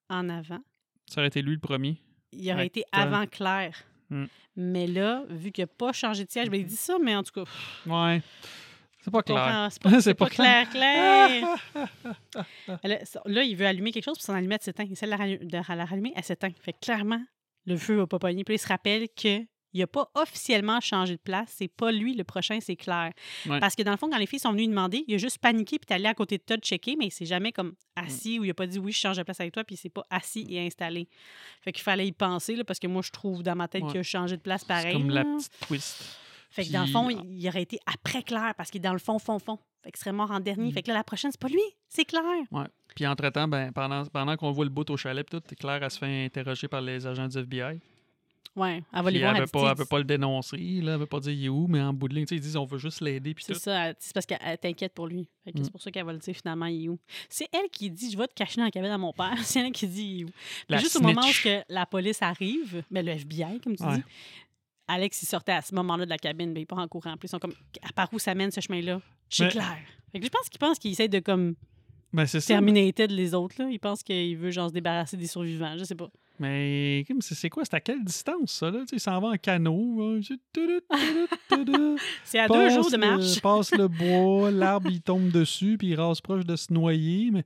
en 0.10 0.30
avant. 0.30 0.60
Ça 1.08 1.22
aurait 1.22 1.30
été 1.30 1.42
lui 1.42 1.54
le 1.54 1.60
premier. 1.60 1.98
Il 2.34 2.52
aurait 2.52 2.68
été 2.68 2.84
avant 2.92 3.26
Claire. 3.26 3.84
Hmm. 4.10 4.26
Mais 4.56 4.86
là, 4.86 5.24
vu 5.30 5.52
qu'il 5.52 5.64
n'a 5.64 5.68
pas 5.68 5.94
changé 5.94 6.26
de 6.26 6.30
siège, 6.32 6.50
ben, 6.50 6.60
il 6.60 6.66
dit 6.66 6.76
ça, 6.76 6.98
mais 7.02 7.16
en 7.16 7.24
tout 7.24 7.32
cas, 7.32 7.44
pff, 7.44 7.88
Ouais. 7.88 8.22
C'est 9.02 9.12
pas 9.12 9.24
clair. 9.24 9.68
C'est 9.72 9.82
pas, 9.82 10.02
C'est 10.02 10.14
pas 10.14 10.26
pas 10.26 10.32
clair, 10.32 10.70
clair. 10.70 11.58
là, 13.26 13.44
il 13.44 13.56
veut 13.56 13.66
allumer 13.66 13.92
quelque 13.92 14.04
chose, 14.04 14.18
puis 14.18 14.26
son 14.26 14.34
allumette 14.34 14.64
s'éteint. 14.64 14.84
Il 14.84 14.92
essaie 14.92 15.06
de 15.06 15.52
la, 15.52 15.62
rallumer, 15.86 16.12
elle 16.14 16.24
s'éteint. 16.24 16.52
Fait 16.60 16.74
que 16.74 16.80
clairement, 16.80 17.24
le 17.66 17.78
feu 17.78 17.96
va 17.96 18.08
pas 18.08 18.20
pogner. 18.20 18.44
Puis 18.44 18.56
il 18.56 18.60
se 18.60 18.68
rappelle 18.68 19.08
que 19.10 19.46
il 19.74 19.82
a 19.82 19.88
pas 19.88 20.10
officiellement 20.16 20.80
changé 20.80 21.16
de 21.16 21.22
place. 21.22 21.54
C'est 21.56 21.68
pas 21.68 21.92
lui 21.92 22.16
le 22.16 22.24
prochain, 22.24 22.60
c'est 22.62 22.76
Claire. 22.76 23.12
Ouais. 23.46 23.60
Parce 23.60 23.76
que 23.76 23.84
dans 23.84 23.92
le 23.92 23.98
fond, 23.98 24.10
quand 24.10 24.18
les 24.18 24.26
filles 24.26 24.40
sont 24.40 24.52
venues 24.52 24.64
lui 24.64 24.70
demander, 24.70 25.04
il 25.08 25.16
a 25.16 25.18
juste 25.18 25.40
paniqué 25.40 25.80
puis 25.80 25.88
est 25.90 25.94
allé 25.96 26.06
à 26.06 26.14
côté 26.14 26.38
de 26.38 26.44
Todd 26.44 26.62
checker, 26.62 26.96
mais 26.98 27.08
il 27.08 27.12
s'est 27.12 27.26
jamais 27.26 27.52
comme 27.52 27.74
assis 27.96 28.40
ou 28.40 28.44
il 28.44 28.50
a 28.50 28.54
pas 28.54 28.68
dit 28.68 28.80
oui, 28.80 28.92
je 28.92 29.00
change 29.00 29.18
de 29.18 29.24
place 29.24 29.40
avec 29.40 29.54
toi, 29.54 29.64
puis 29.64 29.76
il 29.76 29.78
s'est 29.78 29.90
pas 29.90 30.06
assis 30.10 30.46
et 30.50 30.66
installé. 30.66 31.08
Fait 31.62 31.72
qu'il 31.72 31.84
fallait 31.84 32.08
y 32.08 32.12
penser, 32.12 32.56
là, 32.56 32.64
parce 32.64 32.80
que 32.80 32.88
moi, 32.88 33.02
je 33.04 33.12
trouve 33.12 33.44
dans 33.44 33.56
ma 33.56 33.68
tête 33.68 33.84
Ouais. 33.84 33.92
qu'il 33.92 34.00
a 34.00 34.04
changé 34.04 34.38
de 34.38 34.42
place 34.42 34.62
C'est 34.62 34.68
pareil. 34.68 34.94
comme 34.94 35.10
la 35.10 35.24
petite 35.24 35.52
twist. 35.68 36.20
Fait 36.50 36.66
que 36.66 36.72
dans 36.72 36.82
le 36.82 36.88
fond, 36.88 37.10
il, 37.10 37.48
aurait 37.48 37.62
été 37.62 37.80
après 37.86 38.24
Claire 38.24 38.54
parce 38.56 38.72
qu'il 38.72 38.80
est 38.80 38.84
dans 38.84 38.94
le 38.94 39.00
fond, 39.00 39.20
fond, 39.20 39.38
fond. 39.38 39.60
Fait 39.84 39.92
qu'il 39.92 40.00
serait 40.00 40.14
mort 40.14 40.32
en 40.32 40.40
dernier. 40.40 40.70
Mm. 40.70 40.74
Fait 40.74 40.82
que 40.82 40.88
là, 40.88 40.96
la 40.96 41.04
prochaine, 41.04 41.32
c'est 41.32 41.40
pas 41.40 41.50
lui, 41.50 41.62
c'est 41.88 42.06
Claire. 42.06 42.24
Puis 42.96 43.06
entre-temps, 43.06 43.48
ben, 43.48 43.72
pendant, 43.72 44.06
pendant 44.06 44.36
qu'on 44.38 44.52
voit 44.52 44.66
le 44.66 44.72
bout 44.72 44.90
au 44.90 44.98
chalet, 44.98 45.28
tout, 45.30 45.42
Claire, 45.60 45.84
elle 45.84 45.92
se 45.92 46.00
fait 46.00 46.26
interroger 46.26 46.68
par 46.68 46.82
les 46.82 47.06
agents 47.06 47.28
du 47.28 47.38
FBI. 47.38 47.80
Ouais, 48.58 48.84
elle 48.92 49.02
va 49.04 49.12
les 49.12 49.20
Puis 49.20 49.20
voir. 49.22 49.30
elle 49.36 49.38
elle 49.38 49.42
veut 49.44 49.76
veut 49.78 49.86
pas 49.86 49.98
le 50.00 50.04
dénoncer, 50.04 50.58
là, 50.82 50.94
elle 50.94 51.00
veut 51.00 51.06
pas 51.06 51.20
dire 51.20 51.32
il 51.32 51.46
est 51.46 51.50
où, 51.50 51.68
mais 51.68 51.80
en 51.80 51.94
bout 51.94 52.08
de 52.10 52.16
ligne, 52.16 52.26
tu 52.26 52.30
sais, 52.30 52.36
ils 52.36 52.42
disent 52.42 52.58
on 52.58 52.66
veut 52.66 52.80
juste 52.80 53.02
l'aider, 53.02 53.36
C'est 53.40 53.54
ça, 53.54 53.94
c'est 54.00 54.14
parce 54.14 54.26
qu'elle 54.26 54.58
t'inquiète 54.60 54.94
pour 54.94 55.06
lui. 55.08 55.30
Mm. 55.46 55.52
c'est 55.64 55.72
pour 55.72 55.82
ça 55.82 55.92
qu'elle 55.92 56.06
va 56.06 56.12
le 56.14 56.20
dire 56.20 56.36
finalement, 56.36 56.66
il 56.66 56.86
est 56.86 56.90
où. 56.90 57.00
C'est 57.30 57.48
elle 57.54 57.70
qui 57.72 57.90
dit 57.92 58.12
Je 58.12 58.18
vais 58.18 58.28
te 58.28 58.34
cacher 58.34 58.58
dans 58.58 58.66
la 58.66 58.72
cabine 58.72 58.90
à 58.92 58.98
mon 58.98 59.14
père. 59.14 59.36
C'est 59.44 59.60
elle 59.60 59.72
qui 59.72 59.88
dit 59.88 60.04
il 60.04 60.22
est 60.22 60.24
où. 60.26 60.30
Puis 60.68 60.80
juste 60.80 60.96
au 60.96 61.02
moment 61.02 61.22
où 61.22 61.44
que 61.44 61.62
la 61.70 61.86
police 61.86 62.22
arrive, 62.22 62.84
mais 62.92 63.04
le 63.04 63.12
FBI, 63.12 63.60
comme 63.64 63.76
tu 63.78 63.84
Ouais. 63.84 63.98
dis, 63.98 64.04
Alex, 64.88 65.22
il 65.22 65.26
sortait 65.28 65.52
à 65.52 65.62
ce 65.62 65.76
moment-là 65.76 66.06
de 66.06 66.10
la 66.10 66.18
cabine, 66.18 66.54
ben, 66.54 66.62
il 66.62 66.66
part 66.66 66.80
en 66.80 66.88
courant. 66.88 67.12
Puis 67.18 67.28
ils 67.28 67.30
sont 67.30 67.40
comme 67.40 67.54
Par 67.96 68.12
où 68.14 68.20
ça 68.20 68.34
mène 68.34 68.52
ce 68.52 68.62
chemin-là? 68.62 69.02
Chez 69.30 69.44
Mais- 69.46 69.50
Claire. 69.52 69.78
Fait 70.12 70.20
que 70.20 70.26
je 70.26 70.30
pense 70.30 70.50
qu'il 70.50 70.60
pense 70.60 70.80
qu'il 70.80 70.92
essaie 70.92 71.10
de 71.10 71.20
comme 71.20 71.56
Ben, 72.14 72.26
c'est. 72.26 72.40
Terminated 72.42 73.12
les 73.12 73.34
autres. 73.36 73.56
Là. 73.62 73.70
Il 73.70 73.80
pense 73.80 74.02
qu'il 74.02 74.38
veut 74.38 74.50
genre 74.50 74.70
se 74.70 74.74
débarrasser 74.74 75.18
des 75.18 75.28
survivants. 75.28 75.78
Je 75.78 75.84
sais 75.84 75.96
pas. 75.96 76.10
Mais 76.40 77.04
c'est 77.22 77.50
quoi? 77.50 77.64
C'est 77.66 77.74
à 77.76 77.80
quelle 77.80 78.04
distance, 78.04 78.52
ça, 78.52 78.70
là? 78.72 78.84
Il 78.92 79.00
s'en 79.00 79.20
va 79.20 79.30
en 79.30 79.38
canot. 79.38 80.20
tudut. 80.54 80.82
C'est 82.24 82.40
à 82.40 82.48
deux 82.48 82.70
jours 82.70 82.90
de 82.92 82.98
le- 82.98 83.08
marche. 83.08 83.42
passe 83.42 83.72
le 83.72 83.88
bois, 84.40 84.52
l'arbre, 84.52 84.90
il 84.92 85.02
tombe 85.02 85.30
dessus, 85.30 85.78
puis 85.78 85.88
il 85.90 85.96
rase 85.96 86.22
proche 86.22 86.46
de 86.46 86.56
se 86.56 86.72
noyer. 86.72 87.32
Mais... 87.32 87.44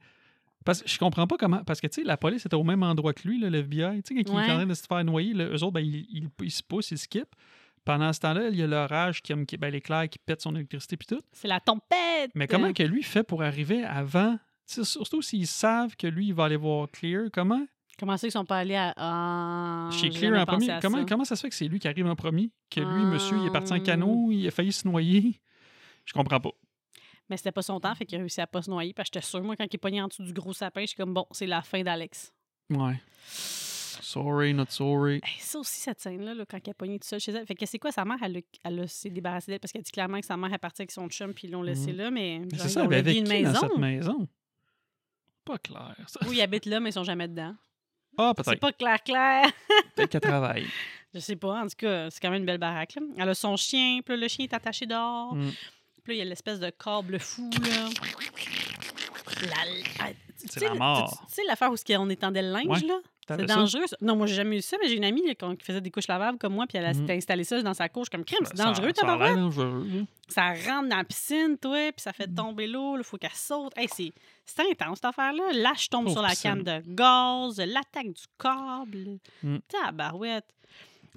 Parce 0.65 0.83
que 0.83 0.89
je 0.89 0.97
comprends 0.99 1.25
pas 1.27 1.37
comment. 1.37 1.63
Parce 1.63 1.79
que, 1.81 1.87
tu 1.87 2.01
sais, 2.01 2.03
la 2.07 2.17
police 2.17 2.45
était 2.45 2.55
au 2.55 2.63
même 2.63 2.83
endroit 2.83 3.13
que 3.13 3.27
lui, 3.27 3.39
là, 3.39 3.49
le 3.49 3.59
FBI. 3.59 4.03
Tu 4.03 4.15
sais, 4.15 4.23
quand 4.23 4.33
il 4.33 4.37
est 4.37 4.51
en 4.51 4.55
train 4.57 4.65
de 4.65 4.73
se 4.73 4.85
faire 4.85 5.03
noyer, 5.03 5.33
là, 5.33 5.45
eux 5.45 5.63
autres, 5.63 5.71
ben, 5.71 5.79
ils, 5.81 6.05
ils- 6.11 6.29
ils 6.43 6.51
se 6.51 6.61
poussent, 6.63 6.91
ils 6.91 6.97
skippent. 6.97 7.35
Pendant 7.83 8.13
ce 8.13 8.19
temps-là, 8.19 8.49
il 8.49 8.55
y 8.57 8.61
a 8.61 8.67
l'orage, 8.67 9.23
qui, 9.23 9.33
qui- 9.45 9.57
ben, 9.57 9.71
l'éclair 9.71 10.07
qui 10.07 10.19
pète 10.19 10.41
son 10.41 10.55
électricité, 10.55 10.97
puis 10.97 11.07
tout. 11.07 11.21
C'est 11.31 11.47
la 11.47 11.59
tempête. 11.59 12.29
Mais 12.35 12.47
comment 12.47 12.73
que 12.73 12.83
lui 12.83 13.01
fait 13.03 13.23
pour 13.23 13.41
arriver 13.41 13.83
avant? 13.83 14.37
Surtout 14.67 15.21
s'ils 15.21 15.47
savent 15.47 15.95
que 15.97 16.07
lui, 16.07 16.27
il 16.27 16.33
va 16.33 16.45
aller 16.45 16.55
voir 16.57 16.87
Clear. 16.91 17.25
Comment? 17.33 17.65
Comment 18.01 18.17
ça 18.17 18.27
qu'ils 18.27 18.31
sont 18.31 18.43
pas 18.45 18.57
allés 18.57 18.75
à. 18.75 18.93
Ah, 18.97 19.89
Chez 19.93 20.09
Clear 20.09 20.41
en 20.41 20.45
premier. 20.45 20.67
Comment, 20.81 20.97
ça. 20.97 21.05
comment 21.07 21.23
ça 21.23 21.35
se 21.37 21.41
fait 21.43 21.49
que 21.49 21.55
c'est 21.55 21.67
lui 21.67 21.79
qui 21.79 21.87
arrive 21.87 22.07
en 22.07 22.15
premier? 22.15 22.51
Que 22.69 22.81
lui, 22.81 23.03
monsieur, 23.05 23.37
il 23.37 23.45
est 23.45 23.51
parti 23.51 23.71
en 23.71 23.77
Hum. 23.77 23.83
canot, 23.83 24.31
il 24.31 24.47
a 24.47 24.51
failli 24.51 24.73
se 24.73 24.87
noyer? 24.87 25.39
Je 26.05 26.11
comprends 26.11 26.39
pas. 26.41 26.49
Mais 27.29 27.37
c'était 27.37 27.51
pas 27.53 27.61
son 27.61 27.79
temps, 27.79 27.93
fait 27.95 28.05
qu'il 28.05 28.17
a 28.17 28.19
réussi 28.21 28.41
à 28.41 28.47
pas 28.47 28.61
se 28.63 28.69
noyer. 28.69 28.93
Parce 28.93 29.09
que 29.09 29.13
j'étais 29.19 29.25
sûre, 29.25 29.41
moi, 29.43 29.55
quand 29.55 29.65
il 29.65 29.75
est 29.75 29.77
pogné 29.77 30.01
en 30.01 30.07
dessous 30.07 30.23
du 30.23 30.33
gros 30.33 30.51
sapin, 30.51 30.81
je 30.81 30.87
suis 30.87 30.97
comme, 30.97 31.13
bon, 31.13 31.25
c'est 31.31 31.45
la 31.45 31.61
fin 31.61 31.81
d'Alex. 31.83 32.33
Ouais. 32.71 32.99
Sorry, 34.01 34.53
not 34.53 34.65
sorry. 34.69 35.15
Hey, 35.23 35.39
ça 35.39 35.59
aussi, 35.59 35.79
cette 35.79 35.99
scène-là, 36.01 36.33
là, 36.33 36.43
quand 36.49 36.57
il 36.65 36.69
est 36.71 36.73
pogné 36.73 36.99
tout 36.99 37.07
seul 37.07 37.19
chez 37.19 37.31
elle. 37.31 37.45
Fait 37.45 37.55
que 37.55 37.65
c'est 37.67 37.77
quoi, 37.79 37.91
sa 37.91 38.03
mère, 38.03 38.17
elle, 38.23 38.37
a- 38.37 38.41
elle 38.63 38.79
a- 38.81 38.87
s'est 38.87 39.09
débarrassée 39.11 39.51
d'elle 39.51 39.59
parce 39.59 39.71
qu'elle 39.71 39.83
dit 39.83 39.91
clairement 39.91 40.19
que 40.19 40.25
sa 40.25 40.35
mère 40.37 40.51
est 40.51 40.57
partie 40.57 40.81
avec 40.81 40.91
son 40.91 41.07
chum 41.07 41.33
puis 41.33 41.47
ils 41.47 41.51
l'ont 41.51 41.61
laissé 41.61 41.91
Mhm. 41.91 41.97
là, 41.97 42.11
mais. 42.11 42.39
Mais 42.51 42.57
c'est 42.57 42.63
ils 42.65 42.69
ça, 42.71 42.81
ont 42.81 42.85
avec 42.85 43.05
une 43.05 43.13
qui 43.13 43.21
dans 43.23 43.29
maison. 43.29 43.59
cette 43.61 43.77
maison? 43.77 44.27
Pas 45.45 45.57
clair, 45.59 45.95
ça. 46.07 46.19
Oui, 46.27 46.37
ils 46.37 46.41
habitent 46.41 46.65
là, 46.65 46.79
mais 46.79 46.89
ils 46.89 46.93
sont 46.93 47.03
jamais 47.03 47.27
dedans. 47.27 47.55
Ah, 48.17 48.33
C'est 48.37 48.43
peut-être. 48.43 48.59
pas 48.59 48.71
clair, 48.73 49.03
clair. 49.03 49.45
Peut-être 49.95 50.09
qu'elle 50.11 50.21
travaille. 50.21 50.65
Je 51.13 51.19
sais 51.19 51.35
pas. 51.35 51.61
En 51.61 51.67
tout 51.67 51.75
cas, 51.77 52.09
c'est 52.09 52.19
quand 52.21 52.29
même 52.29 52.41
une 52.41 52.45
belle 52.45 52.57
baraque. 52.57 52.95
Là. 52.95 53.01
Elle 53.17 53.29
a 53.29 53.33
son 53.33 53.55
chien, 53.57 53.99
puis 54.05 54.15
là, 54.15 54.21
le 54.21 54.27
chien 54.27 54.45
est 54.45 54.53
attaché 54.53 54.85
dehors. 54.85 55.35
Mm. 55.35 55.49
Puis 56.03 56.13
là, 56.13 56.13
il 56.13 56.17
y 56.17 56.21
a 56.21 56.25
l'espèce 56.25 56.59
de 56.59 56.69
câble 56.69 57.19
fou, 57.19 57.49
là. 57.63 57.89
La- 59.41 60.07
tu 60.39 60.47
C'est 60.47 60.59
sais, 60.59 60.65
la 60.67 60.73
mort. 60.75 61.23
Tu, 61.29 61.35
sais 61.35 61.41
l'affaire 61.47 61.71
où 61.71 61.75
qu'on 61.75 62.09
étendait 62.09 62.41
le 62.41 62.51
linge, 62.51 62.67
Ouais. 62.67 62.87
là? 62.87 62.99
C'est 63.27 63.47
ça? 63.47 63.55
dangereux. 63.55 63.87
ça. 63.87 63.95
Non, 64.01 64.15
moi, 64.15 64.27
j'ai 64.27 64.35
jamais 64.35 64.57
eu 64.57 64.61
ça, 64.61 64.77
mais 64.81 64.89
j'ai 64.89 64.95
une 64.97 65.03
amie 65.05 65.25
là, 65.25 65.33
qui 65.35 65.63
faisait 65.65 65.79
des 65.81 65.91
couches 65.91 66.07
lavables 66.07 66.37
comme 66.37 66.53
moi, 66.53 66.65
puis 66.67 66.77
elle 66.77 66.85
a 66.85 66.93
Mhm. 66.93 67.09
installé 67.11 67.43
ça 67.43 67.61
dans 67.61 67.73
sa 67.73 67.87
couche 67.87 68.09
comme 68.09 68.25
crème. 68.25 68.41
C'est 68.45 68.57
Ça- 68.57 68.65
dangereux, 68.65 68.91
ça 68.95 69.05
a 69.05 69.05
l'air 69.05 69.17
tabarouette. 69.19 69.35
dangereux, 69.35 69.87
là. 69.93 70.01
Ça 70.27 70.47
rentre 70.71 70.89
dans 70.89 70.97
la 70.97 71.03
piscine, 71.03 71.57
toi, 71.61 71.91
puis 71.91 72.01
ça 72.01 72.09
Mhm. 72.11 72.15
fait 72.15 72.27
tomber 72.35 72.67
l'eau, 72.67 72.97
il 72.97 73.03
faut 73.03 73.17
qu'elle 73.17 73.29
saute. 73.33 73.73
Hey, 73.77 73.87
c'est 73.89 74.11
intense, 74.69 74.97
cette 74.97 75.05
affaire-là. 75.05 75.53
Là, 75.53 75.71
je 75.77 75.87
tombe 75.87 76.09
sur 76.09 76.21
la 76.21 76.29
piscine. 76.29 76.63
canne 76.63 76.83
de 76.83 76.93
gaz, 76.95 77.57
l'attaque 77.59 78.11
du 78.11 78.23
câble. 78.39 79.19
Mm. 79.43 79.57
Tabarouette. 79.67 80.45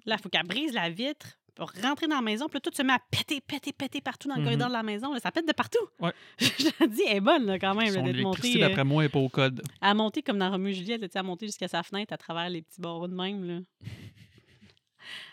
Là, 0.07 0.17
il 0.19 0.23
faut 0.23 0.29
qu'elle 0.29 0.47
brise 0.47 0.73
la 0.75 0.91
vitre 0.91 1.27
rentrer 1.59 2.07
dans 2.09 2.17
la 2.17 2.23
maison. 2.23 2.47
Puis 2.49 2.57
là, 2.57 2.61
tout 2.61 2.71
se 2.75 2.83
met 2.83 2.93
à 2.93 2.99
péter, 3.11 3.41
péter, 3.41 3.73
péter 3.73 4.01
partout 4.01 4.29
dans 4.29 4.35
le 4.35 4.41
Mhm. 4.41 4.47
corridor 4.47 4.69
de 4.69 4.73
la 4.73 4.83
maison. 4.83 5.13
là. 5.13 5.21
ça 5.21 5.31
pète 5.33 5.47
de 5.47 5.53
partout. 5.53 5.79
Ouais. 6.01 6.13
je 6.39 6.71
te 6.71 6.85
dis, 6.89 7.03
elle 7.09 7.17
est 7.19 7.21
bonne, 7.21 7.47
là, 7.47 7.59
quand 7.59 7.75
même, 7.75 7.93
d'être 8.03 8.21
montée. 8.23 8.57
euh, 8.63 8.69
d'après 8.69 8.85
moi, 8.85 9.03
n'est 9.03 9.09
pas 9.09 9.19
au 9.21 9.29
code. 9.29 9.63
à 9.81 9.95
monter 9.95 10.23
comme 10.23 10.39
dans 10.39 10.51
Romu 10.51 10.71
et 10.71 10.75
Juliette, 10.75 11.01
là, 11.03 11.09
à 11.21 11.23
monter 11.23 11.47
jusqu'à 11.47 11.69
sa 11.69 11.83
fenêtre 11.83 12.13
à 12.13 12.17
travers 12.19 12.49
les 12.51 12.63
petits 12.63 12.81
barreaux 12.81 13.09
de 13.09 13.15
même. 13.15 13.45
Là. 13.45 13.61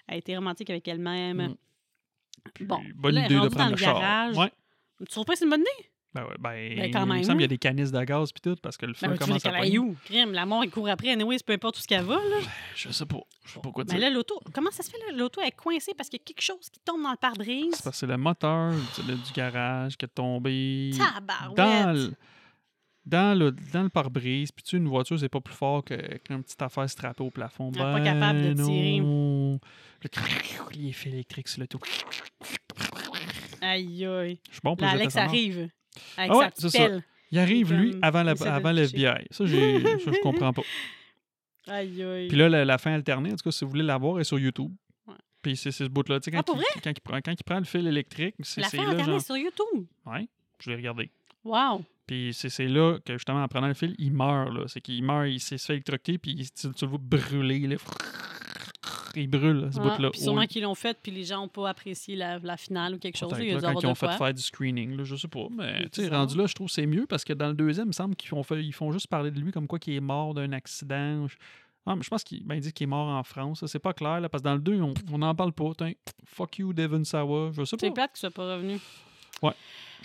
Elle 0.07 0.15
a 0.15 0.17
été 0.17 0.35
romantique 0.35 0.69
avec 0.69 0.87
elle-même. 0.87 1.37
Mm. 2.59 2.65
Bon, 2.65 2.81
bonne 2.95 3.15
là, 3.15 3.25
idée 3.25 3.35
de 3.35 3.39
prendre 3.39 3.55
dans 3.57 3.65
le 3.65 3.71
le 3.71 3.77
char. 3.77 3.99
garage. 3.99 4.37
Ouais. 4.37 4.51
Tu 4.99 5.05
trouves 5.05 5.25
pas 5.25 5.33
que 5.33 5.39
c'est 5.39 5.45
une 5.45 5.51
bonne 5.51 5.61
idée? 5.61 5.90
Ben, 6.13 6.23
ouais, 6.23 6.35
ben, 6.39 6.75
Ben, 6.77 6.91
quand 6.91 7.05
il 7.05 7.19
me 7.19 7.23
semble 7.23 7.37
qu'il 7.37 7.41
y 7.41 7.43
a 7.43 7.45
hein. 7.45 7.47
des 7.47 7.57
canisses 7.57 7.91
de 7.91 8.03
gaz 8.03 8.33
puis 8.33 8.41
tout, 8.41 8.57
parce 8.61 8.75
que 8.75 8.85
le 8.85 8.93
feu 8.93 9.07
Ben, 9.07 9.13
veux 9.13 9.17
commence 9.17 9.45
à 9.45 9.51
pogner. 9.51 9.79
Crime, 10.05 10.33
la 10.33 10.45
mort, 10.45 10.61
elle 10.63 10.69
court 10.69 10.89
après. 10.89 11.09
Anyway, 11.09 11.37
peu 11.45 11.53
importe 11.53 11.77
où 11.77 11.81
ce 11.81 11.87
qu'elle 11.87 12.03
va. 12.03 12.15
Là. 12.15 12.37
Je 12.75 12.91
sais 12.91 13.05
pas. 13.05 13.21
Je 13.45 13.53
sais 13.53 13.59
pas 13.61 13.71
quoi 13.71 13.83
dire. 13.85 13.93
Mais 13.95 14.01
là, 14.01 14.09
l'auto, 14.09 14.39
comment 14.53 14.71
ça 14.71 14.83
se 14.83 14.89
fait? 14.89 14.97
là? 14.97 15.17
L'auto 15.17 15.39
est 15.41 15.51
coincée 15.51 15.93
parce 15.95 16.09
qu'il 16.09 16.19
y 16.19 16.21
a 16.21 16.25
quelque 16.25 16.41
chose 16.41 16.69
qui 16.69 16.81
tombe 16.81 17.01
dans 17.01 17.11
le 17.11 17.17
pare-brise. 17.17 17.75
C'est 17.75 17.83
parce 17.83 17.95
que 17.95 17.99
c'est 18.01 18.07
le 18.07 18.17
moteur 18.17 18.73
du, 18.73 19.15
du 19.15 19.31
garage 19.33 19.95
qui 19.95 20.03
est 20.03 20.09
tombé 20.13 20.91
Tabarouette! 20.97 21.55
dans 21.55 21.93
le, 21.93 22.13
dans 23.05 23.39
le, 23.39 23.51
dans 23.71 23.83
le 23.83 23.89
pare-brise. 23.89 24.51
Puis 24.51 24.63
tu 24.63 24.75
une 24.75 24.89
voiture, 24.89 25.17
c'est 25.17 25.29
pas 25.29 25.39
plus 25.39 25.55
fort 25.55 25.83
qu'une 25.85 26.43
petite 26.43 26.61
affaire 26.61 26.89
strappée 26.89 27.23
au 27.23 27.31
plafond. 27.31 27.71
Est 27.71 27.77
pas 27.77 27.99
Ben 27.99 28.03
capable 28.03 28.41
de 28.41 28.53
tirer. 28.63 28.99
non. 28.99 29.59
Le 30.03 30.09
les 30.75 30.95
électriques 31.05 31.47
sur 31.47 31.61
le 31.61 31.67
tout. 31.67 31.79
Aïe, 33.61 34.05
aïe. 34.05 34.39
Je 34.47 34.53
suis 34.53 34.61
bon 34.63 34.75
pour 34.75 34.85
Là, 34.87 34.93
Alex 34.93 35.15
arrive 35.15 35.69
avec 36.17 36.31
Ah 36.31 36.37
ouais, 36.37 36.49
c'est 36.55 36.69
ça. 36.69 36.87
Il 37.31 37.39
arrive, 37.39 37.71
lui, 37.73 37.95
avant, 38.01 38.23
la, 38.23 38.31
avant 38.31 38.71
le 38.71 38.81
le 38.81 38.89
toucher. 38.89 39.05
FBI. 39.05 39.27
Ça, 39.31 39.45
j'ai, 39.45 39.81
ça, 39.99 40.11
je 40.11 40.21
comprends 40.21 40.51
pas. 40.53 40.63
Aïe, 41.67 42.03
aïe. 42.03 42.27
Puis 42.27 42.37
là, 42.37 42.49
la, 42.49 42.65
la 42.65 42.77
fin 42.77 42.91
alternée, 42.93 43.31
en 43.31 43.35
tout 43.35 43.43
cas, 43.43 43.51
si 43.51 43.63
vous 43.63 43.69
voulez 43.69 43.83
la 43.83 43.97
voir, 43.97 44.19
est 44.19 44.23
sur 44.23 44.39
YouTube. 44.39 44.71
Ouais. 45.07 45.13
Puis 45.41 45.55
c'est 45.55 45.71
c'est 45.71 45.83
ce 45.85 45.89
bout-là. 45.89 46.19
Tu 46.19 46.25
sais, 46.25 46.31
quand, 46.31 46.39
Ah, 46.39 46.43
pour 46.43 46.57
il, 46.57 46.81
quand, 46.81 46.89
il 46.89 47.01
prend, 47.01 47.17
quand 47.23 47.31
il 47.39 47.43
prend 47.43 47.59
le 47.59 47.65
fil 47.65 47.87
électrique, 47.87 48.35
c'est 48.41 48.61
la 48.61 48.67
c'est 48.69 48.77
fin 48.77 48.83
là, 48.83 48.89
alternée 48.89 49.11
genre... 49.13 49.21
sur 49.21 49.37
YouTube. 49.37 49.85
Ouais, 50.05 50.27
je 50.59 50.69
l'ai 50.71 50.75
regardé. 50.75 51.09
Wow. 51.45 51.85
Puis 52.07 52.31
c'est 52.33 52.49
c'est 52.49 52.67
là 52.67 52.97
que, 53.05 53.13
justement, 53.13 53.43
en 53.43 53.47
prenant 53.47 53.67
le 53.67 53.75
fil, 53.75 53.95
il 53.99 54.11
meurt. 54.11 54.51
là. 54.51 54.63
C'est 54.67 54.81
qu'il 54.81 55.03
meurt, 55.03 55.27
il 55.29 55.39
s'est 55.39 55.57
se 55.59 55.67
fait 55.67 55.73
électrocuter, 55.73 56.17
puis 56.17 56.31
il- 56.31 56.51
tu, 56.51 56.69
tu 56.73 56.83
le 56.85 56.89
vois 56.89 56.99
brûler. 57.01 57.59
Là. 57.59 57.75
Il 59.15 59.27
brûle, 59.27 59.69
ce 59.71 59.79
bout-là. 59.95 60.09
puis 60.11 60.19
sûrement 60.21 60.45
qu'ils 60.47 60.63
l'ont 60.63 60.75
fait, 60.75 60.97
puis 61.01 61.11
les 61.11 61.23
gens 61.23 61.41
n'ont 61.41 61.47
pas 61.47 61.69
apprécié 61.69 62.15
la, 62.15 62.39
la 62.39 62.57
finale 62.57 62.95
ou 62.95 62.97
quelque 62.99 63.17
chose. 63.17 63.31
Là, 63.55 63.59
quand 63.61 63.79
ils 63.81 63.85
ont 63.87 63.95
fait 63.95 64.05
quoi. 64.07 64.17
faire 64.17 64.33
du 64.33 64.41
screening, 64.41 64.95
là, 64.97 65.03
je 65.03 65.15
sais 65.15 65.27
pas. 65.27 65.47
Mais 65.55 65.83
tu 65.89 66.01
sais, 66.01 66.07
rendu 66.09 66.37
là, 66.37 66.45
je 66.47 66.53
trouve 66.53 66.67
que 66.67 66.73
c'est 66.73 66.85
mieux 66.85 67.05
parce 67.07 67.23
que 67.23 67.33
dans 67.33 67.47
le 67.47 67.53
deuxième, 67.53 67.85
il 67.85 67.89
me 67.89 67.93
semble 67.93 68.15
qu'ils 68.15 68.29
font, 68.29 68.43
ils 68.51 68.73
font 68.73 68.91
juste 68.91 69.07
parler 69.07 69.31
de 69.31 69.39
lui 69.39 69.51
comme 69.51 69.67
quoi 69.67 69.79
qu'il 69.79 69.93
est 69.93 69.99
mort 69.99 70.33
d'un 70.33 70.51
accident. 70.51 71.27
Je- 71.27 71.35
Ah, 71.85 71.95
mais 71.95 72.03
je 72.03 72.09
pense 72.09 72.23
qu'il 72.23 72.45
ben, 72.45 72.59
dit 72.59 72.71
qu'il 72.73 72.83
est 72.83 72.87
mort 72.87 73.07
en 73.07 73.23
France. 73.23 73.65
C'est 73.65 73.79
pas 73.79 73.93
clair, 73.93 74.21
là, 74.21 74.29
parce 74.29 74.43
que 74.43 74.47
dans 74.47 74.53
le 74.53 74.61
2, 74.61 74.79
on 75.11 75.17
n'en 75.17 75.33
parle 75.33 75.51
pas. 75.51 75.71
Fuck 76.25 76.59
you, 76.59 76.73
Devon 76.73 77.03
Sawa. 77.03 77.49
Je 77.53 77.63
sais 77.65 77.75
pas. 77.75 77.87
C'est 77.87 77.91
plate 77.91 78.11
qu'il 78.11 78.19
soit 78.19 78.29
pas 78.31 78.53
revenu. 78.53 78.77
Je 79.43 79.49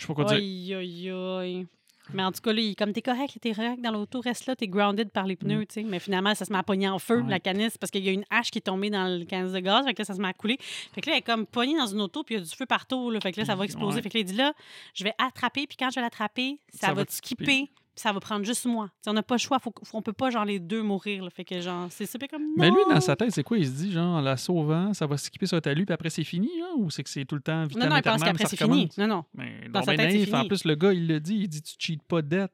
sais 0.01 0.07
pas 0.07 0.13
quoi 0.15 0.25
dire. 0.25 0.35
Aïe, 0.37 0.73
aïe, 0.73 1.09
aïe. 1.11 1.67
Mais 2.13 2.23
en 2.23 2.31
tout 2.31 2.41
cas, 2.41 2.53
là, 2.53 2.61
il- 2.61 2.75
comme 2.75 2.93
t'es 2.93 3.01
correct, 3.01 3.37
t'es 3.41 3.53
correct 3.53 3.81
dans 3.81 3.91
l'auto, 3.91 4.21
reste 4.21 4.45
là, 4.45 4.55
t'es 4.55 4.67
grounded 4.67 5.09
par 5.11 5.25
les 5.25 5.35
pneus, 5.35 5.65
tu 5.65 5.73
sais. 5.75 5.83
Mais 5.83 5.99
finalement, 5.99 6.33
ça 6.35 6.45
se 6.45 6.51
met 6.53 6.59
à 6.59 6.63
pogner 6.63 6.87
en 6.89 6.99
feu, 6.99 7.17
Mm. 7.17 7.25
Ouais. 7.25 7.31
la 7.31 7.39
canisse, 7.39 7.77
parce 7.77 7.91
qu'il 7.91 8.03
y 8.05 8.09
a 8.09 8.11
une 8.11 8.23
hache 8.29 8.49
qui 8.51 8.59
est 8.59 8.61
tombée 8.61 8.89
dans 8.89 9.07
le 9.19 9.25
canisse 9.25 9.51
de 9.51 9.59
gaz, 9.59 9.85
fait 9.85 9.93
que 9.93 10.01
là, 10.01 10.05
ça 10.05 10.13
se 10.13 10.21
met 10.21 10.27
à 10.27 10.33
couler. 10.33 10.57
Fait 10.93 11.01
que 11.01 11.09
là, 11.09 11.15
elle 11.15 11.19
est 11.19 11.25
comme 11.25 11.45
pognée 11.45 11.77
dans 11.77 11.87
une 11.87 12.01
auto, 12.01 12.23
puis 12.23 12.35
il 12.35 12.37
y 12.39 12.41
a 12.41 12.43
du 12.45 12.55
feu 12.55 12.65
partout, 12.65 13.09
là, 13.11 13.19
fait 13.21 13.31
que 13.31 13.39
là, 13.39 13.45
ça 13.45 13.55
va 13.55 13.65
exploser. 13.65 13.97
ouais. 13.97 14.01
Fait 14.01 14.09
que 14.09 14.17
là, 14.17 14.21
il 14.21 14.25
dit 14.25 14.35
là, 14.35 14.53
je 14.93 15.03
vais 15.03 15.13
attraper, 15.17 15.67
puis 15.67 15.77
quand 15.77 15.89
je 15.89 15.95
vais 15.95 16.01
l'attraper, 16.01 16.59
ça, 16.73 16.79
Ça 16.79 16.87
va 16.87 16.93
va 17.01 17.05
te 17.05 17.13
skipper, 17.13 17.69
ça 17.99 18.13
va 18.13 18.19
prendre 18.19 18.45
juste 18.45 18.65
moi. 18.65 18.85
Tu 18.87 18.91
sais, 19.03 19.09
on 19.09 19.13
n'a 19.13 19.23
pas 19.23 19.35
le 19.35 19.39
choix, 19.39 19.59
faut, 19.59 19.73
faut- 19.83 19.97
on 19.97 20.01
peut 20.01 20.13
pas, 20.13 20.29
genre, 20.29 20.45
les 20.45 20.59
deux 20.59 20.81
mourir, 20.83 21.23
là. 21.23 21.29
Fait 21.29 21.43
que, 21.43 21.59
genre, 21.59 21.87
c'est 21.89 22.05
super 22.05 22.27
comme. 22.29 22.43
Mais 22.55 22.69
lui, 22.69 22.77
dans 22.89 23.01
sa 23.01 23.15
tête, 23.15 23.31
c'est 23.31 23.43
quoi? 23.43 23.57
Il 23.57 23.65
se 23.65 23.71
dit, 23.71 23.91
genre, 23.91 24.17
en 24.17 24.21
la 24.21 24.37
sauvant, 24.37 24.93
ça 24.93 25.05
va 25.07 25.17
s'équiper 25.17 25.45
sur 25.47 25.61
ta 25.61 25.73
lui, 25.73 25.85
puis 25.85 25.93
après, 25.93 26.09
c'est 26.09 26.23
fini, 26.23 26.49
genre? 26.59 26.77
Ou 26.77 26.89
c'est 26.91 27.03
que 27.03 27.09
c'est 27.09 27.25
tout 27.25 27.35
le 27.35 27.41
temps 27.41 27.63
vitam 27.65 27.81
Non, 27.83 27.89
non, 27.89 27.95
il 27.97 28.01
pense 28.03 28.21
qu'après, 28.23 28.43
ça 28.43 28.49
c'est 28.51 28.57
fini. 28.57 28.89
Non, 28.97 29.07
non. 29.07 29.23
Mais 29.33 29.67
Dans 29.69 29.81
sa 29.81 29.91
ben 29.91 29.97
tête, 29.97 30.11
c'est 30.11 30.17
naïf. 30.17 30.33
En 30.33 30.37
fini. 30.37 30.47
plus, 30.47 30.63
le 30.65 30.75
gars, 30.75 30.93
il 30.93 31.07
le 31.07 31.19
dit, 31.19 31.35
il 31.35 31.47
dit, 31.49 31.61
tu 31.61 31.75
cheats 31.79 31.99
pas 32.07 32.21
de 32.21 32.27
dette. 32.27 32.51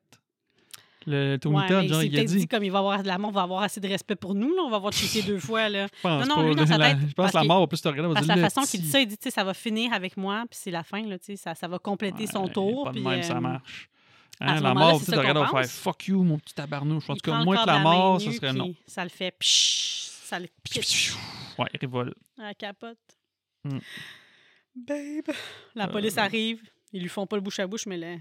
Le 1.05 1.35
Tony 1.35 1.55
Ouais, 1.57 1.67
Todd, 1.67 1.85
genre, 1.85 2.01
il 2.01 2.17
a 2.17 2.23
dit. 2.23 2.37
dit 2.37 2.47
comme 2.47 2.63
il 2.63 2.71
va 2.71 2.79
avoir 2.79 3.01
de 3.03 3.07
la 3.07 3.17
mort, 3.17 3.31
va 3.31 3.41
avoir 3.41 3.63
assez 3.63 3.81
de 3.81 3.87
respect 3.89 4.15
pour 4.15 4.33
nous, 4.35 4.55
là. 4.55 4.61
On 4.65 4.69
va 4.69 4.77
avoir 4.77 4.93
checké 4.93 5.21
deux 5.21 5.37
fois, 5.39 5.67
là. 5.67 5.87
Je 5.97 6.01
pense 6.01 6.25
Non, 6.29 6.37
non, 6.37 6.47
lui, 6.47 6.55
dans 6.55 6.65
sa 6.65 6.77
la- 6.77 6.91
tête, 6.95 7.09
Je 7.09 7.13
pense 7.13 7.31
que 7.31 7.35
la 7.37 7.43
mort 7.43 7.59
va 7.59 7.67
plus 7.67 7.81
te 7.81 7.89
regarder. 7.89 8.13
Parce 8.13 8.25
que 8.25 8.31
la 8.31 8.49
façon 8.49 8.61
qu'il 8.61 8.79
dit 8.81 8.87
ça, 8.89 9.01
il 9.01 9.07
dit, 9.07 9.17
ça 9.27 9.43
va 9.43 9.53
finir 9.53 9.91
avec 9.91 10.15
moi, 10.15 10.45
puis 10.49 10.57
c'est 10.61 10.71
la 10.71 10.81
fin, 10.83 11.01
là, 11.05 11.17
ça, 11.35 11.55
ça 11.55 11.67
va 11.67 11.77
compléter 11.77 12.25
son 12.25 12.47
tour. 12.47 12.85
Pas 12.85 12.91
de 12.93 12.99
même, 13.01 13.19
euh, 13.19 13.21
ça 13.21 13.41
marche. 13.41 13.89
Hein, 14.39 14.59
la 14.61 14.73
mort, 14.73 15.01
tu 15.03 15.11
regardes, 15.11 15.37
on 15.37 15.45
faire 15.47 15.65
fuck 15.65 16.07
you, 16.07 16.23
mon 16.23 16.37
petit 16.39 16.53
tabarnouche. 16.55 17.09
En 17.09 17.13
tout 17.15 17.21
cas, 17.21 17.43
moi 17.43 17.55
que 17.57 17.67
la 17.67 17.79
mort, 17.79 18.19
ça 18.19 18.31
serait 18.31 18.53
non. 18.53 18.73
Ça 18.87 19.03
le 19.03 19.09
fait 19.09 19.31
pshhh, 19.39 20.09
ça 20.25 20.39
le 20.39 20.47
pitch 20.63 21.13
Ouais, 21.57 21.67
il 21.73 21.79
revole. 21.85 22.13
la 22.37 22.53
capote. 22.53 22.97
Mm. 23.63 23.77
Babe. 24.75 25.35
La 25.75 25.85
Euh. 25.85 25.87
police 25.91 26.17
arrive, 26.17 26.61
ils 26.91 27.01
lui 27.01 27.09
font 27.09 27.27
pas 27.27 27.35
le 27.35 27.41
bouche 27.41 27.59
à 27.59 27.67
bouche, 27.67 27.85
mais 27.85 27.97
là. 27.97 28.15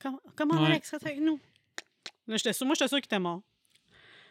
Comment, 0.00 0.20
comment 0.36 0.60
Ouais. 0.60 0.66
Alex 0.66 0.92
avec 0.94 1.20
nous? 1.20 1.38
Là, 2.26 2.36
sûre- 2.38 2.66
moi, 2.66 2.74
j'étais 2.74 2.88
sûr 2.88 2.98
qu'il 2.98 3.04
était 3.06 3.18
mort. 3.18 3.42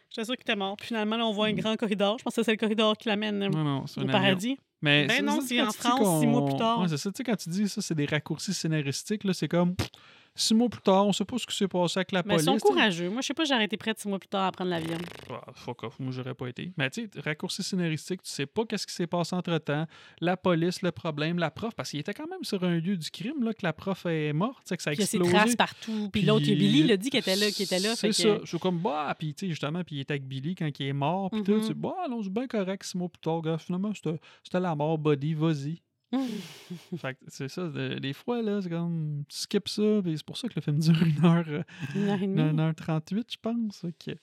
J'étais 0.09 0.25
sûr 0.25 0.35
qu'il 0.35 0.41
était 0.43 0.55
mort. 0.55 0.75
Puis 0.77 0.87
finalement, 0.87 1.15
là, 1.17 1.25
on 1.25 1.31
voit 1.31 1.47
un 1.47 1.53
grand 1.53 1.75
corridor. 1.77 2.17
Je 2.19 2.23
pense 2.23 2.35
que 2.35 2.43
c'est 2.43 2.51
le 2.51 2.57
corridor 2.57 2.97
qui 2.97 3.07
l'amène 3.07 3.41
euh, 3.43 3.49
Non, 3.49 3.63
non, 3.63 3.87
c'est 3.87 4.01
au 4.01 4.05
paradis. 4.05 4.57
Mais 4.81 5.07
Ben 5.07 5.15
c'est- 5.17 5.21
non, 5.23 5.39
c'est 5.41 5.61
en 5.61 5.71
France, 5.71 6.19
six 6.19 6.27
mois 6.27 6.45
plus 6.45 6.57
tard. 6.57 6.81
Ouais, 6.81 6.87
c'est 6.89 6.97
ça. 6.97 7.09
Tu 7.11 7.17
sais, 7.17 7.23
quand 7.23 7.35
tu 7.37 7.49
dis 7.49 7.69
ça, 7.69 7.81
c'est 7.81 7.95
des 7.95 8.05
raccourcis 8.05 8.53
scénaristiques, 8.53 9.23
là, 9.23 9.33
c'est 9.33 9.47
comme 9.47 9.75
pff, 9.75 9.89
six 10.35 10.53
mois 10.53 10.67
plus 10.69 10.81
tard, 10.81 11.05
on 11.07 11.13
sait 11.13 11.25
pas 11.25 11.37
ce 11.37 11.45
qui 11.45 11.55
s'est 11.55 11.67
passé 11.67 11.99
avec 11.99 12.11
la 12.11 12.23
Mais 12.25 12.35
ils 12.35 12.45
police. 12.45 12.45
sont 12.61 12.67
courageux. 12.67 13.09
Moi, 13.09 13.21
je 13.21 13.27
sais 13.27 13.33
pas, 13.33 13.45
j'aurais 13.45 13.65
été 13.65 13.77
prête 13.77 13.99
six 13.99 14.07
mois 14.07 14.17
plus 14.19 14.27
tard 14.27 14.45
à 14.45 14.51
prendre 14.51 14.69
l'avion. 14.71 14.97
Ah, 15.29 15.41
fuck 15.53 15.83
off, 15.83 15.99
moi 15.99 16.11
j'aurais 16.11 16.33
pas 16.33 16.47
été. 16.47 16.71
Mais 16.77 16.89
tu 16.89 17.03
sais, 17.13 17.19
raccourci 17.21 17.61
scénaristique, 17.63 18.21
tu 18.23 18.29
sais 18.31 18.45
pas 18.45 18.65
qu'est-ce 18.65 18.87
qui 18.87 18.93
s'est 18.93 19.07
passé 19.07 19.35
entre 19.35 19.57
temps. 19.59 19.85
La 20.21 20.35
police, 20.37 20.81
le 20.81 20.91
problème, 20.91 21.37
la 21.37 21.51
prof, 21.51 21.73
parce 21.75 21.91
qu'il 21.91 21.99
était 21.99 22.13
quand 22.13 22.27
même 22.27 22.43
sur 22.43 22.63
un 22.63 22.79
lieu 22.79 22.97
du 22.97 23.11
crime, 23.11 23.43
là, 23.43 23.53
que 23.53 23.59
la 23.63 23.73
prof 23.73 24.05
est 24.07 24.33
morte, 24.33 24.75
que 24.75 24.81
ça 24.81 24.89
a 24.89 24.93
Puis 24.93 24.97
il 24.97 25.01
y 25.01 25.03
a 25.03 25.07
ses 25.07 25.17
explosé. 25.17 25.33
traces 25.37 25.55
partout. 25.55 26.09
Puis, 26.11 26.21
Puis- 26.21 26.21
l'autre, 26.23 26.45
il 26.45 26.49
y 26.49 26.53
a 26.53 26.55
Billy, 26.55 26.83
l'a 26.83 26.97
dit 26.97 27.09
qu'il 27.09 27.19
était 27.19 27.35
là. 27.35 27.51
Qu'il 27.51 27.65
était 27.65 27.79
là 27.79 27.95
C'est 27.95 28.11
ça. 28.11 28.23
que- 28.23 28.41
Je 28.41 28.47
suis 28.47 28.59
comme, 28.59 28.79
bah, 28.79 29.15
puis 29.17 29.33
tu 29.33 29.45
sais, 29.45 29.49
justement, 29.51 29.83
puis 29.83 29.97
il 29.97 29.99
était 30.01 30.13
avec 30.13 30.27
Billy 30.27 30.55
quand 30.55 30.69
il 30.79 30.85
est 30.87 30.93
mort, 30.93 31.29
puis 31.29 31.43
tout, 31.43 31.53
Mhm. 31.53 31.61
tu 31.61 31.67
sais, 31.67 31.73
bah, 31.73 31.93
c'est 32.23 32.29
bien 32.33 32.47
correct, 32.47 32.83
six 32.83 32.97
mois 32.97 33.09
plus 33.09 33.19
tard, 33.21 33.41
gars, 33.41 33.57
finalement, 33.57 33.93
c'était 33.93 34.19
c'était 34.43 34.59
la 34.59 34.75
mort, 34.75 34.97
body, 34.97 35.33
vas-y. 35.35 35.81
Fait 36.97 37.17
c'est 37.27 37.47
ça, 37.47 37.67
de- 37.67 37.99
des 37.99 38.13
fois, 38.13 38.41
là, 38.41 38.61
c'est 38.61 38.69
comme, 38.69 39.23
tu 39.27 39.37
skips 39.37 39.67
ça, 39.69 40.01
puis 40.03 40.17
c'est 40.17 40.25
pour 40.25 40.37
ça 40.37 40.47
que 40.47 40.53
le 40.55 40.61
film 40.61 40.79
dure 40.79 41.01
une 41.03 41.25
heure, 41.25 41.45
euh, 41.47 41.63
Une 41.95 42.07
heure 42.09 42.21
et 42.21 42.25
une 42.25 42.35
demie. 42.35 42.61
heure 42.61 42.75
38, 42.75 43.27
je 43.31 43.37
pense. 43.41 43.83
Ouais, 43.83 44.17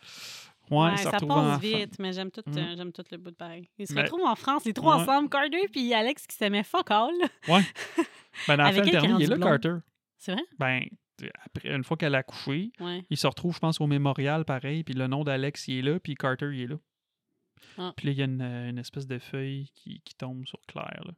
Ouais, 0.70 0.96
ça 0.98 1.10
passe 1.12 1.60
vite, 1.60 1.98
mais 1.98 2.12
j'aime 2.12 2.30
tout, 2.30 2.42
Mm. 2.46 2.56
euh, 2.58 2.76
j'aime 2.76 2.92
tout 2.92 3.02
le 3.10 3.16
bout 3.18 3.30
de 3.32 3.36
pareil. 3.36 3.68
Ils 3.78 3.88
se 3.88 3.92
Mais- 3.94 4.02
retrouvent 4.02 4.24
en 4.26 4.36
France, 4.36 4.64
les 4.64 4.72
trois 4.72 4.96
Ouais. 4.96 5.02
ensemble, 5.02 5.28
Carter 5.28 5.66
puis 5.72 5.92
Alex 5.92 6.26
qui 6.28 6.36
s'aimaient 6.36 6.62
fuck 6.62 6.90
all. 6.90 7.10
Ben, 8.46 8.56
dans 8.56 8.64
Avec 8.64 8.86
est 8.86 8.90
dernier, 8.92 9.14
il 9.18 9.22
est 9.32 9.36
là. 9.36 9.38
Carter. 9.38 9.74
C'est 10.16 10.32
vrai? 10.32 10.42
Ben, 10.58 10.84
après, 11.44 11.74
une 11.74 11.82
fois 11.82 11.96
qu'elle 11.96 12.14
a 12.14 12.22
Ouais. 12.80 13.04
il 13.10 13.16
se 13.16 13.26
retrouve, 13.26 13.52
je 13.54 13.58
pense, 13.58 13.80
au 13.80 13.86
mémorial, 13.88 14.44
pareil, 14.44 14.84
puis 14.84 14.94
le 14.94 15.08
nom 15.08 15.24
d'Alex, 15.24 15.66
il 15.68 15.78
est 15.78 15.82
là, 15.82 15.98
puis 15.98 16.14
Carter, 16.14 16.50
il 16.52 16.60
est 16.62 16.66
là. 16.68 16.76
Ah. 17.78 17.92
Puis 17.96 18.06
là, 18.06 18.12
il 18.12 18.18
y 18.18 18.22
a 18.22 18.26
une, 18.26 18.40
euh, 18.40 18.70
une 18.70 18.78
espèce 18.78 19.06
de 19.08 19.18
feuille 19.18 19.68
qui, 19.74 20.00
qui 20.04 20.14
tombe 20.14 20.46
sur 20.46 20.60
Claire, 20.68 21.02
là. 21.04 21.12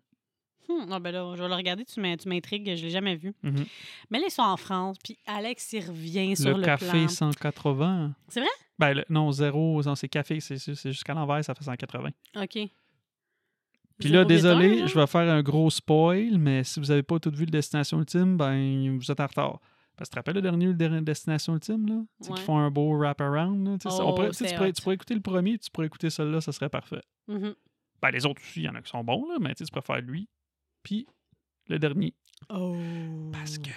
Hmm, 0.68 0.92
ah 0.92 1.00
ben 1.00 1.10
là, 1.10 1.32
je 1.36 1.42
vais 1.42 1.48
le 1.48 1.54
regarder, 1.54 1.84
tu 1.84 2.00
m'in- 2.00 2.16
tu 2.16 2.28
m'intrigues, 2.28 2.74
je 2.76 2.82
l'ai 2.84 2.90
jamais 2.90 3.16
vu. 3.16 3.34
Mhm. 3.42 3.64
Mais 4.10 4.18
là, 4.20 4.26
ils 4.28 4.30
sont 4.30 4.42
en 4.42 4.56
France, 4.56 4.96
puis 5.02 5.18
Alex, 5.26 5.72
il 5.72 5.84
revient 5.86 6.36
sur 6.36 6.50
Le 6.52 6.58
le 6.58 6.62
café 6.64 6.86
plan. 6.86 7.08
180. 7.08 8.14
C'est 8.28 8.40
vrai? 8.40 8.48
Ben, 8.78 8.94
le- 8.94 9.04
non, 9.08 9.30
zéro, 9.32 9.80
c'est 9.96 10.08
café, 10.08 10.40
c'est 10.40 10.58
c'est 10.58 10.92
jusqu'à 10.92 11.14
l'envers, 11.14 11.44
ça 11.44 11.54
fait 11.54 11.64
180. 11.64 12.10
OK. 12.36 12.58
Puis 13.98 14.08
là, 14.08 14.24
081, 14.24 14.24
désolé, 14.24 14.86
je 14.88 14.98
vais 14.98 15.06
faire 15.06 15.30
un 15.32 15.42
gros 15.42 15.70
spoil, 15.70 16.38
mais 16.38 16.64
si 16.64 16.80
vous 16.80 16.86
n'avez 16.86 17.02
pas 17.02 17.18
tout 17.20 17.30
vu 17.30 17.44
le 17.44 17.50
Destination 17.50 17.98
Ultime, 17.98 18.36
ben, 18.36 18.96
vous 18.98 19.10
êtes 19.10 19.20
en 19.20 19.26
retard. 19.26 19.60
Parce 19.96 20.08
que 20.08 20.14
tu 20.14 20.14
te 20.14 20.16
rappelles 20.16 20.34
le 20.36 20.42
dernier, 20.42 20.66
le 20.66 20.74
dernier 20.74 21.02
Destination 21.02 21.54
Ultime, 21.54 21.86
là? 21.86 22.02
Tu 22.24 22.30
Ouais. 22.30 22.36
Qui 22.38 22.42
font 22.42 22.58
un 22.58 22.70
beau 22.70 22.96
wrap-around, 22.96 23.68
là? 23.68 23.76
Tu 23.78 23.86
Oh, 23.90 24.12
pourrais, 24.14 24.30
tu 24.30 24.82
pourrais 24.82 24.94
écouter 24.94 25.14
le 25.14 25.20
premier, 25.20 25.58
tu 25.58 25.70
pourrais 25.70 25.86
écouter 25.86 26.08
celui-là, 26.10 26.40
ça 26.40 26.50
serait 26.50 26.70
parfait. 26.70 27.02
Mhm. 27.28 27.54
Ben, 28.00 28.10
les 28.10 28.26
autres 28.26 28.40
aussi, 28.42 28.60
il 28.60 28.64
y 28.64 28.68
en 28.68 28.74
a 28.74 28.82
qui 28.82 28.90
sont 28.90 29.04
bons, 29.04 29.28
là, 29.28 29.36
mais 29.40 29.54
tu 29.54 29.64
préfères 29.70 30.00
lui. 30.00 30.28
Puis 30.82 31.06
le 31.68 31.78
dernier. 31.78 32.14
Oh. 32.50 32.76
Parce 33.32 33.58
que 33.58 33.70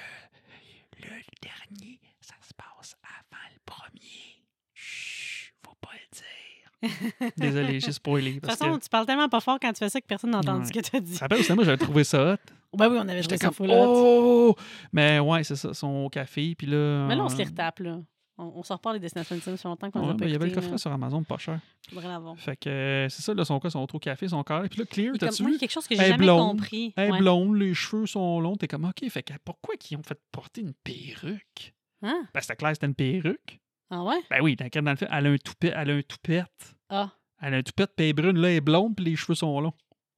le 0.98 1.10
dernier, 1.42 2.00
ça 2.20 2.36
se 2.42 2.54
passe 2.54 2.96
avant 3.04 3.44
le 3.54 3.60
premier. 3.66 4.42
Chut, 4.74 5.54
faut 5.66 5.76
pas 5.82 5.92
le 5.94 6.90
dire. 6.90 7.32
Désolé, 7.38 7.80
j'ai 7.80 7.92
spoilé. 7.92 8.34
De 8.34 8.40
toute 8.40 8.50
façon, 8.50 8.78
que, 8.78 8.84
tu 8.84 8.90
parles 8.90 9.06
tellement 9.06 9.30
pas 9.30 9.40
fort 9.40 9.60
quand 9.62 9.72
tu 9.74 9.80
fais 9.80 9.90
ça 9.90 10.02
que 10.02 10.06
personne 10.06 10.32
n'a 10.32 10.40
entendu 10.40 10.62
Ouais. 10.62 10.68
ce 10.68 10.74
que 10.74 10.80
tu 10.80 10.96
as 10.96 11.00
dit. 11.00 11.14
te 11.14 11.20
rappelles, 11.20 11.56
moi, 11.56 11.64
j'avais 11.64 11.78
trouvé 11.78 12.04
ça 12.04 12.34
hot. 12.34 12.38
Ben 12.76 12.90
oui, 12.90 12.98
on 13.00 13.08
avait 13.08 13.24
joué 13.24 13.38
ça 13.38 13.52
full 13.52 13.70
hot. 13.70 13.74
oh! 13.78 14.56
Mais 14.92 15.18
ouais, 15.20 15.46
c'est 15.46 15.56
ça, 15.56 15.88
au 15.88 16.10
café, 16.10 16.56
puis 16.56 16.68
là... 16.68 17.06
Mais 17.08 17.16
là, 17.16 17.24
on 17.24 17.30
se 17.30 17.38
les 17.38 17.46
euh, 17.46 17.48
retape, 17.48 17.80
là. 17.80 18.00
On, 18.38 18.52
on 18.56 18.64
sort 18.64 18.80
pas 18.80 18.92
les 18.94 19.00
Destinations 19.00 19.36
Ultimes, 19.36 19.56
ça 19.56 19.62
fait 19.64 19.68
longtemps 19.70 19.90
qu'on 19.92 20.00
les 20.02 20.06
a 20.10 20.12
pas 20.12 20.18
ben, 20.18 20.26
il 20.28 20.32
y 20.34 20.36
avait 20.36 20.48
le 20.48 20.54
coffret 20.54 20.72
là. 20.72 20.78
sur 20.78 20.92
Amazon 20.92 21.24
pas 21.24 21.38
cher. 21.38 21.60
Faudrait 21.90 22.08
l'avoir. 22.10 22.38
Fait 22.38 22.58
que 22.58 22.70
euh, 22.70 23.10
c'est 23.10 23.22
ça, 23.22 23.34
là, 23.34 23.46
son 23.46 23.60
cas, 23.60 23.70
sont 23.70 23.88
au 23.96 24.00
café, 24.00 24.26
ils 24.26 24.30
sont 24.32 24.44
carrés. 24.44 24.68
Puis 24.68 24.80
là, 24.80 24.86
Clear, 24.86 25.16
t'as-tu 25.18 25.46
vu? 25.46 25.58
quelque 25.58 25.72
chose 25.72 25.88
que 25.88 25.96
j'ai 25.96 26.02
jamais 26.06 26.18
blonde. 26.18 26.58
compris. 26.58 26.94
Elle 26.98 27.08
est 27.08 27.12
Ouais. 27.14 27.20
blonde, 27.20 27.56
les 27.58 27.74
cheveux 27.74 28.06
sont 28.08 28.42
longs. 28.42 28.58
T'es 28.58 28.68
comme, 28.68 28.84
OK, 28.86 29.08
fait 29.10 29.24
que 29.24 29.34
pourquoi 29.46 29.76
ils 29.90 29.96
ont 29.98 30.04
fait 30.04 30.20
porter 30.34 30.62
une 30.62 30.74
perruque? 30.74 31.74
Hein? 32.02 32.28
Ben, 32.34 32.42
c'était 32.42 32.56
clair, 32.58 32.72
c'était 32.74 32.88
une 32.88 32.96
perruque. 32.96 33.60
Ah 33.90 34.04
ouais? 34.04 34.18
Ben 34.30 34.42
oui, 34.42 34.56
dans, 34.56 34.68
dans 34.84 34.92
le 34.92 34.98
film, 34.98 35.10
elle 35.14 35.28
a 35.28 35.30
un 35.30 35.38
toupet, 35.38 35.74
elle 35.76 35.92
a 35.92 35.94
un 35.94 36.02
toupette. 36.02 36.76
Ah. 36.90 37.12
Elle 37.42 37.54
a 37.54 37.58
un 37.58 37.64
toupette, 37.64 37.92
puis 37.96 38.06
elle 38.06 38.10
est 38.10 38.14
brune, 38.14 38.38
là, 38.38 38.50
elle 38.50 38.56
est 38.58 38.62
blonde, 38.62 38.96
puis 38.96 39.06
les 39.06 39.16
cheveux 39.16 39.36
sont 39.36 39.60
longs. 39.62 39.74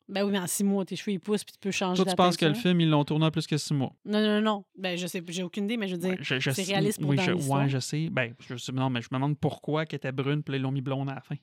Ben 0.09 0.23
oui, 0.23 0.31
mais 0.31 0.39
en 0.39 0.47
six 0.47 0.63
mois, 0.63 0.85
tes 0.85 0.95
cheveux, 0.95 1.11
ils 1.11 1.19
poussent, 1.19 1.43
puis 1.43 1.53
tu 1.53 1.59
peux 1.59 1.71
changer 1.71 1.97
Toi, 1.97 2.05
la 2.05 2.11
tu 2.11 2.15
penses 2.15 2.38
que 2.38 2.45
le 2.45 2.53
film, 2.53 2.79
ils 2.79 2.89
l'ont 2.89 3.03
tourné 3.03 3.25
en 3.25 3.31
plus 3.31 3.45
que 3.45 3.57
six 3.57 3.73
mois? 3.73 3.93
Non, 4.05 4.21
non, 4.21 4.41
non. 4.41 4.65
Ben, 4.77 4.97
je 4.97 5.05
sais, 5.05 5.21
j'ai 5.27 5.43
aucune 5.43 5.65
idée, 5.65 5.75
mais 5.77 5.88
je 5.88 5.95
veux 5.95 6.01
dire, 6.01 6.11
Ouais, 6.11 6.39
c'est 6.39 6.63
réaliste 6.63 7.01
pour 7.01 7.09
oui, 7.09 7.17
dans 7.17 7.23
je. 7.23 7.31
Ouais, 7.34 7.67
je 7.67 7.79
sais. 7.79 8.09
Ben, 8.09 8.34
je 8.39 8.55
sais, 8.55 8.71
non, 8.71 8.89
mais 8.89 9.01
je 9.01 9.07
me 9.11 9.17
demande 9.17 9.38
pourquoi 9.38 9.85
qu'elle 9.85 9.97
était 9.97 10.11
brune, 10.13 10.43
puis 10.43 10.55
ils 10.55 10.61
l'ont 10.61 10.71
mis 10.71 10.81
blonde 10.81 11.09
à 11.09 11.15
la 11.15 11.21
fin. 11.21 11.35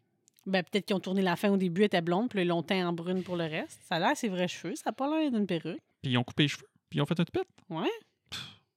ben, 0.47 0.63
peut-être 0.63 0.87
qu'ils 0.87 0.97
ont 0.97 1.01
tourné 1.01 1.21
la 1.21 1.37
fin 1.37 1.51
au 1.51 1.57
début, 1.59 1.83
elle 1.83 1.87
était 1.87 2.01
blonde, 2.01 2.31
puis 2.31 2.45
l'ont 2.45 2.63
teint 2.63 2.89
en 2.89 2.93
brune 2.95 3.23
pour 3.23 3.37
le 3.37 3.45
reste. 3.45 3.81
Ça 3.87 3.97
a 3.97 3.99
l'air 3.99 4.17
ses 4.17 4.29
vrais 4.29 4.49
cheveux, 4.49 4.75
ça 4.77 4.91
a 4.91 4.93
pas 4.93 5.09
l'air 5.09 5.31
d'une 5.31 5.47
perruque. 5.47 5.83
Puis 6.03 6.13
ils 6.13 6.19
ont 6.19 6.25
coupé 6.25 6.45
les 6.45 6.49
cheveux, 6.49 6.69
puis 6.89 6.99
ils 6.99 7.03
ont 7.03 7.07
fait 7.07 7.21
un 7.21 7.25
toupette. 7.25 7.49
Ouais. 7.69 7.89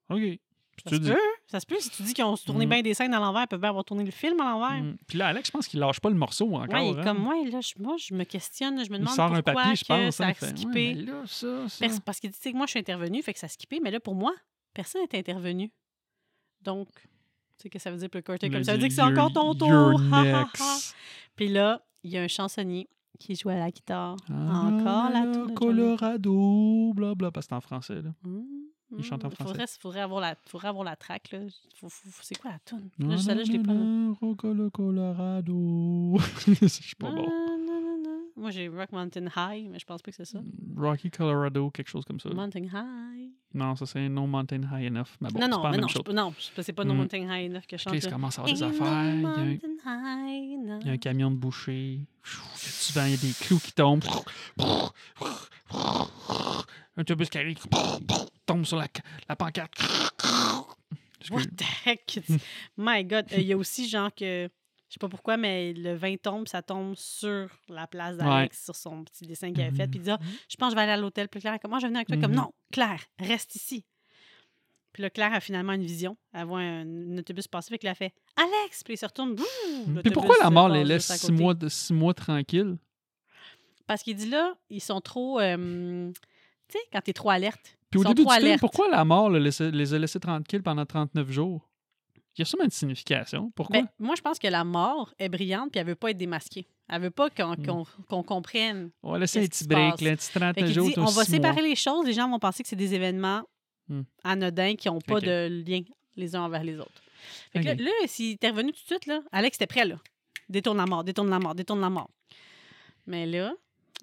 OK. 0.09 0.39
Ça 0.83 0.89
se 0.91 0.95
dis- 1.01 1.09
peut. 1.09 1.17
Ça 1.47 1.59
se 1.59 1.65
peut. 1.65 1.75
Si 1.79 1.89
tu 1.89 2.03
dis 2.03 2.13
qu'ils 2.13 2.23
ont 2.23 2.35
tourné 2.37 2.65
Mm. 2.65 2.69
bien 2.69 2.81
des 2.81 2.93
scènes 2.93 3.13
à 3.13 3.19
l'envers, 3.19 3.43
ils 3.43 3.47
peuvent 3.47 3.59
bien 3.59 3.69
avoir 3.69 3.83
tourné 3.85 4.03
le 4.03 4.11
film 4.11 4.39
à 4.41 4.45
l'envers. 4.51 4.83
Mm. 4.83 4.97
Puis 5.07 5.17
là, 5.17 5.27
Alex, 5.27 5.47
je 5.47 5.51
pense 5.51 5.67
qu'il 5.67 5.79
lâche 5.79 5.99
pas 5.99 6.09
le 6.09 6.15
morceau 6.15 6.53
encore. 6.55 6.79
Il 6.79 6.99
hein. 6.99 7.03
comme 7.03 7.17
moi, 7.19 7.35
là, 7.49 7.61
je, 7.61 7.73
moi, 7.79 7.95
je 7.97 8.13
me 8.13 8.23
questionne, 8.23 8.83
je 8.85 8.89
me 8.91 8.95
Il 8.97 8.99
demande 9.01 9.15
sort 9.15 9.33
un 9.33 9.41
pourquoi 9.41 9.53
papier, 9.63 9.75
je 9.75 9.83
que 9.83 9.87
pense. 9.87 10.15
ça 10.15 10.23
hein, 10.25 10.27
a 10.27 10.31
il 10.31 10.35
fait, 10.35 10.47
skippé. 10.49 10.93
mais 10.95 11.01
là, 11.03 11.23
ça, 11.25 11.69
ça. 11.69 11.85
Pers- 11.87 12.01
parce 12.01 12.19
qu'il 12.19 12.29
dit, 12.29 12.37
tu 12.37 12.41
sais, 12.43 12.51
que 12.51 12.57
moi, 12.57 12.65
je 12.65 12.71
suis 12.71 12.79
intervenue, 12.79 13.21
fait 13.23 13.33
que 13.33 13.39
ça 13.39 13.45
a 13.45 13.49
skippé, 13.49 13.79
mais 13.81 13.91
là, 13.91 13.99
pour 13.99 14.15
moi, 14.15 14.33
personne 14.73 15.01
n'est 15.01 15.17
intervenu. 15.19 15.71
Donc, 16.61 16.87
tu 16.93 17.63
sais, 17.63 17.69
que 17.69 17.79
ça 17.79 17.89
veut 17.91 17.97
dire 17.97 18.09
pour 18.09 18.17
le 18.19 18.21
Carter? 18.23 18.47
Il 18.47 18.51
Comme 18.53 18.63
ça 18.63 18.73
veut 18.73 18.77
dire 18.77 18.87
que 18.89 18.93
c'est 18.93 19.01
encore 19.01 19.31
ton 19.33 19.53
tour. 19.55 19.99
Puis 21.35 21.47
là, 21.47 21.81
il 22.03 22.11
y 22.11 22.17
a 22.17 22.21
un 22.21 22.27
chansonnier 22.27 22.87
qui 23.19 23.35
joue 23.35 23.49
à 23.49 23.55
la 23.55 23.71
guitare. 23.71 24.15
Ah, 24.29 24.33
Encore 24.67 25.09
la 25.11 25.31
Johnny. 25.33 25.53
Colorado, 25.55 26.93
blablabla, 26.93 27.31
parce 27.31 27.47
que 27.47 27.49
c'est 27.49 27.55
en 27.55 27.61
français, 27.61 28.01
là. 28.01 28.11
Mmh, 28.23 28.41
Il 28.97 29.03
chante 29.03 29.25
en 29.25 29.27
mmh. 29.27 29.31
français. 29.31 29.51
Faudrait, 29.53 29.67
faudrait 29.81 29.99
avoir 30.01 30.21
la, 30.21 30.35
faudrait 30.47 30.67
avoir 30.69 30.83
la 30.85 30.95
track, 30.95 31.31
là. 31.31 31.39
C'est 32.21 32.37
quoi 32.39 32.51
la 32.51 32.59
tune? 32.59 32.89
Là, 32.99 33.17
celle-là, 33.17 33.43
je 33.43 33.51
l'ai 33.51 33.59
pas. 33.59 33.73
non, 33.73 34.13
Colo- 34.35 34.69
Colorado. 34.69 36.17
Je 36.61 36.67
suis 36.67 36.95
pas 36.95 37.11
bon. 37.11 37.27
Ah. 37.29 37.53
Moi, 38.39 38.51
j'ai 38.51 38.67
Rock 38.67 38.91
Mountain 38.91 39.25
High, 39.35 39.67
mais 39.67 39.79
je 39.79 39.85
pense 39.85 40.01
pas 40.03 40.11
que 40.11 40.15
c'est 40.15 40.23
ça. 40.25 40.39
Rocky 40.75 41.09
Colorado, 41.09 41.71
quelque 41.71 41.89
chose 41.89 42.05
comme 42.05 42.19
ça. 42.19 42.29
Mountain 42.29 42.65
High. 42.65 43.31
Non, 43.55 43.75
ça 43.75 43.87
c'est 43.87 44.07
No 44.09 44.27
Mountain 44.27 44.61
High 44.71 44.85
Enough. 44.91 45.07
Mais 45.21 45.29
bon, 45.31 45.39
non, 45.39 45.47
non, 45.47 45.61
pas 45.63 45.71
mais 45.71 45.77
non, 45.79 45.87
je- 45.87 46.11
non, 46.11 46.33
je- 46.37 46.61
c'est 46.61 46.71
pas 46.73 46.83
No 46.85 46.93
Mm. 46.93 46.97
Mountain 46.97 47.17
High 47.35 47.49
enough 47.49 47.65
que 47.67 47.77
je 47.77 47.81
chante. 47.81 47.97
Chris 47.97 48.07
commence 48.07 48.37
à 48.37 48.43
avoir 48.43 48.55
des 48.55 48.63
Ain't 48.63 48.69
no 48.69 48.75
affaires. 48.75 49.03
Il 49.15 49.21
y 49.21 49.25
a 49.25 49.29
un- 49.29 49.35
mountain 49.47 49.67
high 49.85 50.53
enough. 50.53 50.81
il 50.81 50.87
y 50.87 50.89
a 50.91 50.93
un 50.93 50.97
camion 50.97 51.31
de 51.31 51.35
boucher. 51.35 52.01
Souvent, 52.55 53.05
il 53.05 53.11
y 53.11 53.13
a 53.15 53.17
des 53.17 53.33
clous 53.41 53.57
qui 53.59 53.71
tombent. 53.73 54.03
Un 56.95 57.01
autobus 57.01 57.29
qui 57.29 57.37
arrive. 57.39 57.57
Tombe 58.47 58.65
sur 58.65 58.77
la, 58.77 58.87
la 59.29 59.35
pancarte. 59.35 59.75
What 61.29 61.43
the 61.57 61.63
heck? 61.85 62.19
My 62.77 63.03
God. 63.03 63.25
Euh, 63.33 63.39
Il 63.41 63.47
y 63.47 63.53
a 63.53 63.57
aussi 63.57 63.87
genre 63.89 64.09
que, 64.15 64.47
je 64.87 64.93
sais 64.93 64.99
pas 64.99 65.09
pourquoi, 65.09 65.35
mais 65.35 65.73
le 65.73 65.93
vin 65.95 66.15
tombe, 66.15 66.47
ça 66.47 66.61
tombe 66.61 66.95
sur 66.95 67.49
la 67.67 67.85
place 67.87 68.15
d'Alex, 68.17 68.63
sur 68.63 68.75
son 68.75 69.03
petit 69.03 69.25
dessin 69.27 69.51
qu'il 69.51 69.61
avait 69.61 69.75
fait. 69.75 69.87
Puis 69.87 69.99
il 69.99 70.03
dit, 70.03 70.09
Ah, 70.11 70.19
je 70.47 70.55
pense 70.55 70.69
que 70.69 70.71
je 70.71 70.75
vais 70.77 70.83
aller 70.83 70.93
à 70.93 70.97
l'hôtel. 70.97 71.27
Puis 71.27 71.41
Claire, 71.41 71.53
est 71.55 71.59
comme, 71.59 71.71
moi, 71.71 71.79
je 71.79 71.83
vais 71.85 71.89
venir 71.89 71.99
avec 71.99 72.07
toi. 72.07 72.17
Comme, 72.17 72.31
Mhm. 72.31 72.37
non, 72.37 72.53
Claire, 72.71 73.03
reste 73.19 73.55
ici. 73.55 73.83
Puis 74.93 75.03
là, 75.03 75.09
Claire 75.09 75.33
a 75.33 75.41
finalement 75.41 75.73
une 75.73 75.83
vision. 75.85 76.17
Elle 76.33 76.45
voit 76.45 76.59
un, 76.61 76.81
un 76.87 77.17
autobus 77.17 77.47
passer. 77.47 77.69
Fait 77.69 77.77
qu'elle 77.77 77.91
a 77.91 77.95
fait, 77.95 78.13
Alex! 78.37 78.83
Puis 78.83 78.93
il 78.93 78.97
se 78.97 79.05
retourne. 79.05 79.35
Puis 79.35 80.11
pourquoi 80.13 80.35
la 80.39 80.47
euh, 80.47 80.49
mort 80.51 80.69
les 80.69 80.83
laisse 80.85 81.11
six 81.11 81.31
mois, 81.31 81.53
de, 81.53 81.67
six 81.67 81.93
mois 81.93 82.13
tranquilles? 82.13 82.77
Parce 83.85 84.01
qu'il 84.03 84.15
dit 84.15 84.29
là, 84.29 84.55
ils 84.69 84.81
sont 84.81 85.01
trop. 85.01 85.39
euh, 85.39 86.11
tu 86.69 86.77
sais, 86.77 86.83
quand 86.93 87.01
t'es 87.01 87.13
trop 87.13 87.29
alerte. 87.29 87.76
Puis 87.89 87.99
au 87.99 88.03
début 88.03 88.23
du 88.25 88.29
film, 88.31 88.43
alertes. 88.45 88.59
pourquoi 88.59 88.89
la 88.89 89.05
mort 89.05 89.29
le 89.29 89.39
laissait- 89.39 89.71
les 89.71 89.93
a 89.93 89.99
laissés 89.99 90.19
tranquilles 90.19 90.63
pendant 90.63 90.85
39 90.85 91.29
jours? 91.31 91.69
Il 92.35 92.39
y 92.39 92.41
a 92.43 92.45
sûrement 92.45 92.65
une 92.65 92.69
signification. 92.71 93.51
Pourquoi? 93.55 93.81
Ben, 93.81 93.87
moi, 93.97 94.13
je 94.15 94.21
pense 94.21 94.37
que 94.37 94.47
la 94.47 94.63
mort 94.63 95.13
est 95.17 95.29
brillante 95.29 95.71
puis 95.71 95.79
elle 95.79 95.87
veut 95.87 95.95
pas 95.95 96.11
être 96.11 96.17
démasquée. 96.17 96.67
Elle 96.89 97.01
veut 97.01 97.09
pas 97.11 97.29
qu'on 97.29 97.55
Hmm. 97.55 98.23
comprenne. 98.23 98.91
on 99.01 99.11
va 99.13 99.19
laisser 99.19 99.39
un 99.43 99.47
petit 99.47 99.65
break, 99.67 100.01
là, 100.01 100.11
un 100.11 100.15
petit 100.15 100.31
Fait 100.31 100.39
39 100.39 100.65
qu'il 100.65 100.73
jours. 100.73 100.87
dit, 100.87 100.93
on 100.99 101.05
va 101.05 101.23
séparer 101.25 101.53
mois. 101.61 101.61
les 101.69 101.75
choses. 101.75 102.05
Les 102.05 102.13
gens 102.13 102.29
vont 102.29 102.39
penser 102.39 102.61
que 102.63 102.69
c'est 102.69 102.75
des 102.75 102.93
événements 102.93 103.41
Hmm. 103.89 104.01
anodins 104.23 104.75
qui 104.75 104.87
n'ont 104.89 104.99
pas 105.01 105.19
de 105.21 105.47
lien 105.65 105.81
les 106.15 106.35
uns 106.35 106.41
envers 106.43 106.63
les 106.63 106.77
autres. 106.77 107.01
Fait 107.53 107.61
que 107.61 107.65
là, 107.67 107.73
là, 107.75 107.91
s'il 108.05 108.33
était 108.33 108.49
revenu 108.49 108.71
tout 108.71 108.81
de 108.81 108.85
suite, 108.85 109.05
là, 109.07 109.21
Alex 109.31 109.55
était 109.57 109.65
prêt, 109.67 109.85
là. 109.85 109.95
Détourne 110.49 110.77
la 110.77 110.85
mort, 110.85 111.03
détourne 111.03 111.29
la 111.29 111.39
mort, 111.39 111.55
détourne 111.55 111.81
la 111.81 111.89
mort. 111.89 112.09
Mais 113.07 113.25
là, 113.25 113.53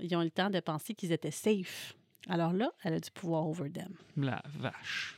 ils 0.00 0.14
ont 0.16 0.22
eu 0.22 0.24
le 0.24 0.30
temps 0.30 0.50
de 0.50 0.58
penser 0.60 0.94
qu'ils 0.94 1.12
étaient 1.12 1.30
safe. 1.30 1.94
Alors 2.28 2.52
là, 2.52 2.70
elle 2.82 2.94
a 2.94 3.00
du 3.00 3.10
pouvoir 3.10 3.46
over 3.46 3.70
them. 3.70 3.92
La 4.16 4.42
vache. 4.58 5.16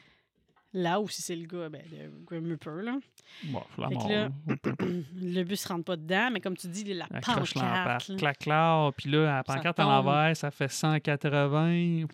Là 0.72 1.00
où 1.00 1.08
si 1.08 1.22
c'est 1.22 1.36
le 1.36 1.46
gars, 1.46 1.68
ben, 1.70 1.80
le 1.90 2.10
Grim 2.26 2.50
Reaper, 2.50 2.82
là. 2.82 2.98
Bon, 3.44 3.62
la 3.78 3.88
mort. 3.88 4.08
là-. 4.10 4.28
Le 5.16 5.42
bus 5.44 5.64
rentre 5.64 5.84
pas 5.84 5.96
dedans, 5.96 6.28
mais 6.30 6.40
comme 6.40 6.56
tu 6.56 6.66
dis, 6.68 6.84
la 6.92 7.06
La 7.10 7.20
cloche 7.20 7.54
pancarte. 7.54 8.08
là. 8.08 8.16
Clac, 8.16 8.38
clac. 8.40 8.94
Puis 8.96 9.10
là, 9.10 9.36
la 9.36 9.44
pancarte 9.44 9.80
à 9.80 9.84
l'envers, 9.84 10.36
ça 10.36 10.50
fait 10.50 10.68
180. 10.70 12.06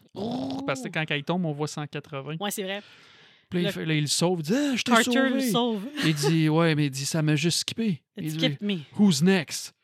Parce 0.66 0.82
que 0.82 0.88
quand 0.90 1.04
il 1.10 1.24
tombe, 1.24 1.44
on 1.44 1.52
voit 1.52 1.66
180. 1.66 2.36
Ouais, 2.38 2.50
c'est 2.52 2.62
vrai. 2.62 2.82
Puis 3.50 3.62
là, 3.62 3.62
il, 3.62 3.66
Le- 3.66 3.72
fait- 3.72 3.84
là, 3.86 3.94
il 3.94 4.00
le 4.02 4.06
sauve. 4.06 4.40
Il 4.40 4.42
dit 4.44 4.54
Ah, 4.54 4.76
je 4.76 4.82
t'ai 4.82 4.92
Carter 4.92 5.28
le 5.30 5.40
sauvé. 5.40 5.50
sauve. 5.50 5.88
Il 6.04 6.14
dit 6.14 6.48
Ouais, 6.48 6.74
mais 6.76 6.86
il 6.86 6.90
dit 6.90 7.04
Ça 7.04 7.20
m'a 7.20 7.34
juste 7.34 7.58
skippé. 7.60 8.00
Il 8.16 8.36
dit 8.36 8.56
me. 8.60 8.78
Who's 8.96 9.22
next? 9.22 9.74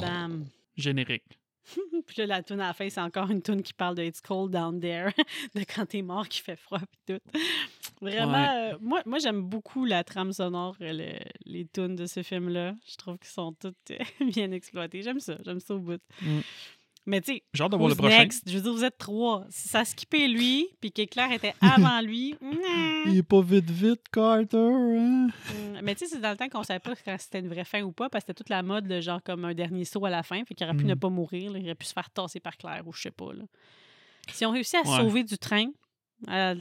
Bam. 0.00 0.46
Générique. 0.76 1.38
Puis 2.06 2.16
là, 2.18 2.26
la 2.26 2.42
tune 2.42 2.60
à 2.60 2.68
la 2.68 2.72
fin, 2.72 2.88
c'est 2.88 3.00
encore 3.00 3.30
une 3.30 3.42
tune 3.42 3.62
qui 3.62 3.72
parle 3.72 3.94
de 3.94 4.02
It's 4.02 4.20
cold 4.20 4.50
down 4.50 4.80
there, 4.80 5.12
de 5.54 5.60
quand 5.64 5.86
t'es 5.86 6.02
mort, 6.02 6.28
qui 6.28 6.40
fait 6.40 6.56
froid, 6.56 6.80
puis 6.80 7.00
tout. 7.14 7.38
Vraiment, 8.00 8.48
euh, 8.72 8.76
moi, 8.80 9.00
moi 9.06 9.18
j'aime 9.18 9.42
beaucoup 9.42 9.84
la 9.84 10.02
trame 10.04 10.32
sonore, 10.32 10.76
euh, 10.80 10.92
le- 10.92 11.24
les 11.46 11.66
tunes 11.66 11.94
de 11.96 12.06
ce 12.06 12.22
film-là. 12.22 12.74
Je 12.86 12.96
trouve 12.96 13.18
qu'ils 13.18 13.30
sont 13.30 13.52
toutes 13.52 13.76
euh, 13.92 13.98
bien 14.34 14.50
exploitées. 14.50 15.02
J'aime 15.02 15.20
ça, 15.20 15.36
j'aime 15.44 15.60
ça 15.60 15.74
au 15.74 15.78
bout. 15.78 16.00
Mm. 16.20 16.40
Mais 17.04 17.20
tu 17.20 17.32
sais, 17.34 17.42
hâte 17.60 17.72
de 17.72 17.76
voir 17.76 17.88
le 17.88 17.96
prochain. 17.96 18.18
next? 18.18 18.48
Je 18.48 18.56
veux 18.56 18.62
dire, 18.62 18.72
vous 18.72 18.84
êtes 18.84 18.96
trois. 18.96 19.44
Si 19.50 19.68
ça 19.68 19.84
skippait 19.84 20.28
lui, 20.28 20.68
puis 20.80 20.92
qu'Éclair 20.92 21.32
était 21.32 21.52
avant 21.60 22.00
lui, 22.00 22.36
Il 23.06 23.16
est 23.18 23.22
pas 23.24 23.40
vite, 23.42 23.68
vite, 23.70 24.08
Carter. 24.12 24.56
Hein? 24.56 25.26
Mm, 25.26 25.80
Mais 25.82 25.94
tu 25.96 26.06
sais, 26.06 26.14
c'est 26.14 26.20
dans 26.20 26.30
le 26.30 26.36
temps 26.36 26.48
qu'on 26.48 26.62
savait 26.62 26.78
pas 26.78 26.94
quand 27.04 27.16
c'était 27.18 27.40
une 27.40 27.48
vraie 27.48 27.64
fin 27.64 27.82
ou 27.82 27.90
pas, 27.90 28.08
parce 28.08 28.22
que 28.22 28.28
c'était 28.28 28.38
toute 28.38 28.50
la 28.50 28.62
mode, 28.62 28.86
le 28.86 29.00
genre 29.00 29.20
comme 29.22 29.44
un 29.44 29.52
dernier 29.54 29.84
saut 29.84 30.04
à 30.04 30.10
la 30.10 30.22
fin, 30.22 30.44
fait 30.44 30.54
qu'il 30.54 30.64
aurait 30.64 30.76
pu 30.76 30.84
Mm. 30.84 30.88
ne 30.88 30.94
pas 30.94 31.08
mourir, 31.08 31.50
là, 31.52 31.58
il 31.58 31.64
aurait 31.64 31.74
pu 31.74 31.86
se 31.86 31.92
faire 31.92 32.08
tasser 32.10 32.38
par 32.38 32.56
Claire 32.56 32.82
ou 32.86 32.92
je 32.92 33.02
sais 33.02 33.10
pas. 33.10 33.32
Là. 33.32 33.42
Si 34.32 34.46
on 34.46 34.52
réussit 34.52 34.76
à 34.76 34.88
Ouais. 34.88 34.96
sauver 34.98 35.24
du 35.24 35.36
train, 35.38 35.66
euh, 36.28 36.54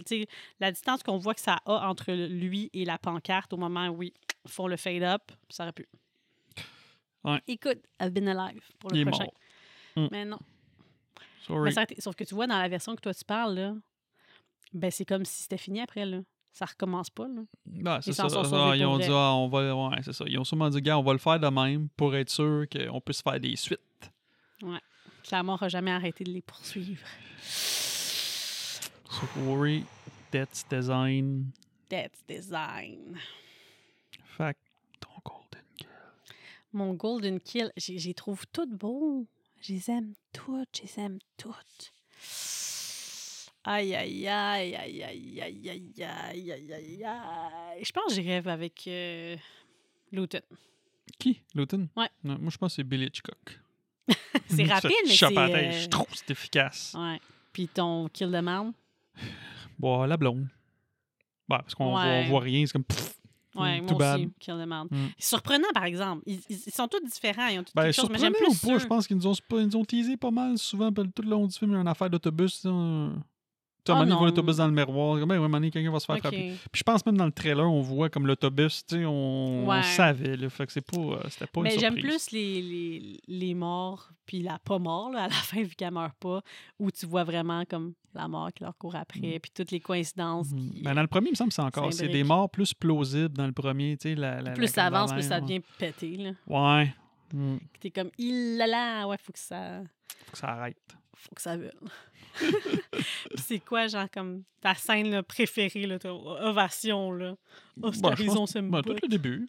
la 0.60 0.72
distance 0.72 1.04
qu'on 1.04 1.18
voit 1.20 1.36
que 1.36 1.42
ça 1.42 1.58
a 1.68 1.88
entre 1.88 2.12
lui 2.14 2.72
et 2.74 2.84
la 2.84 2.98
pancarte 2.98 3.54
au 3.54 3.58
moment 3.58 3.90
où 3.90 4.02
ils 4.02 4.12
font 4.48 4.66
le 4.66 4.76
fade-up, 4.78 5.22
ça 5.50 5.66
aurait 5.66 5.74
pu. 5.74 5.86
Ouais. 7.24 7.40
Écoute, 7.48 7.78
I've 8.02 8.10
been 8.12 8.28
alive 8.28 8.64
pour 8.80 8.90
le 8.90 8.98
Il 8.98 9.02
est 9.02 9.06
prochain. 9.06 9.26
mort. 9.26 9.34
Mm. 9.96 10.08
Mais 10.12 10.26
non. 10.26 10.40
Mais 11.50 11.72
ça 11.72 11.86
sauf 12.00 12.16
que 12.16 12.24
tu 12.24 12.34
vois, 12.36 12.48
dans 12.48 12.58
la 12.58 12.70
version 12.70 12.96
que 12.96 13.02
toi 13.02 13.14
tu 13.14 13.26
parles, 13.26 13.56
là, 13.56 13.74
ben 14.74 14.90
c'est 14.92 15.06
comme 15.06 15.26
si 15.26 15.44
c'était 15.44 15.58
fini 15.58 15.82
après. 15.82 16.06
Là. 16.06 16.20
Ça 16.54 16.66
recommence 16.66 17.10
pas. 17.10 17.28
Là. 17.28 17.42
Ah, 17.86 18.00
c'est 18.02 18.12
Ils 18.12 18.14
ça. 18.14 18.30
sont 18.30 18.54
Ah, 18.54 18.76
ils 18.76 18.86
ont 18.86 18.96
vrai. 18.96 19.06
dit, 19.06 19.12
ah, 19.12 19.34
on 19.36 19.48
va. 19.48 19.76
Ouais, 19.76 19.98
c'est 20.04 20.14
ça. 20.14 20.26
Ils 20.28 20.38
ont 20.38 20.44
sûrement 20.44 20.70
dit, 20.70 20.82
gars, 20.82 20.98
on 20.98 21.04
va 21.04 21.14
le 21.14 21.20
faire 21.20 21.40
de 21.40 21.48
même 21.48 21.90
pour 21.96 22.16
être 22.16 22.30
sûr 22.30 22.66
qu'on 22.72 23.02
puisse 23.02 23.22
faire 23.22 23.40
des 23.40 23.56
suites. 23.56 23.80
La 25.32 25.44
mort 25.44 25.62
n'a 25.62 25.70
jamais 25.70 25.92
arrêté 25.92 26.24
de 26.24 26.32
les 26.32 26.42
poursuivre. 26.42 27.06
Sorry, 29.36 29.86
Death's 30.32 30.66
Design. 30.70 31.52
That's 31.90 32.24
design. 32.28 33.18
Que 34.38 34.54
ton 35.00 35.10
Golden 35.24 35.62
Kill. 35.78 35.88
Mon 36.74 36.94
Golden 36.94 37.40
Kill, 37.40 37.72
j'ai 37.76 38.14
trouve 38.14 38.46
toutes 38.52 38.72
beaux. 38.72 39.28
Je 39.62 39.74
les 39.74 39.92
aime 39.92 40.14
toutes, 40.34 40.70
je 40.78 40.82
les 40.84 41.04
aime 41.04 41.20
toutes. 41.38 41.94
Aïe, 43.64 43.94
aïe, 43.96 44.28
aïe, 44.28 44.76
aïe, 44.76 45.04
aïe, 45.04 45.42
aïe, 45.42 45.70
aïe, 45.70 46.04
aïe, 46.04 46.52
aïe, 46.52 46.74
aïe, 46.74 47.04
aïe. 47.06 47.84
Je 47.84 47.92
pense 47.92 48.06
que 48.08 48.14
j'y 48.22 48.28
rêve 48.28 48.48
avec 48.48 48.84
euh, 48.88 49.38
Luton. 50.12 50.42
Qui 51.20 51.42
Luton 51.54 51.88
Ouais. 51.96 52.10
Non, 52.24 52.40
moi, 52.40 52.50
je 52.52 52.58
pense 52.58 52.72
que 52.72 52.76
c'est 52.78 52.84
Billy 52.84 53.06
Hitchcock. 53.06 53.60
C'est 54.50 54.64
rapide, 54.66 54.92
mais 55.06 55.14
c'est... 55.16 55.38
euh, 55.38 55.72
Je 55.84 55.88
trouve 55.90 56.08
que 56.08 56.18
c'est 56.18 56.32
efficace. 56.32 56.96
Ouais. 56.98 57.20
Puis 57.54 57.68
ton 57.68 58.10
kill 58.10 58.32
de 58.32 58.40
marde. 58.40 58.74
Bon, 59.78 60.04
la 60.06 60.18
blonde. 60.18 60.48
Ouais, 61.50 61.58
parce 61.60 61.76
qu'on 61.76 61.92
voit, 61.92 62.04
Ouais. 62.04 62.28
voit 62.30 62.40
rien, 62.42 62.66
c'est 62.66 62.74
comme. 62.74 62.84
pff, 62.84 63.14
Ouais, 63.56 63.82
moi 63.82 63.94
bad. 63.96 64.20
aussi, 64.20 64.30
kill 64.40 64.58
de 64.58 64.66
marde. 64.66 64.88
Mm. 64.92 64.98
Surprenant, 65.20 65.68
par 65.74 65.84
exemple. 65.84 66.24
Ils, 66.26 66.40
ils- 66.50 66.72
sont 66.72 66.88
tous 66.88 67.02
différents. 67.04 67.48
Ils 67.48 67.60
ont 67.60 67.64
tous 67.64 67.74
Ben, 67.76 67.84
quelque 67.84 67.96
chose, 67.96 68.10
mais 68.10 68.18
j'aime 68.18 68.34
surprenant 68.34 68.74
ou 68.74 68.78
pas, 68.78 68.84
je 68.84 68.88
pense 68.88 69.08
qu'ils 69.08 69.18
nous 69.18 69.28
ont, 69.28 69.34
ils 69.52 69.66
nous 69.66 69.76
ont 69.76 69.86
teasé 69.86 70.18
pas 70.18 70.32
mal 70.32 70.58
souvent. 70.58 70.92
Tout 70.92 71.22
le 71.22 71.30
long 71.30 71.48
du 71.48 71.58
film, 71.58 71.72
il 71.72 71.74
y 71.76 71.78
a 71.78 71.82
une 71.82 71.88
affaire 71.88 72.10
d'autobus. 72.10 72.66
Tu 73.84 73.92
sais, 73.94 74.06
non. 74.06 74.24
l'autobus 74.26 74.58
dans 74.58 74.68
le 74.68 74.74
miroir. 74.74 75.16
Ben, 75.16 75.28
ouais, 75.28 75.38
moment 75.40 75.58
donné, 75.58 75.72
quelqu'un 75.72 75.92
va 75.92 76.00
se 76.00 76.06
faire 76.06 76.18
frapper. 76.20 76.54
Puis 76.72 76.80
je 76.80 76.84
pense 76.84 77.06
même 77.06 77.18
dans 77.18 77.26
le 77.26 77.32
trailer, 77.32 77.70
on 77.72 77.82
voit 77.82 78.10
comme 78.10 78.28
l'autobus, 78.28 78.86
tu 78.86 78.96
sais, 78.98 79.06
on, 79.06 79.12
on 79.64 79.68
Ouais. 79.68 79.84
savait. 79.84 80.38
Là, 80.38 80.50
fait 80.50 80.66
que 80.68 80.72
c'est 80.72 80.82
pas, 80.86 80.98
euh, 81.00 81.20
c'était 81.30 81.48
pas 81.48 81.62
Mais 81.62 81.78
j'aime 81.80 81.96
plus 81.96 82.32
les, 82.32 82.62
les, 82.62 83.20
les 83.28 83.54
morts, 83.54 84.10
puis 84.26 84.42
la 84.42 84.60
pas 84.60 84.78
mort, 84.80 85.12
là, 85.12 85.24
à 85.24 85.28
la 85.28 85.34
fin, 85.34 85.64
vu 85.64 85.76
qu'elle 85.76 85.92
meurt 85.94 86.16
pas, 86.20 86.42
où 86.80 86.92
tu 86.92 87.06
vois 87.06 87.24
vraiment 87.24 87.64
comme 87.66 87.94
la 88.14 88.28
mort 88.28 88.52
qui 88.54 88.64
leur 88.64 88.78
court 88.78 88.96
après, 88.96 89.40
puis 89.40 89.52
toutes 89.54 89.72
les 89.72 89.80
coïncidences. 89.80 90.52
Mhm. 90.52 90.72
qui- 90.74 90.82
Ben, 90.84 90.94
dans 90.94 91.02
le 91.02 91.08
premier, 91.08 91.28
il 91.28 91.32
me 91.32 91.36
semble 91.36 91.50
que 91.50 91.56
c'est 91.56 91.62
encore. 91.62 91.92
C'est 91.94 92.08
des 92.10 92.24
morts 92.24 92.50
plus 92.50 92.74
plausibles 92.74 93.36
dans 93.38 93.48
le 93.48 93.54
premier. 93.54 93.98
Tu 93.98 94.10
sais, 94.10 94.16
la, 94.16 94.42
la, 94.42 94.52
plus 94.52 94.64
la 94.64 94.68
ça 94.68 94.86
avance, 94.88 95.14
plus 95.14 95.24
ça 95.28 95.36
ouais. 95.36 95.42
devient 95.42 95.62
pété. 95.78 96.18
Là. 96.18 96.32
Ouais. 96.48 96.94
Mm. 97.34 97.58
T'es 97.80 97.90
comme, 97.92 98.10
il 98.18 98.58
là 98.58 98.68
là, 98.68 99.08
ouais, 99.08 99.18
faut 99.18 99.32
que 99.32 99.40
ça, 99.40 99.80
Faut 100.26 100.32
que 100.34 100.38
ça 100.38 100.48
arrête. 100.50 100.78
faut 101.16 101.34
que 101.34 101.42
ça 101.42 101.56
vole. 101.56 101.72
Puis 102.38 103.38
c'est 103.38 103.60
quoi, 103.60 103.88
genre, 103.88 104.10
comme 104.12 104.44
ta 104.62 104.76
scène 104.76 105.10
là, 105.12 105.24
préférée, 105.24 105.86
là, 105.88 106.00
ta 106.00 106.14
ovation, 106.14 107.12
là? 107.12 107.36
Oscarisons 107.82 108.46
ce 108.46 108.60
Ben, 108.60 108.82
tout 108.82 108.96
le 109.02 109.08
début. 109.08 109.48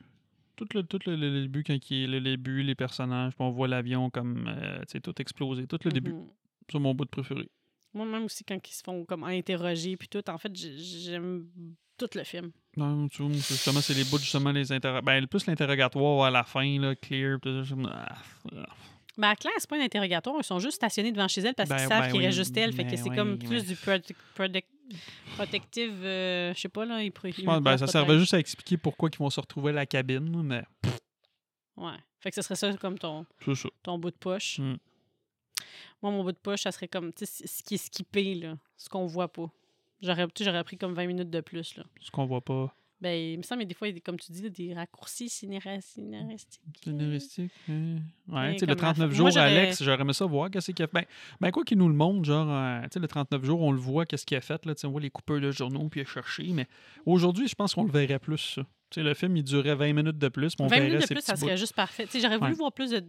Tout 0.56 0.66
le, 0.74 0.82
tout 0.82 0.98
le, 1.06 1.16
le 1.16 1.42
début, 1.42 1.62
quand 1.64 1.78
il 1.90 2.10
le 2.10 2.20
début, 2.20 2.62
les 2.62 2.74
personnages, 2.74 3.32
puis 3.34 3.42
on 3.44 3.50
voit 3.50 3.68
l'avion 3.68 4.10
comme, 4.10 4.46
euh, 4.48 4.78
tu 4.80 4.92
sais, 4.92 5.00
tout 5.00 5.14
exploser. 5.20 5.66
Tout 5.66 5.78
le 5.84 5.90
début. 5.90 6.12
Mhm. 6.12 6.26
C'est 6.70 6.78
mon 6.78 6.94
bout 6.94 7.04
de 7.04 7.10
préféré. 7.10 7.48
Moi, 7.94 8.06
même 8.06 8.24
aussi, 8.24 8.44
quand 8.44 8.56
ils 8.66 8.72
se 8.74 8.82
font 8.84 9.04
comme 9.04 9.24
interroger, 9.24 9.96
puis 9.96 10.08
tout, 10.08 10.28
en 10.30 10.38
fait, 10.38 10.54
j'ai- 10.54 10.78
j'aime 10.78 11.46
tout 11.98 12.08
le 12.14 12.24
film. 12.24 12.50
Non, 12.76 13.08
tu 13.08 13.22
vois, 13.22 13.32
c'est 13.34 13.54
justement, 13.54 13.80
c'est 13.80 13.94
les 13.94 14.04
bouts, 14.04 14.18
justement, 14.18 14.50
les 14.52 14.72
interrogatoires. 14.72 15.02
Ben, 15.20 15.26
plus 15.26 15.46
l'interrogatoire 15.46 16.24
à 16.26 16.30
la 16.30 16.42
fin, 16.44 16.78
là, 16.80 16.94
clear, 16.94 17.38
tout 17.40 17.64
ça, 17.64 17.74
ah, 17.86 18.14
ah. 18.56 18.66
Mais 19.18 19.26
à 19.26 19.36
Claire, 19.36 19.52
c'est 19.58 19.68
pas 19.68 19.76
un 19.76 19.80
interrogatoire. 19.84 20.36
Ils 20.38 20.44
sont 20.44 20.58
juste 20.58 20.76
stationnés 20.76 21.12
devant 21.12 21.28
chez 21.28 21.42
elle 21.42 21.54
parce 21.54 21.68
Ben, 21.68 21.76
qu'ils 21.76 21.88
savent 21.88 22.00
ben 22.02 22.08
qu'il 22.10 22.18
oui, 22.20 22.26
reste 22.26 22.38
juste 22.38 22.56
elle. 22.56 22.72
Fait 22.72 22.84
que 22.84 22.90
ben 22.90 22.96
c'est 22.96 23.10
oui, 23.10 23.16
comme 23.16 23.38
plus 23.38 23.66
du 23.66 23.74
protec- 23.74 24.14
protec- 24.34 24.64
protective. 25.36 26.02
euh, 26.04 26.54
je 26.54 26.60
sais 26.60 26.68
pas, 26.68 26.84
là. 26.86 27.02
Ils, 27.02 27.12
ils 27.38 27.44
ben, 27.60 27.76
ça 27.76 27.86
servait 27.86 28.18
juste 28.18 28.32
à 28.34 28.38
expliquer 28.38 28.76
pourquoi 28.78 29.10
ils 29.12 29.18
vont 29.18 29.28
se 29.30 29.40
retrouver 29.40 29.70
à 29.70 29.74
la 29.74 29.86
cabine, 29.86 30.42
mais 30.42 30.62
Ouais. 31.76 31.96
Fait 32.20 32.30
que 32.30 32.36
ce 32.36 32.42
serait 32.42 32.54
ça 32.54 32.72
comme 32.76 32.98
ton, 32.98 33.26
ça. 33.54 33.68
ton 33.82 33.98
bout 33.98 34.10
de 34.10 34.16
poche. 34.16 34.58
Mm. 34.60 34.76
Moi, 36.02 36.12
mon 36.12 36.22
bout 36.24 36.32
de 36.32 36.36
poche, 36.38 36.62
ça 36.62 36.72
serait 36.72 36.88
comme, 36.88 37.12
tu 37.12 37.26
sais, 37.26 37.46
ce 37.46 37.62
qui 37.62 37.74
est 37.74 37.78
skippé, 37.78 38.34
là. 38.34 38.56
Ce 38.76 38.88
qu'on 38.88 39.06
voit 39.06 39.32
pas. 39.32 39.50
J'aurais, 40.00 40.26
j'aurais 40.40 40.64
pris 40.64 40.76
comme 40.76 40.94
20 40.94 41.06
minutes 41.06 41.30
de 41.30 41.40
plus, 41.40 41.76
là. 41.76 41.84
Ce 42.00 42.10
qu'on 42.10 42.26
voit 42.26 42.40
pas. 42.40 42.74
Ben, 43.02 43.32
il 43.32 43.38
me 43.38 43.42
semble, 43.42 43.58
qu'il 43.60 43.66
y 43.66 43.68
a 43.68 43.68
des 43.68 43.74
fois, 43.74 43.88
il 43.88 43.90
y 43.90 43.92
a 43.92 43.94
des- 43.94 44.00
comme 44.00 44.18
tu 44.18 44.30
dis, 44.30 44.48
des 44.50 44.74
raccourcis 44.74 45.28
cinéra- 45.28 45.80
scénaristiques. 45.80 46.62
Scénaristique. 46.84 47.50
hein. 47.68 47.96
Ouais, 48.28 48.52
tu 48.52 48.60
sais, 48.60 48.66
le 48.66 48.74
comme 48.74 48.84
la- 48.84 48.92
39 48.94 49.18
moi, 49.18 49.30
jours, 49.30 49.38
Alex, 49.42 49.82
j'aurais 49.82 50.00
aimé 50.00 50.12
ça 50.12 50.24
voir 50.24 50.50
qu'est-ce 50.50 50.70
qu'il 50.70 50.84
a 50.84 50.86
fait. 50.86 50.92
Ben, 50.94 51.04
ben 51.40 51.50
quoi 51.50 51.64
qu'il 51.64 51.78
nous 51.78 51.88
le 51.88 51.94
montre, 51.94 52.24
genre, 52.24 52.48
euh, 52.48 52.80
tu 52.82 52.88
sais, 52.92 53.00
le 53.00 53.08
39 53.08 53.44
jours, 53.44 53.60
on 53.60 53.72
le 53.72 53.78
voit, 53.80 54.06
qu'est-ce 54.06 54.24
qu'il 54.24 54.36
a 54.36 54.40
fait, 54.40 54.64
là, 54.66 54.74
tu 54.74 54.86
on 54.86 54.90
voit 54.92 55.00
les 55.00 55.10
coupeurs 55.10 55.40
de 55.40 55.50
journaux, 55.50 55.88
puis 55.88 56.00
il 56.00 56.04
a 56.04 56.06
cherché, 56.06 56.44
mais 56.52 56.66
aujourd'hui, 57.04 57.48
je 57.48 57.54
pense 57.56 57.74
qu'on 57.74 57.84
le 57.84 57.90
verrait 57.90 58.18
plus, 58.20 58.38
ça. 58.38 58.62
Le 58.96 59.14
film, 59.14 59.36
il 59.36 59.44
durait 59.44 59.74
20 59.74 59.92
minutes 59.92 60.18
de 60.18 60.28
plus, 60.28 60.54
mais 60.58 60.64
on 60.64 60.68
20 60.68 60.76
verrait 60.76 60.88
minutes 60.90 61.08
de 61.08 61.14
plus, 61.14 61.22
ça 61.22 61.36
serait 61.36 61.52
bouts. 61.52 61.56
juste 61.58 61.74
parfait. 61.74 62.06
J'aurais 62.12 62.38
voulu 62.38 62.50
Ouais. 62.52 62.56
voir 62.56 62.72
plus 62.72 62.90
de, 62.90 63.04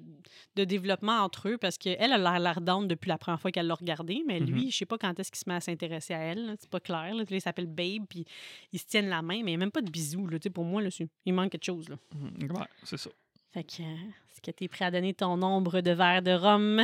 de 0.55 0.63
développement 0.63 1.19
entre 1.21 1.49
eux 1.49 1.57
parce 1.57 1.77
qu'elle 1.77 2.11
a 2.13 2.39
l'air- 2.39 2.61
down 2.61 2.87
depuis 2.87 3.09
la 3.09 3.17
première 3.17 3.39
fois 3.41 3.51
qu'elle 3.51 3.67
l'a 3.67 3.73
regardé, 3.75 4.23
mais 4.27 4.39
lui, 4.39 4.65
Mhm. 4.65 4.71
je 4.71 4.77
sais 4.77 4.85
pas 4.85 4.97
quand 4.97 5.19
est-ce 5.19 5.31
qu'il 5.31 5.39
se 5.39 5.49
met 5.49 5.55
à 5.55 5.59
s'intéresser 5.61 6.13
à 6.13 6.19
elle. 6.19 6.55
C'est 6.59 6.69
pas 6.69 6.79
clair. 6.79 7.13
Là. 7.15 7.23
Il 7.29 7.41
s'appelle 7.41 7.67
Babe, 7.67 8.05
puis 8.07 8.25
ils 8.71 8.79
se 8.79 8.85
tiennent 8.85 9.09
la 9.09 9.21
main, 9.21 9.41
mais 9.43 9.51
il 9.51 9.55
n'y 9.55 9.55
a 9.55 9.57
même 9.57 9.71
pas 9.71 9.81
de 9.81 9.89
bisous. 9.89 10.27
Là. 10.27 10.37
Pour 10.53 10.65
moi, 10.65 10.81
là, 10.81 10.89
il 11.25 11.33
manque 11.33 11.51
quelque 11.51 11.65
chose. 11.65 11.89
Là. 11.89 11.95
Mhm, 12.15 12.51
Ouais, 12.51 12.65
c'est 12.83 12.97
ça. 12.97 13.09
Fait 13.51 13.63
que, 13.63 13.81
euh, 13.83 13.85
est-ce 14.31 14.41
que 14.41 14.51
tu 14.51 14.63
es 14.63 14.67
prêt 14.67 14.85
à 14.85 14.91
donner 14.91 15.13
ton 15.13 15.37
nombre 15.37 15.81
de 15.81 15.91
verres 15.91 16.21
de 16.23 16.31
rhum? 16.31 16.81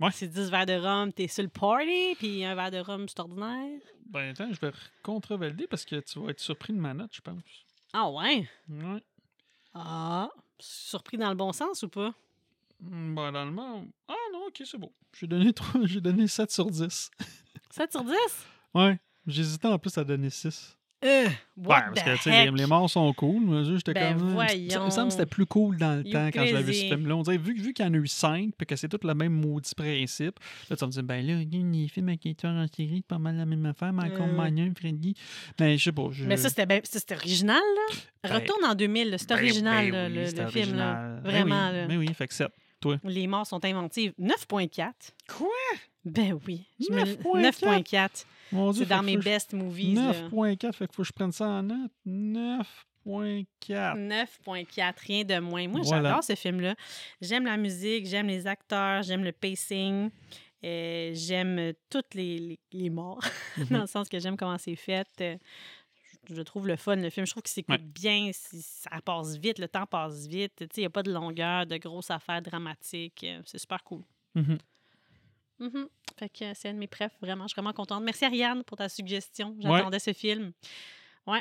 Ouais. 0.00 0.10
C'est 0.12 0.28
10 0.28 0.50
verres 0.50 0.66
de 0.66 0.74
rhum, 0.74 1.12
tu 1.12 1.22
es 1.24 1.28
sur 1.28 1.42
le 1.42 1.48
party, 1.48 2.14
puis 2.18 2.44
un 2.44 2.54
verre 2.54 2.70
de 2.70 2.78
rhum, 2.78 3.06
c'est 3.08 3.18
ordinaire. 3.18 3.80
Ben, 4.06 4.30
attends, 4.30 4.52
je 4.52 4.60
vais 4.60 4.72
contrevalider 5.02 5.66
parce 5.66 5.84
que 5.84 5.96
tu 6.00 6.18
vas 6.20 6.30
être 6.30 6.40
surpris 6.40 6.72
de 6.72 6.78
ma 6.78 6.94
note, 6.94 7.10
je 7.12 7.20
pense. 7.20 7.42
Ah 7.92 8.10
ouais? 8.10 8.48
Ouais. 8.68 9.02
Ah, 9.74 10.30
surpris 10.58 11.16
dans 11.16 11.28
le 11.30 11.34
bon 11.34 11.52
sens 11.52 11.82
ou 11.82 11.88
pas? 11.88 12.12
Hmm, 12.80 13.14
Ben, 13.14 13.32
dans 13.32 13.44
le 13.44 13.50
monde- 13.50 13.88
Ah 14.08 14.14
non, 14.32 14.46
ok, 14.46 14.62
c'est 14.64 14.78
bon. 14.78 14.92
J'ai 15.12 15.26
donné, 15.26 15.52
trois- 15.52 15.80
j'ai 15.84 16.00
donné 16.00 16.26
7 16.28 16.50
sur 16.50 16.66
10. 16.70 17.10
7 17.70 17.90
sur 17.92 18.04
10? 18.04 18.14
Ouais. 18.74 18.98
J'hésitais 19.26 19.68
en 19.68 19.78
plus 19.78 19.96
à 19.98 20.04
donner 20.04 20.30
6. 20.30 20.77
Euh, 21.04 21.28
Ouais, 21.56 21.66
parce 21.66 22.00
the 22.00 22.04
que 22.04 22.16
tu 22.16 22.22
sais, 22.22 22.50
les, 22.50 22.66
morts 22.66 22.88
sont 22.90 23.12
cool. 23.12 23.42
Mais 23.44 23.64
juste, 23.64 23.86
j'étais 23.86 23.94
Ben 23.94 24.16
comme. 24.16 24.36
euh, 24.38 24.46
Ça- 24.68 24.84
me 24.84 24.90
semble 24.90 25.06
que 25.08 25.12
c'était 25.12 25.26
plus 25.26 25.46
cool 25.46 25.76
dans 25.76 25.96
le 25.96 26.04
You 26.06 26.12
temps 26.12 26.28
quand 26.32 26.44
j'avais 26.44 26.62
vu 26.62 26.74
ce 26.74 26.84
film-là. 26.86 27.16
On 27.16 27.22
dirait, 27.22 27.36
vu, 27.36 27.54
vu 27.54 27.72
qu'il 27.72 27.84
y 27.84 27.88
en 27.88 27.94
a 27.94 27.96
eu 27.96 28.06
cinq, 28.06 28.50
puis 28.56 28.66
que 28.66 28.74
c'est 28.76 28.88
tout 28.88 28.98
le 29.02 29.14
même 29.14 29.32
maudit 29.32 29.74
principe, 29.76 30.38
là, 30.70 30.76
tu 30.76 30.84
me 30.84 30.90
dire, 30.90 31.02
ben 31.02 31.24
là, 31.26 31.34
les 31.50 31.88
films 31.88 32.08
avec 32.08 32.24
les 32.24 32.34
tueurs 32.34 32.52
en 32.54 32.66
série, 32.66 33.02
pas 33.06 33.18
mal 33.18 33.36
la 33.36 33.46
même 33.46 33.64
affaire. 33.66 33.92
Michael 33.92 34.30
Euh. 34.38 34.50
Myers, 34.50 34.72
Freddy. 34.76 35.14
Mais 35.60 35.78
je 35.78 35.84
sais 35.84 35.92
pas. 35.92 36.08
Je... 36.10 36.24
Mais 36.24 36.36
ça, 36.36 36.48
c'était 36.48 36.66
ben- 36.66 36.80
ça, 36.84 36.98
c'était 36.98 37.16
original, 37.16 37.56
là. 37.56 37.96
Ben, 38.24 38.34
Retourne 38.34 38.64
en 38.64 38.74
2000, 38.74 39.10
là. 39.10 39.18
c'est 39.18 39.28
ben, 39.28 39.34
original, 39.36 39.90
ben 39.90 40.12
oui, 40.12 40.34
le, 40.36 40.46
film. 40.48 40.76
Là. 40.76 41.20
Ben 41.22 41.30
Vraiment, 41.30 41.68
oui, 41.68 41.76
là. 41.76 41.86
Ben 41.86 41.98
oui, 41.98 42.14
fait 42.14 42.26
que 42.28 42.34
7. 42.34 42.48
Les 43.04 43.26
morts 43.26 43.46
sont 43.46 43.64
inventives. 43.64 44.12
9.4. 44.18 44.92
Quoi? 45.28 45.48
Ben 46.04 46.38
oui. 46.46 46.66
Je 46.80 46.92
me- 46.92 47.04
9.4? 47.04 47.82
9.4. 47.82 48.26
Mon 48.52 48.70
Dieu, 48.72 48.84
C'est 48.84 48.88
dans 48.88 49.00
que 49.00 49.04
mes 49.06 49.16
best 49.18 49.52
movies. 49.52 49.94
là. 49.94 50.12
9.4, 50.30 50.72
fait 50.74 50.86
qu'il 50.86 50.94
faut 50.96 51.02
que 51.02 51.08
je 51.08 51.12
prenne 51.12 51.32
ça 51.32 51.46
en 51.46 51.62
note. 51.62 51.90
9.4. 52.06 53.96
9.4, 53.96 54.98
rien 55.06 55.24
de 55.24 55.38
moins. 55.38 55.66
Moi, 55.68 55.80
Voilà. 55.84 56.02
j'adore 56.08 56.24
ce 56.24 56.34
film-là. 56.34 56.74
J'aime 57.20 57.44
la 57.44 57.56
musique, 57.56 58.06
j'aime 58.06 58.26
les 58.26 58.46
acteurs, 58.46 59.02
j'aime 59.02 59.24
le 59.24 59.32
pacing, 59.32 60.10
euh, 60.64 61.10
j'aime 61.14 61.72
toutes 61.90 62.14
les, 62.14 62.38
les, 62.38 62.58
les 62.72 62.90
morts, 62.90 63.20
Mhm. 63.56 63.66
dans 63.70 63.80
le 63.82 63.86
sens 63.86 64.08
que 64.08 64.18
j'aime 64.18 64.36
comment 64.36 64.58
c'est 64.58 64.76
fait. 64.76 65.06
Euh, 65.20 65.36
je- 66.34 66.42
trouve 66.42 66.66
le 66.66 66.76
fun, 66.76 66.96
le 66.96 67.10
film. 67.10 67.26
Je 67.26 67.30
trouve 67.32 67.42
qu'il 67.42 67.52
s'écoute 67.52 67.76
Ouais. 67.80 67.84
bien, 67.84 68.30
si- 68.32 68.62
ça 68.62 68.90
passe 69.04 69.36
vite, 69.36 69.58
le 69.58 69.68
temps 69.68 69.86
passe 69.86 70.26
vite. 70.26 70.64
Il 70.76 70.80
n'y 70.80 70.86
a 70.86 70.90
pas 70.90 71.02
de 71.02 71.12
longueur, 71.12 71.66
de 71.66 71.76
grosses 71.76 72.10
affaires 72.10 72.42
dramatiques. 72.42 73.24
Euh, 73.24 73.40
C'est 73.44 73.58
super 73.58 73.82
cool. 73.84 74.02
Mhm. 74.34 74.58
Mhm. 75.60 75.88
Fait 76.18 76.28
que 76.28 76.54
c'est 76.54 76.68
un 76.68 76.74
de 76.74 76.78
mes 76.78 76.86
préfs, 76.86 77.16
vraiment. 77.20 77.44
Je 77.44 77.48
suis 77.48 77.54
vraiment 77.60 77.72
contente. 77.72 78.02
Merci 78.04 78.24
Ariane 78.24 78.62
pour 78.64 78.76
ta 78.76 78.88
suggestion. 78.88 79.50
Ouais. 79.62 79.78
J'attendais 79.78 79.98
ce 79.98 80.12
film. 80.12 80.52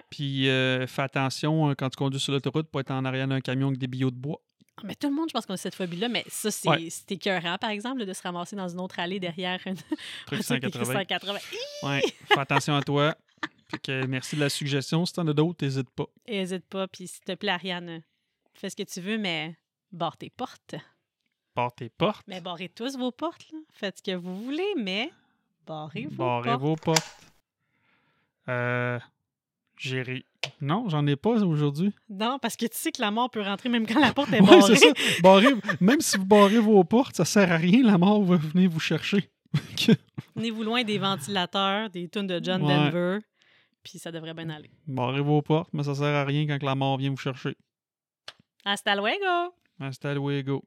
Puis 0.09 0.49
euh, 0.49 0.85
fais 0.85 1.03
attention 1.03 1.69
euh, 1.69 1.73
quand 1.73 1.89
tu 1.89 1.95
conduis 1.95 2.19
sur 2.19 2.33
l'autoroute 2.33 2.67
pour 2.69 2.81
être 2.81 2.91
en 2.91 3.05
arrière 3.05 3.25
d'un 3.27 3.39
camion 3.39 3.67
avec 3.67 3.79
des 3.79 3.87
billots 3.87 4.11
de 4.11 4.17
bois. 4.17 4.41
Ah, 4.75 4.81
Mais 4.83 4.95
tout 4.95 5.07
le 5.07 5.13
monde, 5.15 5.29
je 5.29 5.33
pense 5.33 5.45
qu'on 5.45 5.53
a 5.53 5.57
cette 5.57 5.75
phobie-là, 5.75 6.09
mais 6.09 6.23
ça, 6.27 6.51
c'est 6.51 6.67
Ouais. 6.69 6.87
écœurant, 7.09 7.57
par 7.57 7.69
exemple, 7.69 8.05
de 8.05 8.11
se 8.13 8.21
ramasser 8.21 8.55
dans 8.57 8.67
une 8.67 8.79
autre 8.81 8.99
allée 8.99 9.19
derrière 9.19 9.59
un 9.65 9.73
Truc 9.75 9.87
un 10.41 10.59
truc 10.59 10.63
écrit 10.65 10.85
180. 10.85 10.93
180. 10.93 11.39
Ouais, 11.83 12.01
fais 12.27 12.39
attention 12.39 12.75
à 12.75 12.81
toi. 12.83 13.15
Fait 13.69 13.79
que 13.79 14.05
merci 14.05 14.35
de 14.35 14.41
la 14.41 14.49
suggestion. 14.49 15.05
Si 15.05 15.13
t'en 15.13 15.27
as 15.27 15.33
d'autres, 15.33 15.63
n'hésite 15.65 15.89
pas. 15.89 16.05
Hésite 16.25 16.65
pas, 16.67 16.87
puis 16.87 17.07
s'il 17.07 17.23
te 17.23 17.33
plaît, 17.35 17.51
Ariane, 17.51 18.01
fais 18.53 18.69
ce 18.69 18.75
que 18.75 18.83
tu 18.83 19.01
veux, 19.01 19.17
mais 19.17 19.57
barre 19.91 20.15
tes 20.17 20.29
portes. 20.29 20.75
Barre 21.55 21.73
tes 21.73 21.89
portes? 21.89 22.23
Mais 22.27 22.39
barrez 22.39 22.69
tous 22.69 22.97
vos 22.97 23.11
portes, 23.11 23.45
là. 23.51 23.59
Faites 23.73 23.97
ce 23.97 24.03
que 24.03 24.15
vous 24.15 24.43
voulez, 24.43 24.73
mais 24.77 25.11
barrez 25.65 26.05
vos 26.05 26.15
Barrez 26.23 26.49
portes. 26.51 26.61
vos 26.61 26.75
portes. 26.75 27.17
Euh. 28.49 28.99
Gérer. 29.77 30.25
Non, 30.59 30.89
j'en 30.89 31.05
ai 31.05 31.15
pas 31.15 31.31
aujourd'hui. 31.31 31.93
Non, 32.09 32.39
parce 32.41 32.55
que 32.55 32.65
tu 32.65 32.75
sais 32.77 32.91
que 32.91 32.99
la 33.01 33.11
mort 33.11 33.29
peut 33.29 33.41
rentrer 33.43 33.69
même 33.69 33.85
quand 33.85 33.99
la 33.99 34.11
porte 34.13 34.31
est 34.33 34.39
Ouais, 34.41 34.59
barrée. 34.59 34.75
c'est 34.75 34.87
ça. 34.87 35.21
Barrez- 35.21 35.53
même 35.81 36.01
si 36.01 36.17
vous 36.17 36.25
barrez 36.25 36.57
vos 36.59 36.83
portes, 36.83 37.15
ça 37.17 37.25
sert 37.25 37.51
à 37.51 37.57
rien. 37.57 37.83
La 37.83 37.97
mort 37.99 38.23
va 38.23 38.37
venir 38.37 38.69
vous 38.71 38.79
chercher. 38.79 39.29
Tenez-vous 40.35 40.63
loin 40.63 40.83
des 40.83 40.97
ventilateurs, 40.97 41.89
des 41.91 42.07
tunes 42.09 42.25
de 42.27 42.39
John 42.43 42.63
Ouais. 42.63 42.73
Denver, 42.75 43.19
puis 43.89 43.99
ça 43.99 44.11
devrait 44.11 44.33
bien 44.33 44.49
aller. 44.49 44.69
Barrez 44.85 45.21
vos 45.21 45.41
portes, 45.41 45.69
mais 45.73 45.83
ça 45.83 45.95
sert 45.95 46.13
à 46.13 46.25
rien 46.25 46.45
quand 46.47 46.61
la 46.63 46.75
mort 46.75 46.97
vient 46.97 47.09
vous 47.09 47.17
chercher. 47.17 47.55
Hasta 48.65 48.95
luego! 48.95 49.53
Hasta 49.79 50.13
luego. 50.13 50.63